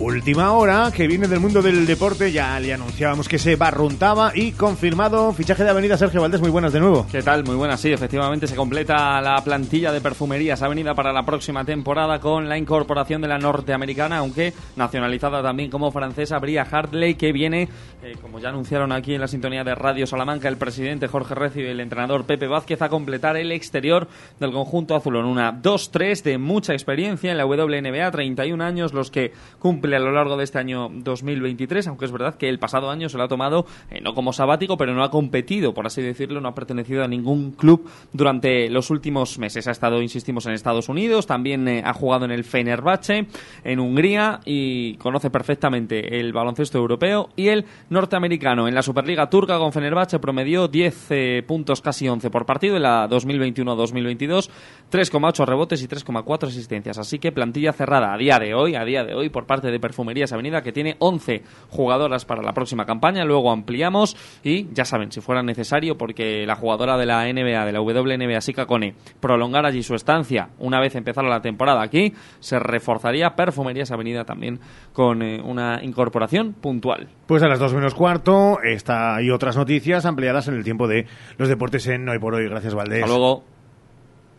Última 0.00 0.52
hora, 0.52 0.90
que 0.96 1.06
viene 1.06 1.28
del 1.28 1.40
mundo 1.40 1.60
del 1.60 1.84
deporte, 1.84 2.32
ya 2.32 2.58
le 2.58 2.72
anunciábamos 2.72 3.28
que 3.28 3.38
se 3.38 3.56
barruntaba 3.56 4.32
y 4.34 4.52
confirmado 4.52 5.34
fichaje 5.34 5.62
de 5.62 5.68
Avenida 5.68 5.98
Sergio 5.98 6.22
Valdés, 6.22 6.40
muy 6.40 6.48
buenas 6.48 6.72
de 6.72 6.80
nuevo. 6.80 7.06
¿Qué 7.12 7.22
tal? 7.22 7.44
Muy 7.44 7.54
buenas, 7.54 7.82
sí, 7.82 7.92
efectivamente 7.92 8.46
se 8.46 8.56
completa 8.56 9.20
la 9.20 9.44
plantilla 9.44 9.92
de 9.92 10.00
perfumerías 10.00 10.62
Avenida 10.62 10.94
para 10.94 11.12
la 11.12 11.24
próxima 11.24 11.66
temporada 11.66 12.18
con 12.18 12.48
la 12.48 12.56
incorporación 12.56 13.20
de 13.20 13.28
la 13.28 13.36
norteamericana, 13.36 14.16
aunque 14.16 14.54
nacionalizada 14.74 15.42
también 15.42 15.70
como 15.70 15.92
francesa, 15.92 16.38
Bria 16.38 16.62
Hartley, 16.62 17.16
que 17.16 17.32
viene, 17.32 17.68
eh, 18.02 18.16
como 18.22 18.38
ya 18.38 18.48
anunciaron 18.48 18.92
aquí 18.92 19.12
en 19.12 19.20
la 19.20 19.28
sintonía 19.28 19.64
de 19.64 19.74
Radio 19.74 20.06
Salamanca, 20.06 20.48
el 20.48 20.56
presidente 20.56 21.08
Jorge 21.08 21.34
Recio 21.34 21.62
y 21.62 21.68
el 21.68 21.80
entrenador 21.80 22.24
Pepe 22.24 22.46
Vázquez 22.46 22.80
a 22.80 22.88
completar 22.88 23.36
el 23.36 23.52
exterior 23.52 24.08
del 24.38 24.50
conjunto 24.50 24.96
azulón. 24.96 25.26
Una 25.26 25.52
2-3 25.52 26.22
de 26.22 26.38
mucha 26.38 26.72
experiencia 26.72 27.30
en 27.30 27.36
la 27.36 27.44
WNBA, 27.44 28.10
31 28.10 28.64
años 28.64 28.94
los 28.94 29.10
que 29.10 29.34
cumplen 29.58 29.89
a 29.94 29.98
lo 29.98 30.12
largo 30.12 30.36
de 30.36 30.44
este 30.44 30.58
año 30.58 30.88
2023, 30.92 31.86
aunque 31.88 32.04
es 32.04 32.12
verdad 32.12 32.34
que 32.34 32.48
el 32.48 32.58
pasado 32.58 32.90
año 32.90 33.08
se 33.08 33.16
lo 33.18 33.24
ha 33.24 33.28
tomado 33.28 33.66
eh, 33.90 34.00
no 34.00 34.14
como 34.14 34.32
sabático, 34.32 34.76
pero 34.76 34.94
no 34.94 35.02
ha 35.02 35.10
competido, 35.10 35.74
por 35.74 35.86
así 35.86 36.02
decirlo, 36.02 36.40
no 36.40 36.48
ha 36.48 36.54
pertenecido 36.54 37.04
a 37.04 37.08
ningún 37.08 37.52
club 37.52 37.88
durante 38.12 38.68
los 38.70 38.90
últimos 38.90 39.38
meses. 39.38 39.66
Ha 39.66 39.72
estado, 39.72 40.02
insistimos, 40.02 40.46
en 40.46 40.52
Estados 40.52 40.88
Unidos, 40.88 41.26
también 41.26 41.66
eh, 41.68 41.82
ha 41.84 41.92
jugado 41.92 42.24
en 42.24 42.30
el 42.30 42.44
Fenerbahce, 42.44 43.26
en 43.64 43.80
Hungría 43.80 44.40
y 44.44 44.94
conoce 44.94 45.30
perfectamente 45.30 46.20
el 46.20 46.32
baloncesto 46.32 46.78
europeo 46.78 47.30
y 47.36 47.48
el 47.48 47.64
norteamericano. 47.88 48.68
En 48.68 48.74
la 48.74 48.82
Superliga 48.82 49.28
turca 49.28 49.58
con 49.58 49.72
Fenerbahce 49.72 50.18
promedió 50.18 50.68
10 50.68 51.06
eh, 51.10 51.42
puntos, 51.46 51.80
casi 51.80 52.08
11 52.08 52.30
por 52.30 52.46
partido 52.46 52.76
en 52.76 52.82
la 52.82 53.08
2021-2022, 53.08 54.50
3,8 54.90 55.46
rebotes 55.46 55.82
y 55.82 55.88
3,4 55.88 56.48
asistencias. 56.48 56.98
Así 56.98 57.18
que 57.18 57.32
plantilla 57.32 57.72
cerrada 57.72 58.12
a 58.12 58.16
día 58.16 58.38
de 58.38 58.54
hoy, 58.54 58.74
a 58.74 58.84
día 58.84 59.04
de 59.04 59.14
hoy 59.14 59.28
por 59.28 59.46
parte 59.46 59.70
de 59.70 59.79
Perfumerías 59.80 60.32
Avenida 60.32 60.62
que 60.62 60.72
tiene 60.72 60.96
11 60.98 61.42
jugadoras 61.70 62.24
para 62.24 62.42
la 62.42 62.52
próxima 62.52 62.86
campaña. 62.86 63.24
Luego 63.24 63.50
ampliamos 63.50 64.16
y 64.42 64.72
ya 64.72 64.84
saben, 64.84 65.12
si 65.12 65.20
fuera 65.20 65.42
necesario, 65.42 65.96
porque 65.96 66.46
la 66.46 66.56
jugadora 66.56 66.96
de 66.96 67.06
la 67.06 67.24
NBA, 67.24 67.64
de 67.64 67.72
la 67.72 67.80
WNBA, 67.80 68.40
Sika 68.40 68.66
Cone, 68.66 68.94
prolongar 69.20 69.66
allí 69.66 69.82
su 69.82 69.94
estancia 69.94 70.50
una 70.58 70.80
vez 70.80 70.94
empezara 70.94 71.28
la 71.28 71.40
temporada 71.40 71.82
aquí, 71.82 72.12
se 72.40 72.58
reforzaría 72.58 73.34
Perfumerías 73.34 73.90
Avenida 73.90 74.24
también 74.24 74.60
con 74.92 75.22
eh, 75.22 75.40
una 75.42 75.80
incorporación 75.82 76.52
puntual. 76.52 77.08
Pues 77.26 77.42
a 77.42 77.48
las 77.48 77.58
2 77.58 77.74
menos 77.74 77.94
cuarto, 77.94 78.58
esta 78.62 79.20
y 79.22 79.30
otras 79.30 79.56
noticias 79.56 80.04
ampliadas 80.04 80.48
en 80.48 80.54
el 80.54 80.64
tiempo 80.64 80.88
de 80.88 81.06
los 81.38 81.48
deportes 81.48 81.86
en 81.86 82.08
Hoy 82.08 82.18
por 82.18 82.34
Hoy. 82.34 82.48
Gracias, 82.48 82.74
Valdés. 82.74 83.02
Hasta 83.02 83.16
luego. 83.16 83.44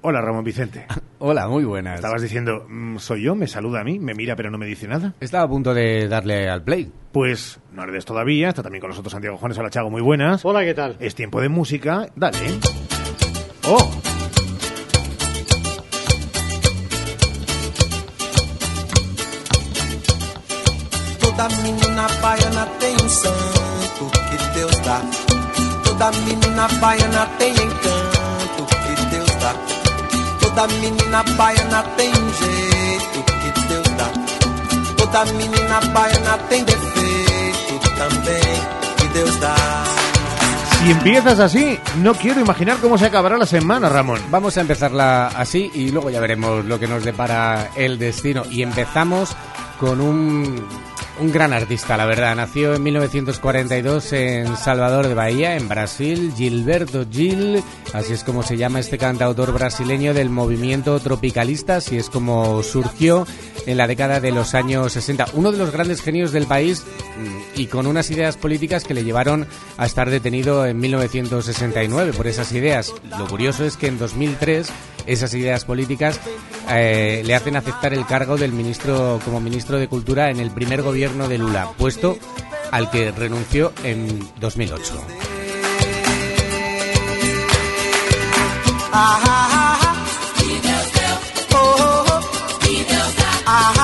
Hola, 0.04 0.22
Ramón 0.22 0.44
Vicente. 0.44 0.86
Hola, 1.20 1.48
muy 1.48 1.64
buenas. 1.64 1.96
Estabas 1.96 2.22
diciendo, 2.22 2.66
mm, 2.68 2.98
soy 2.98 3.24
yo, 3.24 3.36
me 3.36 3.46
saluda 3.48 3.82
a 3.82 3.84
mí, 3.84 4.00
me 4.00 4.14
mira 4.16 4.36
pero 4.36 4.50
no 4.50 4.58
me 4.58 4.66
dice 4.66 4.88
nada. 4.88 5.14
Estaba 5.20 5.44
a 5.44 5.48
punto 5.48 5.74
de 5.74 6.08
darle 6.08 6.50
al 6.50 6.64
play. 6.64 6.92
Pues 7.12 7.60
no 7.74 7.84
eres 7.84 8.06
todavía, 8.06 8.50
está 8.50 8.64
también 8.64 8.82
con 8.82 8.90
nosotros 8.90 9.12
Santiago 9.12 9.38
Juanes. 9.38 9.58
Hola, 9.60 9.70
Chago, 9.70 9.90
muy 9.92 10.02
buenas. 10.02 10.44
Hola, 10.44 10.64
¿qué 10.64 10.74
tal? 10.74 10.98
Es 11.00 11.14
tiempo 11.14 11.40
de 11.40 11.50
música, 11.50 12.08
dale. 12.16 12.38
¡Oh! 13.68 13.92
Toda 21.20 21.50
menina 21.64 22.08
baiana 22.22 22.66
tem 22.80 22.96
um 22.96 23.10
santo 23.10 24.12
que 24.30 24.60
Deus 24.60 24.82
dá. 24.84 25.02
Toda 25.84 26.12
menina 26.26 26.68
baiana 26.80 27.26
tem 27.38 27.52
encanto. 27.52 27.91
Toda 30.54 30.68
menina 30.68 31.24
baiana 31.38 31.82
tem 31.96 32.12
jeito 32.12 33.24
que 33.26 33.68
Deus 33.70 33.98
dá. 33.98 34.12
Toda 34.98 35.26
menina 35.32 35.80
baiana 35.94 36.38
tem 36.50 36.66
defeito 36.66 37.90
também 37.98 38.60
que 38.98 39.08
Deus 39.14 39.40
dá. 39.40 39.56
Si 40.84 40.92
empiezas 40.92 41.40
así, 41.40 41.80
no 42.00 42.14
quiero 42.16 42.42
imaginar 42.42 42.80
cómo 42.82 42.98
se 42.98 43.06
acabará 43.06 43.38
la 43.38 43.46
semana, 43.46 43.88
Ramón. 43.88 44.20
Vamos 44.30 44.58
a 44.58 44.62
empezarla 44.62 45.28
así 45.28 45.72
y 45.74 45.90
luego 45.90 46.10
ya 46.10 46.20
veremos 46.20 46.66
lo 46.66 46.78
que 46.78 46.88
nos 46.88 47.06
depara 47.06 47.70
el 47.76 47.98
destino. 47.98 48.44
Y 48.52 48.62
empezamos 48.62 49.34
con 49.80 50.02
un, 50.02 50.68
un 51.22 51.32
gran 51.32 51.54
artista, 51.54 51.98
la 51.98 52.06
verdad. 52.06 52.36
Nació 52.36 52.74
en 52.74 52.84
1942 52.84 54.14
en 54.14 54.58
Salvador 54.58 55.08
de 55.08 55.14
Bahía, 55.14 55.56
en 55.56 55.70
Brasil. 55.70 56.34
Gilberto 56.36 57.06
Gil, 57.10 57.64
así 57.94 58.14
es 58.14 58.24
como 58.24 58.42
se 58.42 58.58
llama 58.58 58.80
este 58.80 58.98
cantautor 58.98 59.54
brasileño 59.54 60.16
del 60.16 60.32
movimiento 60.32 61.00
tropicalista, 61.00 61.78
así 61.78 61.98
es 61.98 62.10
como 62.10 62.64
surgió 62.64 63.28
en 63.68 63.78
la 63.78 63.86
década 63.86 64.20
de 64.20 64.32
los 64.32 64.56
años 64.56 64.94
60. 64.94 65.28
Uno 65.34 65.52
de 65.52 65.60
los 65.60 65.72
grandes 65.72 66.02
genios 66.02 66.32
del 66.32 66.48
país 66.48 66.84
mm, 66.84 67.60
y 67.60 67.68
con 67.68 67.86
unas 67.86 68.10
ideas 68.10 68.38
políticas 68.38 68.84
que 68.84 68.96
le 68.96 69.04
llevaron 69.04 69.46
a 69.78 69.86
estar 69.86 70.10
detenido 70.10 70.66
en 70.66 70.80
1969 70.80 72.14
por 72.14 72.26
esas 72.26 72.52
ideas. 72.52 72.94
Lo 73.20 73.28
curioso 73.28 73.64
es 73.64 73.78
que 73.78 73.88
en 73.88 74.00
2003 74.00 74.72
esas 75.06 75.34
ideas 75.34 75.66
políticas 75.66 76.20
eh, 76.70 77.22
le 77.26 77.36
hacen 77.36 77.56
aceptar 77.56 77.94
el 77.94 78.06
cargo 78.06 78.38
del 78.38 78.54
ministro 78.54 79.20
como 79.26 79.40
ministro 79.40 79.78
de 79.78 79.88
Cultura 79.88 80.30
en 80.30 80.40
el 80.40 80.52
primer 80.52 80.82
gobierno 80.82 81.11
de 81.12 81.38
Lula, 81.38 81.70
puesto 81.78 82.18
al 82.72 82.90
que 82.90 83.12
renunció 83.12 83.74
en 83.84 84.20
2008. 84.40 84.94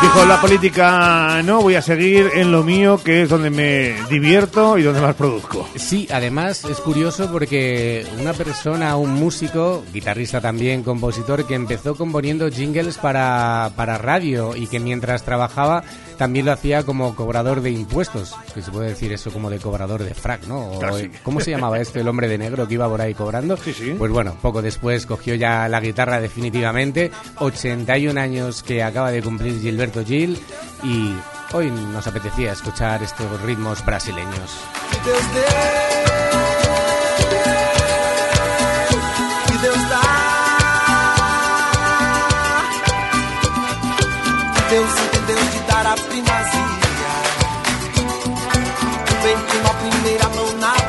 Dijo 0.01 0.25
la 0.25 0.39
política, 0.39 1.41
no, 1.43 1.61
voy 1.61 1.75
a 1.75 1.81
seguir 1.81 2.29
en 2.35 2.51
lo 2.51 2.63
mío, 2.63 3.01
que 3.03 3.23
es 3.23 3.29
donde 3.29 3.49
me 3.49 3.95
divierto 4.09 4.77
y 4.77 4.83
donde 4.83 5.01
más 5.01 5.15
produzco. 5.15 5.67
Sí, 5.75 6.07
además 6.11 6.63
es 6.65 6.77
curioso 6.77 7.29
porque 7.31 8.05
una 8.19 8.33
persona, 8.33 8.95
un 8.95 9.13
músico, 9.13 9.83
guitarrista 9.91 10.39
también, 10.39 10.83
compositor, 10.83 11.45
que 11.45 11.55
empezó 11.55 11.95
componiendo 11.95 12.49
jingles 12.49 12.97
para, 12.97 13.71
para 13.75 13.97
radio 13.97 14.55
y 14.55 14.67
que 14.67 14.79
mientras 14.79 15.23
trabajaba 15.23 15.83
también 16.17 16.45
lo 16.45 16.51
hacía 16.51 16.83
como 16.83 17.15
cobrador 17.15 17.61
de 17.61 17.71
impuestos, 17.71 18.35
que 18.53 18.61
se 18.61 18.71
puede 18.71 18.89
decir 18.89 19.11
eso 19.13 19.31
como 19.31 19.49
de 19.49 19.59
cobrador 19.59 20.03
de 20.03 20.13
frac, 20.13 20.45
¿no? 20.47 20.71
O, 20.71 20.79
Casi. 20.79 21.03
eh, 21.05 21.11
¿Cómo 21.23 21.39
se 21.39 21.51
llamaba 21.51 21.79
este, 21.79 22.01
el 22.01 22.07
hombre 22.07 22.27
de 22.27 22.37
negro 22.37 22.67
que 22.67 22.73
iba 22.75 22.87
por 22.89 22.99
ahí 23.01 23.13
cobrando? 23.13 23.57
Pues 23.97 24.11
bueno, 24.11 24.35
poco 24.41 24.61
después 24.61 25.05
cogió 25.05 25.35
ya 25.35 25.67
la 25.69 25.79
guitarra 25.79 26.19
definitivamente, 26.19 27.11
81 27.37 28.19
años 28.19 28.63
que 28.63 28.83
acaba 28.83 29.11
de 29.11 29.21
cumplir 29.21 29.59
Gilberto 29.61 30.03
Gil 30.05 30.37
y 30.83 31.13
hoy 31.53 31.69
nos 31.71 32.05
apetecía 32.07 32.51
escuchar 32.51 33.01
estos 33.03 33.41
ritmos 33.41 33.85
brasileños. 33.85 34.51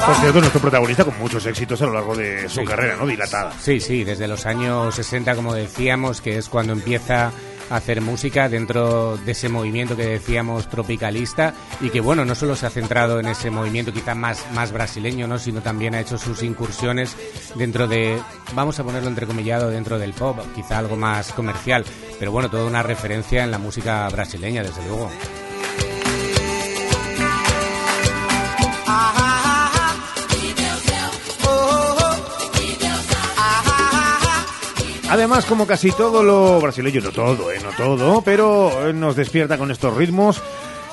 Por 0.08 0.16
cierto, 0.16 0.40
nuestro 0.40 0.60
protagonista 0.62 1.04
con 1.04 1.18
muchos 1.18 1.44
éxitos 1.44 1.82
a 1.82 1.86
lo 1.86 1.92
largo 1.92 2.16
de 2.16 2.48
su 2.48 2.60
Sí. 2.60 2.64
carrera, 2.66 2.96
¿no? 2.96 3.06
Dilatada. 3.06 3.52
Sí, 3.60 3.78
sí, 3.78 4.04
desde 4.04 4.26
los 4.26 4.46
años 4.46 4.94
60, 4.94 5.34
como 5.36 5.52
decíamos, 5.54 6.22
que 6.22 6.38
es 6.38 6.48
cuando 6.48 6.72
empieza 6.72 7.30
a 7.70 7.76
hacer 7.76 8.00
música 8.00 8.48
dentro 8.48 9.18
de 9.18 9.32
ese 9.32 9.50
movimiento 9.50 9.94
que 9.98 10.06
decíamos 10.06 10.66
tropicalista 10.70 11.52
y 11.82 11.90
que, 11.90 12.00
bueno, 12.00 12.24
no 12.24 12.34
solo 12.34 12.56
se 12.56 12.64
ha 12.64 12.70
centrado 12.70 13.20
en 13.20 13.26
ese 13.26 13.50
movimiento 13.50 13.92
quizá 13.92 14.14
más, 14.14 14.46
más 14.54 14.72
brasileño, 14.72 15.26
¿no? 15.28 15.38
sino 15.38 15.60
también 15.60 15.94
ha 15.94 16.00
hecho 16.00 16.16
sus 16.16 16.42
incursiones 16.42 17.14
dentro 17.56 17.86
de, 17.86 18.18
vamos 18.54 18.80
a 18.80 18.84
ponerlo 18.84 19.10
entrecomillado, 19.10 19.68
dentro 19.68 19.98
del 19.98 20.14
pop, 20.14 20.38
quizá 20.54 20.78
algo 20.78 20.96
más 20.96 21.32
comercial, 21.34 21.84
pero 22.18 22.32
bueno, 22.32 22.48
toda 22.48 22.64
una 22.64 22.82
referencia 22.82 23.44
en 23.44 23.50
la 23.50 23.58
música 23.58 24.08
brasileña, 24.08 24.62
desde 24.62 24.82
luego. 24.86 25.10
Además, 35.10 35.46
como 35.46 35.66
casi 35.66 35.90
todo 35.90 36.22
lo 36.22 36.60
brasileño, 36.60 37.00
no 37.00 37.12
todo, 37.12 37.50
¿eh? 37.50 37.58
No 37.62 37.70
todo, 37.70 38.20
pero 38.22 38.88
eh, 38.88 38.92
nos 38.92 39.16
despierta 39.16 39.56
con 39.56 39.70
estos 39.70 39.96
ritmos 39.96 40.42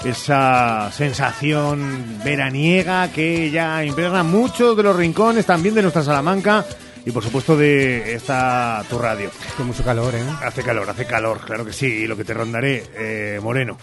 esa 0.05 0.91
sensación 0.91 2.19
veraniega 2.23 3.11
que 3.11 3.49
ya 3.51 3.83
impregna 3.83 4.23
muchos 4.23 4.77
de 4.77 4.83
los 4.83 4.95
rincones, 4.95 5.45
también 5.45 5.75
de 5.75 5.81
nuestra 5.81 6.03
Salamanca 6.03 6.65
y 7.05 7.11
por 7.11 7.23
supuesto 7.23 7.57
de 7.57 8.13
esta 8.15 8.83
tu 8.89 8.97
radio. 8.97 9.29
Con 9.57 9.67
mucho 9.67 9.83
calor, 9.83 10.15
¿eh? 10.15 10.23
Hace 10.43 10.63
calor, 10.63 10.89
hace 10.89 11.05
calor, 11.05 11.41
claro 11.45 11.65
que 11.65 11.73
sí, 11.73 11.87
y 11.87 12.07
lo 12.07 12.15
que 12.15 12.23
te 12.23 12.33
rondaré, 12.33 12.83
eh, 12.95 13.39
Moreno. 13.41 13.77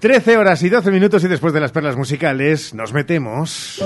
13 0.00 0.36
horas 0.36 0.62
y 0.62 0.68
12 0.68 0.90
minutos 0.90 1.22
y 1.24 1.28
después 1.28 1.52
de 1.52 1.60
las 1.60 1.70
perlas 1.70 1.96
musicales 1.96 2.74
nos 2.74 2.92
metemos 2.92 3.82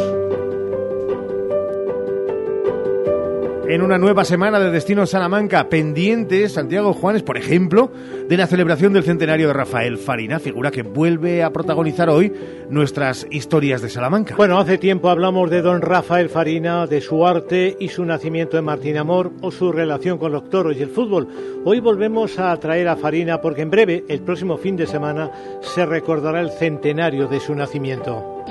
en 3.69 3.83
una 3.83 3.99
nueva 3.99 4.25
semana 4.25 4.59
de 4.59 4.71
Destino 4.71 5.05
Salamanca 5.05 5.69
pendientes, 5.69 6.53
Santiago 6.53 6.95
Juanes, 6.95 7.23
por 7.23 7.37
ejemplo, 7.37 7.93
de 8.27 8.37
la 8.39 8.47
celebración 8.47 8.95
del 8.95 9.05
centenario 9.05 9.49
de 9.49 9.53
Rafael 9.53 9.99
Farina, 9.99 10.39
figura 10.39 10.71
que 10.71 10.83
vuelve 10.83 11.43
a 11.43 11.51
protagonizar 11.51 12.09
hoy 12.09 12.33
nuestras 12.71 13.27
historias 13.31 13.83
de 13.83 13.91
Salamanca. 13.91 14.37
Bueno, 14.37 14.59
hace 14.59 14.79
tiempo 14.79 15.11
hablamos 15.11 15.51
de 15.51 15.61
don 15.61 15.83
Rafael 15.83 16.31
Farina, 16.31 16.87
de 16.87 17.03
su 17.03 17.27
arte 17.27 17.77
y 17.79 17.89
su 17.89 18.07
nacimiento 18.07 18.57
en 18.57 18.64
Martín 18.64 18.97
Amor 18.97 19.33
o 19.43 19.51
su 19.51 19.71
relación 19.71 20.16
con 20.16 20.33
los 20.33 20.49
toros 20.49 20.75
y 20.75 20.83
el 20.83 20.89
fútbol. 20.89 21.29
Hoy 21.66 21.81
volvemos 21.81 22.39
a 22.39 22.57
traer 22.59 22.89
a 22.89 22.97
Farina 22.97 23.43
porque 23.43 23.62
en 23.62 23.71
breve, 23.71 24.03
el 24.09 24.23
próximo 24.23 24.57
fin 24.57 24.77
de 24.77 24.87
semana, 24.87 25.31
se 25.61 25.85
recordará 25.85 26.41
el 26.41 26.53
centenario 26.53 27.29
de 27.29 27.39
su 27.39 27.55
nacimiento. 27.55 28.45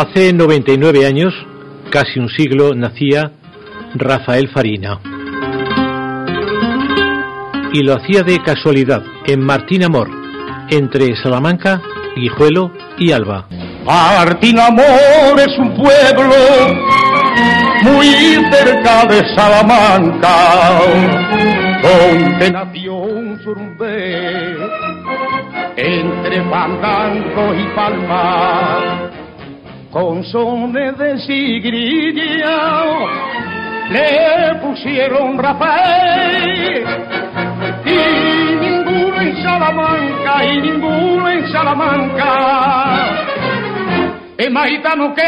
Hace 0.00 0.32
99 0.32 1.04
años, 1.04 1.34
casi 1.90 2.18
un 2.18 2.30
siglo, 2.30 2.74
nacía 2.74 3.32
Rafael 3.94 4.48
Farina. 4.48 4.98
Y 7.74 7.82
lo 7.82 7.96
hacía 7.96 8.22
de 8.22 8.38
casualidad, 8.38 9.02
en 9.26 9.44
Martín 9.44 9.84
Amor, 9.84 10.08
entre 10.70 11.14
Salamanca, 11.16 11.82
Guijuelo 12.16 12.72
y 12.96 13.12
Alba. 13.12 13.46
Martín 13.84 14.58
Amor 14.58 15.38
es 15.38 15.58
un 15.58 15.76
pueblo 15.76 16.34
muy 17.82 18.06
cerca 18.50 19.04
de 19.04 19.22
Salamanca, 19.36 20.80
donde 21.82 22.50
nació 22.50 22.94
un 22.94 23.38
surumbé 23.44 24.56
entre 25.76 26.42
fandango 26.50 27.54
y 27.54 27.76
palma, 27.76 29.10
con 29.90 30.24
sones 30.24 30.96
de 30.98 31.18
sigrilla 31.18 32.84
le 33.90 34.54
pusieron 34.62 35.38
Rafael 35.38 36.84
y 37.84 37.98
ninguno 38.60 39.20
en 39.20 39.42
Salamanca 39.42 40.44
y 40.46 40.60
ninguno 40.60 41.28
en 41.28 41.52
Salamanca 41.52 42.90
es 44.40 44.48
que 45.14 45.22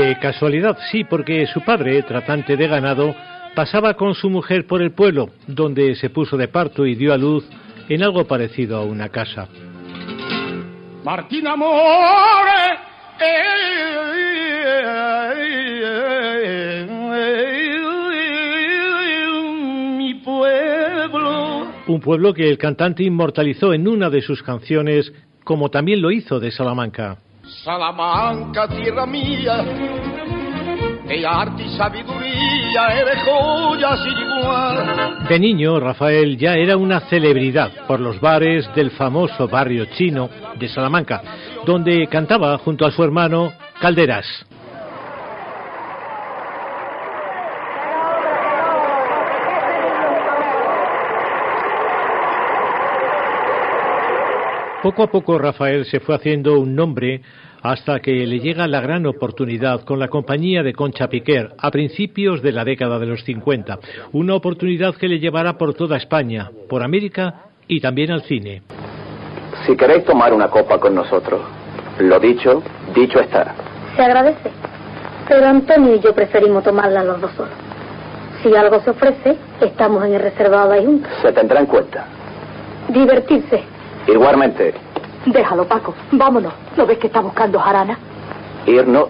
De 0.00 0.18
casualidad, 0.18 0.78
sí, 0.90 1.04
porque 1.04 1.46
su 1.46 1.60
padre, 1.60 2.02
tratante 2.02 2.56
de 2.56 2.66
ganado, 2.66 3.14
pasaba 3.54 3.92
con 3.94 4.14
su 4.14 4.30
mujer 4.30 4.66
por 4.66 4.80
el 4.80 4.92
pueblo, 4.92 5.28
donde 5.46 5.94
se 5.96 6.08
puso 6.08 6.38
de 6.38 6.48
parto 6.48 6.86
y 6.86 6.94
dio 6.94 7.12
a 7.12 7.18
luz 7.18 7.44
en 7.90 8.02
algo 8.02 8.24
parecido 8.26 8.78
a 8.78 8.84
una 8.84 9.10
casa. 9.10 9.48
Martín 11.04 11.46
Amor 11.48 12.46
mi 19.96 20.14
pueblo 20.14 21.66
Un 21.86 22.00
pueblo 22.00 22.32
que 22.32 22.48
el 22.48 22.56
cantante 22.56 23.02
inmortalizó 23.02 23.72
en 23.72 23.88
una 23.88 24.10
de 24.10 24.22
sus 24.22 24.42
canciones, 24.42 25.12
como 25.44 25.70
también 25.70 26.00
lo 26.00 26.10
hizo 26.10 26.38
de 26.38 26.50
Salamanca. 26.50 27.18
Salamanca, 27.64 28.68
tierra 28.68 29.04
mía, 29.04 29.64
de 31.06 31.26
arte 31.26 31.64
y 31.64 31.76
sabiduría, 31.76 33.00
igual. 34.06 35.26
De 35.28 35.38
niño, 35.38 35.80
Rafael 35.80 36.36
ya 36.36 36.54
era 36.54 36.76
una 36.76 37.00
celebridad 37.00 37.70
por 37.86 38.00
los 38.00 38.20
bares 38.20 38.68
del 38.74 38.90
famoso 38.92 39.48
barrio 39.48 39.86
chino 39.96 40.28
de 40.58 40.68
Salamanca, 40.68 41.22
donde 41.66 42.06
cantaba 42.08 42.58
junto 42.58 42.86
a 42.86 42.90
su 42.90 43.02
hermano 43.02 43.52
Calderas. 43.80 44.26
Poco 54.82 55.04
a 55.04 55.06
poco 55.12 55.38
Rafael 55.38 55.84
se 55.84 56.00
fue 56.00 56.16
haciendo 56.16 56.58
un 56.58 56.74
nombre 56.74 57.22
hasta 57.62 58.00
que 58.00 58.26
le 58.26 58.40
llega 58.40 58.66
la 58.66 58.80
gran 58.80 59.06
oportunidad 59.06 59.82
con 59.84 59.98
la 59.98 60.08
compañía 60.08 60.62
de 60.62 60.72
Concha 60.72 61.08
Piquer 61.08 61.50
a 61.58 61.70
principios 61.70 62.42
de 62.42 62.52
la 62.52 62.64
década 62.64 62.98
de 62.98 63.06
los 63.06 63.24
50. 63.24 63.78
Una 64.12 64.34
oportunidad 64.34 64.94
que 64.96 65.08
le 65.08 65.20
llevará 65.20 65.56
por 65.56 65.74
toda 65.74 65.96
España, 65.96 66.50
por 66.68 66.82
América 66.82 67.46
y 67.68 67.80
también 67.80 68.10
al 68.10 68.22
cine. 68.22 68.62
Si 69.64 69.76
queréis 69.76 70.04
tomar 70.04 70.32
una 70.34 70.48
copa 70.48 70.78
con 70.78 70.94
nosotros, 70.94 71.40
lo 72.00 72.18
dicho, 72.18 72.62
dicho 72.94 73.20
está. 73.20 73.54
Se 73.96 74.02
agradece. 74.02 74.50
Pero 75.28 75.46
Antonio 75.46 75.94
y 75.94 76.00
yo 76.00 76.14
preferimos 76.14 76.64
tomarla 76.64 77.04
los 77.04 77.20
dos 77.20 77.30
solos. 77.32 77.54
Si 78.42 78.54
algo 78.56 78.80
se 78.80 78.90
ofrece, 78.90 79.36
estamos 79.60 80.04
en 80.04 80.14
el 80.14 80.20
reservado 80.20 80.72
de 80.72 80.84
Junta. 80.84 81.08
Se 81.22 81.32
tendrá 81.32 81.60
en 81.60 81.66
cuenta. 81.66 82.06
Divertirse. 82.88 83.62
Igualmente, 84.08 84.74
Déjalo, 85.26 85.66
Paco. 85.66 85.94
Vámonos. 86.12 86.52
¿No 86.76 86.86
ves 86.86 86.98
que 86.98 87.06
está 87.06 87.20
buscando 87.20 87.58
jarana? 87.58 87.98
irnos. 88.66 89.08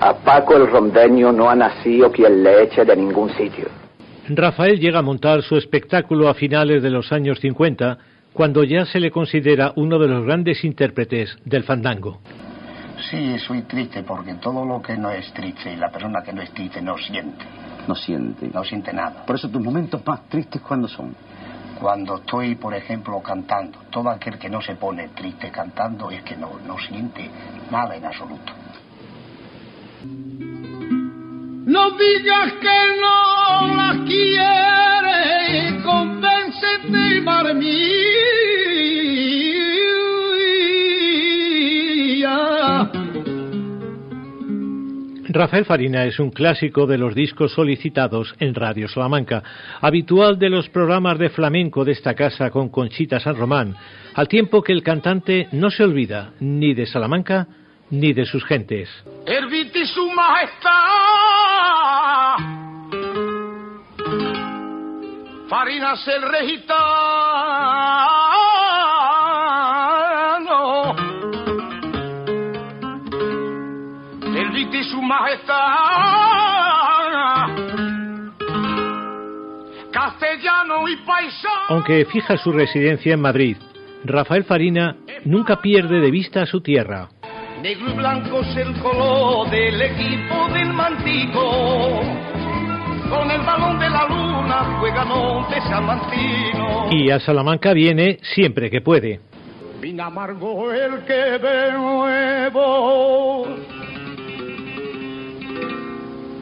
A 0.00 0.14
Paco 0.14 0.56
el 0.56 0.70
rondeño 0.70 1.32
no 1.32 1.50
ha 1.50 1.56
nacido 1.56 2.12
quien 2.12 2.44
le 2.44 2.62
eche 2.62 2.84
de 2.84 2.96
ningún 2.96 3.30
sitio. 3.30 3.68
Rafael 4.28 4.78
llega 4.78 5.00
a 5.00 5.02
montar 5.02 5.42
su 5.42 5.56
espectáculo 5.56 6.28
a 6.28 6.34
finales 6.34 6.82
de 6.82 6.90
los 6.90 7.10
años 7.12 7.40
50, 7.40 7.98
cuando 8.32 8.62
ya 8.62 8.84
se 8.84 9.00
le 9.00 9.10
considera 9.10 9.72
uno 9.74 9.98
de 9.98 10.06
los 10.06 10.24
grandes 10.24 10.62
intérpretes 10.64 11.36
del 11.44 11.64
fandango. 11.64 12.20
Sí, 13.10 13.38
soy 13.38 13.62
triste 13.62 14.02
porque 14.02 14.34
todo 14.34 14.64
lo 14.64 14.82
que 14.82 14.96
no 14.96 15.10
es 15.10 15.32
triste 15.32 15.72
y 15.72 15.76
la 15.76 15.90
persona 15.90 16.22
que 16.22 16.32
no 16.32 16.42
es 16.42 16.50
triste 16.52 16.80
no 16.82 16.96
siente. 16.98 17.44
No 17.86 17.94
siente. 17.94 18.50
No 18.52 18.62
siente 18.62 18.92
nada. 18.92 19.24
Por 19.24 19.36
eso 19.36 19.48
tus 19.48 19.62
momentos 19.62 20.00
más 20.06 20.28
tristes 20.28 20.60
cuando 20.60 20.86
son. 20.86 21.14
Cuando 21.80 22.16
estoy, 22.16 22.56
por 22.56 22.74
ejemplo, 22.74 23.20
cantando, 23.22 23.78
todo 23.90 24.10
aquel 24.10 24.36
que 24.38 24.48
no 24.48 24.60
se 24.60 24.74
pone 24.74 25.08
triste 25.08 25.50
cantando 25.50 26.10
es 26.10 26.22
que 26.22 26.36
no, 26.36 26.58
no 26.66 26.76
siente 26.78 27.30
nada 27.70 27.94
en 27.94 28.04
absoluto. 28.04 28.52
No 31.66 31.90
digas 31.92 32.52
que 32.60 32.78
no 33.00 33.74
la 33.74 34.04
quieres, 34.06 35.84
convéncete, 35.84 37.20
Marmilla. 37.20 38.08
Rafael 45.30 45.66
Farina 45.66 46.04
es 46.04 46.18
un 46.18 46.30
clásico 46.30 46.86
de 46.86 46.96
los 46.96 47.14
discos 47.14 47.52
solicitados 47.52 48.34
en 48.40 48.54
Radio 48.54 48.88
Salamanca, 48.88 49.42
habitual 49.80 50.38
de 50.38 50.48
los 50.48 50.70
programas 50.70 51.18
de 51.18 51.28
flamenco 51.28 51.84
de 51.84 51.92
esta 51.92 52.14
casa 52.14 52.50
con 52.50 52.70
Conchita 52.70 53.20
San 53.20 53.36
Román, 53.36 53.76
al 54.14 54.26
tiempo 54.26 54.62
que 54.62 54.72
el 54.72 54.82
cantante 54.82 55.48
no 55.52 55.70
se 55.70 55.84
olvida 55.84 56.32
ni 56.40 56.72
de 56.72 56.86
Salamanca 56.86 57.46
ni 57.90 58.14
de 58.14 58.24
sus 58.24 58.44
gentes. 58.44 58.88
Herviti 59.26 59.84
su 59.86 60.10
majestad. 60.10 60.72
Farinas 65.48 66.08
el. 66.08 66.22
Majestad. 75.08 75.56
Castellano 79.90 80.86
y 80.86 80.96
paisano. 80.96 81.64
Aunque 81.70 82.04
fija 82.04 82.36
su 82.36 82.52
residencia 82.52 83.14
en 83.14 83.20
Madrid, 83.20 83.56
Rafael 84.04 84.44
Farina 84.44 84.96
nunca 85.24 85.60
pierde 85.60 85.98
de 86.00 86.10
vista 86.10 86.44
su 86.46 86.60
tierra. 86.60 87.08
Negro 87.62 87.90
y 87.90 87.94
blanco 87.94 88.40
es 88.40 88.56
el 88.56 88.78
color 88.80 89.50
del 89.50 89.80
equipo 89.80 90.48
del 90.52 90.72
Mantico. 90.72 92.00
Con 93.10 93.30
el 93.30 93.40
balón 93.40 93.78
de 93.80 93.90
la 93.90 94.06
luna 94.06 94.78
juegan 94.78 95.08
de 95.50 95.60
San 95.62 95.86
Martino. 95.86 96.88
Y 96.92 97.10
a 97.10 97.18
Salamanca 97.18 97.72
viene 97.72 98.18
siempre 98.22 98.70
que 98.70 98.82
puede. 98.82 99.20
Vino 99.80 100.04
amargo 100.04 100.70
el 100.70 101.04
que 101.04 101.38
ve 101.38 101.72
nuevo. 101.72 103.46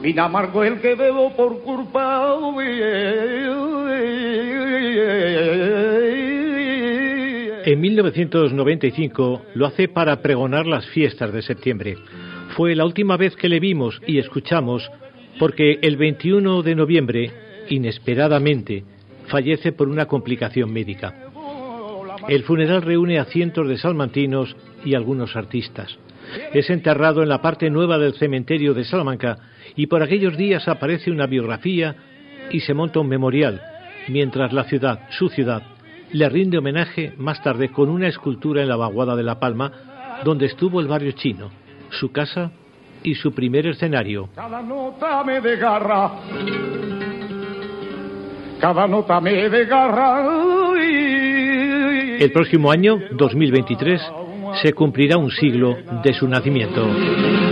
Vino 0.07 0.23
amargo 0.23 0.63
el 0.63 0.81
que 0.81 0.95
bebo 0.95 1.35
por 1.35 1.61
culpa. 1.63 2.33
En 7.65 7.81
1995 7.81 9.43
lo 9.55 9.67
hace 9.67 9.89
para 9.89 10.23
pregonar 10.23 10.65
las 10.69 10.87
fiestas 10.91 11.33
de 11.33 11.43
septiembre. 11.43 11.97
Fue 12.57 12.77
la 12.77 12.85
última 12.85 13.17
vez 13.17 13.35
que 13.35 13.49
le 13.49 13.59
vimos 13.59 14.01
y 14.07 14.19
escuchamos 14.19 14.89
porque 15.41 15.81
el 15.83 15.97
21 15.97 16.63
de 16.63 16.77
noviembre, 16.77 17.33
inesperadamente, 17.69 18.85
fallece 19.27 19.73
por 19.73 19.89
una 19.89 20.07
complicación 20.07 20.73
médica. 20.73 21.17
El 22.29 22.45
funeral 22.45 22.83
reúne 22.83 23.19
a 23.19 23.25
cientos 23.25 23.69
de 23.69 23.77
salmantinos 23.77 24.55
y 24.85 24.95
algunos 24.95 25.35
artistas. 25.35 25.99
Es 26.55 26.71
enterrado 26.71 27.25
en 27.25 27.29
la 27.29 27.43
parte 27.43 27.71
nueva 27.71 27.99
del 27.99 28.15
cementerio 28.15 28.73
de 28.73 28.85
Salamanca 28.85 29.39
y 29.75 29.87
por 29.87 30.03
aquellos 30.03 30.37
días 30.37 30.69
aparece 30.69 31.11
una 31.11 31.27
biografía 31.27 31.97
y 32.51 32.61
se 32.61 32.75
monta 32.75 33.01
un 33.01 33.09
memorial, 33.09 33.61
mientras 34.09 34.53
la 34.53 34.65
ciudad, 34.65 35.01
su 35.11 35.29
ciudad, 35.29 35.63
le 36.13 36.29
rinde 36.29 36.59
homenaje 36.59 37.13
más 37.19 37.43
tarde 37.43 37.71
con 37.71 37.89
una 37.89 38.09
escultura 38.09 38.63
en 38.63 38.69
la 38.69 38.77
vaguada 38.77 39.17
de 39.17 39.23
La 39.23 39.41
Palma, 39.41 39.73
donde 40.25 40.47
estuvo 40.47 40.81
el 40.81 40.87
barrio 40.87 41.13
chino, 41.13 41.51
su 41.91 42.13
casa 42.13 42.53
y 43.03 43.15
su 43.15 43.33
primer 43.33 43.67
escenario. 43.67 44.29
Cada 44.35 44.63
nota 44.63 45.25
me 45.25 45.41
desgarra. 45.41 46.13
Cada 48.61 48.87
nota 48.87 49.21
me 49.21 49.49
desgarra. 49.49 50.75
El 52.19 52.33
próximo 52.33 52.71
año, 52.71 52.99
2023, 53.13 54.01
se 54.63 54.73
cumplirá 54.73 55.19
un 55.19 55.31
siglo 55.31 55.77
de 56.03 56.15
su 56.15 56.27
nacimiento. 56.27 57.46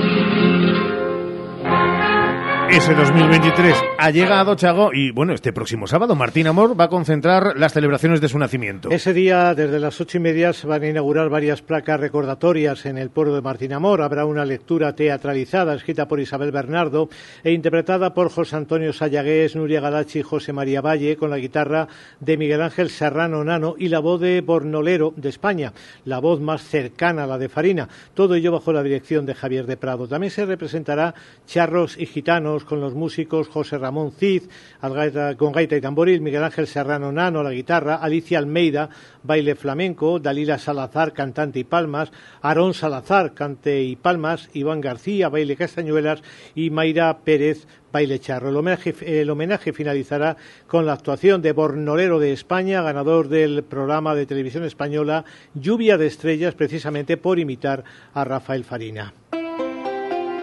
Ese 2.74 2.92
2023 2.92 3.72
ha 3.98 4.10
llegado, 4.10 4.56
Chago, 4.56 4.90
y 4.92 5.12
bueno, 5.12 5.32
este 5.32 5.52
próximo 5.52 5.86
sábado 5.86 6.16
Martín 6.16 6.48
Amor 6.48 6.78
va 6.78 6.86
a 6.86 6.88
concentrar 6.88 7.56
las 7.56 7.72
celebraciones 7.72 8.20
de 8.20 8.28
su 8.28 8.36
nacimiento. 8.36 8.90
Ese 8.90 9.12
día, 9.12 9.54
desde 9.54 9.78
las 9.78 10.00
ocho 10.00 10.18
y 10.18 10.20
media, 10.20 10.52
se 10.52 10.66
van 10.66 10.82
a 10.82 10.88
inaugurar 10.88 11.28
varias 11.28 11.62
placas 11.62 12.00
recordatorias 12.00 12.84
en 12.86 12.98
el 12.98 13.10
pueblo 13.10 13.32
de 13.32 13.42
Martín 13.42 13.74
Amor. 13.74 14.02
Habrá 14.02 14.26
una 14.26 14.44
lectura 14.44 14.92
teatralizada 14.92 15.72
escrita 15.72 16.08
por 16.08 16.18
Isabel 16.18 16.50
Bernardo 16.50 17.08
e 17.44 17.52
interpretada 17.52 18.12
por 18.12 18.28
José 18.28 18.56
Antonio 18.56 18.92
Sayagués, 18.92 19.54
Nuria 19.54 19.80
Galachi 19.80 20.18
y 20.18 20.22
José 20.22 20.52
María 20.52 20.80
Valle, 20.80 21.16
con 21.16 21.30
la 21.30 21.38
guitarra 21.38 21.86
de 22.18 22.36
Miguel 22.36 22.60
Ángel 22.60 22.90
Serrano 22.90 23.44
Nano 23.44 23.76
y 23.78 23.86
la 23.86 24.00
voz 24.00 24.20
de 24.20 24.40
Bornolero 24.40 25.14
de 25.16 25.28
España, 25.28 25.72
la 26.04 26.18
voz 26.18 26.40
más 26.40 26.64
cercana 26.64 27.22
a 27.22 27.28
la 27.28 27.38
de 27.38 27.48
Farina. 27.48 27.88
Todo 28.14 28.34
ello 28.34 28.50
bajo 28.50 28.72
la 28.72 28.82
dirección 28.82 29.26
de 29.26 29.36
Javier 29.36 29.66
de 29.66 29.76
Prado. 29.76 30.08
También 30.08 30.32
se 30.32 30.44
representará 30.44 31.14
charros 31.46 31.96
y 31.96 32.06
gitanos 32.06 32.63
con 32.64 32.80
los 32.80 32.94
músicos 32.94 33.48
José 33.48 33.78
Ramón 33.78 34.12
Cid, 34.12 34.42
gaita- 34.82 35.36
con 35.36 35.52
gaita 35.52 35.76
y 35.76 35.80
tamboril, 35.80 36.20
Miguel 36.20 36.44
Ángel 36.44 36.66
Serrano 36.66 37.12
Nano 37.12 37.42
la 37.42 37.52
guitarra, 37.52 37.96
Alicia 37.96 38.38
Almeida, 38.38 38.88
baile 39.22 39.54
flamenco, 39.54 40.18
Dalila 40.18 40.58
Salazar, 40.58 41.12
cantante 41.12 41.58
y 41.58 41.64
palmas, 41.64 42.10
Aarón 42.42 42.74
Salazar, 42.74 43.34
cante 43.34 43.82
y 43.82 43.96
palmas, 43.96 44.48
Iván 44.52 44.80
García, 44.80 45.28
baile 45.28 45.56
castañuelas 45.56 46.22
y 46.54 46.70
Mayra 46.70 47.18
Pérez, 47.18 47.66
baile 47.92 48.18
charro. 48.18 48.48
El 48.48 48.56
homenaje, 48.56 48.94
el 49.20 49.30
homenaje 49.30 49.72
finalizará 49.72 50.36
con 50.66 50.84
la 50.86 50.94
actuación 50.94 51.42
de 51.42 51.52
Bornolero 51.52 52.18
de 52.18 52.32
España, 52.32 52.82
ganador 52.82 53.28
del 53.28 53.62
programa 53.62 54.14
de 54.14 54.26
televisión 54.26 54.64
española 54.64 55.24
Lluvia 55.54 55.96
de 55.96 56.06
Estrellas, 56.06 56.54
precisamente 56.54 57.16
por 57.16 57.38
imitar 57.38 57.84
a 58.12 58.24
Rafael 58.24 58.64
Farina. 58.64 59.12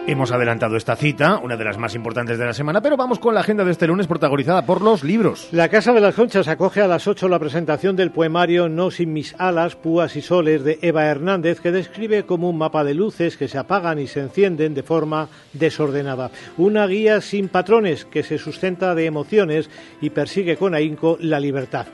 Hemos 0.04 0.32
adelantado 0.32 0.76
esta 0.76 0.96
cita, 0.96 1.38
una 1.38 1.56
de 1.56 1.64
las 1.64 1.78
más 1.78 1.94
importantes 1.94 2.36
de 2.36 2.44
la 2.44 2.52
semana, 2.52 2.82
pero 2.82 2.96
vamos 2.96 3.20
con 3.20 3.34
la 3.34 3.40
agenda 3.40 3.64
de 3.64 3.70
este 3.70 3.86
lunes 3.86 4.08
protagonizada 4.08 4.66
por 4.66 4.82
los 4.82 5.04
libros. 5.04 5.46
La 5.52 5.68
Casa 5.68 5.92
de 5.92 6.00
las 6.00 6.16
Conchas 6.16 6.48
acoge 6.48 6.80
a 6.80 6.88
las 6.88 7.06
8 7.06 7.28
la 7.28 7.38
presentación 7.38 7.94
del 7.94 8.10
poemario 8.10 8.68
No 8.68 8.90
sin 8.90 9.12
mis 9.12 9.32
alas, 9.38 9.76
púas 9.76 10.16
y 10.16 10.20
soles 10.20 10.64
de 10.64 10.80
Eva 10.82 11.04
Hernández, 11.04 11.60
que 11.60 11.70
describe 11.70 12.24
como 12.24 12.50
un 12.50 12.58
mapa 12.58 12.82
de 12.82 12.94
luces 12.94 13.36
que 13.36 13.46
se 13.46 13.58
apagan 13.58 14.00
y 14.00 14.08
se 14.08 14.18
encienden 14.18 14.74
de 14.74 14.82
forma 14.82 15.28
desordenada. 15.52 16.32
Una 16.56 16.84
guía 16.88 17.20
sin 17.20 17.48
patrones 17.48 18.04
que 18.04 18.24
se 18.24 18.38
sustenta 18.38 18.96
de 18.96 19.06
emociones 19.06 19.70
y 20.00 20.10
persigue 20.10 20.56
con 20.56 20.74
ahínco 20.74 21.16
la 21.20 21.38
libertad. 21.38 21.86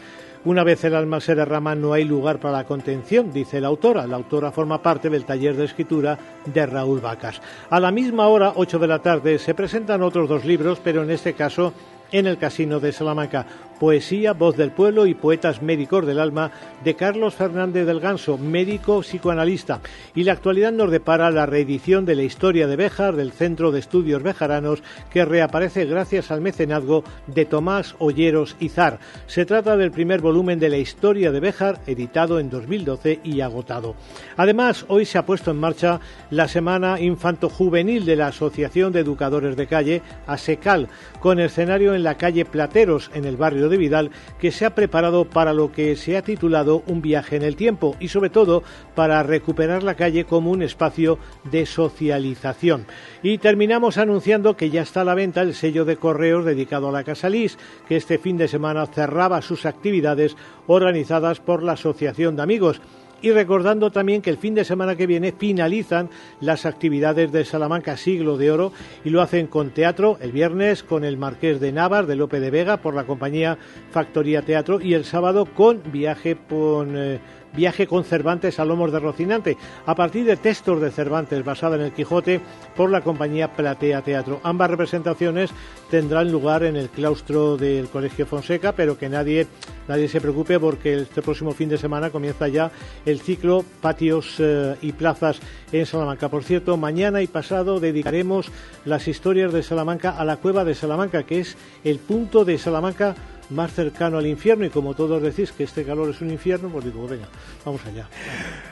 Una 0.48 0.64
vez 0.64 0.82
el 0.84 0.94
alma 0.94 1.20
se 1.20 1.34
derrama 1.34 1.74
no 1.74 1.92
hay 1.92 2.04
lugar 2.04 2.38
para 2.40 2.56
la 2.56 2.64
contención, 2.64 3.30
dice 3.34 3.60
la 3.60 3.68
autora. 3.68 4.06
La 4.06 4.16
autora 4.16 4.50
forma 4.50 4.80
parte 4.80 5.10
del 5.10 5.26
taller 5.26 5.54
de 5.54 5.66
escritura 5.66 6.18
de 6.46 6.64
Raúl 6.64 7.00
Vacas. 7.00 7.42
A 7.68 7.78
la 7.78 7.90
misma 7.90 8.28
hora, 8.28 8.54
8 8.56 8.78
de 8.78 8.86
la 8.86 9.00
tarde, 9.00 9.38
se 9.38 9.52
presentan 9.52 10.00
otros 10.00 10.26
dos 10.26 10.46
libros, 10.46 10.80
pero 10.82 11.02
en 11.02 11.10
este 11.10 11.34
caso 11.34 11.74
en 12.10 12.26
el 12.26 12.38
Casino 12.38 12.80
de 12.80 12.92
Salamanca. 12.92 13.44
Poesía, 13.78 14.32
Voz 14.32 14.56
del 14.56 14.70
Pueblo 14.70 15.06
y 15.06 15.14
Poetas 15.14 15.62
Médicos 15.62 16.06
del 16.06 16.18
Alma 16.20 16.50
de 16.84 16.94
Carlos 16.94 17.34
Fernández 17.34 17.86
del 17.86 18.00
Ganso, 18.00 18.38
médico 18.38 19.00
psicoanalista. 19.00 19.80
Y 20.14 20.24
la 20.24 20.32
actualidad 20.32 20.72
nos 20.72 20.90
depara 20.90 21.30
la 21.30 21.46
reedición 21.46 22.04
de 22.04 22.14
la 22.14 22.22
historia 22.22 22.66
de 22.66 22.76
Béjar 22.76 23.16
del 23.16 23.32
Centro 23.32 23.70
de 23.70 23.80
Estudios 23.80 24.22
Bejaranos 24.22 24.82
que 25.10 25.24
reaparece 25.24 25.84
gracias 25.84 26.30
al 26.30 26.40
mecenazgo 26.40 27.04
de 27.26 27.44
Tomás 27.44 27.94
Olleros 27.98 28.56
Izar. 28.60 28.98
Se 29.26 29.46
trata 29.46 29.76
del 29.76 29.90
primer 29.90 30.20
volumen 30.20 30.58
de 30.58 30.68
la 30.68 30.78
historia 30.78 31.32
de 31.32 31.40
Béjar 31.40 31.80
editado 31.86 32.40
en 32.40 32.50
2012 32.50 33.20
y 33.22 33.40
agotado. 33.40 33.94
Además, 34.36 34.84
hoy 34.88 35.04
se 35.04 35.18
ha 35.18 35.26
puesto 35.26 35.50
en 35.50 35.58
marcha 35.58 36.00
la 36.30 36.48
Semana 36.48 37.00
Infanto-Juvenil 37.00 38.04
de 38.04 38.16
la 38.16 38.28
Asociación 38.28 38.92
de 38.92 39.00
Educadores 39.00 39.56
de 39.56 39.66
Calle, 39.66 40.02
ASECAL, 40.26 40.88
con 41.20 41.40
escenario 41.40 41.94
en 41.94 42.02
la 42.02 42.16
calle 42.16 42.44
Plateros, 42.44 43.10
en 43.14 43.24
el 43.24 43.36
barrio 43.36 43.67
de 43.68 43.76
Vidal, 43.76 44.10
que 44.38 44.52
se 44.52 44.64
ha 44.64 44.74
preparado 44.74 45.24
para 45.24 45.52
lo 45.52 45.72
que 45.72 45.96
se 45.96 46.16
ha 46.16 46.22
titulado 46.22 46.82
Un 46.86 47.02
viaje 47.02 47.36
en 47.36 47.42
el 47.42 47.56
tiempo 47.56 47.96
y 48.00 48.08
sobre 48.08 48.30
todo 48.30 48.62
para 48.94 49.22
recuperar 49.22 49.82
la 49.82 49.94
calle 49.94 50.24
como 50.24 50.50
un 50.50 50.62
espacio 50.62 51.18
de 51.50 51.66
socialización. 51.66 52.86
Y 53.22 53.38
terminamos 53.38 53.98
anunciando 53.98 54.56
que 54.56 54.70
ya 54.70 54.82
está 54.82 55.02
a 55.02 55.04
la 55.04 55.14
venta 55.14 55.42
el 55.42 55.54
sello 55.54 55.84
de 55.84 55.96
correos 55.96 56.44
dedicado 56.44 56.88
a 56.88 56.92
la 56.92 57.04
Casa 57.04 57.28
Lis, 57.28 57.58
que 57.88 57.96
este 57.96 58.18
fin 58.18 58.36
de 58.36 58.48
semana 58.48 58.86
cerraba 58.86 59.42
sus 59.42 59.66
actividades 59.66 60.36
organizadas 60.66 61.40
por 61.40 61.62
la 61.62 61.72
Asociación 61.72 62.36
de 62.36 62.42
Amigos 62.42 62.80
y 63.22 63.30
recordando 63.30 63.90
también 63.90 64.22
que 64.22 64.30
el 64.30 64.38
fin 64.38 64.54
de 64.54 64.64
semana 64.64 64.96
que 64.96 65.06
viene 65.06 65.32
finalizan 65.32 66.10
las 66.40 66.66
actividades 66.66 67.32
de 67.32 67.44
Salamanca 67.44 67.96
Siglo 67.96 68.36
de 68.36 68.50
Oro 68.50 68.72
y 69.04 69.10
lo 69.10 69.22
hacen 69.22 69.46
con 69.46 69.70
teatro 69.70 70.18
el 70.20 70.32
viernes 70.32 70.82
con 70.82 71.04
el 71.04 71.16
Marqués 71.16 71.60
de 71.60 71.72
Navas 71.72 72.06
de 72.06 72.16
Lope 72.16 72.40
de 72.40 72.50
Vega 72.50 72.78
por 72.78 72.94
la 72.94 73.04
compañía 73.04 73.58
Factoría 73.90 74.42
Teatro 74.42 74.80
y 74.80 74.94
el 74.94 75.04
sábado 75.04 75.46
con 75.46 75.82
viaje 75.90 76.36
con 76.48 76.96
eh, 76.96 77.20
Viaje 77.54 77.86
con 77.86 78.04
Cervantes 78.04 78.58
a 78.58 78.64
Lomos 78.64 78.92
de 78.92 78.98
Rocinante, 78.98 79.56
a 79.86 79.94
partir 79.94 80.24
de 80.24 80.36
textos 80.36 80.80
de 80.80 80.90
Cervantes 80.90 81.44
basada 81.44 81.76
en 81.76 81.82
el 81.82 81.92
Quijote 81.92 82.40
por 82.76 82.90
la 82.90 83.00
compañía 83.00 83.52
Platea 83.52 84.02
Teatro. 84.02 84.40
Ambas 84.42 84.70
representaciones 84.70 85.50
tendrán 85.90 86.30
lugar 86.30 86.62
en 86.62 86.76
el 86.76 86.88
claustro 86.88 87.56
del 87.56 87.88
Colegio 87.88 88.26
Fonseca, 88.26 88.72
pero 88.72 88.98
que 88.98 89.08
nadie, 89.08 89.46
nadie 89.88 90.08
se 90.08 90.20
preocupe 90.20 90.58
porque 90.60 90.94
este 90.94 91.22
próximo 91.22 91.52
fin 91.52 91.68
de 91.68 91.78
semana 91.78 92.10
comienza 92.10 92.48
ya 92.48 92.70
el 93.04 93.20
ciclo 93.20 93.64
Patios 93.80 94.36
eh, 94.38 94.76
y 94.82 94.92
Plazas 94.92 95.40
en 95.72 95.86
Salamanca. 95.86 96.28
Por 96.28 96.44
cierto, 96.44 96.76
mañana 96.76 97.22
y 97.22 97.26
pasado 97.26 97.80
dedicaremos 97.80 98.50
las 98.84 99.08
historias 99.08 99.52
de 99.52 99.62
Salamanca 99.62 100.10
a 100.10 100.24
la 100.24 100.36
Cueva 100.36 100.64
de 100.64 100.74
Salamanca, 100.74 101.24
que 101.24 101.40
es 101.40 101.56
el 101.84 101.98
punto 101.98 102.44
de 102.44 102.58
Salamanca 102.58 103.14
más 103.50 103.72
cercano 103.72 104.18
al 104.18 104.26
infierno 104.26 104.64
y 104.64 104.70
como 104.70 104.94
todos 104.94 105.22
decís 105.22 105.52
que 105.52 105.64
este 105.64 105.84
calor 105.84 106.10
es 106.10 106.20
un 106.20 106.30
infierno, 106.30 106.68
pues 106.68 106.84
digo, 106.84 107.06
venga, 107.06 107.28
vamos 107.64 107.84
allá. 107.86 108.08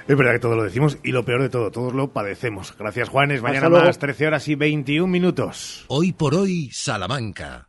Es 0.07 0.17
verdad 0.17 0.33
que 0.33 0.39
todos 0.39 0.57
lo 0.57 0.65
decimos 0.65 0.99
y 1.03 1.13
lo 1.13 1.25
peor 1.25 1.43
de 1.43 1.49
todo, 1.49 1.71
todos 1.71 1.95
lo 1.95 2.09
padecemos. 2.09 2.75
Gracias, 2.79 3.09
Juanes. 3.09 3.43
Mañana 3.43 3.69
luego. 3.69 3.87
más, 3.87 3.99
13 3.99 4.27
horas 4.27 4.49
y 4.49 4.55
21 4.55 5.07
minutos. 5.07 5.85
Hoy 5.89 6.13
por 6.13 6.35
hoy, 6.35 6.71
Salamanca. 6.73 7.69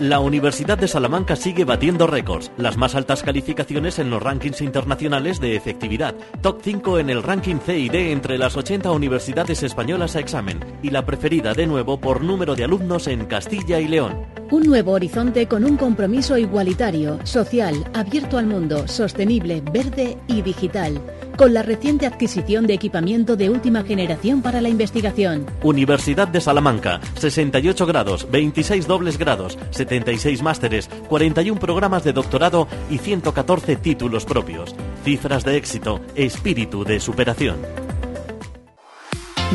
La 0.00 0.18
Universidad 0.18 0.76
de 0.76 0.88
Salamanca 0.88 1.36
sigue 1.36 1.64
batiendo 1.64 2.08
récords, 2.08 2.50
las 2.56 2.76
más 2.76 2.96
altas 2.96 3.22
calificaciones 3.22 4.00
en 4.00 4.10
los 4.10 4.20
rankings 4.20 4.60
internacionales 4.60 5.38
de 5.38 5.54
efectividad, 5.54 6.16
top 6.42 6.58
5 6.62 6.98
en 6.98 7.10
el 7.10 7.22
ranking 7.22 7.58
C 7.64 7.78
y 7.78 7.88
D 7.88 8.10
entre 8.10 8.36
las 8.36 8.56
80 8.56 8.90
universidades 8.90 9.62
españolas 9.62 10.16
a 10.16 10.20
examen. 10.20 10.58
Y 10.82 10.90
la 10.90 11.06
preferida 11.06 11.54
de 11.54 11.68
nuevo 11.68 12.00
por 12.00 12.24
número 12.24 12.56
de 12.56 12.64
alumnos 12.64 13.06
en 13.06 13.26
Castilla 13.26 13.78
y 13.78 13.86
León. 13.86 14.26
Un 14.50 14.64
nuevo 14.64 14.92
horizonte 14.92 15.46
con 15.46 15.64
un 15.64 15.76
compromiso 15.76 16.36
igualitario, 16.36 17.24
social, 17.24 17.74
abierto 17.94 18.36
al 18.36 18.46
mundo, 18.46 18.88
sostenible, 18.88 19.62
verde 19.72 20.18
y 20.26 20.42
digital, 20.42 21.00
con 21.36 21.54
la 21.54 21.62
reciente 21.62 22.06
adquisición 22.06 22.66
de 22.66 22.74
equipamiento 22.74 23.36
de 23.36 23.50
última 23.50 23.82
generación 23.82 24.42
para 24.42 24.60
la 24.60 24.68
investigación. 24.68 25.46
Universidad 25.62 26.28
de 26.28 26.40
Salamanca, 26.40 27.00
68 27.18 27.86
grados, 27.86 28.28
26 28.30 28.86
dobles 28.86 29.18
grados, 29.18 29.58
76 29.70 30.42
másteres, 30.42 30.88
41 31.08 31.60
programas 31.60 32.04
de 32.04 32.12
doctorado 32.12 32.68
y 32.90 32.98
114 32.98 33.76
títulos 33.76 34.24
propios. 34.24 34.74
Cifras 35.04 35.44
de 35.44 35.56
éxito, 35.56 36.00
espíritu 36.14 36.84
de 36.84 37.00
superación. 37.00 37.83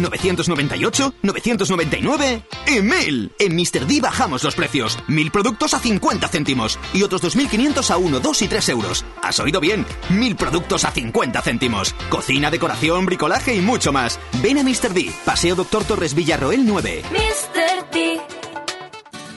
998, 0.02 1.14
999 1.22 2.44
y 2.68 2.82
1000. 2.82 3.32
En 3.40 3.56
Mr. 3.56 3.86
D 3.88 4.02
bajamos 4.02 4.44
los 4.44 4.56
precios. 4.56 4.98
1000 5.08 5.32
productos 5.32 5.74
a 5.74 5.80
50 5.80 6.28
céntimos 6.28 6.80
y 6.94 7.04
otros 7.04 7.22
2500 7.22 7.92
a 7.92 7.98
1, 7.98 8.20
2 8.20 8.42
y 8.42 8.48
3 8.48 8.70
euros. 8.70 9.06
¿Has 9.22 9.40
oído 9.40 9.60
bien? 9.60 9.86
1000 10.10 10.36
productos 10.36 10.86
a 10.86 10.92
50 10.92 11.42
céntimos. 11.42 11.94
Cocina, 12.10 12.52
decoración, 12.52 13.06
bricolaje 13.06 13.56
y 13.56 13.62
mucho 13.62 13.92
más. 13.92 14.20
Ven 14.42 14.58
a 14.58 14.64
Mr. 14.64 14.94
D, 14.94 15.12
Paseo 15.26 15.56
Doctor 15.56 15.84
Torres 15.84 16.14
Villarroel 16.14 16.66
9. 16.66 17.04
Mr. 17.12 17.92
D. 17.92 18.39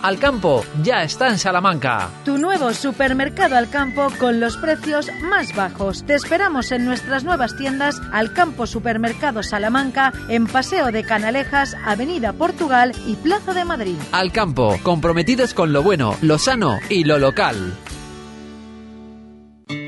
Al 0.02 0.18
campo 0.18 0.64
ya 0.82 1.04
está 1.04 1.28
en 1.28 1.38
Salamanca. 1.38 2.10
Tu 2.24 2.36
nuevo 2.36 2.74
supermercado 2.74 3.56
al 3.56 3.70
campo 3.70 4.08
con 4.18 4.40
los 4.40 4.56
precios 4.56 5.08
más 5.22 5.54
bajos. 5.54 6.04
Te 6.04 6.16
esperamos 6.16 6.72
en 6.72 6.84
nuestras 6.84 7.22
nuevas 7.22 7.56
tiendas 7.56 8.00
Al 8.12 8.32
Campo 8.32 8.66
Supermercado 8.66 9.44
Salamanca 9.44 10.12
en 10.28 10.48
Paseo 10.48 10.90
de 10.90 11.04
Canalejas, 11.04 11.76
Avenida 11.86 12.32
Portugal 12.32 12.92
y 13.06 13.14
Plaza 13.14 13.54
de 13.54 13.64
Madrid. 13.64 13.96
Al 14.10 14.32
campo, 14.32 14.76
comprometidos 14.82 15.54
con 15.54 15.72
lo 15.72 15.84
bueno, 15.84 16.16
lo 16.20 16.36
sano 16.36 16.80
y 16.88 17.04
lo 17.04 17.18
local. 17.18 17.72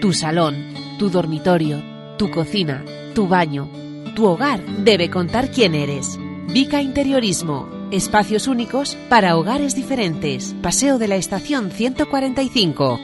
Tu 0.00 0.12
salón, 0.12 0.74
tu 0.96 1.10
dormitorio, 1.10 1.82
tu 2.18 2.30
cocina, 2.30 2.84
tu 3.16 3.26
baño, 3.26 3.68
tu 4.14 4.26
hogar 4.26 4.64
debe 4.78 5.10
contar 5.10 5.50
quién 5.50 5.74
eres. 5.74 6.16
Vica 6.52 6.80
Interiorismo. 6.80 7.73
Espacios 7.94 8.48
únicos 8.48 8.96
para 9.08 9.36
hogares 9.36 9.76
diferentes. 9.76 10.56
Paseo 10.60 10.98
de 10.98 11.06
la 11.06 11.14
Estación 11.14 11.70
145. 11.70 12.98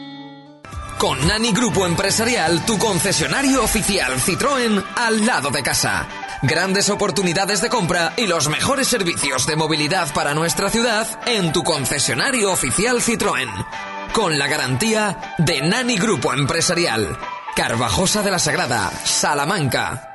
Con 0.98 1.28
Nani 1.28 1.52
Grupo 1.52 1.86
Empresarial, 1.86 2.66
tu 2.66 2.76
concesionario 2.76 3.62
oficial 3.62 4.18
Citroën 4.18 4.84
al 4.96 5.24
lado 5.24 5.50
de 5.50 5.62
casa. 5.62 6.08
Grandes 6.42 6.90
oportunidades 6.90 7.62
de 7.62 7.68
compra 7.68 8.14
y 8.16 8.26
los 8.26 8.48
mejores 8.48 8.88
servicios 8.88 9.46
de 9.46 9.54
movilidad 9.54 10.12
para 10.12 10.34
nuestra 10.34 10.70
ciudad 10.70 11.06
en 11.24 11.52
tu 11.52 11.62
concesionario 11.62 12.50
oficial 12.50 13.00
Citroën. 13.00 13.48
Con 14.12 14.40
la 14.40 14.48
garantía 14.48 15.36
de 15.38 15.62
Nani 15.62 15.98
Grupo 15.98 16.34
Empresarial. 16.34 17.16
Carvajosa 17.54 18.22
de 18.22 18.30
la 18.32 18.40
Sagrada, 18.40 18.90
Salamanca. 19.04 20.09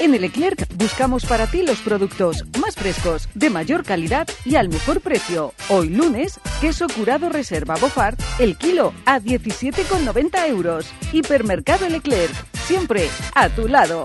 En 0.00 0.14
el 0.14 0.30
buscamos 0.76 1.24
para 1.24 1.48
ti 1.48 1.62
los 1.62 1.80
productos 1.80 2.44
más 2.60 2.76
frescos, 2.76 3.28
de 3.34 3.50
mayor 3.50 3.82
calidad 3.82 4.28
y 4.44 4.54
al 4.54 4.68
mejor 4.68 5.00
precio. 5.00 5.54
Hoy 5.68 5.88
lunes, 5.88 6.38
queso 6.60 6.86
curado 6.88 7.28
reserva 7.28 7.74
Bofart, 7.76 8.20
el 8.38 8.56
kilo 8.56 8.92
a 9.06 9.18
17,90 9.18 10.48
euros. 10.48 10.86
Hipermercado 11.12 11.88
Leclerc, 11.88 12.32
siempre 12.66 13.08
a 13.34 13.48
tu 13.48 13.66
lado. 13.66 14.04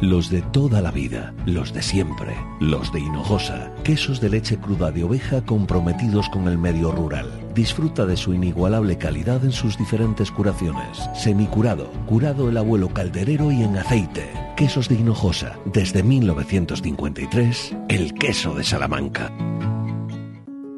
Los 0.00 0.30
de 0.30 0.40
toda 0.40 0.80
la 0.80 0.90
vida, 0.90 1.34
los 1.44 1.74
de 1.74 1.82
siempre, 1.82 2.34
los 2.58 2.90
de 2.90 3.00
Hinojosa, 3.00 3.70
quesos 3.84 4.18
de 4.18 4.30
leche 4.30 4.56
cruda 4.56 4.90
de 4.90 5.04
oveja 5.04 5.42
comprometidos 5.44 6.30
con 6.30 6.48
el 6.48 6.56
medio 6.56 6.90
rural. 6.90 7.28
Disfruta 7.54 8.06
de 8.06 8.16
su 8.16 8.32
inigualable 8.32 8.96
calidad 8.96 9.44
en 9.44 9.52
sus 9.52 9.76
diferentes 9.76 10.30
curaciones. 10.30 11.06
Semicurado, 11.14 11.90
curado 12.06 12.48
el 12.48 12.56
abuelo 12.56 12.88
calderero 12.88 13.52
y 13.52 13.62
en 13.62 13.76
aceite. 13.76 14.26
Quesos 14.56 14.88
de 14.88 14.94
Hinojosa, 14.94 15.58
desde 15.66 16.02
1953, 16.02 17.76
el 17.90 18.14
queso 18.14 18.54
de 18.54 18.64
Salamanca. 18.64 19.30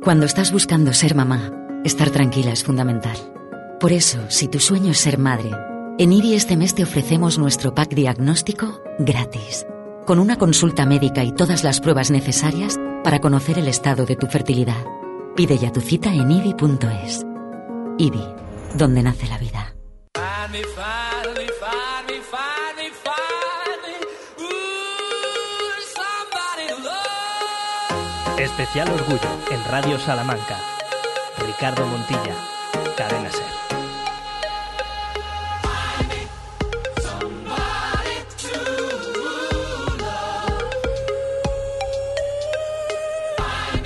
Cuando 0.03 0.27
estás 0.27 0.51
buscando 0.51 0.93
ser 0.93 1.15
mamá, 1.15 1.53
estar 1.85 2.11
tranquila 2.11 2.51
es 2.51 2.65
fundamental. 2.65 3.17
Por 3.79 3.93
eso, 3.93 4.19
si 4.31 4.49
tu 4.49 4.59
sueño 4.59 4.91
es 4.91 4.99
ser 4.99 5.17
madre, 5.17 5.51
en 5.99 6.13
IBI 6.13 6.35
este 6.35 6.57
mes 6.57 6.75
te 6.75 6.83
ofrecemos 6.83 7.39
nuestro 7.39 7.75
pack 7.75 7.91
diagnóstico 7.95 8.83
gratis, 8.99 9.67
con 10.07 10.19
una 10.19 10.37
consulta 10.37 10.87
médica 10.87 11.25
y 11.25 11.33
todas 11.33 11.65
las 11.65 11.81
pruebas 11.81 12.11
necesarias 12.11 12.79
para 13.05 13.21
conocer 13.21 13.59
el 13.59 13.69
estado 13.69 14.07
de 14.07 14.17
tu 14.17 14.27
fertilidad. 14.27 14.85
Pide 15.37 15.59
ya 15.59 15.73
tu 15.73 15.81
cita 15.81 16.13
en 16.13 16.31
IBI.es. 16.31 17.25
IBI, 17.99 18.25
donde 18.75 19.03
nace 19.03 19.27
la 19.27 19.39
vida. 19.39 19.75
Especial 28.39 28.91
Orgullo 28.91 29.29
en 29.51 29.65
Radio 29.71 29.99
Salamanca. 29.99 30.59
Ricardo 31.47 31.87
Montilla, 31.87 32.35
Cadena 32.97 33.31
Ser. 33.31 33.62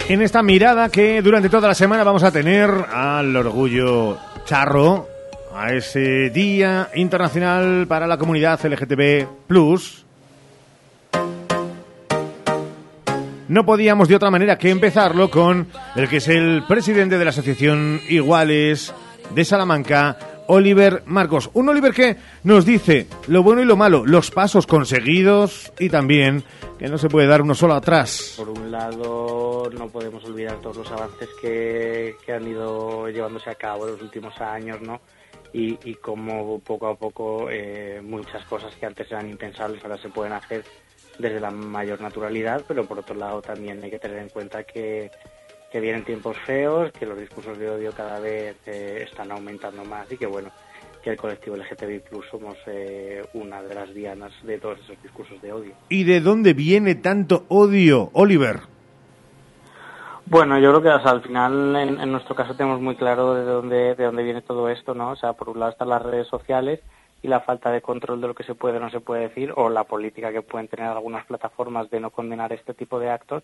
En 0.09 0.23
esta 0.23 0.43
mirada 0.43 0.89
que 0.89 1.21
durante 1.21 1.49
toda 1.49 1.67
la 1.67 1.75
semana 1.75 2.05
vamos 2.05 2.23
a 2.23 2.31
tener 2.31 2.71
al 2.71 3.35
orgullo 3.35 4.17
charro, 4.45 5.09
a 5.53 5.73
ese 5.73 6.31
Día 6.31 6.91
Internacional 6.95 7.87
para 7.89 8.07
la 8.07 8.17
Comunidad 8.17 8.65
LGTB 8.65 9.27
no 13.49 13.65
podíamos 13.65 14.09
de 14.09 14.17
otra 14.17 14.31
manera 14.31 14.59
que 14.59 14.71
empezarlo 14.71 15.31
con 15.31 15.69
el 15.95 16.09
que 16.09 16.19
es 16.19 16.29
el 16.29 16.65
presidente 16.69 17.19
de 17.19 17.25
la 17.25 17.31
Asociación 17.31 18.01
Iguales 18.09 18.93
de 19.35 19.45
Salamanca, 19.45 20.19
Oliver 20.49 21.03
Marcos. 21.07 21.51
Un 21.55 21.69
Oliver 21.69 21.93
que 21.93 22.17
nos 22.45 22.65
dice 22.65 23.07
lo 23.29 23.43
bueno 23.43 23.63
y 23.63 23.65
lo 23.65 23.77
malo, 23.77 24.05
los 24.07 24.31
pasos 24.31 24.67
conseguidos 24.67 25.73
y 25.79 25.89
también 25.89 26.45
que 26.79 26.89
no 26.89 26.99
se 26.99 27.09
puede 27.09 27.27
dar 27.27 27.43
uno 27.43 27.55
solo 27.55 27.75
atrás. 27.75 28.35
Por 28.37 28.51
un 28.51 28.71
lado, 28.71 29.71
no 29.77 29.89
podemos 29.89 30.25
olvidar 30.25 30.61
todos 30.61 30.77
los 30.79 30.91
avances 30.91 31.29
que, 31.41 32.17
que 32.25 32.33
han 32.33 32.47
ido 32.47 33.09
llevándose 33.09 33.51
a 33.51 33.55
cabo 33.55 33.87
en 33.87 33.93
los 33.93 34.03
últimos 34.03 34.39
años, 34.41 34.81
¿no? 34.81 35.01
Y, 35.53 35.79
y 35.85 35.95
cómo 35.95 36.59
poco 36.61 36.89
a 36.89 36.97
poco 36.97 37.49
eh, 37.51 38.01
muchas 38.03 38.45
cosas 38.45 38.75
que 38.75 38.85
antes 38.85 39.11
eran 39.11 39.31
impensables 39.31 39.83
ahora 39.83 39.97
se 39.97 40.11
pueden 40.11 40.33
hacer 40.33 40.65
desde 41.19 41.41
la 41.41 41.51
mayor 41.51 42.01
naturalidad, 42.01 42.65
pero 42.67 42.85
por 42.85 42.99
otro 42.99 43.15
lado 43.15 43.41
también 43.41 43.83
hay 43.83 43.91
que 43.91 43.99
tener 43.99 44.19
en 44.19 44.29
cuenta 44.29 44.65
que, 44.65 45.11
que 45.77 45.81
vienen 45.83 46.05
tiempos 46.05 46.39
feos, 46.39 46.91
que 46.93 47.05
los 47.05 47.19
discursos 47.19 47.59
de 47.59 47.69
odio 47.69 47.93
cada 47.93 48.19
vez 48.19 48.57
eh, 48.65 49.05
están 49.07 49.31
aumentando 49.31 49.85
más 49.85 50.11
y 50.11 50.17
que 50.17 50.25
bueno, 50.25 50.49
que 51.03 51.11
el 51.11 51.19
colectivo 51.19 51.55
LGTBI 51.55 51.99
Plus 51.99 52.25
somos 52.31 52.57
eh, 52.67 53.23
una 53.35 53.61
de 53.61 53.75
las 53.75 53.93
dianas 53.93 54.33
de 54.43 54.59
todos 54.59 54.79
esos 54.79 55.03
discursos 55.03 55.39
de 55.43 55.53
odio. 55.53 55.75
¿Y 55.91 56.05
de 56.05 56.23
dónde 56.23 56.55
viene 56.55 56.95
tanto 56.95 57.45
odio, 57.49 58.09
Oliver? 58.15 58.61
Bueno, 60.25 60.59
yo 60.59 60.71
creo 60.71 60.83
que 60.83 60.89
o 60.89 61.03
sea, 61.03 61.11
al 61.11 61.21
final 61.21 61.77
en, 61.77 62.01
en, 62.01 62.11
nuestro 62.11 62.35
caso 62.35 62.55
tenemos 62.55 62.81
muy 62.81 62.97
claro 62.97 63.35
de 63.35 63.45
dónde, 63.45 63.95
de 63.97 64.05
dónde 64.05 64.23
viene 64.23 64.41
todo 64.41 64.71
esto, 64.71 64.95
¿no? 64.95 65.11
O 65.11 65.17
sea, 65.17 65.35
por 65.35 65.51
un 65.51 65.61
lado 65.61 65.73
están 65.73 65.91
las 65.91 66.01
redes 66.01 66.27
sociales 66.27 66.81
y 67.23 67.29
la 67.29 67.41
falta 67.41 67.71
de 67.71 67.83
control 67.83 68.23
de 68.23 68.29
lo 68.29 68.35
que 68.35 68.45
se 68.45 68.55
puede 68.55 68.79
o 68.79 68.81
no 68.81 68.89
se 68.89 69.01
puede 69.01 69.29
decir, 69.29 69.53
o 69.57 69.69
la 69.69 69.85
política 69.85 70.33
que 70.33 70.41
pueden 70.41 70.69
tener 70.69 70.87
algunas 70.87 71.27
plataformas 71.27 71.91
de 71.91 72.01
no 72.01 72.09
condenar 72.09 72.55
este 72.55 72.73
tipo 72.73 72.99
de 72.99 73.11
actos, 73.11 73.43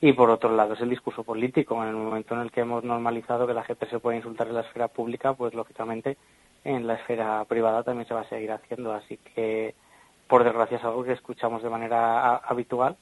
y 0.00 0.12
por 0.12 0.30
otro 0.30 0.54
lado 0.54 0.74
es 0.74 0.80
el 0.80 0.90
discurso 0.90 1.24
político. 1.24 1.82
En 1.82 1.88
el 1.88 1.96
momento 1.96 2.34
en 2.34 2.40
el 2.40 2.52
que 2.52 2.60
hemos 2.60 2.84
normalizado 2.84 3.46
que 3.46 3.54
la 3.54 3.64
gente 3.64 3.86
se 3.86 3.98
puede 3.98 4.18
insultar 4.18 4.46
en 4.46 4.54
la 4.54 4.60
esfera 4.60 4.88
pública, 4.88 5.34
pues 5.34 5.54
lógicamente 5.54 6.16
en 6.64 6.86
la 6.86 6.94
esfera 6.94 7.44
privada 7.46 7.82
también 7.82 8.06
se 8.06 8.14
va 8.14 8.20
a 8.20 8.28
seguir 8.28 8.52
haciendo. 8.52 8.92
Así 8.92 9.18
que, 9.34 9.74
por 10.28 10.44
desgracia, 10.44 10.78
es 10.78 10.84
algo 10.84 11.02
que 11.04 11.12
escuchamos 11.12 11.62
de 11.62 11.70
manera 11.70 12.36
habitual 12.36 12.96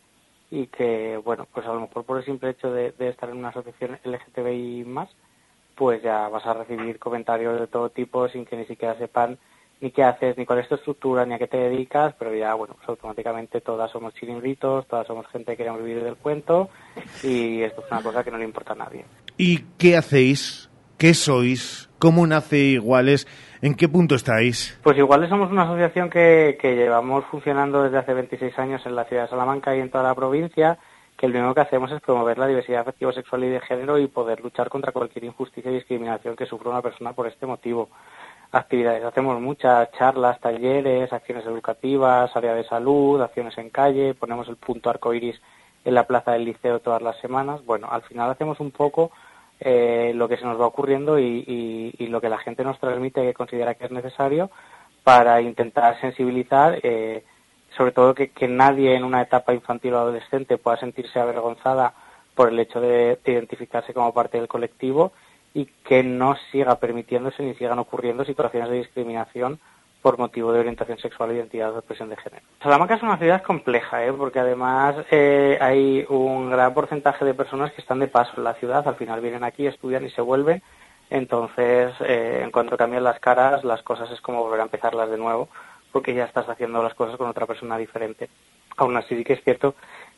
y 0.50 0.68
que, 0.68 1.20
bueno, 1.22 1.46
pues 1.52 1.66
a 1.66 1.72
lo 1.72 1.80
mejor 1.80 2.04
por 2.04 2.18
el 2.18 2.24
simple 2.24 2.50
hecho 2.50 2.70
de, 2.70 2.94
estar 2.98 3.28
en 3.28 3.38
una 3.38 3.48
asociación 3.48 3.98
LGTBI 4.04 4.84
más, 4.84 5.10
pues 5.74 6.02
ya 6.02 6.28
vas 6.28 6.46
a 6.46 6.54
recibir 6.54 6.98
comentarios 6.98 7.60
de 7.60 7.66
todo 7.66 7.90
tipo 7.90 8.28
sin 8.28 8.46
que 8.46 8.56
ni 8.56 8.64
siquiera 8.64 8.96
sepan 8.96 9.38
ni 9.80 9.90
qué 9.90 10.04
haces, 10.04 10.36
ni 10.38 10.46
cuál 10.46 10.60
es 10.60 10.68
tu 10.68 10.76
estructura, 10.76 11.26
ni 11.26 11.34
a 11.34 11.38
qué 11.38 11.46
te 11.46 11.56
dedicas, 11.56 12.14
pero 12.18 12.34
ya, 12.34 12.54
bueno, 12.54 12.74
pues 12.74 12.88
automáticamente 12.88 13.60
todas 13.60 13.90
somos 13.90 14.14
chiringuitos, 14.14 14.86
todas 14.86 15.06
somos 15.06 15.26
gente 15.28 15.52
que 15.52 15.58
queremos 15.58 15.82
vivir 15.82 16.02
del 16.02 16.16
cuento 16.16 16.70
y 17.22 17.62
esto 17.62 17.82
es 17.84 17.92
una 17.92 18.02
cosa 18.02 18.24
que 18.24 18.30
no 18.30 18.38
le 18.38 18.44
importa 18.44 18.72
a 18.72 18.76
nadie. 18.76 19.04
¿Y 19.36 19.58
qué 19.78 19.96
hacéis? 19.96 20.70
¿Qué 20.98 21.12
sois? 21.12 21.90
¿Cómo 21.98 22.26
nace 22.26 22.58
Iguales? 22.58 23.26
¿En 23.60 23.74
qué 23.74 23.88
punto 23.88 24.14
estáis? 24.14 24.78
Pues 24.82 24.96
Iguales 24.96 25.28
somos 25.28 25.50
una 25.50 25.64
asociación 25.64 26.08
que, 26.08 26.56
que 26.60 26.74
llevamos 26.74 27.24
funcionando 27.30 27.82
desde 27.82 27.98
hace 27.98 28.14
26 28.14 28.58
años 28.58 28.86
en 28.86 28.96
la 28.96 29.04
ciudad 29.04 29.24
de 29.24 29.28
Salamanca 29.28 29.76
y 29.76 29.80
en 29.80 29.90
toda 29.90 30.04
la 30.04 30.14
provincia, 30.14 30.78
que 31.18 31.28
lo 31.28 31.38
único 31.38 31.54
que 31.54 31.60
hacemos 31.62 31.90
es 31.92 32.00
promover 32.00 32.38
la 32.38 32.46
diversidad 32.46 32.80
afectivo, 32.80 33.12
sexual 33.12 33.44
y 33.44 33.48
de 33.48 33.60
género 33.60 33.98
y 33.98 34.06
poder 34.06 34.40
luchar 34.40 34.70
contra 34.70 34.92
cualquier 34.92 35.24
injusticia 35.24 35.70
y 35.70 35.74
discriminación 35.74 36.36
que 36.36 36.46
sufra 36.46 36.70
una 36.70 36.82
persona 36.82 37.12
por 37.12 37.26
este 37.26 37.44
motivo 37.44 37.90
actividades. 38.52 39.04
Hacemos 39.04 39.40
muchas 39.40 39.90
charlas, 39.92 40.40
talleres, 40.40 41.12
acciones 41.12 41.44
educativas, 41.46 42.34
área 42.34 42.54
de 42.54 42.64
salud, 42.64 43.20
acciones 43.20 43.56
en 43.58 43.70
calle, 43.70 44.14
ponemos 44.14 44.48
el 44.48 44.56
punto 44.56 44.90
arcoiris 44.90 45.40
en 45.84 45.94
la 45.94 46.06
plaza 46.06 46.32
del 46.32 46.44
liceo 46.44 46.80
todas 46.80 47.02
las 47.02 47.16
semanas. 47.20 47.64
Bueno, 47.64 47.88
al 47.90 48.02
final 48.02 48.30
hacemos 48.30 48.60
un 48.60 48.70
poco 48.70 49.10
eh, 49.60 50.12
lo 50.14 50.28
que 50.28 50.36
se 50.36 50.44
nos 50.44 50.60
va 50.60 50.66
ocurriendo 50.66 51.18
y, 51.18 51.44
y, 51.46 51.94
y, 52.04 52.06
lo 52.08 52.20
que 52.20 52.28
la 52.28 52.38
gente 52.38 52.64
nos 52.64 52.78
transmite 52.78 53.22
que 53.22 53.34
considera 53.34 53.74
que 53.74 53.86
es 53.86 53.90
necesario 53.90 54.50
para 55.06 55.40
intentar 55.40 56.00
sensibilizar, 56.00 56.80
eh, 56.82 57.22
sobre 57.76 57.92
todo 57.92 58.12
que, 58.12 58.48
nadie 58.48 58.96
en 58.96 59.04
una 59.04 59.22
etapa 59.22 59.54
infantil 59.54 59.94
o 59.94 59.98
adolescente 59.98 60.58
pueda 60.58 60.78
sentirse 60.78 61.20
avergonzada 61.20 61.94
por 62.34 62.48
el 62.48 62.58
hecho 62.58 62.80
de 62.80 63.16
identificarse 63.24 63.94
como 63.94 64.12
parte 64.12 64.38
del 64.38 64.48
colectivo 64.48 65.12
y 65.56 65.64
que 65.88 66.02
no 66.02 66.36
siga 66.52 66.78
permitiéndose 66.78 67.42
ni 67.42 67.54
sigan 67.54 67.78
ocurriendo 67.78 68.26
situaciones 68.26 68.68
de 68.68 68.76
discriminación 68.76 69.58
por 70.02 70.18
motivo 70.18 70.52
de 70.52 70.60
orientación 70.60 70.98
sexual, 70.98 71.32
identidad 71.32 71.74
o 71.74 71.78
expresión 71.78 72.10
de 72.10 72.16
género. 72.18 72.44
Salamanca 72.62 72.96
es 72.96 73.02
una 73.02 73.16
ciudad 73.16 73.42
compleja, 73.42 74.04
¿eh? 74.04 74.12
porque 74.12 74.38
además 74.38 74.96
eh, 75.10 75.56
hay 75.58 76.04
un 76.10 76.50
gran 76.50 76.74
porcentaje 76.74 77.24
de 77.24 77.32
personas 77.32 77.72
que 77.72 77.80
están 77.80 78.00
de 78.00 78.06
paso 78.06 78.34
en 78.36 78.44
la 78.44 78.52
ciudad, 78.52 78.86
al 78.86 78.96
final 78.96 79.22
vienen 79.22 79.44
aquí, 79.44 79.66
estudian 79.66 80.04
y 80.04 80.10
se 80.10 80.20
vuelven, 80.20 80.62
entonces 81.08 81.94
eh, 82.00 82.42
en 82.44 82.50
cuanto 82.50 82.76
cambian 82.76 83.02
las 83.02 83.18
caras, 83.18 83.64
las 83.64 83.82
cosas 83.82 84.10
es 84.10 84.20
como 84.20 84.42
volver 84.42 84.60
a 84.60 84.64
empezarlas 84.64 85.08
de 85.08 85.16
nuevo, 85.16 85.48
porque 85.90 86.12
ya 86.12 86.24
estás 86.24 86.50
haciendo 86.50 86.82
las 86.82 86.92
cosas 86.92 87.16
con 87.16 87.30
otra 87.30 87.46
persona 87.46 87.78
diferente. 87.78 88.28
Aún 88.76 88.94
así 88.98 89.16
sí 89.16 89.24
que 89.24 89.32
es 89.32 89.42
cierto 89.42 89.74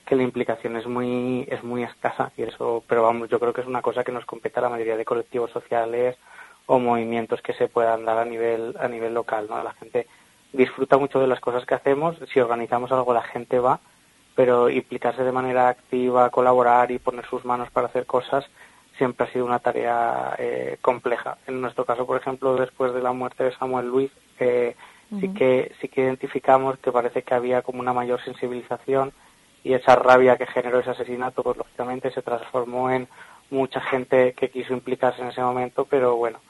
que 0.09 0.17
la 0.17 0.23
implicación 0.23 0.74
es 0.77 0.87
muy 0.87 1.47
es 1.51 1.62
muy 1.62 1.82
escasa 1.82 2.32
y 2.35 2.43
eso 2.43 2.82
pero 2.89 3.03
vamos 3.03 3.28
yo 3.28 3.39
creo 3.39 3.53
que 3.53 3.61
es 3.61 3.66
una 3.66 3.82
cosa 3.82 4.03
que 4.05 4.11
nos 4.11 4.24
compete 4.24 4.59
a 4.59 4.62
la 4.62 4.70
mayoría 4.70 4.97
de 4.97 5.05
colectivos 5.05 5.51
sociales 5.51 6.16
o 6.65 6.78
movimientos 6.78 7.43
que 7.43 7.53
se 7.53 7.69
puedan 7.69 8.07
dar 8.07 8.16
a 8.16 8.24
nivel 8.24 8.74
a 8.81 8.89
nivel 8.89 9.12
local 9.12 9.49
no 9.51 9.62
la 9.62 9.74
gente 9.74 10.07
disfruta 10.55 10.97
mucho 10.97 11.20
de 11.20 11.27
las 11.27 11.41
cosas 11.41 11.66
que 11.66 11.74
hacemos 11.74 12.16
si 12.32 12.41
organizamos 12.41 12.91
algo 12.91 13.12
la 13.12 13.20
gente 13.20 13.59
va 13.59 13.81
pero 14.35 14.70
implicarse 14.70 15.23
de 15.24 15.31
manera 15.31 15.69
activa 15.69 16.31
colaborar 16.31 16.91
y 16.91 16.99
poner 16.99 17.27
sus 17.27 17.45
manos 17.45 17.70
para 17.70 17.89
hacer 17.89 18.07
cosas 18.07 18.47
siempre 18.97 19.27
ha 19.27 19.32
sido 19.32 19.45
una 19.45 19.59
tarea 19.59 20.37
eh, 20.39 20.78
compleja 20.81 21.37
en 21.47 21.61
nuestro 21.61 21.85
caso 21.85 22.07
por 22.07 22.19
ejemplo 22.19 22.57
después 22.57 22.95
de 22.95 23.03
la 23.03 23.12
muerte 23.12 23.45
de 23.45 23.53
Samuel 23.57 23.89
Luis 23.89 24.11
eh, 24.41 24.74
uh 25.11 25.16
-huh. 25.16 25.20
sí 25.20 25.35
que 25.35 25.73
sí 25.82 25.89
que 25.89 26.01
identificamos 26.01 26.78
que 26.78 26.93
parece 26.93 27.23
que 27.24 27.35
había 27.35 27.61
como 27.61 27.81
una 27.81 27.93
mayor 27.93 28.24
sensibilización 28.24 29.12
y 29.64 29.72
esa 29.74 29.97
rabia 29.97 30.36
que 30.36 30.47
generó 30.47 30.80
ese 30.80 30.90
asesinato, 30.90 31.43
pues 31.43 31.56
lógicamente 31.56 32.10
se 32.10 32.22
transformó 32.22 32.90
en 32.90 33.09
mucha 33.51 33.80
gente 33.80 34.35
que 34.35 34.51
quiso 34.51 34.72
implicarse 34.72 35.22
en 35.22 35.28
ese 35.28 35.40
momento, 35.40 35.85
pero 35.85 36.16
bueno, 36.16 36.40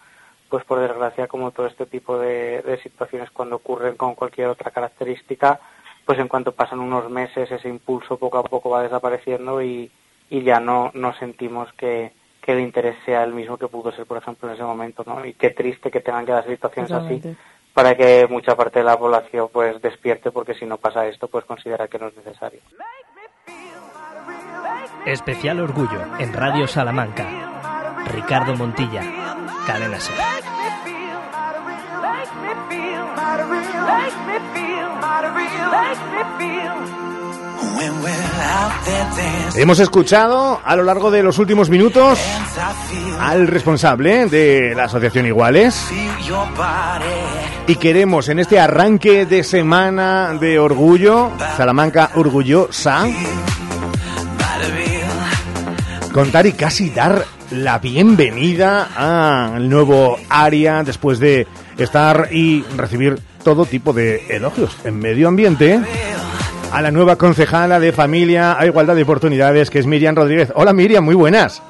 pues 0.49 0.65
por 0.65 0.81
desgracia, 0.81 1.27
como 1.27 1.51
todo 1.51 1.67
este 1.67 1.87
tipo 1.87 2.19
de, 2.19 2.79
situaciones 2.83 3.31
cuando 3.31 3.57
ocurren 3.57 3.97
con 3.97 4.15
cualquier 4.15 4.49
otra 4.49 4.71
característica, 4.71 5.61
pues 6.05 6.19
en 6.19 6.29
cuanto 6.29 6.53
pasan 6.53 6.81
unos 6.81 7.11
meses 7.11 7.51
ese 7.51 7.69
impulso 7.69 8.19
poco 8.19 8.39
a 8.39 8.45
poco 8.45 8.71
va 8.71 8.83
desapareciendo 8.83 9.63
y, 9.63 9.91
y 10.31 10.43
ya 10.43 10.59
no, 10.59 10.91
no 10.95 11.13
sentimos 11.15 11.73
que, 11.75 12.13
que 12.41 12.53
el 12.53 12.61
interés 12.61 12.97
sea 13.05 13.25
el 13.25 13.35
mismo 13.35 13.59
que 13.59 13.69
pudo 13.69 13.93
ser, 13.93 14.07
por 14.07 14.17
ejemplo, 14.17 14.49
en 14.49 14.55
ese 14.55 14.65
momento, 14.65 15.05
¿no? 15.07 15.25
Y 15.25 15.35
qué 15.35 15.51
triste 15.51 15.91
que 15.91 16.01
tengan 16.01 16.25
que 16.25 16.33
dar 16.33 16.47
situaciones 16.47 16.91
así. 16.93 17.23
Para 17.79 17.97
que 17.97 18.27
mucha 18.29 18.57
parte 18.57 18.81
de 18.81 18.85
la 18.85 18.99
población 18.99 19.51
pues 19.53 19.81
despierte 19.81 20.33
porque 20.33 20.53
si 20.53 20.67
no 20.67 20.79
pasa 20.79 21.07
esto 21.07 21.29
pues 21.29 21.45
considera 21.45 21.87
que 21.87 21.97
no 21.97 22.09
es 22.09 22.17
necesario. 22.17 22.61
Especial 25.07 25.61
Orgullo 25.61 26.03
en 26.19 26.33
Radio 26.33 26.67
Salamanca. 26.67 27.25
Ricardo 28.13 28.57
Montilla, 28.57 29.03
Cadena 29.65 30.01
Ser. 30.01 30.17
Hemos 39.57 39.81
escuchado 39.81 40.61
a 40.65 40.77
lo 40.77 40.85
largo 40.85 41.11
de 41.11 41.23
los 41.23 41.39
últimos 41.39 41.69
minutos 41.69 42.21
al 43.21 43.49
responsable 43.49 44.27
de 44.27 44.75
la 44.75 44.85
Asociación 44.85 45.27
Iguales. 45.27 45.89
Y 47.67 47.77
queremos 47.77 48.29
en 48.29 48.39
este 48.39 48.61
arranque 48.61 49.27
de 49.27 49.43
semana 49.43 50.35
de 50.41 50.59
orgullo, 50.59 51.33
Salamanca 51.57 52.11
orgullosa, 52.15 53.07
contar 56.13 56.47
y 56.47 56.53
casi 56.53 56.91
dar 56.91 57.25
la 57.51 57.79
bienvenida 57.79 58.89
al 59.55 59.69
nuevo 59.69 60.19
área 60.29 60.83
después 60.83 61.19
de 61.19 61.47
estar 61.77 62.29
y 62.31 62.63
recibir 62.77 63.19
todo 63.43 63.65
tipo 63.67 63.93
de 63.93 64.25
elogios 64.29 64.77
en 64.85 64.99
medio 64.99 65.29
ambiente 65.29 65.81
a 66.73 66.83
la 66.83 66.91
nueva 66.91 67.17
concejala 67.17 67.81
de 67.81 67.93
familia 67.93 68.59
a 68.59 68.67
igualdad 68.67 68.95
de 68.95 69.03
oportunidades 69.03 69.71
que 69.71 69.79
es 69.79 69.87
Miriam 69.87 70.15
Rodríguez. 70.15 70.53
Hola 70.55 70.73
Miriam, 70.73 71.05
muy 71.05 71.15
buenas. 71.15 71.63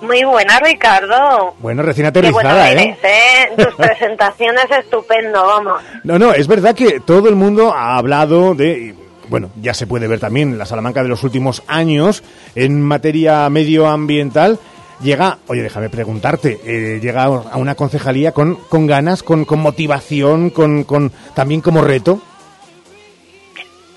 Muy 0.00 0.22
buena, 0.22 0.60
Ricardo. 0.60 1.54
Bueno, 1.58 1.82
recién 1.82 2.12
Qué 2.12 2.20
bueno 2.30 2.38
aterrizada, 2.38 2.70
eres, 2.70 2.96
¿eh? 2.96 2.98
¿eh? 3.02 3.64
Tus 3.64 3.74
presentaciones 3.76 4.66
estupendo, 4.70 5.44
vamos. 5.44 5.82
No, 6.04 6.18
no, 6.18 6.32
es 6.32 6.46
verdad 6.46 6.74
que 6.74 7.00
todo 7.00 7.28
el 7.28 7.34
mundo 7.34 7.72
ha 7.74 7.96
hablado 7.96 8.54
de, 8.54 8.94
bueno, 9.28 9.50
ya 9.60 9.74
se 9.74 9.86
puede 9.86 10.06
ver 10.06 10.20
también 10.20 10.56
la 10.56 10.66
Salamanca 10.66 11.02
de 11.02 11.08
los 11.08 11.24
últimos 11.24 11.62
años 11.66 12.22
en 12.54 12.80
materia 12.80 13.48
medioambiental. 13.50 14.58
Llega, 15.02 15.38
oye, 15.46 15.62
déjame 15.62 15.90
preguntarte, 15.90 16.60
eh, 16.64 17.00
llega 17.00 17.24
a 17.24 17.56
una 17.56 17.74
concejalía 17.74 18.32
con, 18.32 18.56
con 18.56 18.86
ganas, 18.86 19.22
con, 19.22 19.44
con 19.44 19.60
motivación, 19.60 20.50
con, 20.50 20.84
con 20.84 21.12
también 21.34 21.60
como 21.60 21.82
reto. 21.82 22.20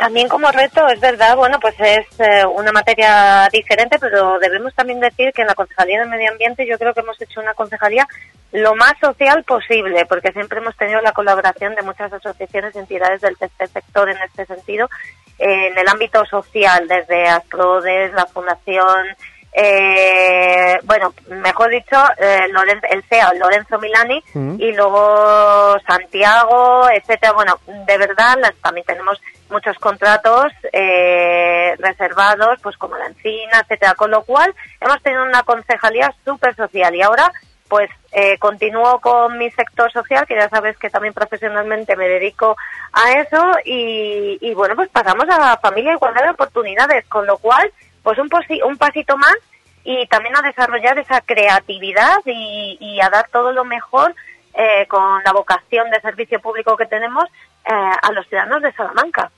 También 0.01 0.27
como 0.29 0.49
reto, 0.51 0.87
es 0.87 0.99
verdad, 0.99 1.35
bueno, 1.37 1.59
pues 1.59 1.75
es 1.79 2.07
eh, 2.19 2.43
una 2.43 2.71
materia 2.71 3.47
diferente, 3.53 3.99
pero 3.99 4.39
debemos 4.39 4.73
también 4.73 4.99
decir 4.99 5.31
que 5.31 5.41
en 5.43 5.47
la 5.47 5.53
Concejalía 5.53 5.99
de 5.99 6.07
Medio 6.07 6.31
Ambiente 6.31 6.65
yo 6.65 6.79
creo 6.79 6.91
que 6.91 7.01
hemos 7.01 7.21
hecho 7.21 7.39
una 7.39 7.53
concejalía 7.53 8.07
lo 8.51 8.73
más 8.73 8.93
social 8.99 9.43
posible, 9.43 10.07
porque 10.07 10.31
siempre 10.31 10.57
hemos 10.57 10.75
tenido 10.75 11.01
la 11.01 11.11
colaboración 11.11 11.75
de 11.75 11.83
muchas 11.83 12.11
asociaciones 12.11 12.75
y 12.75 12.79
entidades 12.79 13.21
del 13.21 13.37
tercer 13.37 13.67
sector 13.69 14.09
en 14.09 14.17
este 14.23 14.47
sentido, 14.47 14.89
eh, 15.37 15.67
en 15.67 15.77
el 15.77 15.87
ámbito 15.87 16.25
social, 16.25 16.87
desde 16.87 17.27
Asprodes, 17.27 18.11
la 18.13 18.25
Fundación, 18.25 19.05
eh, 19.53 20.79
bueno, 20.83 21.13
mejor 21.27 21.69
dicho, 21.69 21.97
eh, 22.17 22.47
Loren- 22.51 22.81
el 22.89 23.03
CEA, 23.03 23.33
Lorenzo 23.35 23.77
Milani, 23.77 24.23
Mm. 24.33 24.55
y 24.61 24.71
luego 24.73 25.77
Santiago, 25.87 26.89
etcétera. 26.89 27.33
Bueno, 27.33 27.59
de 27.67 27.97
verdad, 27.99 28.37
las- 28.39 28.55
también 28.63 28.85
tenemos 28.87 29.21
muchos 29.51 29.77
contratos 29.77 30.51
eh, 30.73 31.75
reservados, 31.79 32.59
pues 32.63 32.77
como 32.77 32.97
la 32.97 33.05
encina, 33.05 33.59
etcétera. 33.61 33.93
Con 33.95 34.09
lo 34.11 34.23
cual, 34.23 34.53
hemos 34.79 35.01
tenido 35.03 35.23
una 35.23 35.43
concejalía 35.43 36.13
súper 36.25 36.55
social 36.55 36.95
y 36.95 37.01
ahora, 37.01 37.31
pues 37.69 37.89
eh, 38.11 38.37
continúo 38.39 38.99
con 38.99 39.37
mi 39.37 39.49
sector 39.51 39.91
social, 39.91 40.25
que 40.25 40.35
ya 40.35 40.49
sabes 40.49 40.77
que 40.77 40.89
también 40.89 41.13
profesionalmente 41.13 41.95
me 41.95 42.07
dedico 42.07 42.57
a 42.91 43.11
eso 43.13 43.41
y, 43.63 44.37
y 44.41 44.53
bueno, 44.53 44.75
pues 44.75 44.89
pasamos 44.89 45.25
a 45.29 45.57
familia 45.57 45.93
igualdad 45.93 46.23
de 46.23 46.31
oportunidades, 46.31 47.05
con 47.07 47.25
lo 47.25 47.37
cual, 47.37 47.71
pues 48.03 48.17
un, 48.17 48.29
posi- 48.29 48.61
un 48.65 48.77
pasito 48.77 49.15
más 49.15 49.35
y 49.83 50.05
también 50.07 50.35
a 50.35 50.41
desarrollar 50.41 50.99
esa 50.99 51.21
creatividad 51.21 52.17
y, 52.25 52.77
y 52.79 52.99
a 53.01 53.09
dar 53.09 53.29
todo 53.29 53.51
lo 53.51 53.63
mejor 53.63 54.13
eh, 54.53 54.85
con 54.87 55.23
la 55.23 55.31
vocación 55.31 55.89
de 55.91 56.01
servicio 56.01 56.41
público 56.41 56.75
que 56.75 56.85
tenemos 56.87 57.23
eh, 57.65 57.71
a 57.71 58.11
los 58.11 58.27
ciudadanos 58.27 58.61
de 58.61 58.73
Salamanca. 58.73 59.31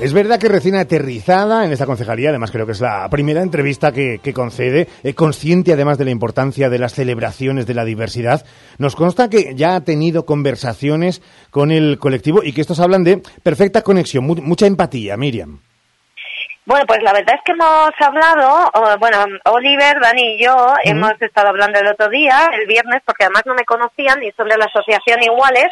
Es 0.00 0.12
verdad 0.12 0.38
que 0.38 0.48
recién 0.48 0.74
aterrizada 0.76 1.64
en 1.64 1.72
esta 1.72 1.86
concejalía, 1.86 2.28
además 2.30 2.50
creo 2.50 2.66
que 2.66 2.72
es 2.72 2.80
la 2.80 3.08
primera 3.08 3.40
entrevista 3.42 3.92
que, 3.92 4.18
que 4.22 4.34
concede, 4.34 4.88
eh, 5.02 5.14
consciente 5.14 5.72
además 5.72 5.96
de 5.98 6.04
la 6.04 6.10
importancia 6.10 6.68
de 6.68 6.78
las 6.78 6.92
celebraciones 6.94 7.66
de 7.66 7.74
la 7.74 7.84
diversidad, 7.84 8.44
nos 8.78 8.96
consta 8.96 9.30
que 9.30 9.54
ya 9.54 9.76
ha 9.76 9.80
tenido 9.84 10.26
conversaciones 10.26 11.22
con 11.50 11.70
el 11.70 11.98
colectivo 11.98 12.42
y 12.42 12.52
que 12.52 12.60
estos 12.60 12.80
hablan 12.80 13.04
de 13.04 13.22
perfecta 13.42 13.82
conexión, 13.82 14.24
mu- 14.24 14.34
mucha 14.42 14.66
empatía, 14.66 15.16
Miriam. 15.16 15.60
Bueno, 16.66 16.84
pues 16.86 17.02
la 17.02 17.12
verdad 17.12 17.36
es 17.36 17.40
que 17.44 17.52
hemos 17.52 17.90
hablado, 18.00 18.70
bueno, 18.98 19.18
Oliver, 19.44 20.00
Dani 20.00 20.34
y 20.36 20.42
yo 20.44 20.54
hemos 20.84 21.12
estado 21.20 21.48
hablando 21.48 21.78
el 21.78 21.86
otro 21.86 22.08
día, 22.08 22.50
el 22.58 22.66
viernes, 22.66 23.00
porque 23.06 23.24
además 23.24 23.42
no 23.46 23.54
me 23.54 23.64
conocían 23.64 24.22
y 24.22 24.32
sobre 24.32 24.56
la 24.56 24.64
asociación 24.64 25.22
Iguales, 25.22 25.68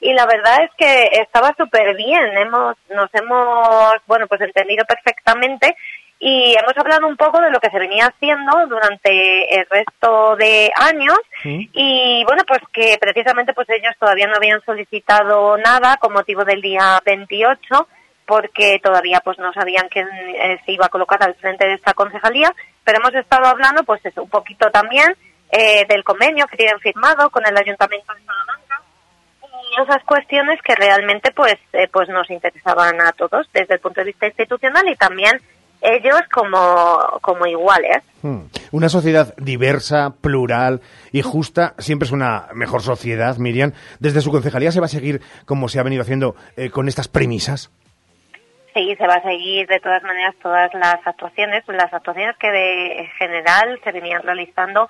y 0.00 0.12
la 0.12 0.26
verdad 0.26 0.62
es 0.62 0.70
que 0.76 1.20
estaba 1.20 1.54
súper 1.56 1.96
bien, 1.96 2.36
hemos, 2.36 2.76
nos 2.90 3.08
hemos, 3.14 3.94
bueno, 4.06 4.26
pues 4.26 4.40
entendido 4.42 4.84
perfectamente 4.84 5.74
y 6.18 6.54
hemos 6.54 6.76
hablado 6.76 7.06
un 7.06 7.16
poco 7.16 7.40
de 7.40 7.50
lo 7.50 7.60
que 7.60 7.70
se 7.70 7.78
venía 7.78 8.06
haciendo 8.06 8.66
durante 8.68 9.54
el 9.54 9.66
resto 9.68 10.36
de 10.36 10.70
años 10.74 11.18
y 11.44 12.24
bueno, 12.24 12.42
pues 12.46 12.60
que 12.72 12.96
precisamente 12.98 13.52
pues 13.52 13.68
ellos 13.68 13.94
todavía 13.98 14.26
no 14.26 14.36
habían 14.36 14.62
solicitado 14.64 15.56
nada 15.58 15.98
con 15.98 16.12
motivo 16.12 16.44
del 16.44 16.62
día 16.62 17.00
28 17.04 17.88
porque 18.26 18.80
todavía 18.82 19.20
pues 19.22 19.38
no 19.38 19.52
sabían 19.52 19.88
quién 19.88 20.08
eh, 20.08 20.58
se 20.64 20.72
iba 20.72 20.86
a 20.86 20.90
colocar 20.90 21.22
al 21.22 21.34
frente 21.36 21.66
de 21.66 21.74
esta 21.74 21.94
concejalía, 21.94 22.52
pero 22.82 22.98
hemos 22.98 23.14
estado 23.14 23.46
hablando 23.46 23.84
pues 23.84 24.04
eso, 24.04 24.22
un 24.22 24.30
poquito 24.30 24.70
también 24.70 25.14
eh, 25.50 25.86
del 25.86 26.02
convenio 26.02 26.46
que 26.46 26.56
tienen 26.56 26.80
firmado 26.80 27.30
con 27.30 27.46
el 27.46 27.56
Ayuntamiento 27.56 28.12
de 28.14 28.24
Salamanca 28.24 28.82
esas 29.82 30.02
cuestiones 30.04 30.60
que 30.62 30.74
realmente 30.74 31.30
pues 31.32 31.56
eh, 31.72 31.88
pues 31.92 32.08
nos 32.08 32.30
interesaban 32.30 33.00
a 33.00 33.12
todos 33.12 33.46
desde 33.52 33.74
el 33.74 33.80
punto 33.80 34.00
de 34.00 34.06
vista 34.06 34.26
institucional 34.26 34.88
y 34.88 34.96
también 34.96 35.40
ellos 35.80 36.20
como, 36.32 37.18
como 37.20 37.46
iguales. 37.46 38.02
Hmm. 38.22 38.46
Una 38.72 38.88
sociedad 38.88 39.34
diversa, 39.36 40.14
plural 40.20 40.80
y 41.12 41.22
justa 41.22 41.74
siempre 41.78 42.06
es 42.06 42.12
una 42.12 42.48
mejor 42.54 42.82
sociedad, 42.82 43.36
Miriam. 43.36 43.72
Desde 44.00 44.20
su 44.20 44.30
concejalía 44.30 44.72
se 44.72 44.80
va 44.80 44.86
a 44.86 44.90
seguir 44.90 45.20
como 45.44 45.68
se 45.68 45.78
ha 45.78 45.82
venido 45.82 46.02
haciendo 46.02 46.34
eh, 46.56 46.70
con 46.70 46.88
estas 46.88 47.08
premisas. 47.08 47.70
Sí, 48.74 48.94
se 48.96 49.06
va 49.06 49.14
a 49.14 49.22
seguir 49.22 49.66
de 49.68 49.80
todas 49.80 50.02
maneras 50.02 50.34
todas 50.42 50.72
las 50.74 50.98
actuaciones, 51.06 51.64
las 51.66 51.92
actuaciones 51.94 52.36
que 52.36 52.50
de 52.50 52.98
en 52.98 53.06
general 53.18 53.80
se 53.82 53.90
venían 53.90 54.22
realizando 54.22 54.86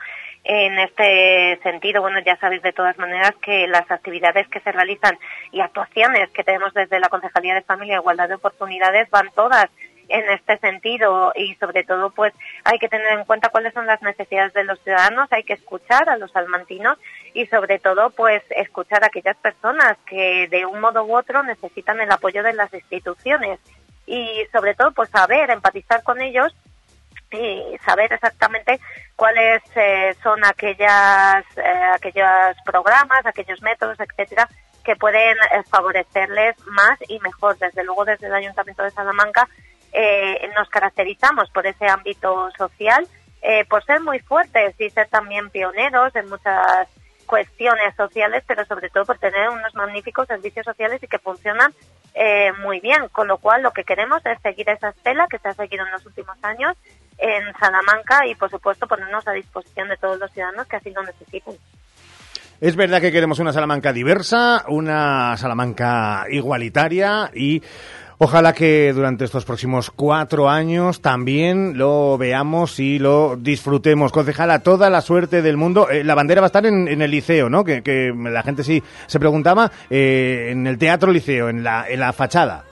en 0.49 0.79
este 0.79 1.59
sentido. 1.63 2.01
Bueno, 2.01 2.21
ya 2.21 2.37
sabéis 2.37 2.63
de 2.63 2.73
todas 2.73 2.97
maneras 2.99 3.33
que 3.43 3.67
las 3.67 3.91
actividades 3.91 4.47
que 4.49 4.61
se 4.61 4.71
realizan 4.71 5.19
y 5.51 5.61
actuaciones 5.61 6.31
que 6.31 6.45
tenemos 6.45 6.73
desde 6.73 7.01
la 7.01 7.09
Concejalía 7.09 7.55
de 7.55 7.63
Familia 7.63 7.97
e 7.97 7.99
Igualdad 7.99 8.29
de 8.29 8.37
Oportunidades 8.37 9.11
van 9.11 9.31
todas 9.35 9.67
en 10.09 10.29
este 10.31 10.57
sentido 10.59 11.33
y 11.35 11.57
sobre 11.57 11.83
todo 11.83 12.11
pues 12.11 12.33
hay 12.63 12.79
que 12.79 12.89
tener 12.89 13.19
en 13.19 13.25
cuenta 13.25 13.49
cuáles 13.49 13.75
son 13.75 13.87
las 13.87 14.01
necesidades 14.03 14.53
de 14.53 14.63
los 14.63 14.81
ciudadanos, 14.85 15.27
hay 15.33 15.43
que 15.43 15.55
escuchar 15.55 16.09
a 16.09 16.17
los 16.17 16.31
salmantinos 16.31 16.97
y 17.35 17.47
sobre 17.47 17.81
todo 17.81 18.11
pues 18.11 18.41
escuchar 18.51 19.03
a 19.03 19.09
aquellas 19.09 19.37
personas 19.39 19.97
que 20.07 20.47
de 20.47 20.65
un 20.65 20.79
modo 20.79 21.03
u 21.03 21.17
otro 21.17 21.43
necesitan 21.43 22.01
el 22.01 22.13
apoyo 22.13 22.45
de 22.45 22.53
las 22.53 22.73
instituciones 22.73 23.59
y 24.07 24.47
sobre 24.53 24.75
todo 24.75 24.93
pues 24.93 25.11
saber 25.11 25.51
empatizar 25.51 26.05
con 26.05 26.21
ellos 26.21 26.55
y 27.33 27.79
saber 27.85 28.13
exactamente 28.13 28.81
cuáles 29.17 29.63
eh, 29.75 30.15
son 30.23 30.45
aquellas 30.45 31.45
eh, 31.57 31.91
aquellos 31.95 32.57
programas, 32.65 33.25
aquellos 33.25 33.61
métodos, 33.63 33.99
etcétera, 33.99 34.49
que 34.85 34.97
pueden 34.97 35.37
eh, 35.37 35.63
favorecerles 35.69 36.57
más 36.67 36.99
y 37.09 37.19
mejor. 37.21 37.59
Desde 37.59 37.85
luego, 37.85 38.05
desde 38.05 38.27
el 38.27 38.35
Ayuntamiento 38.35 38.83
de 38.85 38.91
Salamanca 38.91 39.49
eh, 39.93 40.51
nos 40.55 40.69
caracterizamos 40.69 41.51
por 41.51 41.67
ese 41.67 41.87
ámbito 41.87 42.51
social, 42.57 43.07
eh, 43.43 43.65
por 43.65 43.85
ser 43.85 44.01
muy 44.01 44.19
fuertes 44.21 44.75
y 44.79 44.91
ser 44.91 45.09
también 45.09 45.51
pioneros 45.51 46.15
en 46.17 46.29
muchas 46.29 46.89
cuestiones 47.27 47.95
sociales, 47.97 48.45
pero 48.47 48.65
sobre 48.67 48.89
todo 48.89 49.05
por 49.05 49.19
tener 49.19 49.49
unos 49.49 49.75
magníficos 49.75 50.29
servicios 50.29 50.65
sociales 50.65 51.03
y 51.03 51.09
que 51.09 51.19
funcionan 51.19 51.75
eh, 52.15 52.53
muy 52.63 52.81
bien. 52.81 53.09
Con 53.09 53.27
lo 53.29 53.39
cual, 53.39 53.63
lo 53.63 53.73
que 53.73 53.85
queremos 53.85 54.25
es 54.25 54.41
seguir 54.43 54.69
esa 54.71 54.91
estela 54.91 55.27
que 55.29 55.39
se 55.39 55.49
ha 55.49 55.55
seguido 55.55 55.85
en 55.85 55.93
los 55.93 56.07
últimos 56.07 56.37
años 56.43 56.77
en 57.19 57.53
Salamanca 57.59 58.27
y, 58.27 58.35
por 58.35 58.51
supuesto, 58.51 58.87
ponernos 58.87 59.27
a 59.27 59.33
disposición 59.33 59.89
de 59.89 59.97
todos 59.97 60.19
los 60.19 60.31
ciudadanos 60.33 60.67
que 60.67 60.77
así 60.77 60.91
lo 60.91 61.03
necesiten. 61.03 61.55
Es 62.61 62.75
verdad 62.75 63.03
que 63.03 63.13
queremos 63.13 63.39
una 63.39 63.53
Salamanca 63.53 63.93
diversa, 63.93 64.65
una 64.69 65.37
Salamanca 65.37 66.25
igualitaria 66.31 67.31
y 67.35 67.63
ojalá 68.17 68.55
que 68.55 68.95
durante 68.95 69.27
estos 69.27 69.45
próximos 69.45 69.91
cuatro 69.91 70.49
años 70.49 71.03
también 71.03 71.77
lo 71.77 72.17
veamos 72.17 72.81
y 72.81 72.99
lo 72.99 73.37
disfrutemos. 73.37 74.11
Concejala, 74.11 74.61
toda 74.61 74.89
la 74.89 75.03
suerte 75.03 75.43
del 75.43 75.59
mundo. 75.59 75.91
Eh, 75.91 76.03
la 76.03 76.15
bandera 76.15 76.41
va 76.41 76.47
a 76.47 76.49
estar 76.49 76.65
en, 76.65 76.89
en 76.89 77.03
el 77.03 77.11
liceo, 77.11 77.51
¿no? 77.51 77.63
Que, 77.63 78.15
la 78.17 78.43
gente 78.43 78.65
sí 78.65 78.83
se 79.07 79.21
preguntaba, 79.21 79.71
eh, 79.91 80.49
en 80.51 80.67
el 80.67 80.79
teatro 80.79 81.13
liceo, 81.13 81.51
en 81.51 81.63
la, 81.63 81.87
en 81.87 82.01
la 82.01 82.15
fachada. 82.15 82.65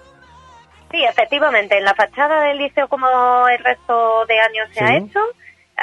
Sí, 0.95 1.05
efectivamente, 1.05 1.77
en 1.77 1.85
la 1.85 1.95
fachada 1.95 2.43
del 2.43 2.59
liceo 2.59 2.87
como 2.87 3.49
el 3.49 3.59
resto 3.65 4.25
de 4.27 4.39
años 4.39 4.69
se 4.73 4.79
Sí. 4.79 4.85
ha 4.85 4.97
hecho. 4.99 5.21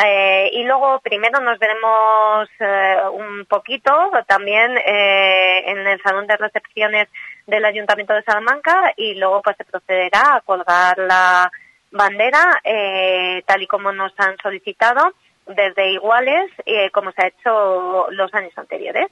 eh, 0.05 0.49
y 0.53 0.63
luego 0.63 1.01
primero 1.01 1.41
nos 1.41 1.59
veremos 1.59 2.47
eh, 2.61 2.95
un 3.11 3.45
poquito 3.45 3.91
también 4.25 4.77
eh, 4.77 5.63
en 5.69 5.85
el 5.85 6.01
salón 6.01 6.27
de 6.27 6.37
recepciones 6.37 7.09
del 7.45 7.65
Ayuntamiento 7.65 8.13
de 8.13 8.23
Salamanca 8.23 8.93
y 8.95 9.15
luego 9.15 9.41
pues 9.41 9.57
se 9.57 9.65
procederá 9.65 10.35
a 10.37 10.41
colgar 10.45 10.97
la 10.97 11.51
bandera 11.91 12.61
eh, 12.63 13.43
tal 13.45 13.63
y 13.63 13.67
como 13.67 13.91
nos 13.91 14.13
han 14.17 14.37
solicitado 14.37 15.11
desde 15.45 15.89
iguales 15.89 16.49
como 16.93 17.11
se 17.11 17.23
ha 17.23 17.27
hecho 17.27 18.07
los 18.11 18.33
años 18.33 18.53
anteriores. 18.57 19.07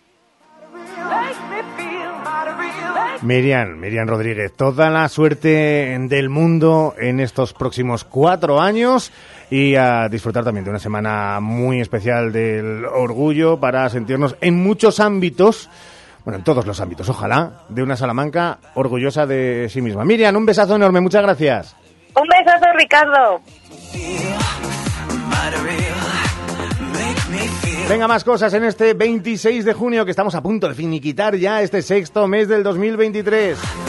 Miriam, 3.22 3.78
Miriam 3.78 4.08
Rodríguez, 4.08 4.54
toda 4.56 4.90
la 4.90 5.10
suerte 5.10 5.98
del 6.00 6.30
mundo 6.30 6.96
en 6.98 7.20
estos 7.20 7.54
próximos 7.54 8.06
cuatro 8.06 8.62
años 8.62 9.12
y 9.52 9.76
a 9.76 10.08
disfrutar 10.08 10.46
también 10.46 10.64
de 10.64 10.70
una 10.70 10.80
semana 10.80 11.40
muy 11.42 11.82
especial 11.82 12.32
del 12.32 12.86
orgullo 12.86 13.60
para 13.60 13.90
sentirnos 13.90 14.38
en 14.40 14.56
muchos 14.56 15.02
ámbitos, 15.02 15.70
bueno, 16.24 16.38
en 16.38 16.44
todos 16.44 16.66
los 16.66 16.80
ámbitos, 16.80 17.10
ojalá, 17.10 17.64
de 17.68 17.84
una 17.84 17.98
Salamanca 17.98 18.60
orgullosa 18.76 19.26
de 19.26 19.68
sí 19.70 19.82
misma. 19.82 20.06
Miriam, 20.06 20.36
un 20.38 20.46
besazo 20.46 20.78
enorme, 20.78 21.02
muchas 21.02 21.24
gracias. 21.24 21.76
Un 22.16 22.28
besazo, 22.28 22.66
Ricardo. 22.78 23.42
Venga, 27.90 28.08
más 28.08 28.24
cosas 28.24 28.54
en 28.54 28.66
este 28.66 28.94
26 28.94 29.66
de 29.66 29.74
junio 29.74 30.06
que 30.06 30.12
estamos 30.12 30.36
a 30.36 30.44
punto 30.44 30.68
de 30.68 30.76
finiquitar 30.76 31.36
ya 31.36 31.64
este 31.64 31.82
sexto 31.82 32.28
mes 32.28 32.48
del 32.48 32.62
2023. 32.62 33.89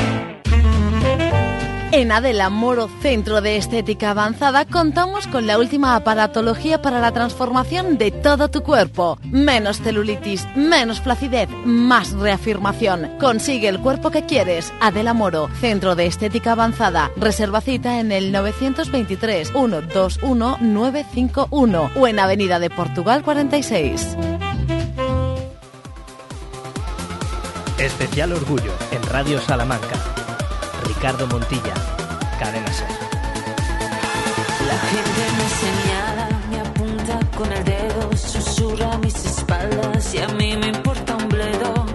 En 1.93 2.09
Adela 2.13 2.49
Moro 2.49 2.89
Centro 3.01 3.41
de 3.41 3.57
Estética 3.57 4.11
Avanzada 4.11 4.63
contamos 4.65 5.27
con 5.27 5.45
la 5.45 5.57
última 5.57 5.97
aparatología 5.97 6.81
para 6.81 7.01
la 7.01 7.11
transformación 7.11 7.97
de 7.97 8.11
todo 8.11 8.47
tu 8.47 8.63
cuerpo. 8.63 9.19
Menos 9.23 9.81
celulitis, 9.81 10.47
menos 10.55 11.01
flacidez, 11.01 11.49
más 11.65 12.13
reafirmación. 12.13 13.11
Consigue 13.19 13.67
el 13.67 13.81
cuerpo 13.81 14.09
que 14.09 14.25
quieres. 14.25 14.71
Adela 14.79 15.13
Moro, 15.13 15.49
Centro 15.59 15.95
de 15.95 16.05
Estética 16.05 16.53
Avanzada. 16.53 17.11
Reserva 17.17 17.59
cita 17.59 17.99
en 17.99 18.13
el 18.13 18.31
923 18.31 19.49
121 19.51 20.57
951 20.61 21.91
o 21.93 22.07
en 22.07 22.19
Avenida 22.19 22.59
de 22.59 22.69
Portugal 22.69 23.21
46. 23.21 24.15
Especial 27.77 28.31
Orgullo 28.31 28.71
en 28.91 29.03
Radio 29.03 29.41
Salamanca. 29.41 30.20
Ricardo 31.01 31.25
Montilla, 31.25 31.73
Cadena 32.37 32.71
Ser. 32.71 32.87
La 34.67 34.77
gente 34.91 35.21
me 35.39 35.47
señala, 35.63 36.29
me 36.51 36.59
apunta 36.59 37.19
con 37.35 37.51
el 37.51 37.63
dedo, 37.63 38.15
susurra 38.15 38.93
a 38.93 38.97
mis 38.99 39.15
espaldas 39.25 40.13
y 40.13 40.19
a 40.19 40.27
mí 40.27 40.55
me 40.57 40.67
importa 40.67 41.15
un 41.15 41.27
bledo. 41.27 41.85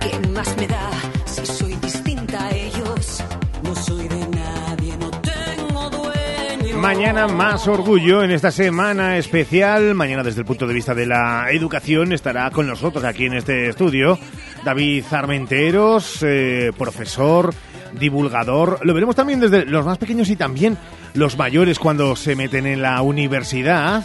¿Qué 0.00 0.28
más 0.30 0.56
me 0.56 0.66
da 0.66 0.90
si 1.24 1.46
soy 1.46 1.76
distinta 1.76 2.46
a 2.46 2.50
ellos? 2.50 3.22
No 3.62 3.76
soy 3.76 4.08
de 4.08 4.26
nadie, 4.26 4.96
no 4.96 5.08
tengo 5.08 5.90
dueño. 5.90 6.78
Mañana 6.78 7.28
más 7.28 7.68
orgullo 7.68 8.24
en 8.24 8.32
esta 8.32 8.50
semana 8.50 9.18
especial. 9.18 9.94
Mañana 9.94 10.24
desde 10.24 10.40
el 10.40 10.46
punto 10.46 10.66
de 10.66 10.74
vista 10.74 10.96
de 10.96 11.06
la 11.06 11.46
educación 11.52 12.12
estará 12.12 12.50
con 12.50 12.66
nosotros 12.66 13.04
aquí 13.04 13.26
en 13.26 13.34
este 13.34 13.68
estudio 13.68 14.18
David 14.64 15.04
Armenteros, 15.10 16.22
eh, 16.22 16.72
profesor, 16.76 17.54
divulgador. 17.92 18.80
Lo 18.82 18.94
veremos 18.94 19.16
también 19.16 19.40
desde 19.40 19.64
los 19.64 19.84
más 19.84 19.98
pequeños 19.98 20.30
y 20.30 20.36
también 20.36 20.76
los 21.14 21.36
mayores 21.36 21.78
cuando 21.78 22.16
se 22.16 22.36
meten 22.36 22.66
en 22.66 22.82
la 22.82 23.00
universidad. 23.02 24.04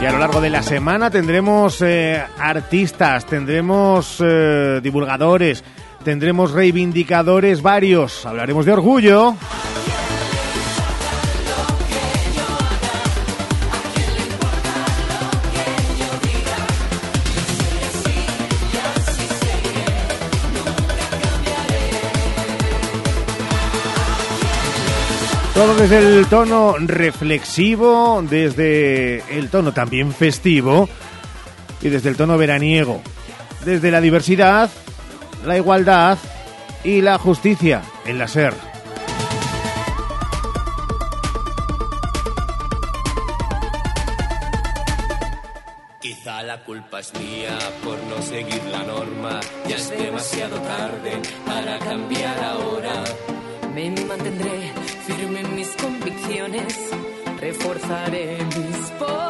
Y 0.00 0.04
a 0.04 0.12
lo 0.12 0.18
largo 0.18 0.40
de 0.40 0.50
la 0.50 0.62
semana 0.62 1.10
tendremos 1.10 1.80
eh, 1.80 2.22
artistas, 2.38 3.24
tendremos 3.24 4.22
eh, 4.22 4.80
divulgadores, 4.82 5.64
tendremos 6.04 6.52
reivindicadores 6.52 7.62
varios. 7.62 8.26
Hablaremos 8.26 8.66
de 8.66 8.72
orgullo. 8.72 9.36
Todo 25.56 25.74
desde 25.74 26.18
el 26.18 26.26
tono 26.26 26.74
reflexivo, 26.78 28.22
desde 28.22 29.24
el 29.38 29.48
tono 29.48 29.72
también 29.72 30.12
festivo 30.12 30.86
y 31.80 31.88
desde 31.88 32.10
el 32.10 32.16
tono 32.18 32.36
veraniego. 32.36 33.00
Desde 33.64 33.90
la 33.90 34.02
diversidad, 34.02 34.68
la 35.46 35.56
igualdad 35.56 36.18
y 36.84 37.00
la 37.00 37.16
justicia 37.16 37.80
en 38.04 38.18
la 38.18 38.28
SER. 38.28 38.52
Quizá 46.02 46.42
la 46.42 46.62
culpa 46.64 47.00
es 47.00 47.14
mía 47.18 47.56
por 47.82 47.96
no 48.04 48.20
seguir 48.20 48.62
la 48.70 48.82
norma. 48.82 49.40
Ya 49.66 49.76
es 49.76 49.88
demasiado 49.88 50.60
tarde 50.60 51.22
para 51.46 51.78
cambiar 51.78 52.44
ahora. 52.44 53.04
Me 53.76 53.90
mantendré 53.90 54.72
firme 55.06 55.40
en 55.40 55.54
mis 55.54 55.68
convicciones, 55.76 56.90
reforzaré 57.38 58.38
mis 58.38 58.90
posiciones. 58.98 59.25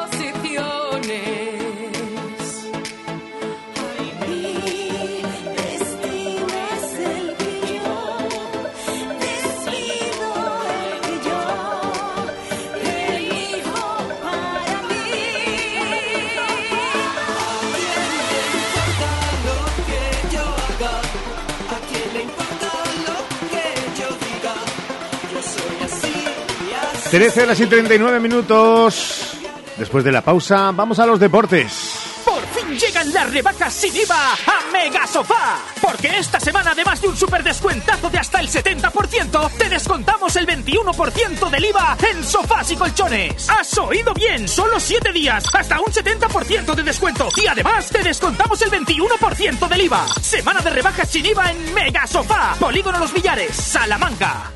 13 27.17 27.41
de 27.41 27.47
las 27.47 27.61
y 27.61 27.67
39 27.67 28.21
minutos. 28.21 29.39
Después 29.79 30.05
de 30.05 30.13
la 30.13 30.21
pausa, 30.21 30.71
vamos 30.73 30.99
a 30.99 31.07
los 31.07 31.19
deportes 31.19 32.23
Por 32.27 32.43
fin 32.49 32.79
llegan 32.79 33.11
las 33.11 33.33
rebajas 33.33 33.73
sin 33.73 33.97
IVA 33.97 34.33
a 34.33 34.71
Mega 34.71 35.07
Sofá. 35.07 35.61
Porque 35.81 36.19
esta 36.19 36.39
semana, 36.39 36.73
además 36.73 37.01
de 37.01 37.09
un 37.09 37.17
super 37.17 37.43
descuentazo 37.43 38.11
de 38.11 38.19
hasta 38.19 38.41
el 38.41 38.51
70%, 38.51 39.51
te 39.57 39.69
descontamos 39.71 40.37
el 40.37 40.47
21% 40.47 41.49
del 41.49 41.65
IVA 41.65 41.97
en 42.13 42.23
sofás 42.23 42.71
y 42.73 42.77
colchones. 42.77 43.49
¿Has 43.49 43.79
oído 43.79 44.13
bien? 44.13 44.47
Solo 44.47 44.79
7 44.79 45.11
días, 45.11 45.43
hasta 45.55 45.81
un 45.81 45.91
70% 45.91 46.75
de 46.75 46.83
descuento. 46.83 47.29
Y 47.43 47.47
además, 47.47 47.89
te 47.89 48.03
descontamos 48.03 48.61
el 48.61 48.71
21% 48.71 49.69
del 49.71 49.81
IVA. 49.81 50.07
Semana 50.21 50.61
de 50.61 50.69
rebajas 50.69 51.09
sin 51.09 51.25
IVA 51.25 51.51
en 51.51 51.73
Mega 51.73 52.07
Sofá. 52.07 52.57
Polígono 52.61 52.99
Los 52.99 53.15
Villares, 53.15 53.57
Salamanca. 53.57 54.56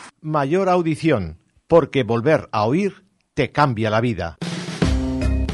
Mayor 0.23 0.69
Audición, 0.69 1.39
porque 1.67 2.03
volver 2.03 2.47
a 2.51 2.65
oír 2.65 3.05
te 3.33 3.51
cambia 3.51 3.89
la 3.89 4.01
vida. 4.01 4.37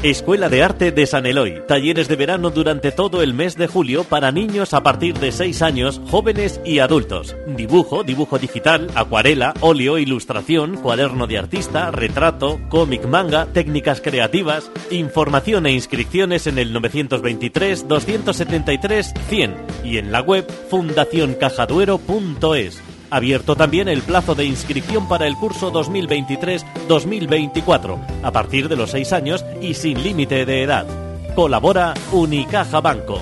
Escuela 0.02 0.50
de 0.50 0.62
Arte 0.62 0.92
de 0.92 1.06
San 1.06 1.24
Eloy. 1.24 1.62
Talleres 1.66 2.06
de 2.06 2.16
verano 2.16 2.50
durante 2.50 2.92
todo 2.92 3.22
el 3.22 3.32
mes 3.32 3.56
de 3.56 3.66
julio 3.66 4.04
para 4.04 4.30
niños 4.30 4.74
a 4.74 4.82
partir 4.82 5.18
de 5.18 5.32
6 5.32 5.62
años, 5.62 6.02
jóvenes 6.10 6.60
y 6.66 6.80
adultos. 6.80 7.34
Dibujo, 7.46 8.04
dibujo 8.04 8.38
digital, 8.38 8.90
acuarela, 8.94 9.54
óleo, 9.60 9.96
ilustración, 9.96 10.76
cuaderno 10.76 11.26
de 11.26 11.38
artista, 11.38 11.90
retrato, 11.90 12.60
cómic 12.68 13.06
manga, 13.06 13.46
técnicas 13.46 14.02
creativas. 14.02 14.70
Información 14.90 15.64
e 15.64 15.72
inscripciones 15.72 16.46
en 16.46 16.58
el 16.58 16.74
923 16.74 17.88
273 17.88 19.14
100 19.28 19.56
y 19.82 19.96
en 19.96 20.12
la 20.12 20.20
web 20.20 20.46
fundacioncajaduero.es. 20.68 22.87
Abierto 23.10 23.56
también 23.56 23.88
el 23.88 24.02
plazo 24.02 24.34
de 24.34 24.44
inscripción 24.44 25.08
para 25.08 25.26
el 25.26 25.34
curso 25.36 25.72
2023-2024, 25.72 27.98
a 28.22 28.30
partir 28.32 28.68
de 28.68 28.76
los 28.76 28.90
6 28.90 29.14
años 29.14 29.46
y 29.62 29.72
sin 29.74 30.02
límite 30.02 30.44
de 30.44 30.62
edad. 30.62 30.86
Colabora 31.34 31.94
Unicaja 32.12 32.80
Banco. 32.80 33.20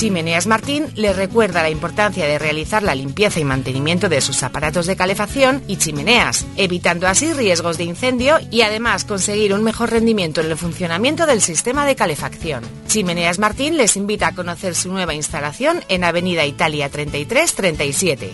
Chimeneas 0.00 0.46
Martín 0.46 0.86
les 0.94 1.14
recuerda 1.14 1.62
la 1.62 1.68
importancia 1.68 2.24
de 2.24 2.38
realizar 2.38 2.82
la 2.82 2.94
limpieza 2.94 3.38
y 3.38 3.44
mantenimiento 3.44 4.08
de 4.08 4.22
sus 4.22 4.42
aparatos 4.42 4.86
de 4.86 4.96
calefacción 4.96 5.62
y 5.66 5.76
chimeneas, 5.76 6.46
evitando 6.56 7.06
así 7.06 7.34
riesgos 7.34 7.76
de 7.76 7.84
incendio 7.84 8.38
y 8.50 8.62
además 8.62 9.04
conseguir 9.04 9.52
un 9.52 9.62
mejor 9.62 9.90
rendimiento 9.90 10.40
en 10.40 10.46
el 10.46 10.56
funcionamiento 10.56 11.26
del 11.26 11.42
sistema 11.42 11.84
de 11.84 11.96
calefacción. 11.96 12.64
Chimeneas 12.86 13.38
Martín 13.38 13.76
les 13.76 13.94
invita 13.98 14.28
a 14.28 14.34
conocer 14.34 14.74
su 14.74 14.90
nueva 14.90 15.12
instalación 15.12 15.84
en 15.90 16.02
Avenida 16.02 16.46
Italia 16.46 16.88
3337. 16.88 18.32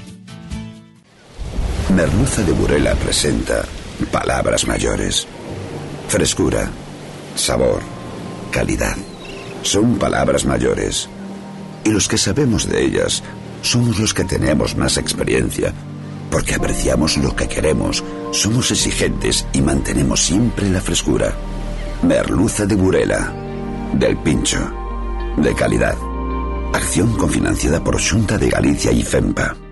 Merluza 1.97 2.43
de 2.43 2.53
Burela 2.53 2.95
presenta 2.95 3.65
palabras 4.13 4.69
mayores. 4.69 5.27
Frescura, 6.07 6.71
sabor, 7.35 7.83
calidad. 8.53 8.97
Son 9.63 9.99
palabras 9.99 10.45
mayores. 10.45 11.09
Y 11.87 11.91
los 11.91 12.09
que 12.09 12.19
sabemos 12.19 12.69
de 12.69 12.85
ellas 12.85 13.23
somos 13.63 14.01
los 14.01 14.13
que 14.13 14.25
tenemos 14.25 14.77
más 14.77 14.97
experiencia, 14.97 15.73
porque 16.33 16.57
apreciamos 16.57 17.17
lo 17.17 17.37
que 17.37 17.47
queremos, 17.47 18.03
somos 18.33 18.73
exigentes 18.73 19.47
y 19.53 19.61
mantenemos 19.61 20.21
siempre 20.21 20.69
la 20.69 20.81
frescura. 20.81 21.33
Merluza 22.03 22.67
de 22.67 22.75
Burela, 22.75 23.33
del 23.95 24.17
Pincho, 24.17 24.59
de 25.37 25.55
calidad. 25.55 25.97
Acción 26.73 27.17
cofinanciada 27.17 27.83
por 27.85 28.03
Junta 28.03 28.37
de 28.37 28.51
Galicia 28.51 28.91
y 28.91 29.05
FEMPA. 29.05 29.66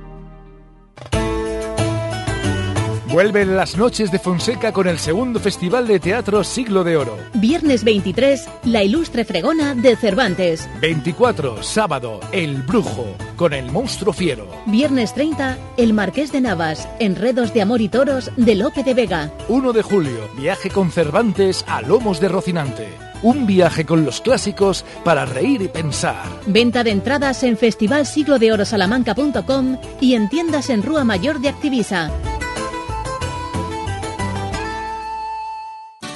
Vuelven 3.14 3.54
las 3.54 3.76
noches 3.76 4.10
de 4.10 4.18
Fonseca 4.18 4.72
con 4.72 4.88
el 4.88 4.98
segundo 4.98 5.38
Festival 5.38 5.86
de 5.86 6.00
Teatro 6.00 6.42
Siglo 6.42 6.82
de 6.82 6.96
Oro. 6.96 7.16
Viernes 7.34 7.84
23, 7.84 8.48
La 8.64 8.82
Ilustre 8.82 9.24
Fregona 9.24 9.76
de 9.76 9.94
Cervantes. 9.94 10.68
24, 10.80 11.62
sábado, 11.62 12.18
El 12.32 12.62
Brujo, 12.62 13.06
con 13.36 13.52
el 13.52 13.70
monstruo 13.70 14.12
fiero. 14.12 14.48
Viernes 14.66 15.14
30, 15.14 15.56
El 15.76 15.92
Marqués 15.92 16.32
de 16.32 16.40
Navas, 16.40 16.88
Enredos 16.98 17.54
de 17.54 17.62
Amor 17.62 17.82
y 17.82 17.88
Toros 17.88 18.32
de 18.36 18.56
Lope 18.56 18.82
de 18.82 18.94
Vega. 18.94 19.30
1 19.46 19.72
de 19.72 19.82
julio, 19.82 20.28
viaje 20.36 20.68
con 20.68 20.90
Cervantes 20.90 21.64
a 21.68 21.82
Lomos 21.82 22.18
de 22.18 22.26
Rocinante. 22.26 22.88
Un 23.22 23.46
viaje 23.46 23.86
con 23.86 24.04
los 24.04 24.22
clásicos 24.22 24.84
para 25.04 25.24
reír 25.24 25.62
y 25.62 25.68
pensar. 25.68 26.26
Venta 26.46 26.82
de 26.82 26.90
entradas 26.90 27.44
en 27.44 27.56
festivalsiglodeorosalamanca.com 27.58 29.78
y 30.00 30.14
en 30.14 30.28
tiendas 30.28 30.68
en 30.68 30.82
Rúa 30.82 31.04
Mayor 31.04 31.38
de 31.38 31.50
Activisa. 31.50 32.10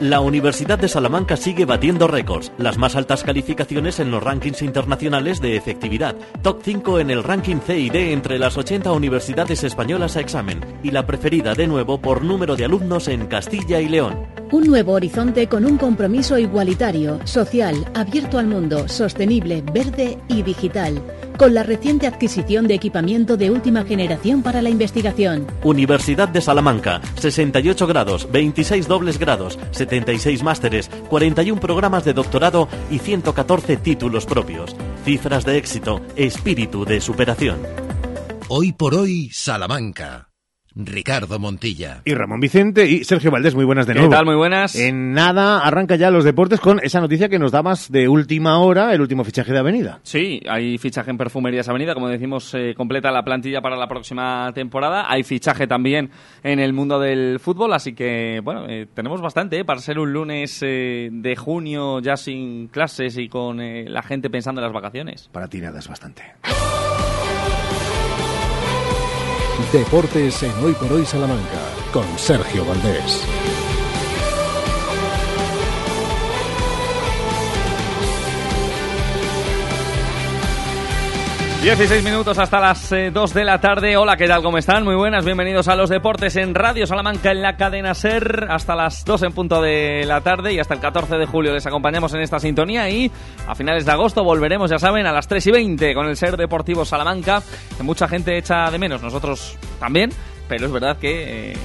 La 0.00 0.20
Universidad 0.20 0.78
de 0.78 0.88
Salamanca 0.88 1.36
sigue 1.36 1.66
batiendo 1.66 2.08
récords, 2.08 2.52
las 2.56 2.78
más 2.78 2.96
altas 2.96 3.22
calificaciones 3.22 4.00
en 4.00 4.10
los 4.10 4.22
rankings 4.22 4.62
internacionales 4.62 5.42
de 5.42 5.56
efectividad, 5.56 6.16
top 6.40 6.62
5 6.62 7.00
en 7.00 7.10
el 7.10 7.22
ranking 7.22 7.58
CID 7.58 7.94
entre 7.96 8.38
las 8.38 8.56
80 8.56 8.92
universidades 8.92 9.62
españolas 9.62 10.16
a 10.16 10.20
examen 10.20 10.60
y 10.82 10.90
la 10.90 11.04
preferida 11.04 11.54
de 11.54 11.66
nuevo 11.66 12.00
por 12.00 12.24
número 12.24 12.56
de 12.56 12.64
alumnos 12.64 13.08
en 13.08 13.26
Castilla 13.26 13.78
y 13.78 13.90
León. 13.90 14.26
Un 14.50 14.64
nuevo 14.64 14.92
horizonte 14.92 15.48
con 15.48 15.66
un 15.66 15.76
compromiso 15.76 16.38
igualitario, 16.38 17.20
social, 17.26 17.76
abierto 17.92 18.38
al 18.38 18.46
mundo, 18.46 18.88
sostenible, 18.88 19.62
verde 19.70 20.16
y 20.28 20.40
digital, 20.42 21.02
con 21.40 21.54
la 21.54 21.62
reciente 21.62 22.06
adquisición 22.06 22.68
de 22.68 22.74
equipamiento 22.74 23.38
de 23.38 23.50
última 23.50 23.82
generación 23.84 24.42
para 24.42 24.60
la 24.60 24.68
investigación. 24.68 25.46
Universidad 25.64 26.28
de 26.28 26.42
Salamanca, 26.42 27.00
68 27.14 27.86
grados, 27.86 28.30
26 28.30 28.86
dobles 28.86 29.18
grados, 29.18 29.58
76 29.70 30.42
másteres, 30.42 30.90
41 31.08 31.58
programas 31.58 32.04
de 32.04 32.12
doctorado 32.12 32.68
y 32.90 32.98
114 32.98 33.78
títulos 33.78 34.26
propios. 34.26 34.76
Cifras 35.06 35.46
de 35.46 35.56
éxito, 35.56 36.02
espíritu 36.14 36.84
de 36.84 37.00
superación. 37.00 37.62
Hoy 38.48 38.74
por 38.74 38.94
hoy, 38.94 39.30
Salamanca. 39.32 40.29
Ricardo 40.74 41.38
Montilla. 41.38 42.02
Y 42.04 42.14
Ramón 42.14 42.40
Vicente 42.40 42.86
y 42.86 43.04
Sergio 43.04 43.30
Valdés, 43.30 43.54
muy 43.54 43.64
buenas 43.64 43.86
de 43.86 43.92
¿Qué 43.94 43.98
nuevo. 44.00 44.14
tal? 44.14 44.24
Muy 44.24 44.36
buenas. 44.36 44.74
En 44.76 45.12
nada 45.12 45.60
arranca 45.60 45.96
ya 45.96 46.10
los 46.10 46.24
deportes 46.24 46.60
con 46.60 46.80
esa 46.82 47.00
noticia 47.00 47.28
que 47.28 47.38
nos 47.38 47.52
dabas 47.52 47.90
de 47.90 48.08
última 48.08 48.58
hora, 48.60 48.94
el 48.94 49.00
último 49.00 49.24
fichaje 49.24 49.52
de 49.52 49.58
Avenida. 49.58 50.00
Sí, 50.02 50.40
hay 50.48 50.78
fichaje 50.78 51.10
en 51.10 51.18
Perfumerías 51.18 51.68
Avenida, 51.68 51.94
como 51.94 52.08
decimos, 52.08 52.54
eh, 52.54 52.74
completa 52.76 53.10
la 53.10 53.24
plantilla 53.24 53.60
para 53.60 53.76
la 53.76 53.88
próxima 53.88 54.52
temporada. 54.54 55.10
Hay 55.10 55.22
fichaje 55.22 55.66
también 55.66 56.10
en 56.42 56.60
el 56.60 56.72
mundo 56.72 56.98
del 56.98 57.40
fútbol, 57.40 57.72
así 57.72 57.92
que, 57.94 58.40
bueno, 58.42 58.66
eh, 58.68 58.86
tenemos 58.94 59.20
bastante 59.20 59.58
eh, 59.58 59.64
para 59.64 59.80
ser 59.80 59.98
un 59.98 60.12
lunes 60.12 60.60
eh, 60.62 61.08
de 61.12 61.36
junio 61.36 62.00
ya 62.00 62.16
sin 62.16 62.68
clases 62.68 63.18
y 63.18 63.28
con 63.28 63.60
eh, 63.60 63.86
la 63.88 64.02
gente 64.02 64.30
pensando 64.30 64.60
en 64.60 64.64
las 64.64 64.72
vacaciones. 64.72 65.28
Para 65.32 65.48
ti 65.48 65.60
nada 65.60 65.78
es 65.80 65.88
bastante. 65.88 66.22
Deportes 69.72 70.42
en 70.42 70.64
Hoy 70.64 70.72
por 70.74 70.92
Hoy 70.92 71.06
Salamanca 71.06 71.60
con 71.92 72.04
Sergio 72.18 72.64
Valdés. 72.64 73.24
16 81.62 82.02
minutos 82.02 82.38
hasta 82.38 82.58
las 82.58 82.90
eh, 82.90 83.10
2 83.10 83.34
de 83.34 83.44
la 83.44 83.60
tarde. 83.60 83.94
Hola, 83.98 84.16
¿qué 84.16 84.26
tal? 84.26 84.42
¿Cómo 84.42 84.56
están? 84.56 84.82
Muy 84.82 84.94
buenas. 84.94 85.26
Bienvenidos 85.26 85.68
a 85.68 85.76
los 85.76 85.90
deportes 85.90 86.36
en 86.36 86.54
Radio 86.54 86.86
Salamanca 86.86 87.32
en 87.32 87.42
la 87.42 87.58
cadena 87.58 87.92
Ser 87.92 88.46
hasta 88.48 88.74
las 88.74 89.04
2 89.04 89.24
en 89.24 89.32
punto 89.32 89.60
de 89.60 90.06
la 90.06 90.22
tarde 90.22 90.54
y 90.54 90.58
hasta 90.58 90.72
el 90.72 90.80
14 90.80 91.16
de 91.16 91.26
julio 91.26 91.52
les 91.52 91.66
acompañamos 91.66 92.14
en 92.14 92.22
esta 92.22 92.38
sintonía 92.38 92.88
y 92.88 93.10
a 93.46 93.54
finales 93.54 93.84
de 93.84 93.92
agosto 93.92 94.24
volveremos, 94.24 94.70
ya 94.70 94.78
saben, 94.78 95.06
a 95.06 95.12
las 95.12 95.28
3 95.28 95.48
y 95.48 95.50
20 95.50 95.94
con 95.94 96.06
el 96.06 96.16
Ser 96.16 96.38
Deportivo 96.38 96.86
Salamanca 96.86 97.42
que 97.76 97.82
mucha 97.82 98.08
gente 98.08 98.38
echa 98.38 98.70
de 98.70 98.78
menos. 98.78 99.02
Nosotros 99.02 99.58
también. 99.78 100.10
Pero 100.48 100.66
es 100.66 100.72
verdad 100.72 100.96
que 100.96 101.52
eh, 101.52 101.56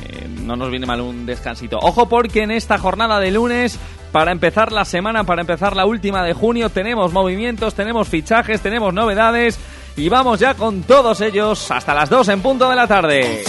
no 0.43 0.55
nos 0.55 0.69
viene 0.69 0.85
mal 0.85 1.01
un 1.01 1.25
descansito. 1.25 1.79
Ojo 1.81 2.07
porque 2.07 2.43
en 2.43 2.51
esta 2.51 2.77
jornada 2.77 3.19
de 3.19 3.31
lunes 3.31 3.79
para 4.11 4.31
empezar 4.31 4.71
la 4.71 4.85
semana, 4.85 5.23
para 5.23 5.41
empezar 5.41 5.75
la 5.75 5.85
última 5.85 6.23
de 6.23 6.33
junio, 6.33 6.69
tenemos 6.69 7.11
movimientos, 7.11 7.73
tenemos 7.73 8.07
fichajes, 8.07 8.61
tenemos 8.61 8.93
novedades 8.93 9.59
y 9.97 10.09
vamos 10.09 10.39
ya 10.39 10.53
con 10.53 10.83
todos 10.83 11.21
ellos 11.21 11.71
hasta 11.71 11.93
las 11.93 12.09
2 12.09 12.29
en 12.29 12.41
punto 12.41 12.69
de 12.69 12.75
la 12.75 12.87
tarde. 12.87 13.43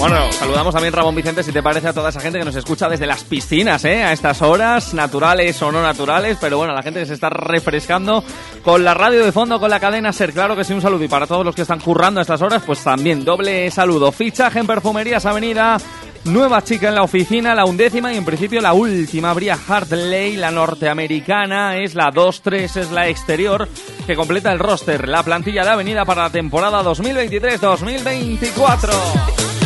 Bueno, 0.00 0.32
saludamos 0.32 0.72
también 0.72 0.94
Ramón 0.94 1.14
Vicente, 1.14 1.42
si 1.42 1.52
te 1.52 1.62
parece, 1.62 1.88
a 1.88 1.92
toda 1.92 2.08
esa 2.08 2.20
gente 2.20 2.38
que 2.38 2.44
nos 2.46 2.56
escucha 2.56 2.88
desde 2.88 3.06
las 3.06 3.22
piscinas, 3.22 3.84
¿eh? 3.84 4.02
A 4.02 4.14
estas 4.14 4.40
horas, 4.40 4.94
naturales 4.94 5.60
o 5.60 5.70
no 5.70 5.82
naturales, 5.82 6.38
pero 6.40 6.56
bueno, 6.56 6.72
la 6.72 6.82
gente 6.82 7.00
que 7.00 7.06
se 7.06 7.12
está 7.12 7.28
refrescando 7.28 8.24
con 8.64 8.82
la 8.82 8.94
radio 8.94 9.22
de 9.22 9.30
fondo, 9.30 9.60
con 9.60 9.68
la 9.68 9.78
cadena 9.78 10.10
Ser. 10.14 10.32
Claro 10.32 10.56
que 10.56 10.64
sí, 10.64 10.72
un 10.72 10.80
saludo. 10.80 11.04
Y 11.04 11.08
para 11.08 11.26
todos 11.26 11.44
los 11.44 11.54
que 11.54 11.62
están 11.62 11.80
currando 11.80 12.18
a 12.18 12.22
estas 12.22 12.40
horas, 12.40 12.62
pues 12.64 12.82
también 12.82 13.26
doble 13.26 13.70
saludo. 13.70 14.10
Fichaje 14.10 14.60
en 14.60 14.66
Perfumerías 14.66 15.26
Avenida. 15.26 15.76
Nueva 16.24 16.62
chica 16.62 16.88
en 16.88 16.96
la 16.96 17.02
oficina, 17.02 17.54
la 17.54 17.64
undécima 17.64 18.12
y 18.12 18.18
en 18.18 18.26
principio 18.26 18.60
la 18.60 18.74
última. 18.74 19.32
Bria 19.32 19.58
Hartley, 19.66 20.36
la 20.36 20.50
norteamericana, 20.50 21.78
es 21.78 21.94
la 21.94 22.12
2-3, 22.12 22.76
es 22.76 22.90
la 22.90 23.08
exterior 23.08 23.66
que 24.06 24.14
completa 24.14 24.52
el 24.52 24.58
roster, 24.58 25.08
la 25.08 25.22
plantilla 25.22 25.64
de 25.64 25.70
Avenida 25.70 26.04
para 26.04 26.24
la 26.24 26.30
temporada 26.30 26.82
2023-2024. 26.82 29.59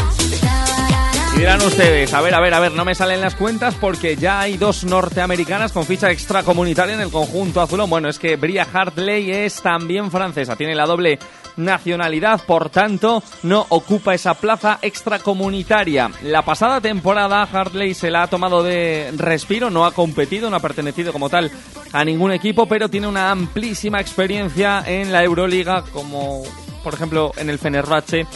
Dirán 1.36 1.60
ustedes, 1.62 2.14
a 2.14 2.20
ver, 2.20 2.32
a 2.32 2.40
ver, 2.40 2.54
a 2.54 2.60
ver, 2.60 2.72
no 2.72 2.84
me 2.84 2.94
salen 2.94 3.20
las 3.20 3.34
cuentas 3.34 3.74
porque 3.74 4.16
ya 4.16 4.40
hay 4.40 4.56
dos 4.56 4.84
norteamericanas 4.84 5.72
con 5.72 5.84
ficha 5.84 6.10
extracomunitaria 6.10 6.94
en 6.94 7.00
el 7.00 7.10
conjunto 7.10 7.60
azulón. 7.60 7.90
Bueno, 7.90 8.08
es 8.08 8.18
que 8.18 8.36
Bria 8.36 8.66
Hartley 8.72 9.30
es 9.30 9.60
también 9.60 10.10
francesa, 10.10 10.56
tiene 10.56 10.74
la 10.74 10.86
doble 10.86 11.18
nacionalidad, 11.56 12.40
por 12.46 12.70
tanto, 12.70 13.22
no 13.42 13.66
ocupa 13.68 14.14
esa 14.14 14.34
plaza 14.34 14.78
extracomunitaria. 14.80 16.10
La 16.22 16.42
pasada 16.42 16.80
temporada 16.80 17.42
Hartley 17.42 17.94
se 17.94 18.10
la 18.10 18.22
ha 18.22 18.26
tomado 18.28 18.62
de 18.62 19.12
respiro, 19.16 19.70
no 19.70 19.84
ha 19.84 19.92
competido, 19.92 20.50
no 20.50 20.56
ha 20.56 20.60
pertenecido 20.60 21.12
como 21.12 21.28
tal 21.28 21.50
a 21.92 22.04
ningún 22.04 22.32
equipo, 22.32 22.66
pero 22.66 22.88
tiene 22.88 23.08
una 23.08 23.30
amplísima 23.30 24.00
experiencia 24.00 24.82
en 24.86 25.12
la 25.12 25.22
Euroliga, 25.24 25.82
como 25.92 26.42
por 26.82 26.94
ejemplo 26.94 27.32
en 27.36 27.50
el 27.50 27.58
Fenerbahce 27.58 28.26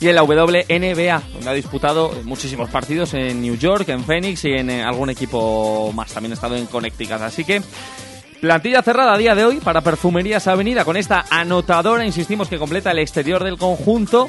y 0.00 0.08
en 0.08 0.14
la 0.14 0.22
WNBA, 0.22 1.22
donde 1.32 1.48
ha 1.48 1.52
disputado 1.52 2.12
muchísimos 2.24 2.68
partidos 2.68 3.14
en 3.14 3.40
New 3.40 3.56
York, 3.56 3.88
en 3.88 4.04
Phoenix 4.04 4.44
y 4.44 4.52
en 4.52 4.70
eh, 4.70 4.82
algún 4.82 5.10
equipo 5.10 5.90
más. 5.94 6.12
También 6.12 6.32
ha 6.32 6.34
estado 6.34 6.56
en 6.56 6.66
Connecticut. 6.66 7.20
Así 7.22 7.44
que 7.44 7.62
plantilla 8.40 8.82
cerrada 8.82 9.14
a 9.14 9.18
día 9.18 9.34
de 9.34 9.44
hoy 9.44 9.56
para 9.56 9.80
Perfumerías 9.80 10.46
Avenida 10.46 10.84
con 10.84 10.96
esta 10.96 11.24
anotadora, 11.30 12.04
insistimos 12.04 12.48
que 12.48 12.58
completa 12.58 12.90
el 12.90 12.98
exterior 12.98 13.42
del 13.42 13.56
conjunto. 13.56 14.28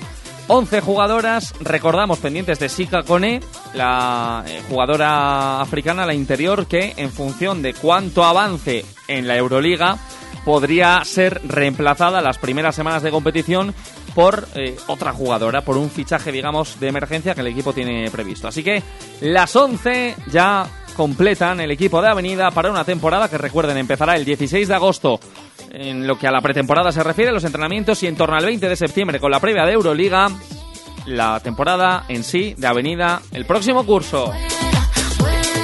11 0.49 0.80
jugadoras, 0.80 1.53
recordamos, 1.60 2.19
pendientes 2.19 2.57
de 2.60 2.69
Sika 2.69 3.03
Kone, 3.03 3.41
la 3.73 4.45
eh, 4.48 4.61
jugadora 4.69 5.60
africana, 5.60 6.06
la 6.06 6.14
interior, 6.14 6.68
que 6.68 6.94
en 6.95 7.11
función 7.11 7.61
de 7.61 7.73
cuánto 7.73 8.23
avance 8.23 8.85
en 9.10 9.27
la 9.27 9.35
Euroliga, 9.35 9.98
podría 10.48 11.03
ser 11.03 11.41
reemplazada 11.44 12.22
las 12.22 12.38
primeras 12.38 12.74
semanas 12.74 13.03
de 13.03 13.11
competición 13.11 13.76
por 14.15 14.48
eh, 14.56 14.78
otra 14.88 15.11
jugadora, 15.11 15.60
por 15.60 15.76
un 15.76 15.90
fichaje, 15.90 16.32
digamos, 16.32 16.80
de 16.80 16.88
emergencia 16.88 17.36
que 17.36 17.41
el 17.41 17.48
equipo 17.48 17.74
tiene 17.74 18.10
previsto. 18.10 18.48
Así 18.48 18.64
que 18.64 18.82
las 19.19 19.53
11 19.53 20.15
ya 20.32 20.65
completan 20.95 21.60
el 21.60 21.69
equipo 21.72 22.02
de 22.02 22.07
Avenida 22.07 22.49
para 22.52 22.72
una 22.72 22.86
temporada 22.86 23.28
que 23.28 23.38
recuerden 23.38 23.76
empezará 23.76 24.15
el 24.15 24.24
16 24.24 24.69
de 24.69 24.74
agosto 24.74 25.19
en 25.69 26.07
lo 26.07 26.18
que 26.18 26.28
a 26.28 26.32
la 26.32 26.40
pretemporada 26.40 26.94
se 26.94 27.03
refiere, 27.03 27.34
los 27.34 27.44
entrenamientos 27.44 28.02
y 28.03 28.07
en 28.07 28.15
torno 28.15 28.38
al 28.38 28.45
20 28.45 28.69
de 28.69 28.76
septiembre 28.78 29.19
con 29.19 29.32
la 29.32 29.41
previa 29.41 29.65
de 29.65 29.74
Euroliga, 29.74 30.30
la 31.07 31.41
temporada 31.41 32.06
en 32.07 32.24
sí 32.24 32.56
de 32.57 32.68
Avenida 32.68 33.22
el 33.34 33.45
próximo 33.45 33.86
curso. 33.86 34.32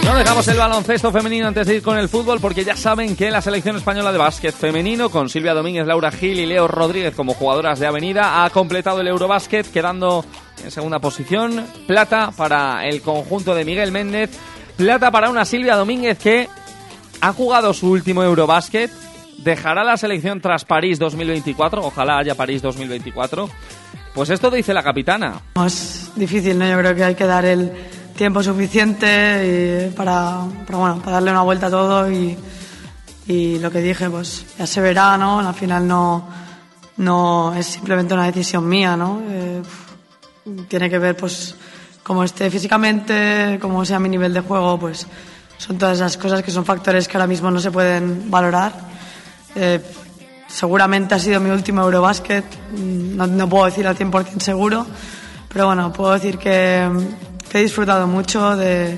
No 0.03 0.15
dejamos 0.15 0.47
el 0.49 0.57
baloncesto 0.57 1.11
femenino 1.11 1.47
antes 1.47 1.65
de 1.65 1.75
ir 1.75 1.81
con 1.81 1.97
el 1.97 2.09
fútbol 2.09 2.39
porque 2.41 2.65
ya 2.65 2.75
saben 2.75 3.15
que 3.15 3.31
la 3.31 3.41
selección 3.41 3.77
española 3.77 4.11
de 4.11 4.17
básquet 4.17 4.53
femenino 4.53 5.09
con 5.09 5.29
Silvia 5.29 5.53
Domínguez, 5.53 5.87
Laura 5.87 6.11
Gil 6.11 6.39
y 6.39 6.45
Leo 6.45 6.67
Rodríguez 6.67 7.15
como 7.15 7.33
jugadoras 7.33 7.79
de 7.79 7.87
Avenida 7.87 8.43
ha 8.43 8.49
completado 8.49 8.99
el 8.99 9.07
Eurobásquet 9.07 9.71
quedando 9.71 10.25
en 10.61 10.71
segunda 10.71 10.99
posición. 10.99 11.65
Plata 11.87 12.31
para 12.35 12.85
el 12.85 13.01
conjunto 13.01 13.55
de 13.55 13.63
Miguel 13.63 13.91
Méndez. 13.91 14.31
Plata 14.75 15.09
para 15.09 15.29
una 15.29 15.45
Silvia 15.45 15.75
Domínguez 15.75 16.17
que 16.17 16.49
ha 17.21 17.31
jugado 17.31 17.73
su 17.73 17.89
último 17.89 18.23
Eurobásquet. 18.23 18.91
Dejará 19.37 19.83
la 19.83 19.95
selección 19.95 20.41
tras 20.41 20.65
París 20.65 20.99
2024. 20.99 21.81
Ojalá 21.81 22.17
haya 22.17 22.35
París 22.35 22.61
2024. 22.61 23.49
Pues 24.13 24.29
esto 24.29 24.51
dice 24.51 24.73
la 24.73 24.83
capitana. 24.83 25.41
Es 25.65 26.11
difícil, 26.15 26.59
¿no? 26.59 26.67
Yo 26.67 26.77
creo 26.77 26.93
que 26.93 27.03
hay 27.03 27.15
que 27.15 27.25
dar 27.25 27.45
el 27.45 27.71
tiempo 28.15 28.43
suficiente 28.43 29.89
y 29.89 29.95
para, 29.95 30.43
para, 30.65 30.77
bueno, 30.77 30.99
para 30.99 31.13
darle 31.13 31.31
una 31.31 31.41
vuelta 31.41 31.67
a 31.67 31.71
todo 31.71 32.11
y, 32.11 32.37
y 33.27 33.59
lo 33.59 33.71
que 33.71 33.79
dije, 33.79 34.09
pues 34.09 34.45
ya 34.57 34.67
se 34.67 34.81
verá, 34.81 35.17
¿no? 35.17 35.39
Al 35.39 35.53
final 35.53 35.87
no, 35.87 36.27
no 36.97 37.53
es 37.55 37.65
simplemente 37.65 38.13
una 38.13 38.25
decisión 38.25 38.67
mía, 38.67 38.95
¿no? 38.95 39.21
Eh, 39.27 39.61
tiene 40.67 40.89
que 40.89 40.99
ver, 40.99 41.15
pues, 41.15 41.55
cómo 42.03 42.23
esté 42.23 42.51
físicamente, 42.51 43.57
cómo 43.61 43.85
sea 43.85 43.99
mi 43.99 44.09
nivel 44.09 44.33
de 44.33 44.41
juego, 44.41 44.77
pues 44.77 45.07
son 45.57 45.77
todas 45.77 45.97
esas 45.97 46.17
cosas 46.17 46.43
que 46.43 46.51
son 46.51 46.65
factores 46.65 47.07
que 47.07 47.17
ahora 47.17 47.27
mismo 47.27 47.49
no 47.49 47.59
se 47.59 47.71
pueden 47.71 48.29
valorar. 48.29 48.73
Eh, 49.55 49.79
seguramente 50.47 51.15
ha 51.15 51.19
sido 51.19 51.39
mi 51.39 51.49
último 51.49 51.81
Eurobásquet, 51.81 52.43
no, 52.77 53.25
no 53.25 53.49
puedo 53.49 53.65
decir 53.65 53.87
al 53.87 53.97
100% 53.97 54.39
seguro, 54.39 54.85
pero 55.47 55.67
bueno, 55.67 55.93
puedo 55.93 56.13
decir 56.13 56.37
que, 56.37 56.89
que 57.53 57.59
he 57.59 57.61
disfrutado 57.61 58.07
mucho 58.07 58.55
de, 58.57 58.97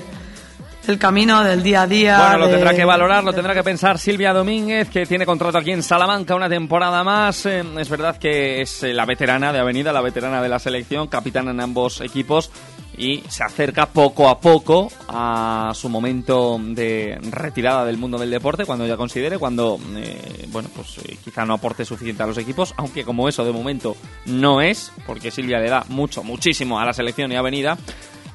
del 0.86 0.98
camino, 0.98 1.44
del 1.44 1.62
día 1.62 1.82
a 1.82 1.86
día. 1.86 2.18
Bueno, 2.18 2.38
lo 2.38 2.46
de- 2.46 2.54
tendrá 2.54 2.74
que 2.74 2.86
valorar, 2.86 3.22
lo 3.22 3.34
tendrá 3.34 3.52
que 3.52 3.62
pensar 3.62 3.98
Silvia 3.98 4.32
Domínguez, 4.32 4.88
que 4.88 5.04
tiene 5.04 5.26
contrato 5.26 5.58
aquí 5.58 5.72
en 5.72 5.82
Salamanca 5.82 6.34
una 6.34 6.48
temporada 6.48 7.04
más. 7.04 7.44
Eh, 7.44 7.62
es 7.78 7.88
verdad 7.90 8.16
que 8.16 8.62
es 8.62 8.82
eh, 8.82 8.94
la 8.94 9.04
veterana 9.04 9.52
de 9.52 9.58
Avenida, 9.58 9.92
la 9.92 10.00
veterana 10.00 10.40
de 10.40 10.48
la 10.48 10.58
selección, 10.58 11.06
capitana 11.08 11.50
en 11.50 11.60
ambos 11.60 12.00
equipos 12.00 12.50
y 12.98 13.22
se 13.28 13.44
acerca 13.44 13.84
poco 13.84 14.26
a 14.30 14.40
poco 14.40 14.88
a 15.08 15.70
su 15.74 15.90
momento 15.90 16.58
de 16.58 17.18
retirada 17.30 17.84
del 17.84 17.98
mundo 17.98 18.16
del 18.16 18.30
deporte 18.30 18.64
cuando 18.64 18.86
ya 18.86 18.96
considere, 18.96 19.36
cuando, 19.36 19.78
eh, 19.96 20.46
bueno, 20.50 20.70
pues 20.74 20.96
eh, 21.04 21.18
quizá 21.22 21.44
no 21.44 21.52
aporte 21.52 21.84
suficiente 21.84 22.22
a 22.22 22.26
los 22.26 22.38
equipos, 22.38 22.72
aunque 22.78 23.04
como 23.04 23.28
eso 23.28 23.44
de 23.44 23.52
momento 23.52 23.94
no 24.24 24.62
es, 24.62 24.92
porque 25.06 25.30
Silvia 25.30 25.58
le 25.58 25.68
da 25.68 25.84
mucho, 25.90 26.22
muchísimo 26.22 26.80
a 26.80 26.86
la 26.86 26.94
selección 26.94 27.30
y 27.32 27.36
Avenida. 27.36 27.76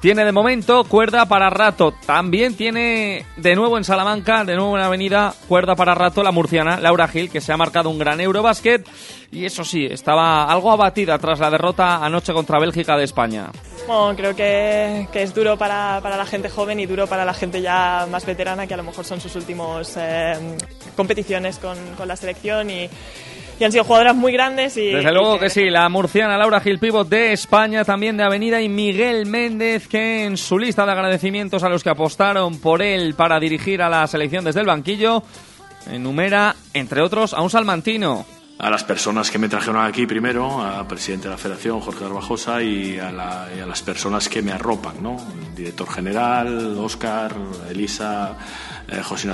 Tiene 0.02 0.24
de 0.24 0.32
momento 0.32 0.82
cuerda 0.82 1.26
para 1.26 1.48
rato. 1.48 1.94
También 2.04 2.56
tiene 2.56 3.24
de 3.36 3.54
nuevo 3.54 3.78
en 3.78 3.84
Salamanca, 3.84 4.44
de 4.44 4.56
nuevo 4.56 4.76
en 4.76 4.82
Avenida, 4.82 5.32
cuerda 5.46 5.76
para 5.76 5.94
rato 5.94 6.24
la 6.24 6.32
murciana 6.32 6.80
Laura 6.80 7.06
Gil, 7.06 7.30
que 7.30 7.40
se 7.40 7.52
ha 7.52 7.56
marcado 7.56 7.88
un 7.88 8.00
gran 8.00 8.20
Eurobásquet. 8.20 8.84
Y 9.30 9.44
eso 9.44 9.62
sí, 9.62 9.86
estaba 9.88 10.50
algo 10.50 10.72
abatida 10.72 11.16
tras 11.20 11.38
la 11.38 11.52
derrota 11.52 12.04
anoche 12.04 12.32
contra 12.32 12.58
Bélgica 12.58 12.96
de 12.96 13.04
España. 13.04 13.52
Bueno, 13.86 14.16
creo 14.16 14.34
que, 14.34 15.06
que 15.12 15.22
es 15.22 15.32
duro 15.32 15.56
para, 15.56 16.00
para, 16.02 16.16
la 16.16 16.26
gente 16.26 16.50
joven 16.50 16.80
y 16.80 16.86
duro 16.86 17.06
para 17.06 17.24
la 17.24 17.32
gente 17.32 17.62
ya 17.62 18.08
más 18.10 18.26
veterana, 18.26 18.66
que 18.66 18.74
a 18.74 18.78
lo 18.78 18.82
mejor 18.82 19.04
son 19.04 19.20
sus 19.20 19.36
últimos 19.36 19.94
eh, 19.96 20.34
competiciones 20.96 21.60
con, 21.60 21.78
con, 21.96 22.08
la 22.08 22.16
selección 22.16 22.70
y, 22.70 22.90
y, 23.62 23.64
han 23.64 23.72
sido 23.72 23.84
jugadoras 23.84 24.16
muy 24.16 24.32
grandes. 24.32 24.76
Y, 24.76 24.90
Desde 24.90 25.12
luego 25.12 25.38
que 25.38 25.50
sí, 25.50 25.70
la 25.70 25.88
murciana 25.88 26.36
Laura 26.36 26.60
Gil 26.60 26.78
Pivot 26.78 27.08
de 27.08 27.32
España, 27.32 27.84
también 27.84 28.16
de 28.16 28.24
Avenida, 28.24 28.60
y 28.60 28.68
Miguel 28.68 29.26
Méndez, 29.26 29.88
que 29.88 30.24
en 30.24 30.36
su 30.36 30.58
lista 30.58 30.84
de 30.84 30.92
agradecimientos 30.92 31.62
a 31.62 31.68
los 31.68 31.82
que 31.82 31.90
apostaron 31.90 32.60
por 32.60 32.82
él 32.82 33.14
para 33.14 33.38
dirigir 33.40 33.82
a 33.82 33.88
la 33.88 34.06
selección 34.06 34.44
desde 34.44 34.60
el 34.60 34.66
banquillo, 34.66 35.22
enumera, 35.90 36.54
entre 36.74 37.02
otros, 37.02 37.34
a 37.34 37.40
un 37.40 37.50
salmantino 37.50 38.26
a 38.62 38.70
las 38.70 38.84
personas 38.84 39.28
que 39.28 39.40
me 39.40 39.48
trajeron 39.48 39.84
aquí 39.84 40.06
primero, 40.06 40.62
al 40.62 40.86
presidente 40.86 41.24
de 41.24 41.30
la 41.30 41.36
federación, 41.36 41.80
Jorge 41.80 42.04
Garbajosa, 42.04 42.62
y 42.62 42.96
a, 42.96 43.10
la, 43.10 43.48
y 43.56 43.58
a, 43.58 43.66
las 43.66 43.82
personas 43.82 44.28
que 44.28 44.40
me 44.40 44.52
arropan, 44.52 45.02
¿no? 45.02 45.16
El 45.16 45.52
director 45.52 45.90
general, 45.90 46.78
Óscar, 46.78 47.34
Elisa, 47.68 48.36
eh, 48.92 49.02
José 49.02 49.28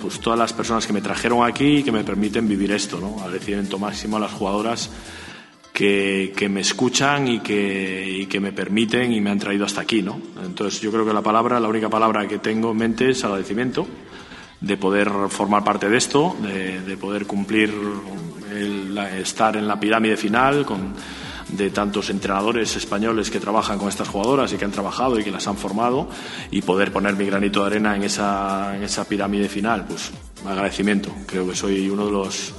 pues 0.00 0.20
todas 0.20 0.38
las 0.38 0.52
personas 0.52 0.86
que 0.86 0.92
me 0.92 1.00
trajeron 1.00 1.44
aquí 1.46 1.78
y 1.78 1.82
que 1.82 1.92
me 1.92 2.04
permiten 2.04 2.46
vivir 2.46 2.72
esto, 2.72 2.98
¿no? 3.00 3.16
Agradecimiento 3.20 3.78
máximo 3.78 4.16
a 4.16 4.20
las 4.20 4.32
jugadoras 4.32 4.90
que, 5.72 6.32
que 6.36 6.48
me 6.48 6.60
escuchan 6.60 7.26
y 7.26 7.40
que, 7.40 8.26
que 8.30 8.40
me 8.40 8.52
permiten 8.52 9.12
y 9.12 9.20
me 9.20 9.30
han 9.30 9.38
traído 9.38 9.64
hasta 9.64 9.80
aquí, 9.80 10.02
¿no? 10.02 10.20
Entonces 10.44 10.80
yo 10.80 10.92
creo 10.92 11.04
que 11.04 11.12
la 11.12 11.22
palabra, 11.22 11.58
la 11.58 11.68
única 11.68 11.88
palabra 11.88 12.28
que 12.28 12.38
tengo 12.38 12.70
en 12.70 12.76
mente 12.76 13.10
es 13.10 13.24
agradecimiento 13.24 13.86
de 14.60 14.76
poder 14.76 15.10
formar 15.28 15.64
parte 15.64 15.88
de 15.88 15.96
esto, 15.96 16.36
de, 16.40 16.80
de 16.80 16.96
poder 16.96 17.26
cumplir 17.26 17.74
el, 18.52 18.96
estar 19.18 19.56
en 19.56 19.66
la 19.66 19.78
pirámide 19.78 20.16
final 20.16 20.64
con 20.64 20.94
de 21.56 21.70
tantos 21.70 22.10
entrenadores 22.10 22.76
españoles 22.76 23.30
que 23.30 23.40
trabajan 23.40 23.78
con 23.78 23.88
estas 23.88 24.08
jugadoras 24.08 24.52
y 24.52 24.56
que 24.56 24.64
han 24.64 24.72
trabajado 24.72 25.18
y 25.18 25.24
que 25.24 25.30
las 25.30 25.46
han 25.46 25.56
formado 25.56 26.08
y 26.50 26.62
poder 26.62 26.92
poner 26.92 27.16
mi 27.16 27.26
granito 27.26 27.60
de 27.60 27.66
arena 27.66 27.96
en 27.96 28.02
esa, 28.02 29.06
pirámide 29.08 29.48
final, 29.48 29.86
pues 29.86 30.10
agradecimiento. 30.46 31.10
Creo 31.26 31.48
que 31.48 31.54
soy 31.54 31.88
uno 31.88 32.06
de 32.06 32.12
los 32.12 32.54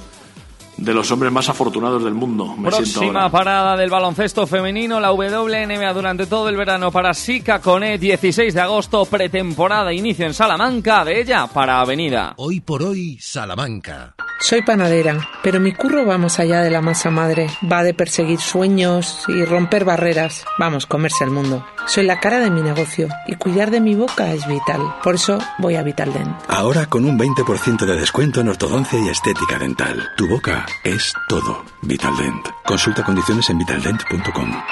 de 0.76 0.94
los 0.94 1.10
hombres 1.10 1.32
más 1.32 1.48
afortunados 1.48 2.04
del 2.04 2.14
mundo. 2.14 2.54
Me 2.56 2.68
Próxima 2.68 3.30
parada 3.30 3.76
del 3.76 3.90
baloncesto 3.90 4.46
femenino, 4.46 5.00
la 5.00 5.12
WNBA 5.12 5.92
durante 5.92 6.26
todo 6.26 6.48
el 6.48 6.56
verano 6.56 6.90
para 6.90 7.14
Sica 7.14 7.60
Conet, 7.60 8.00
16 8.00 8.52
de 8.52 8.60
agosto, 8.60 9.04
pretemporada, 9.04 9.92
inicio 9.92 10.26
en 10.26 10.34
Salamanca, 10.34 11.04
de 11.04 11.20
ella 11.20 11.46
para 11.46 11.80
Avenida. 11.80 12.34
Hoy 12.36 12.60
por 12.60 12.82
hoy, 12.82 13.18
Salamanca. 13.20 14.14
Soy 14.38 14.62
panadera, 14.62 15.28
pero 15.42 15.60
mi 15.60 15.72
curro 15.72 16.04
va 16.04 16.18
más 16.18 16.38
allá 16.38 16.60
de 16.60 16.70
la 16.70 16.82
masa 16.82 17.10
madre. 17.10 17.48
Va 17.70 17.82
de 17.82 17.94
perseguir 17.94 18.38
sueños 18.38 19.24
y 19.28 19.44
romper 19.44 19.84
barreras. 19.84 20.44
Vamos, 20.58 20.84
comerse 20.84 21.24
el 21.24 21.30
mundo. 21.30 21.64
Soy 21.86 22.04
la 22.04 22.20
cara 22.20 22.40
de 22.40 22.50
mi 22.50 22.60
negocio 22.60 23.08
y 23.26 23.36
cuidar 23.36 23.70
de 23.70 23.80
mi 23.80 23.94
boca 23.94 24.32
es 24.34 24.46
vital. 24.46 24.82
Por 25.02 25.14
eso 25.14 25.38
voy 25.58 25.76
a 25.76 25.82
Vitaldent. 25.82 26.36
Ahora 26.48 26.86
con 26.86 27.06
un 27.06 27.18
20% 27.18 27.86
de 27.86 27.96
descuento 27.96 28.40
en 28.40 28.48
ortodoncia 28.48 28.98
y 28.98 29.08
estética 29.08 29.58
dental. 29.58 30.10
Tu 30.16 30.28
boca 30.28 30.65
es 30.84 31.12
todo. 31.28 31.64
Vitaldent. 31.82 32.46
Consulta 32.64 33.02
condiciones 33.04 33.48
en 33.50 33.58
vitaldent.com. 33.58 34.62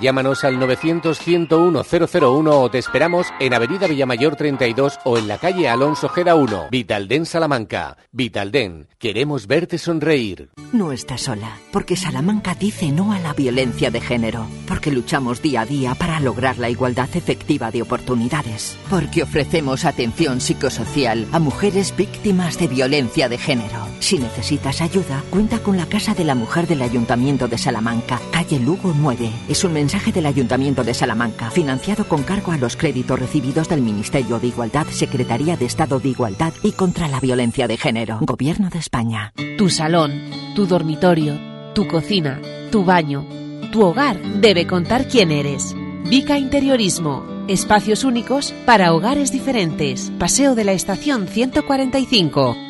Llámanos 0.00 0.44
al 0.44 0.60
900-101-001 0.60 2.50
o 2.52 2.70
te 2.70 2.78
esperamos 2.78 3.26
en 3.40 3.52
Avenida 3.52 3.88
Villamayor 3.88 4.36
32 4.36 5.00
o 5.04 5.18
en 5.18 5.26
la 5.26 5.38
calle 5.38 5.68
Alonso 5.68 6.08
Gera 6.08 6.36
1. 6.36 6.68
Vitalden 6.70 7.26
Salamanca. 7.26 7.96
Vitalden, 8.12 8.86
queremos 8.98 9.48
verte 9.48 9.76
sonreír. 9.76 10.50
No 10.72 10.92
estás 10.92 11.22
sola, 11.22 11.58
porque 11.72 11.96
Salamanca 11.96 12.54
dice 12.54 12.92
no 12.92 13.12
a 13.12 13.18
la 13.18 13.32
violencia 13.32 13.90
de 13.90 14.00
género, 14.00 14.46
porque 14.68 14.92
luchamos 14.92 15.42
día 15.42 15.62
a 15.62 15.66
día 15.66 15.96
para 15.96 16.20
lograr 16.20 16.58
la 16.58 16.70
igualdad 16.70 17.08
efectiva 17.14 17.72
de 17.72 17.82
oportunidades, 17.82 18.76
porque 18.88 19.24
ofrecemos 19.24 19.84
atención 19.84 20.40
psicosocial 20.40 21.26
a 21.32 21.40
mujeres 21.40 21.96
víctimas 21.96 22.56
de 22.60 22.68
violencia 22.68 23.28
de 23.28 23.38
género. 23.38 23.88
Si 23.98 24.16
necesitas 24.20 24.80
ayuda, 24.80 25.24
cuenta 25.30 25.58
con 25.58 25.76
la 25.76 25.86
Casa 25.86 26.14
de 26.14 26.22
la 26.22 26.36
Mujer 26.36 26.68
del 26.68 26.82
Ayuntamiento 26.82 27.48
de 27.48 27.58
Salamanca, 27.58 28.20
calle 28.30 28.60
Lugo 28.60 28.94
9. 28.96 29.32
Es 29.48 29.64
un 29.64 29.72
mensaje 29.72 29.87
del 29.88 30.26
Ayuntamiento 30.26 30.84
de 30.84 30.92
Salamanca, 30.92 31.50
financiado 31.50 32.06
con 32.06 32.22
cargo 32.22 32.52
a 32.52 32.58
los 32.58 32.76
créditos 32.76 33.18
recibidos 33.18 33.70
del 33.70 33.80
Ministerio 33.80 34.38
de 34.38 34.48
Igualdad, 34.48 34.86
Secretaría 34.90 35.56
de 35.56 35.64
Estado 35.64 35.98
de 35.98 36.10
Igualdad 36.10 36.52
y 36.62 36.72
contra 36.72 37.08
la 37.08 37.20
Violencia 37.20 37.66
de 37.66 37.78
Género, 37.78 38.18
Gobierno 38.20 38.68
de 38.68 38.78
España. 38.78 39.32
Tu 39.56 39.70
salón, 39.70 40.12
tu 40.54 40.66
dormitorio, 40.66 41.40
tu 41.74 41.88
cocina, 41.88 42.38
tu 42.70 42.84
baño, 42.84 43.26
tu 43.72 43.82
hogar 43.82 44.20
debe 44.40 44.66
contar 44.66 45.08
quién 45.08 45.32
eres. 45.32 45.74
Vica 46.04 46.38
Interiorismo. 46.38 47.24
Espacios 47.48 48.04
únicos 48.04 48.52
para 48.66 48.92
hogares 48.92 49.32
diferentes. 49.32 50.12
Paseo 50.18 50.54
de 50.54 50.64
la 50.64 50.72
Estación 50.72 51.26
145. 51.28 52.67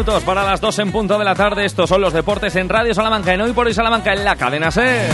Para 0.00 0.44
las 0.44 0.62
dos 0.62 0.78
en 0.78 0.92
punto 0.92 1.18
de 1.18 1.24
la 1.26 1.34
tarde. 1.34 1.66
Estos 1.66 1.88
son 1.88 2.00
los 2.00 2.14
deportes 2.14 2.56
en 2.56 2.70
Radio 2.70 2.94
Salamanca. 2.94 3.34
En 3.34 3.42
Hoy 3.42 3.52
por 3.52 3.66
Hoy 3.66 3.74
Salamanca 3.74 4.14
en 4.14 4.24
la 4.24 4.34
cadena 4.34 4.70
SER. 4.70 5.10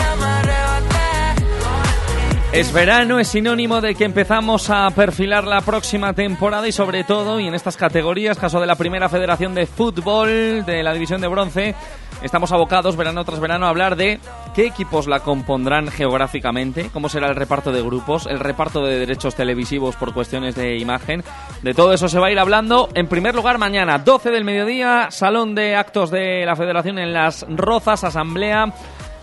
Es 2.57 2.73
verano, 2.73 3.19
es 3.19 3.29
sinónimo 3.29 3.83
de 3.83 3.95
que 3.95 4.05
empezamos 4.05 4.71
a 4.71 4.89
perfilar 4.89 5.45
la 5.45 5.61
próxima 5.61 6.15
temporada 6.15 6.67
y 6.67 6.73
sobre 6.73 7.05
todo, 7.05 7.39
y 7.39 7.47
en 7.47 7.55
estas 7.55 7.77
categorías, 7.77 8.39
caso 8.39 8.59
de 8.61 8.67
la 8.67 8.77
primera 8.77 9.11
federación 9.11 9.55
de 9.55 9.67
fútbol 9.67 10.65
de 10.65 10.83
la 10.83 10.95
división 10.95 11.21
de 11.21 11.29
bronce, 11.29 11.75
estamos 12.23 12.53
abocados 12.53 12.97
verano 12.97 13.27
tras 13.27 13.41
verano 13.41 13.67
a 13.67 13.69
hablar 13.69 13.95
de 13.95 14.21
qué 14.55 14.65
equipos 14.65 15.07
la 15.07 15.21
compondrán 15.21 15.89
geográficamente, 15.89 16.89
cómo 16.95 17.11
será 17.11 17.29
el 17.29 17.37
reparto 17.37 17.73
de 17.73 17.83
grupos, 17.83 18.27
el 18.27 18.41
reparto 18.41 18.83
de 18.83 19.01
derechos 19.01 19.35
televisivos 19.35 19.95
por 19.97 20.15
cuestiones 20.15 20.55
de 20.55 20.79
imagen. 20.79 21.23
De 21.61 21.75
todo 21.75 21.93
eso 21.93 22.09
se 22.09 22.19
va 22.19 22.29
a 22.29 22.33
ir 22.33 22.39
hablando 22.39 22.89
en 22.95 23.07
primer 23.07 23.35
lugar 23.35 23.59
mañana, 23.59 23.99
12 23.99 24.31
del 24.31 24.45
mediodía, 24.45 25.09
salón 25.11 25.55
de 25.55 25.77
actos 25.77 26.11
de 26.11 26.47
la 26.47 26.57
federación 26.57 26.99
en 26.99 27.13
Las 27.13 27.45
Rozas, 27.51 28.03
asamblea 28.03 28.73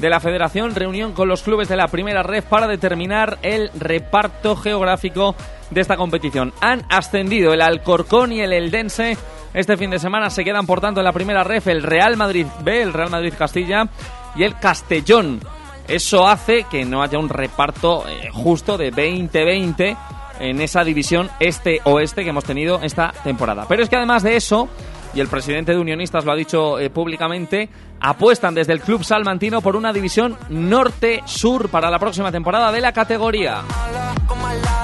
de 0.03 0.09
la 0.09 0.19
Federación, 0.19 0.75
reunión 0.75 1.13
con 1.13 1.29
los 1.29 1.43
clubes 1.43 1.69
de 1.69 1.77
la 1.77 1.87
primera 1.87 2.23
red 2.23 2.43
para 2.43 2.67
determinar 2.67 3.37
el 3.41 3.71
reparto 3.73 4.57
geográfico 4.57 5.33
de 5.69 5.79
esta 5.79 5.95
competición. 5.95 6.51
Han 6.59 6.83
ascendido 6.89 7.53
el 7.53 7.61
Alcorcón 7.61 8.33
y 8.33 8.41
el 8.41 8.51
Eldense. 8.51 9.17
Este 9.53 9.77
fin 9.77 9.91
de 9.91 9.99
semana 9.99 10.29
se 10.29 10.43
quedan, 10.43 10.65
por 10.65 10.81
tanto, 10.81 10.99
en 10.99 11.05
la 11.05 11.13
primera 11.13 11.45
red 11.45 11.65
el 11.69 11.83
Real 11.83 12.17
Madrid 12.17 12.45
B, 12.65 12.81
el 12.81 12.91
Real 12.91 13.11
Madrid 13.11 13.33
Castilla 13.37 13.87
y 14.35 14.43
el 14.43 14.59
Castellón. 14.59 15.39
Eso 15.87 16.27
hace 16.27 16.65
que 16.69 16.83
no 16.83 17.01
haya 17.01 17.17
un 17.17 17.29
reparto 17.29 18.05
eh, 18.05 18.29
justo 18.33 18.77
de 18.77 18.91
20-20 18.91 19.97
en 20.41 20.59
esa 20.59 20.83
división 20.83 21.29
este-oeste 21.39 22.23
que 22.23 22.31
hemos 22.31 22.43
tenido 22.43 22.81
esta 22.81 23.13
temporada. 23.23 23.67
Pero 23.69 23.83
es 23.83 23.89
que 23.89 23.95
además 23.95 24.21
de 24.21 24.35
eso, 24.35 24.67
y 25.13 25.21
el 25.21 25.29
presidente 25.29 25.71
de 25.71 25.79
Unionistas 25.79 26.25
lo 26.25 26.33
ha 26.33 26.35
dicho 26.35 26.77
eh, 26.77 26.89
públicamente, 26.89 27.69
apuestan 28.03 28.53
desde 28.53 28.73
el 28.73 28.81
club 28.81 29.03
salmantino 29.03 29.61
por 29.61 29.75
una 29.75 29.93
división 29.93 30.37
norte-sur 30.49 31.69
para 31.69 31.89
la 31.89 31.97
próxima 31.97 32.31
temporada 32.31 32.71
de 32.71 32.81
la 32.81 32.91
categoría. 32.91 33.61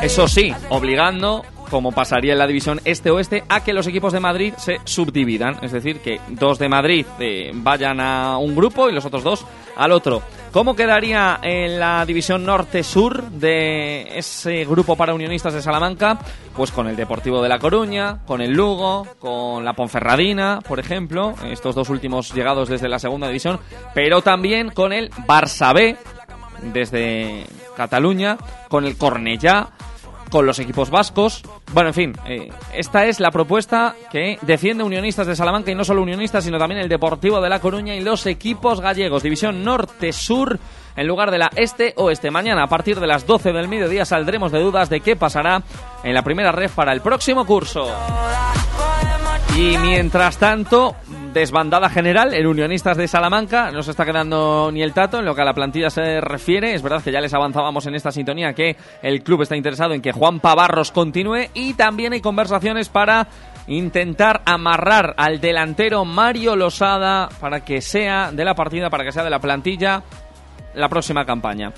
Eso 0.02 0.28
sí, 0.28 0.54
obligando, 0.70 1.44
como 1.70 1.92
pasaría 1.92 2.32
en 2.32 2.40
la 2.40 2.48
división 2.48 2.80
este-oeste, 2.86 3.44
a 3.50 3.62
que 3.62 3.74
los 3.74 3.86
equipos 3.88 4.14
de 4.14 4.22
Madrid 4.22 4.54
se 4.58 4.78
subdividan. 4.86 5.58
Es 5.62 5.74
decir, 5.74 6.00
que 6.00 6.22
dos 6.30 6.58
de 6.58 6.70
Madrid 6.70 7.06
eh, 7.20 7.52
vayan 7.54 8.00
a 8.00 8.38
un 8.38 8.56
grupo 8.56 8.90
y 8.90 8.94
los 8.94 9.06
otros 9.06 9.24
dos 9.24 9.46
al 9.76 9.92
otro. 9.92 10.24
¿Cómo 10.52 10.76
quedaría 10.76 11.40
en 11.44 11.80
la 11.80 12.04
división 12.08 12.44
norte-sur 12.44 13.30
de 13.30 14.18
ese 14.18 14.66
grupo 14.66 14.96
para 14.96 15.14
unionistas 15.14 15.54
de 15.54 15.62
Salamanca? 15.62 16.18
Pues 16.56 16.72
con 16.72 16.88
el 16.88 16.96
Deportivo 16.96 17.44
de 17.44 17.50
La 17.50 17.60
Coruña, 17.60 18.26
con 18.26 18.42
el 18.42 18.52
Lugo, 18.52 19.06
con 19.20 19.64
la 19.64 19.74
Ponferradina, 19.74 20.62
por 20.68 20.80
ejemplo, 20.80 21.36
estos 21.46 21.76
dos 21.76 21.90
últimos 21.90 22.34
llegados 22.34 22.68
desde 22.68 22.90
la 22.90 22.98
segunda 22.98 23.28
división, 23.28 23.60
pero 23.94 24.24
también 24.24 24.72
con 24.72 24.92
el 24.92 25.12
Barça 25.12 25.72
B, 25.72 25.96
desde 26.74 27.46
Cataluña, 27.78 28.38
con 28.70 28.86
el 28.86 28.98
Cornellá, 28.98 29.70
con 30.30 30.46
los 30.46 30.60
equipos 30.60 30.90
vascos. 30.90 31.44
Bueno, 31.74 31.90
en 31.90 31.94
fin, 31.94 32.14
eh, 32.26 32.50
esta 32.74 33.06
es 33.06 33.20
la 33.20 33.32
propuesta 33.32 33.96
que 34.12 34.38
defiende 34.42 34.84
Unionistas 34.84 35.28
de 35.28 35.36
Salamanca 35.36 35.72
y 35.72 35.76
no 35.76 35.84
solo 35.84 36.02
Unionistas, 36.02 36.44
sino 36.44 36.58
también 36.58 36.82
el 36.82 36.90
Deportivo 36.90 37.42
de 37.42 37.50
La 37.50 37.60
Coruña 37.60 37.96
y 37.96 38.02
los 38.02 38.26
equipos 38.26 38.82
gallegos. 38.82 39.24
División 39.24 39.64
norte-sur 39.64 40.60
en 40.96 41.08
lugar 41.08 41.32
de 41.32 41.38
la 41.38 41.50
este-oeste. 41.56 42.32
Mañana, 42.32 42.64
a 42.64 42.68
partir 42.68 43.00
de 43.00 43.08
las 43.08 43.26
12 43.26 43.54
del 43.54 43.68
mediodía, 43.68 44.06
saldremos 44.06 44.52
de 44.52 44.60
dudas 44.60 44.90
de 44.90 45.02
qué 45.02 45.16
pasará 45.16 45.64
en 46.04 46.14
la 46.14 46.24
primera 46.24 46.52
red 46.52 46.70
para 46.76 46.94
el 46.94 47.02
próximo 47.02 47.46
curso. 47.46 47.88
Y 49.56 49.78
mientras 49.78 50.38
tanto, 50.38 50.96
desbandada 51.34 51.90
general 51.90 52.34
en 52.34 52.48
Unionistas 52.48 52.98
de 52.98 53.08
Salamanca. 53.08 53.72
No 53.72 53.84
se 53.84 53.92
está 53.92 54.06
quedando 54.06 54.70
ni 54.72 54.82
el 54.82 54.94
tato 54.94 55.20
en 55.20 55.26
lo 55.26 55.36
que 55.36 55.42
a 55.42 55.46
la 55.46 55.54
plantilla 55.54 55.90
se 55.90 56.22
refiere. 56.22 56.74
Es 56.74 56.82
verdad 56.82 57.04
que 57.04 57.12
ya 57.12 57.22
les 57.22 57.34
avanzábamos 57.34 57.86
en 57.86 57.96
esta 57.96 58.12
sintonía 58.12 58.54
que 58.54 58.76
el 59.02 59.24
club 59.24 59.42
está 59.42 59.56
interesado 59.56 59.94
en 59.94 60.02
que 60.02 60.12
Juan 60.12 60.40
Pavarros 60.40 60.92
continúe 60.92 61.50
y 61.54 61.74
también 61.74 62.14
hay 62.14 62.22
conversaciones 62.22 62.90
para 62.90 63.28
intentar 63.68 64.42
amarrar 64.46 65.14
al 65.18 65.40
delantero 65.40 66.04
Mario 66.06 66.56
Losada 66.56 67.30
para 67.40 67.64
que 67.64 67.82
sea 67.82 68.32
de 68.32 68.46
la 68.46 68.56
partida, 68.56 68.90
para 68.90 69.04
que 69.04 69.12
sea 69.12 69.24
de 69.24 69.30
la 69.30 69.40
plantilla 69.40 70.04
la 70.74 70.90
próxima 70.90 71.26
campaña. 71.26 71.72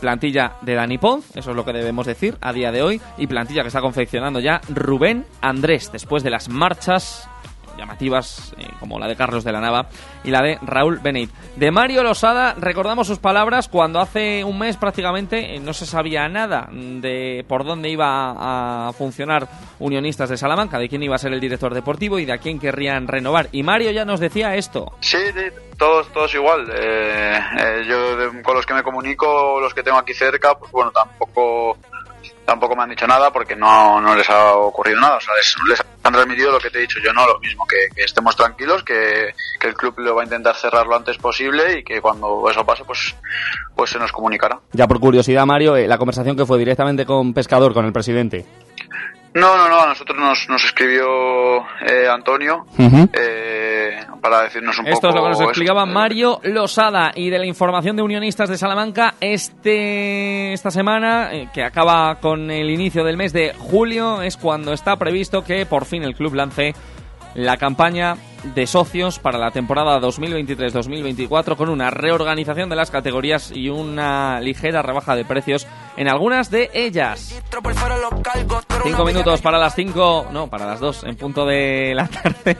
Plantilla 0.00 0.56
de 0.60 0.74
Dani 0.74 0.98
Ponz, 0.98 1.34
eso 1.36 1.50
es 1.50 1.56
lo 1.56 1.64
que 1.64 1.72
debemos 1.72 2.06
decir 2.06 2.36
a 2.42 2.52
día 2.52 2.70
de 2.70 2.82
hoy, 2.82 3.00
y 3.16 3.26
plantilla 3.26 3.62
que 3.62 3.68
está 3.68 3.80
confeccionando 3.80 4.40
ya 4.40 4.60
Rubén 4.68 5.24
Andrés, 5.40 5.90
después 5.90 6.22
de 6.22 6.30
las 6.30 6.50
marchas 6.50 7.28
llamativas 7.76 8.54
eh, 8.58 8.68
como 8.80 8.98
la 8.98 9.08
de 9.08 9.16
Carlos 9.16 9.44
de 9.44 9.52
la 9.52 9.60
Nava 9.60 9.86
y 10.24 10.30
la 10.30 10.42
de 10.42 10.58
Raúl 10.62 10.98
Beneit. 10.98 11.30
De 11.56 11.70
Mario 11.70 12.02
Losada 12.02 12.54
recordamos 12.58 13.06
sus 13.06 13.18
palabras 13.18 13.68
cuando 13.68 14.00
hace 14.00 14.44
un 14.44 14.58
mes 14.58 14.76
prácticamente 14.76 15.56
eh, 15.56 15.60
no 15.60 15.72
se 15.72 15.86
sabía 15.86 16.28
nada 16.28 16.68
de 16.72 17.44
por 17.48 17.64
dónde 17.64 17.88
iba 17.88 18.88
a 18.88 18.92
funcionar 18.92 19.48
Unionistas 19.78 20.30
de 20.30 20.36
Salamanca, 20.36 20.78
de 20.78 20.88
quién 20.88 21.02
iba 21.02 21.14
a 21.14 21.18
ser 21.18 21.32
el 21.32 21.40
director 21.40 21.74
deportivo 21.74 22.18
y 22.18 22.24
de 22.24 22.32
a 22.32 22.38
quién 22.38 22.58
querrían 22.58 23.06
renovar. 23.06 23.48
Y 23.52 23.62
Mario 23.62 23.90
ya 23.90 24.04
nos 24.04 24.20
decía 24.20 24.54
esto. 24.54 24.92
Sí, 25.00 25.18
sí, 25.34 25.42
todos, 25.76 26.10
todos 26.12 26.34
igual. 26.34 26.70
Eh, 26.74 27.38
eh, 27.58 27.84
yo 27.86 28.42
con 28.42 28.54
los 28.54 28.64
que 28.64 28.74
me 28.74 28.82
comunico, 28.82 29.60
los 29.60 29.74
que 29.74 29.82
tengo 29.82 29.98
aquí 29.98 30.14
cerca, 30.14 30.54
pues 30.58 30.72
bueno, 30.72 30.90
tampoco 30.90 31.76
tampoco 32.46 32.74
me 32.76 32.84
han 32.84 32.90
dicho 32.90 33.06
nada 33.06 33.30
porque 33.30 33.54
no, 33.54 34.00
no 34.00 34.14
les 34.14 34.28
ha 34.30 34.54
ocurrido 34.54 35.00
nada. 35.00 35.16
O 35.16 35.20
sea, 35.20 35.34
les, 35.68 35.82
han 36.02 36.12
transmitido 36.12 36.52
lo 36.52 36.58
que 36.58 36.70
te 36.70 36.78
he 36.78 36.82
dicho 36.82 36.98
yo, 37.04 37.12
no 37.12 37.26
lo 37.26 37.38
mismo, 37.40 37.66
que, 37.66 37.94
que 37.94 38.04
estemos 38.04 38.36
tranquilos, 38.36 38.82
que, 38.84 39.34
que 39.60 39.66
el 39.66 39.74
club 39.74 39.98
lo 39.98 40.14
va 40.14 40.22
a 40.22 40.24
intentar 40.24 40.54
cerrar 40.54 40.86
lo 40.86 40.96
antes 40.96 41.18
posible 41.18 41.80
y 41.80 41.84
que 41.84 42.00
cuando 42.00 42.48
eso 42.48 42.64
pase, 42.64 42.84
pues, 42.84 43.14
pues 43.74 43.90
se 43.90 43.98
nos 43.98 44.12
comunicará. 44.12 44.60
Ya 44.72 44.86
por 44.86 45.00
curiosidad, 45.00 45.44
Mario, 45.44 45.76
eh, 45.76 45.88
la 45.88 45.98
conversación 45.98 46.36
que 46.36 46.46
fue 46.46 46.58
directamente 46.58 47.04
con 47.04 47.34
Pescador, 47.34 47.74
con 47.74 47.84
el 47.84 47.92
presidente. 47.92 48.46
No, 49.36 49.54
no, 49.58 49.68
no, 49.68 49.82
a 49.82 49.88
nosotros 49.88 50.18
nos, 50.18 50.48
nos 50.48 50.64
escribió 50.64 51.58
eh, 51.86 52.08
Antonio 52.10 52.64
eh, 52.78 54.00
para 54.22 54.44
decirnos 54.44 54.78
un 54.78 54.86
Esto 54.86 55.08
poco 55.08 55.08
es 55.08 55.14
lo 55.14 55.22
que 55.22 55.28
nos 55.28 55.40
explicaba 55.42 55.84
Mario 55.84 56.40
Losada 56.42 57.12
y 57.14 57.28
de 57.28 57.38
la 57.38 57.44
información 57.44 57.96
de 57.96 58.02
Unionistas 58.02 58.48
de 58.48 58.56
Salamanca 58.56 59.12
este 59.20 60.54
esta 60.54 60.70
semana 60.70 61.34
eh, 61.34 61.50
que 61.52 61.62
acaba 61.62 62.14
con 62.14 62.50
el 62.50 62.70
inicio 62.70 63.04
del 63.04 63.18
mes 63.18 63.34
de 63.34 63.52
julio 63.52 64.22
es 64.22 64.38
cuando 64.38 64.72
está 64.72 64.96
previsto 64.96 65.44
que 65.44 65.66
por 65.66 65.84
fin 65.84 66.02
el 66.02 66.14
club 66.14 66.32
lance 66.32 66.74
la 67.36 67.58
campaña 67.58 68.16
de 68.54 68.66
socios 68.66 69.18
para 69.18 69.38
la 69.38 69.50
temporada 69.50 70.00
2023-2024 70.00 71.56
con 71.56 71.68
una 71.68 71.90
reorganización 71.90 72.68
de 72.70 72.76
las 72.76 72.90
categorías 72.90 73.50
y 73.54 73.68
una 73.68 74.40
ligera 74.40 74.82
rebaja 74.82 75.16
de 75.16 75.24
precios 75.24 75.66
en 75.96 76.08
algunas 76.08 76.50
de 76.50 76.70
ellas. 76.72 77.40
Cinco 78.82 79.04
minutos 79.04 79.40
para 79.42 79.58
las 79.58 79.74
cinco, 79.74 80.26
no, 80.32 80.48
para 80.48 80.66
las 80.66 80.80
dos, 80.80 81.04
en 81.04 81.16
punto 81.16 81.44
de 81.44 81.92
la 81.94 82.08
tarde. 82.08 82.58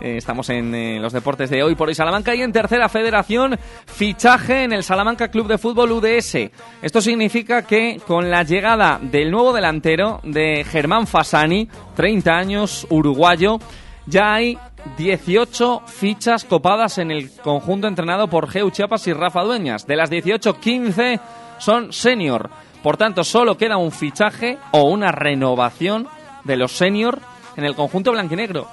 Eh, 0.00 0.16
Estamos 0.18 0.50
en 0.50 0.74
eh, 0.74 1.00
los 1.00 1.12
deportes 1.12 1.50
de 1.50 1.62
hoy 1.62 1.74
por 1.74 1.88
hoy 1.88 1.94
Salamanca 1.94 2.34
y 2.34 2.42
en 2.42 2.52
tercera 2.52 2.88
federación, 2.88 3.58
fichaje 3.86 4.64
en 4.64 4.72
el 4.72 4.84
Salamanca 4.84 5.28
Club 5.28 5.48
de 5.48 5.58
Fútbol 5.58 5.92
UDS. 5.92 6.50
Esto 6.82 7.00
significa 7.00 7.62
que 7.62 8.00
con 8.06 8.30
la 8.30 8.42
llegada 8.42 8.98
del 9.00 9.30
nuevo 9.30 9.52
delantero 9.52 10.20
de 10.22 10.64
Germán 10.64 11.06
Fasani, 11.06 11.68
30 11.96 12.32
años, 12.32 12.86
uruguayo, 12.90 13.58
ya 14.06 14.34
hay 14.34 14.58
18 14.96 15.82
fichas 15.86 16.44
copadas 16.44 16.98
en 16.98 17.10
el 17.10 17.30
conjunto 17.30 17.86
entrenado 17.86 18.28
por 18.28 18.48
Geu 18.48 18.70
Chiapas 18.70 19.06
y 19.06 19.12
Rafa 19.12 19.42
Dueñas. 19.42 19.86
De 19.86 19.96
las 19.96 20.10
18, 20.10 20.58
15 20.58 21.20
son 21.58 21.92
senior. 21.92 22.50
Por 22.82 22.96
tanto, 22.96 23.22
solo 23.22 23.56
queda 23.56 23.76
un 23.76 23.92
fichaje 23.92 24.58
o 24.72 24.82
una 24.82 25.12
renovación 25.12 26.08
de 26.44 26.56
los 26.56 26.72
senior 26.72 27.20
en 27.56 27.64
el 27.64 27.76
conjunto 27.76 28.10
blanquinegro. 28.10 28.66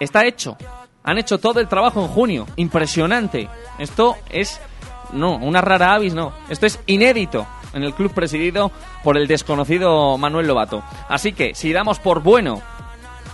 Está 0.00 0.26
hecho. 0.26 0.56
Han 1.02 1.18
hecho 1.18 1.38
todo 1.38 1.60
el 1.60 1.68
trabajo 1.68 2.02
en 2.02 2.08
junio. 2.08 2.46
Impresionante. 2.56 3.48
Esto 3.78 4.16
es... 4.30 4.60
No, 5.12 5.36
una 5.36 5.60
rara 5.60 5.94
avis, 5.94 6.14
no. 6.14 6.32
Esto 6.48 6.66
es 6.66 6.80
inédito 6.86 7.46
en 7.72 7.84
el 7.84 7.94
club 7.94 8.12
presidido 8.12 8.70
por 9.02 9.16
el 9.16 9.26
desconocido 9.28 10.18
Manuel 10.18 10.46
Lobato. 10.46 10.82
Así 11.08 11.32
que, 11.32 11.54
si 11.54 11.72
damos 11.72 12.00
por 12.00 12.22
bueno 12.22 12.62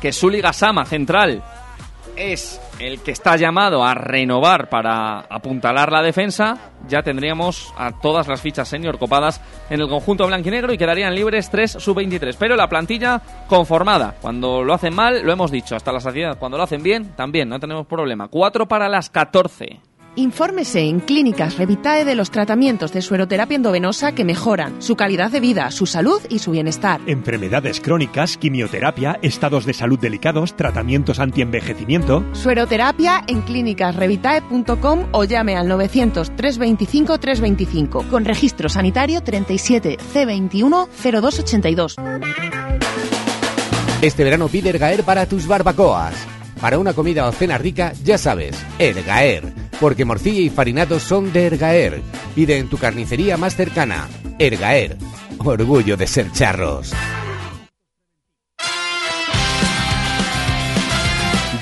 que 0.01 0.13
Suli 0.13 0.41
Gasama, 0.41 0.85
central, 0.85 1.43
es 2.17 2.61
el 2.79 3.01
que 3.01 3.11
está 3.13 3.37
llamado 3.37 3.85
a 3.85 3.95
renovar 3.95 4.69
para 4.69 5.21
apuntalar 5.21 5.93
la 5.93 6.03
defensa, 6.03 6.73
ya 6.89 7.03
tendríamos 7.03 7.73
a 7.77 7.93
todas 8.01 8.29
las 8.29 8.41
fichas 8.41 8.69
senior 8.69 8.99
copadas 8.99 9.41
en 9.69 9.81
el 9.81 9.89
conjunto 9.89 10.27
blanquinegro 10.27 10.73
y 10.73 10.79
quedarían 10.79 11.15
libres 11.15 11.51
3 11.51 11.73
sub-23. 11.79 12.37
Pero 12.39 12.57
la 12.57 12.69
plantilla 12.69 13.21
conformada. 13.49 14.15
Cuando 14.21 14.63
lo 14.63 14.75
hacen 14.75 14.95
mal, 14.95 15.23
lo 15.23 15.33
hemos 15.33 15.51
dicho, 15.51 15.77
hasta 15.77 15.93
la 15.93 16.01
saciedad. 16.01 16.39
Cuando 16.39 16.59
lo 16.59 16.65
hacen 16.65 16.83
bien, 16.83 17.13
también, 17.17 17.49
no 17.49 17.61
tenemos 17.61 17.87
problema. 17.87 18.29
4 18.29 18.67
para 18.67 18.89
las 18.89 19.11
14. 19.11 19.81
Infórmese 20.16 20.81
en 20.81 21.01
Clínicas 21.01 21.57
Revitae 21.57 22.05
de 22.05 22.15
los 22.15 22.31
tratamientos 22.31 22.93
de 22.93 23.01
sueroterapia 23.01 23.57
endovenosa 23.57 24.12
que 24.12 24.24
mejoran 24.24 24.82
su 24.82 24.97
calidad 24.97 25.31
de 25.31 25.41
vida, 25.41 25.70
su 25.70 25.87
salud 25.87 26.20
y 26.28 26.41
su 26.41 26.51
bienestar. 26.51 27.01
Enfermedades 27.07 27.81
crónicas, 27.81 28.37
quimioterapia, 28.37 29.19
estados 29.23 29.66
de 29.66 29.74
salud 29.74 29.99
delicados, 29.99 30.57
tratamientos 30.57 31.20
antienvejecimiento. 31.20 32.24
Sueroterapia 32.32 33.23
en 33.27 33.43
clínicasrevitae.com 33.43 35.07
o 35.12 35.24
llame 35.24 35.57
al 35.57 35.69
900 35.69 36.35
325 36.35 37.19
325 37.19 38.05
con 38.11 38.24
registro 38.24 38.69
sanitario 38.69 39.23
37 39.23 39.99
C21 40.12 40.89
0282. 40.89 41.97
Este 44.03 44.24
verano 44.24 44.49
pide 44.49 44.70
Ergaer 44.70 45.05
para 45.05 45.27
tus 45.27 45.47
barbacoas. 45.47 46.30
Para 46.61 46.78
una 46.78 46.93
comida 46.93 47.27
o 47.27 47.32
cena 47.32 47.57
rica, 47.57 47.93
ya 48.05 48.19
sabes, 48.19 48.57
Ergaer. 48.78 49.53
Porque 49.81 50.05
morcilla 50.05 50.41
y 50.41 50.51
farinados 50.51 51.03
son 51.03 51.32
de 51.32 51.47
Ergaer. 51.47 52.03
Pide 52.35 52.59
en 52.59 52.69
tu 52.69 52.77
carnicería 52.77 53.39
más 53.39 53.57
cercana. 53.57 54.09
Ergaer. 54.39 54.99
Orgullo 55.39 55.97
de 55.97 56.07
ser 56.07 56.31
charros. 56.32 56.93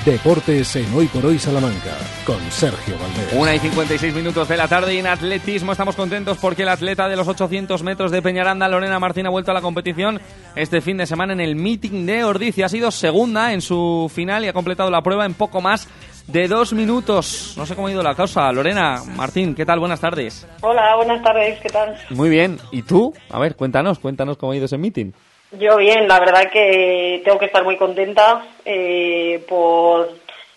Deportes 0.05 0.77
en 0.77 0.93
Hoy 0.93 1.07
por 1.07 1.25
Hoy 1.25 1.37
Salamanca 1.37 1.97
con 2.25 2.39
Sergio 2.51 2.95
Valdés. 2.97 3.33
Una 3.33 3.53
y 3.53 3.59
56 3.59 4.15
minutos 4.15 4.47
de 4.47 4.55
la 4.55 4.67
tarde 4.69 4.93
y 4.93 4.99
en 4.99 5.07
atletismo 5.07 5.73
estamos 5.73 5.97
contentos 5.97 6.37
porque 6.39 6.61
el 6.63 6.69
atleta 6.69 7.09
de 7.09 7.17
los 7.17 7.27
800 7.27 7.83
metros 7.83 8.09
de 8.09 8.21
Peñaranda, 8.21 8.69
Lorena 8.69 8.97
Martín, 8.97 9.25
ha 9.25 9.29
vuelto 9.29 9.51
a 9.51 9.53
la 9.53 9.61
competición 9.61 10.21
este 10.55 10.79
fin 10.79 10.95
de 10.97 11.05
semana 11.05 11.33
en 11.33 11.41
el 11.41 11.57
meeting 11.57 12.05
de 12.05 12.23
Ordicia. 12.23 12.67
Ha 12.67 12.69
sido 12.69 12.91
segunda 12.91 13.51
en 13.51 13.61
su 13.61 14.09
final 14.13 14.45
y 14.45 14.47
ha 14.47 14.53
completado 14.53 14.89
la 14.89 15.01
prueba 15.01 15.25
en 15.25 15.33
poco 15.33 15.59
más 15.59 15.87
de 16.27 16.47
dos 16.47 16.71
minutos. 16.71 17.55
No 17.57 17.65
sé 17.65 17.75
cómo 17.75 17.87
ha 17.87 17.91
ido 17.91 18.01
la 18.01 18.15
causa. 18.15 18.49
Lorena 18.53 19.03
Martín, 19.17 19.53
¿qué 19.53 19.65
tal? 19.65 19.79
Buenas 19.79 19.99
tardes. 19.99 20.47
Hola, 20.61 20.95
buenas 20.95 21.21
tardes, 21.21 21.59
¿qué 21.59 21.69
tal? 21.69 21.97
Muy 22.11 22.29
bien. 22.29 22.57
¿Y 22.71 22.83
tú? 22.83 23.13
A 23.29 23.37
ver, 23.37 23.57
cuéntanos, 23.57 23.99
cuéntanos 23.99 24.37
cómo 24.37 24.53
ha 24.53 24.55
ido 24.55 24.65
ese 24.65 24.77
meeting. 24.77 25.11
Yo 25.51 25.77
bien, 25.77 26.07
la 26.07 26.19
verdad 26.19 26.51
que 26.51 27.21
tengo 27.25 27.39
que 27.39 27.47
estar 27.47 27.63
muy 27.63 27.75
contenta 27.75 28.45
eh, 28.65 29.43
por 29.47 30.11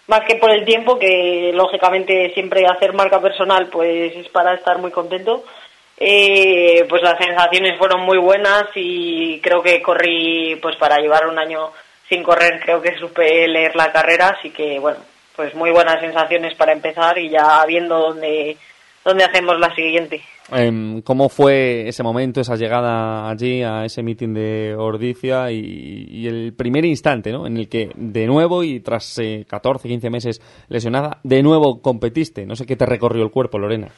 más 0.06 0.20
que 0.26 0.36
por 0.36 0.50
el 0.50 0.66
tiempo, 0.66 0.98
que 0.98 1.50
lógicamente 1.54 2.32
siempre 2.34 2.66
hacer 2.66 2.92
marca 2.92 3.20
personal 3.20 3.68
pues 3.68 4.14
es 4.14 4.28
para 4.28 4.54
estar 4.54 4.78
muy 4.78 4.90
contento. 4.90 5.44
Eh, 5.96 6.84
pues 6.88 7.00
las 7.02 7.16
sensaciones 7.16 7.78
fueron 7.78 8.02
muy 8.02 8.18
buenas 8.18 8.64
y 8.74 9.40
creo 9.40 9.62
que 9.62 9.80
corrí 9.80 10.56
pues 10.60 10.76
para 10.76 10.96
llevar 10.96 11.26
un 11.26 11.38
año 11.38 11.70
sin 12.08 12.22
correr, 12.22 12.60
creo 12.60 12.82
que 12.82 12.98
supe 12.98 13.46
leer 13.48 13.74
la 13.76 13.92
carrera, 13.92 14.36
así 14.38 14.50
que 14.50 14.78
bueno, 14.78 14.98
pues 15.36 15.54
muy 15.54 15.70
buenas 15.70 16.00
sensaciones 16.00 16.54
para 16.56 16.72
empezar 16.72 17.16
y 17.18 17.30
ya 17.30 17.64
viendo 17.66 17.98
dónde, 17.98 18.56
dónde 19.04 19.24
hacemos 19.24 19.58
la 19.58 19.74
siguiente. 19.74 20.20
Em, 20.52 21.00
¿Cómo 21.02 21.28
fue 21.28 21.88
ese 21.88 22.02
momento, 22.02 22.40
esa 22.40 22.56
llegada 22.56 23.28
allí 23.30 23.62
a 23.62 23.84
ese 23.84 24.02
meeting 24.02 24.34
de 24.34 24.74
Ordicia 24.76 25.50
y, 25.50 26.06
y 26.10 26.26
el 26.26 26.52
primer 26.54 26.84
instante 26.84 27.32
¿no? 27.32 27.46
en 27.46 27.56
el 27.56 27.68
que 27.68 27.90
de 27.94 28.26
nuevo 28.26 28.62
y 28.62 28.80
tras 28.80 29.18
eh, 29.18 29.44
14, 29.48 29.88
15 29.88 30.10
meses 30.10 30.40
lesionada, 30.68 31.18
de 31.22 31.42
nuevo 31.42 31.80
competiste? 31.80 32.44
No 32.44 32.54
sé 32.56 32.66
qué 32.66 32.76
te 32.76 32.86
recorrió 32.86 33.22
el 33.22 33.30
cuerpo, 33.30 33.58
Lorena. 33.58 33.88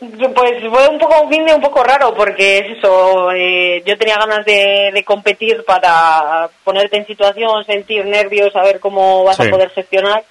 Pues 0.00 0.52
fue 0.70 0.88
un 0.88 0.98
poco 0.98 1.22
un 1.22 1.30
fin 1.30 1.46
de 1.46 1.54
un 1.54 1.60
poco 1.62 1.82
raro 1.82 2.12
porque 2.14 2.58
es 2.58 2.78
eso, 2.78 3.30
eh, 3.32 3.82
yo 3.86 3.96
tenía 3.96 4.16
ganas 4.18 4.44
de, 4.44 4.90
de 4.92 5.04
competir 5.04 5.64
para 5.66 6.48
ponerte 6.64 6.98
en 6.98 7.06
situación, 7.06 7.64
sentir 7.64 8.04
nervios, 8.04 8.52
saber 8.52 8.80
cómo 8.80 9.24
vas 9.24 9.36
Sí. 9.36 9.46
a 9.46 9.50
poder 9.50 9.70
gestionar 9.70 10.22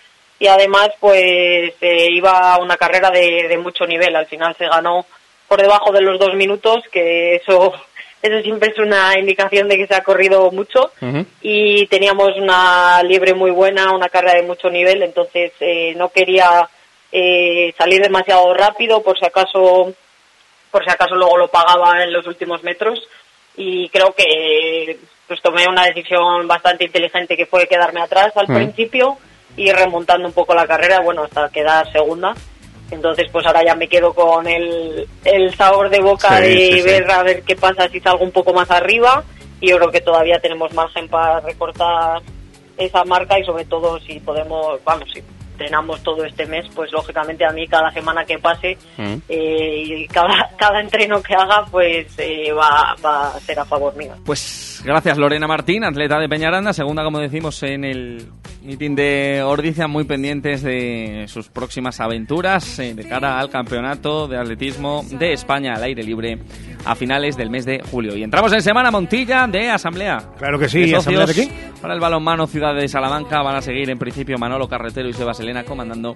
y 0.44 0.48
además 0.48 0.90
pues 1.00 1.74
eh, 1.80 2.08
iba 2.12 2.54
a 2.54 2.58
una 2.58 2.76
carrera 2.76 3.10
de, 3.10 3.48
de 3.48 3.58
mucho 3.58 3.86
nivel, 3.86 4.14
al 4.14 4.26
final 4.26 4.54
se 4.58 4.68
ganó 4.68 5.06
por 5.48 5.62
debajo 5.62 5.94
de 5.94 6.02
los 6.02 6.20
dos 6.20 6.36
minutos, 6.36 6.84
que 6.92 7.36
eso 7.36 7.74
eso 8.22 8.42
siempre 8.42 8.72
es 8.72 8.78
una 8.78 9.18
indicación 9.18 9.70
de 9.70 9.78
que 9.78 9.88
se 9.88 9.96
ha 9.96 10.04
corrido 10.04 10.52
mucho. 10.52 10.92
Y 11.42 11.88
teníamos 11.88 12.36
una 12.38 13.02
liebre 13.04 13.34
muy 13.34 13.52
buena, 13.52 13.94
una 13.94 14.10
carrera 14.10 14.36
de 14.36 14.48
mucho 14.48 14.70
nivel, 14.70 15.02
entonces 15.02 15.54
eh, 15.62 15.94
no 15.96 16.10
quería 16.10 16.68
eh, 17.10 17.74
salir 17.78 18.02
demasiado 18.02 18.54
rápido 18.54 19.02
por 19.02 19.18
si 19.18 19.26
acaso 19.26 19.94
por 20.72 20.84
si 20.84 20.90
acaso 20.90 21.16
luego 21.16 21.38
lo 21.38 21.48
pagaba 21.48 22.04
en 22.04 22.12
los 22.12 22.28
últimos 22.28 22.64
metros. 22.64 23.00
Y 23.56 23.88
creo 23.90 24.14
que 24.14 24.98
pues 25.26 25.42
tomé 25.42 25.68
una 25.70 25.86
decisión 25.86 26.46
bastante 26.48 26.84
inteligente 26.84 27.38
que 27.38 27.46
fue 27.46 27.68
quedarme 27.68 28.02
atrás 28.02 28.36
al 28.36 28.48
principio 28.48 29.18
y 29.58 29.72
remontando 29.72 30.28
un 30.28 30.34
poco 30.34 30.54
la 30.56 30.66
carrera, 30.68 31.00
bueno, 31.02 31.24
hasta 31.24 31.50
quedar 31.50 31.92
segunda. 31.92 32.34
Entonces, 32.92 33.28
pues 33.32 33.46
ahora 33.46 33.64
ya 33.66 33.76
me 33.76 33.88
quedo 33.88 34.14
con 34.14 34.46
el, 34.48 35.08
el 35.26 35.56
sabor 35.56 35.90
de 35.90 36.00
boca 36.00 36.38
Sí, 36.38 36.44
de 36.44 36.56
sí, 36.58 36.72
sí. 36.74 36.82
ver 36.82 37.10
a 37.10 37.24
ver 37.24 37.42
qué 37.44 37.56
pasa 37.56 37.88
si 37.90 38.00
salgo 38.00 38.24
un 38.24 38.32
poco 38.32 38.54
más 38.54 38.70
arriba. 38.70 39.24
Y 39.60 39.70
yo 39.70 39.78
creo 39.78 39.92
que 39.92 40.02
todavía 40.02 40.40
tenemos 40.40 40.74
margen 40.74 41.08
para 41.08 41.40
recortar 41.40 42.22
esa 42.78 43.04
marca 43.06 43.40
y 43.40 43.46
sobre 43.46 43.66
todo 43.66 44.00
si 44.02 44.20
podemos, 44.20 44.84
vamos, 44.84 45.08
si 45.14 45.22
entrenamos 45.54 46.02
todo 46.04 46.26
este 46.26 46.46
mes, 46.48 46.66
pues 46.76 46.92
lógicamente 46.92 47.46
a 47.46 47.52
mí 47.52 47.68
cada 47.68 47.92
semana 47.92 48.26
que 48.26 48.38
pase 48.40 48.78
Mm. 48.98 49.16
eh, 49.30 49.84
y 49.86 50.08
cada, 50.08 50.50
cada 50.58 50.82
entreno 50.82 51.22
que 51.22 51.34
haga, 51.36 51.66
pues 51.72 52.08
eh, 52.20 52.52
va, 52.52 52.96
va 53.04 53.28
a 53.30 53.40
ser 53.40 53.60
a 53.60 53.66
favor 53.66 53.96
mío. 53.96 54.14
Pues 54.26 54.82
gracias 54.84 55.18
Lorena 55.18 55.48
Martín, 55.48 55.84
atleta 55.84 56.20
de 56.20 56.28
Peñaranda, 56.28 56.74
segunda 56.74 57.04
como 57.04 57.20
decimos 57.20 57.62
en 57.64 57.84
el 57.86 58.26
meeting 58.64 58.96
de 58.96 59.44
Ordicia, 59.44 59.88
muy 59.88 60.06
pendientes 60.06 60.64
de 60.64 61.26
sus 61.28 61.50
próximas 61.50 62.00
aventuras 62.00 62.80
eh, 62.80 62.94
de 62.94 63.08
cara 63.08 63.40
al 63.40 63.50
campeonato 63.50 64.28
de 64.28 64.38
atletismo 64.38 65.04
de 65.10 65.34
España 65.34 65.74
al 65.76 65.84
aire 65.84 66.02
libre 66.04 66.38
a 66.86 66.96
finales 66.96 67.36
del 67.38 67.50
mes 67.50 67.66
de 67.66 67.82
julio. 67.92 68.16
Y 68.16 68.24
entramos 68.24 68.52
en 68.54 68.62
semana 68.62 68.90
Montilla 68.92 69.48
de 69.48 69.70
Asamblea. 69.70 70.18
Claro 70.38 70.58
que 70.60 70.68
sí, 70.70 70.90
De 70.90 70.96
¿Asamblea 70.96 71.26
de 71.26 71.34
socios 71.34 71.52
Para 71.82 71.94
el 71.94 72.00
balonmano 72.00 72.48
Ciudad 72.48 72.74
de 72.74 72.88
Salamanca 72.88 73.42
van 73.42 73.56
a 73.56 73.62
seguir 73.62 73.90
en 73.90 73.98
principio 74.00 74.38
Manolo 74.38 74.68
Carretero 74.68 75.08
y 75.10 75.14
Sebas 75.14 75.40
Elena 75.44 75.64
comandando 75.64 76.16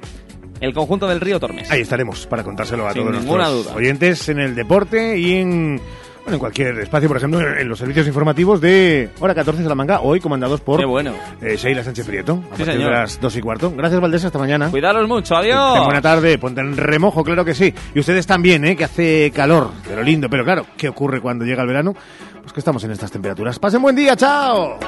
el 0.60 0.74
conjunto 0.74 1.08
del 1.08 1.22
Río 1.22 1.40
Tormes. 1.40 1.70
Ahí 1.70 1.82
estaremos 1.82 2.26
para 2.28 2.44
contárselo 2.44 2.88
a 2.88 2.94
Sin 2.94 3.04
todos 3.04 3.16
ninguna 3.20 3.44
nuestros 3.44 3.66
duda. 3.68 3.76
oyentes 3.76 4.28
en 4.30 4.40
el 4.40 4.56
deporte 4.56 5.18
y 5.20 5.34
en, 5.36 5.80
bueno, 6.24 6.34
en 6.34 6.40
cualquier 6.40 6.80
espacio, 6.80 7.08
por 7.08 7.18
ejemplo, 7.18 7.40
en, 7.40 7.70
los 7.70 7.78
servicios 7.78 8.08
informativos 8.08 8.60
de 8.60 9.10
Hora 9.20 9.36
14 9.36 9.62
Salamanca, 9.62 10.00
hoy 10.02 10.20
comandados 10.20 10.62
por 10.62 10.80
Qué 10.80 10.86
bueno. 10.88 11.14
eh, 11.42 11.58
Sheila 11.58 11.84
Sánchez 11.84 12.08
Prieto, 12.08 12.42
a 12.44 12.50
partir 12.50 12.66
señor. 12.66 12.90
de 12.90 12.98
las 12.98 13.22
2 13.22 13.36
y 13.38 13.42
cuarto. 13.42 13.72
Gracias, 13.78 14.02
Valdés, 14.02 14.26
hasta 14.26 14.40
mañana. 14.40 14.72
Cuidaros 14.72 15.08
mucho, 15.08 15.36
adiós. 15.36 15.86
buena 15.86 16.02
tarde, 16.02 16.40
ponte 16.40 16.62
en 16.62 16.76
remojo, 16.76 17.24
claro 17.24 17.46
que 17.46 17.54
sí. 17.54 17.72
Y 17.94 18.00
ustedes 18.00 18.26
también, 18.26 18.66
¿eh? 18.66 18.76
que 18.76 18.86
hace 18.86 19.32
calor, 19.36 19.70
pero 19.88 20.02
lindo. 20.02 20.28
Pero 20.28 20.44
claro, 20.44 20.66
¿qué 20.76 20.90
ocurre 20.90 21.22
cuando 21.22 21.46
llega 21.46 21.62
el 21.62 21.68
verano? 21.68 21.94
Pues 22.42 22.52
que 22.54 22.62
estamos 22.62 22.84
en 22.84 22.92
estas 22.92 23.12
temperaturas. 23.12 23.60
Pasen 23.60 23.82
buen 23.82 23.96
día, 23.96 24.16
chao. 24.16 24.80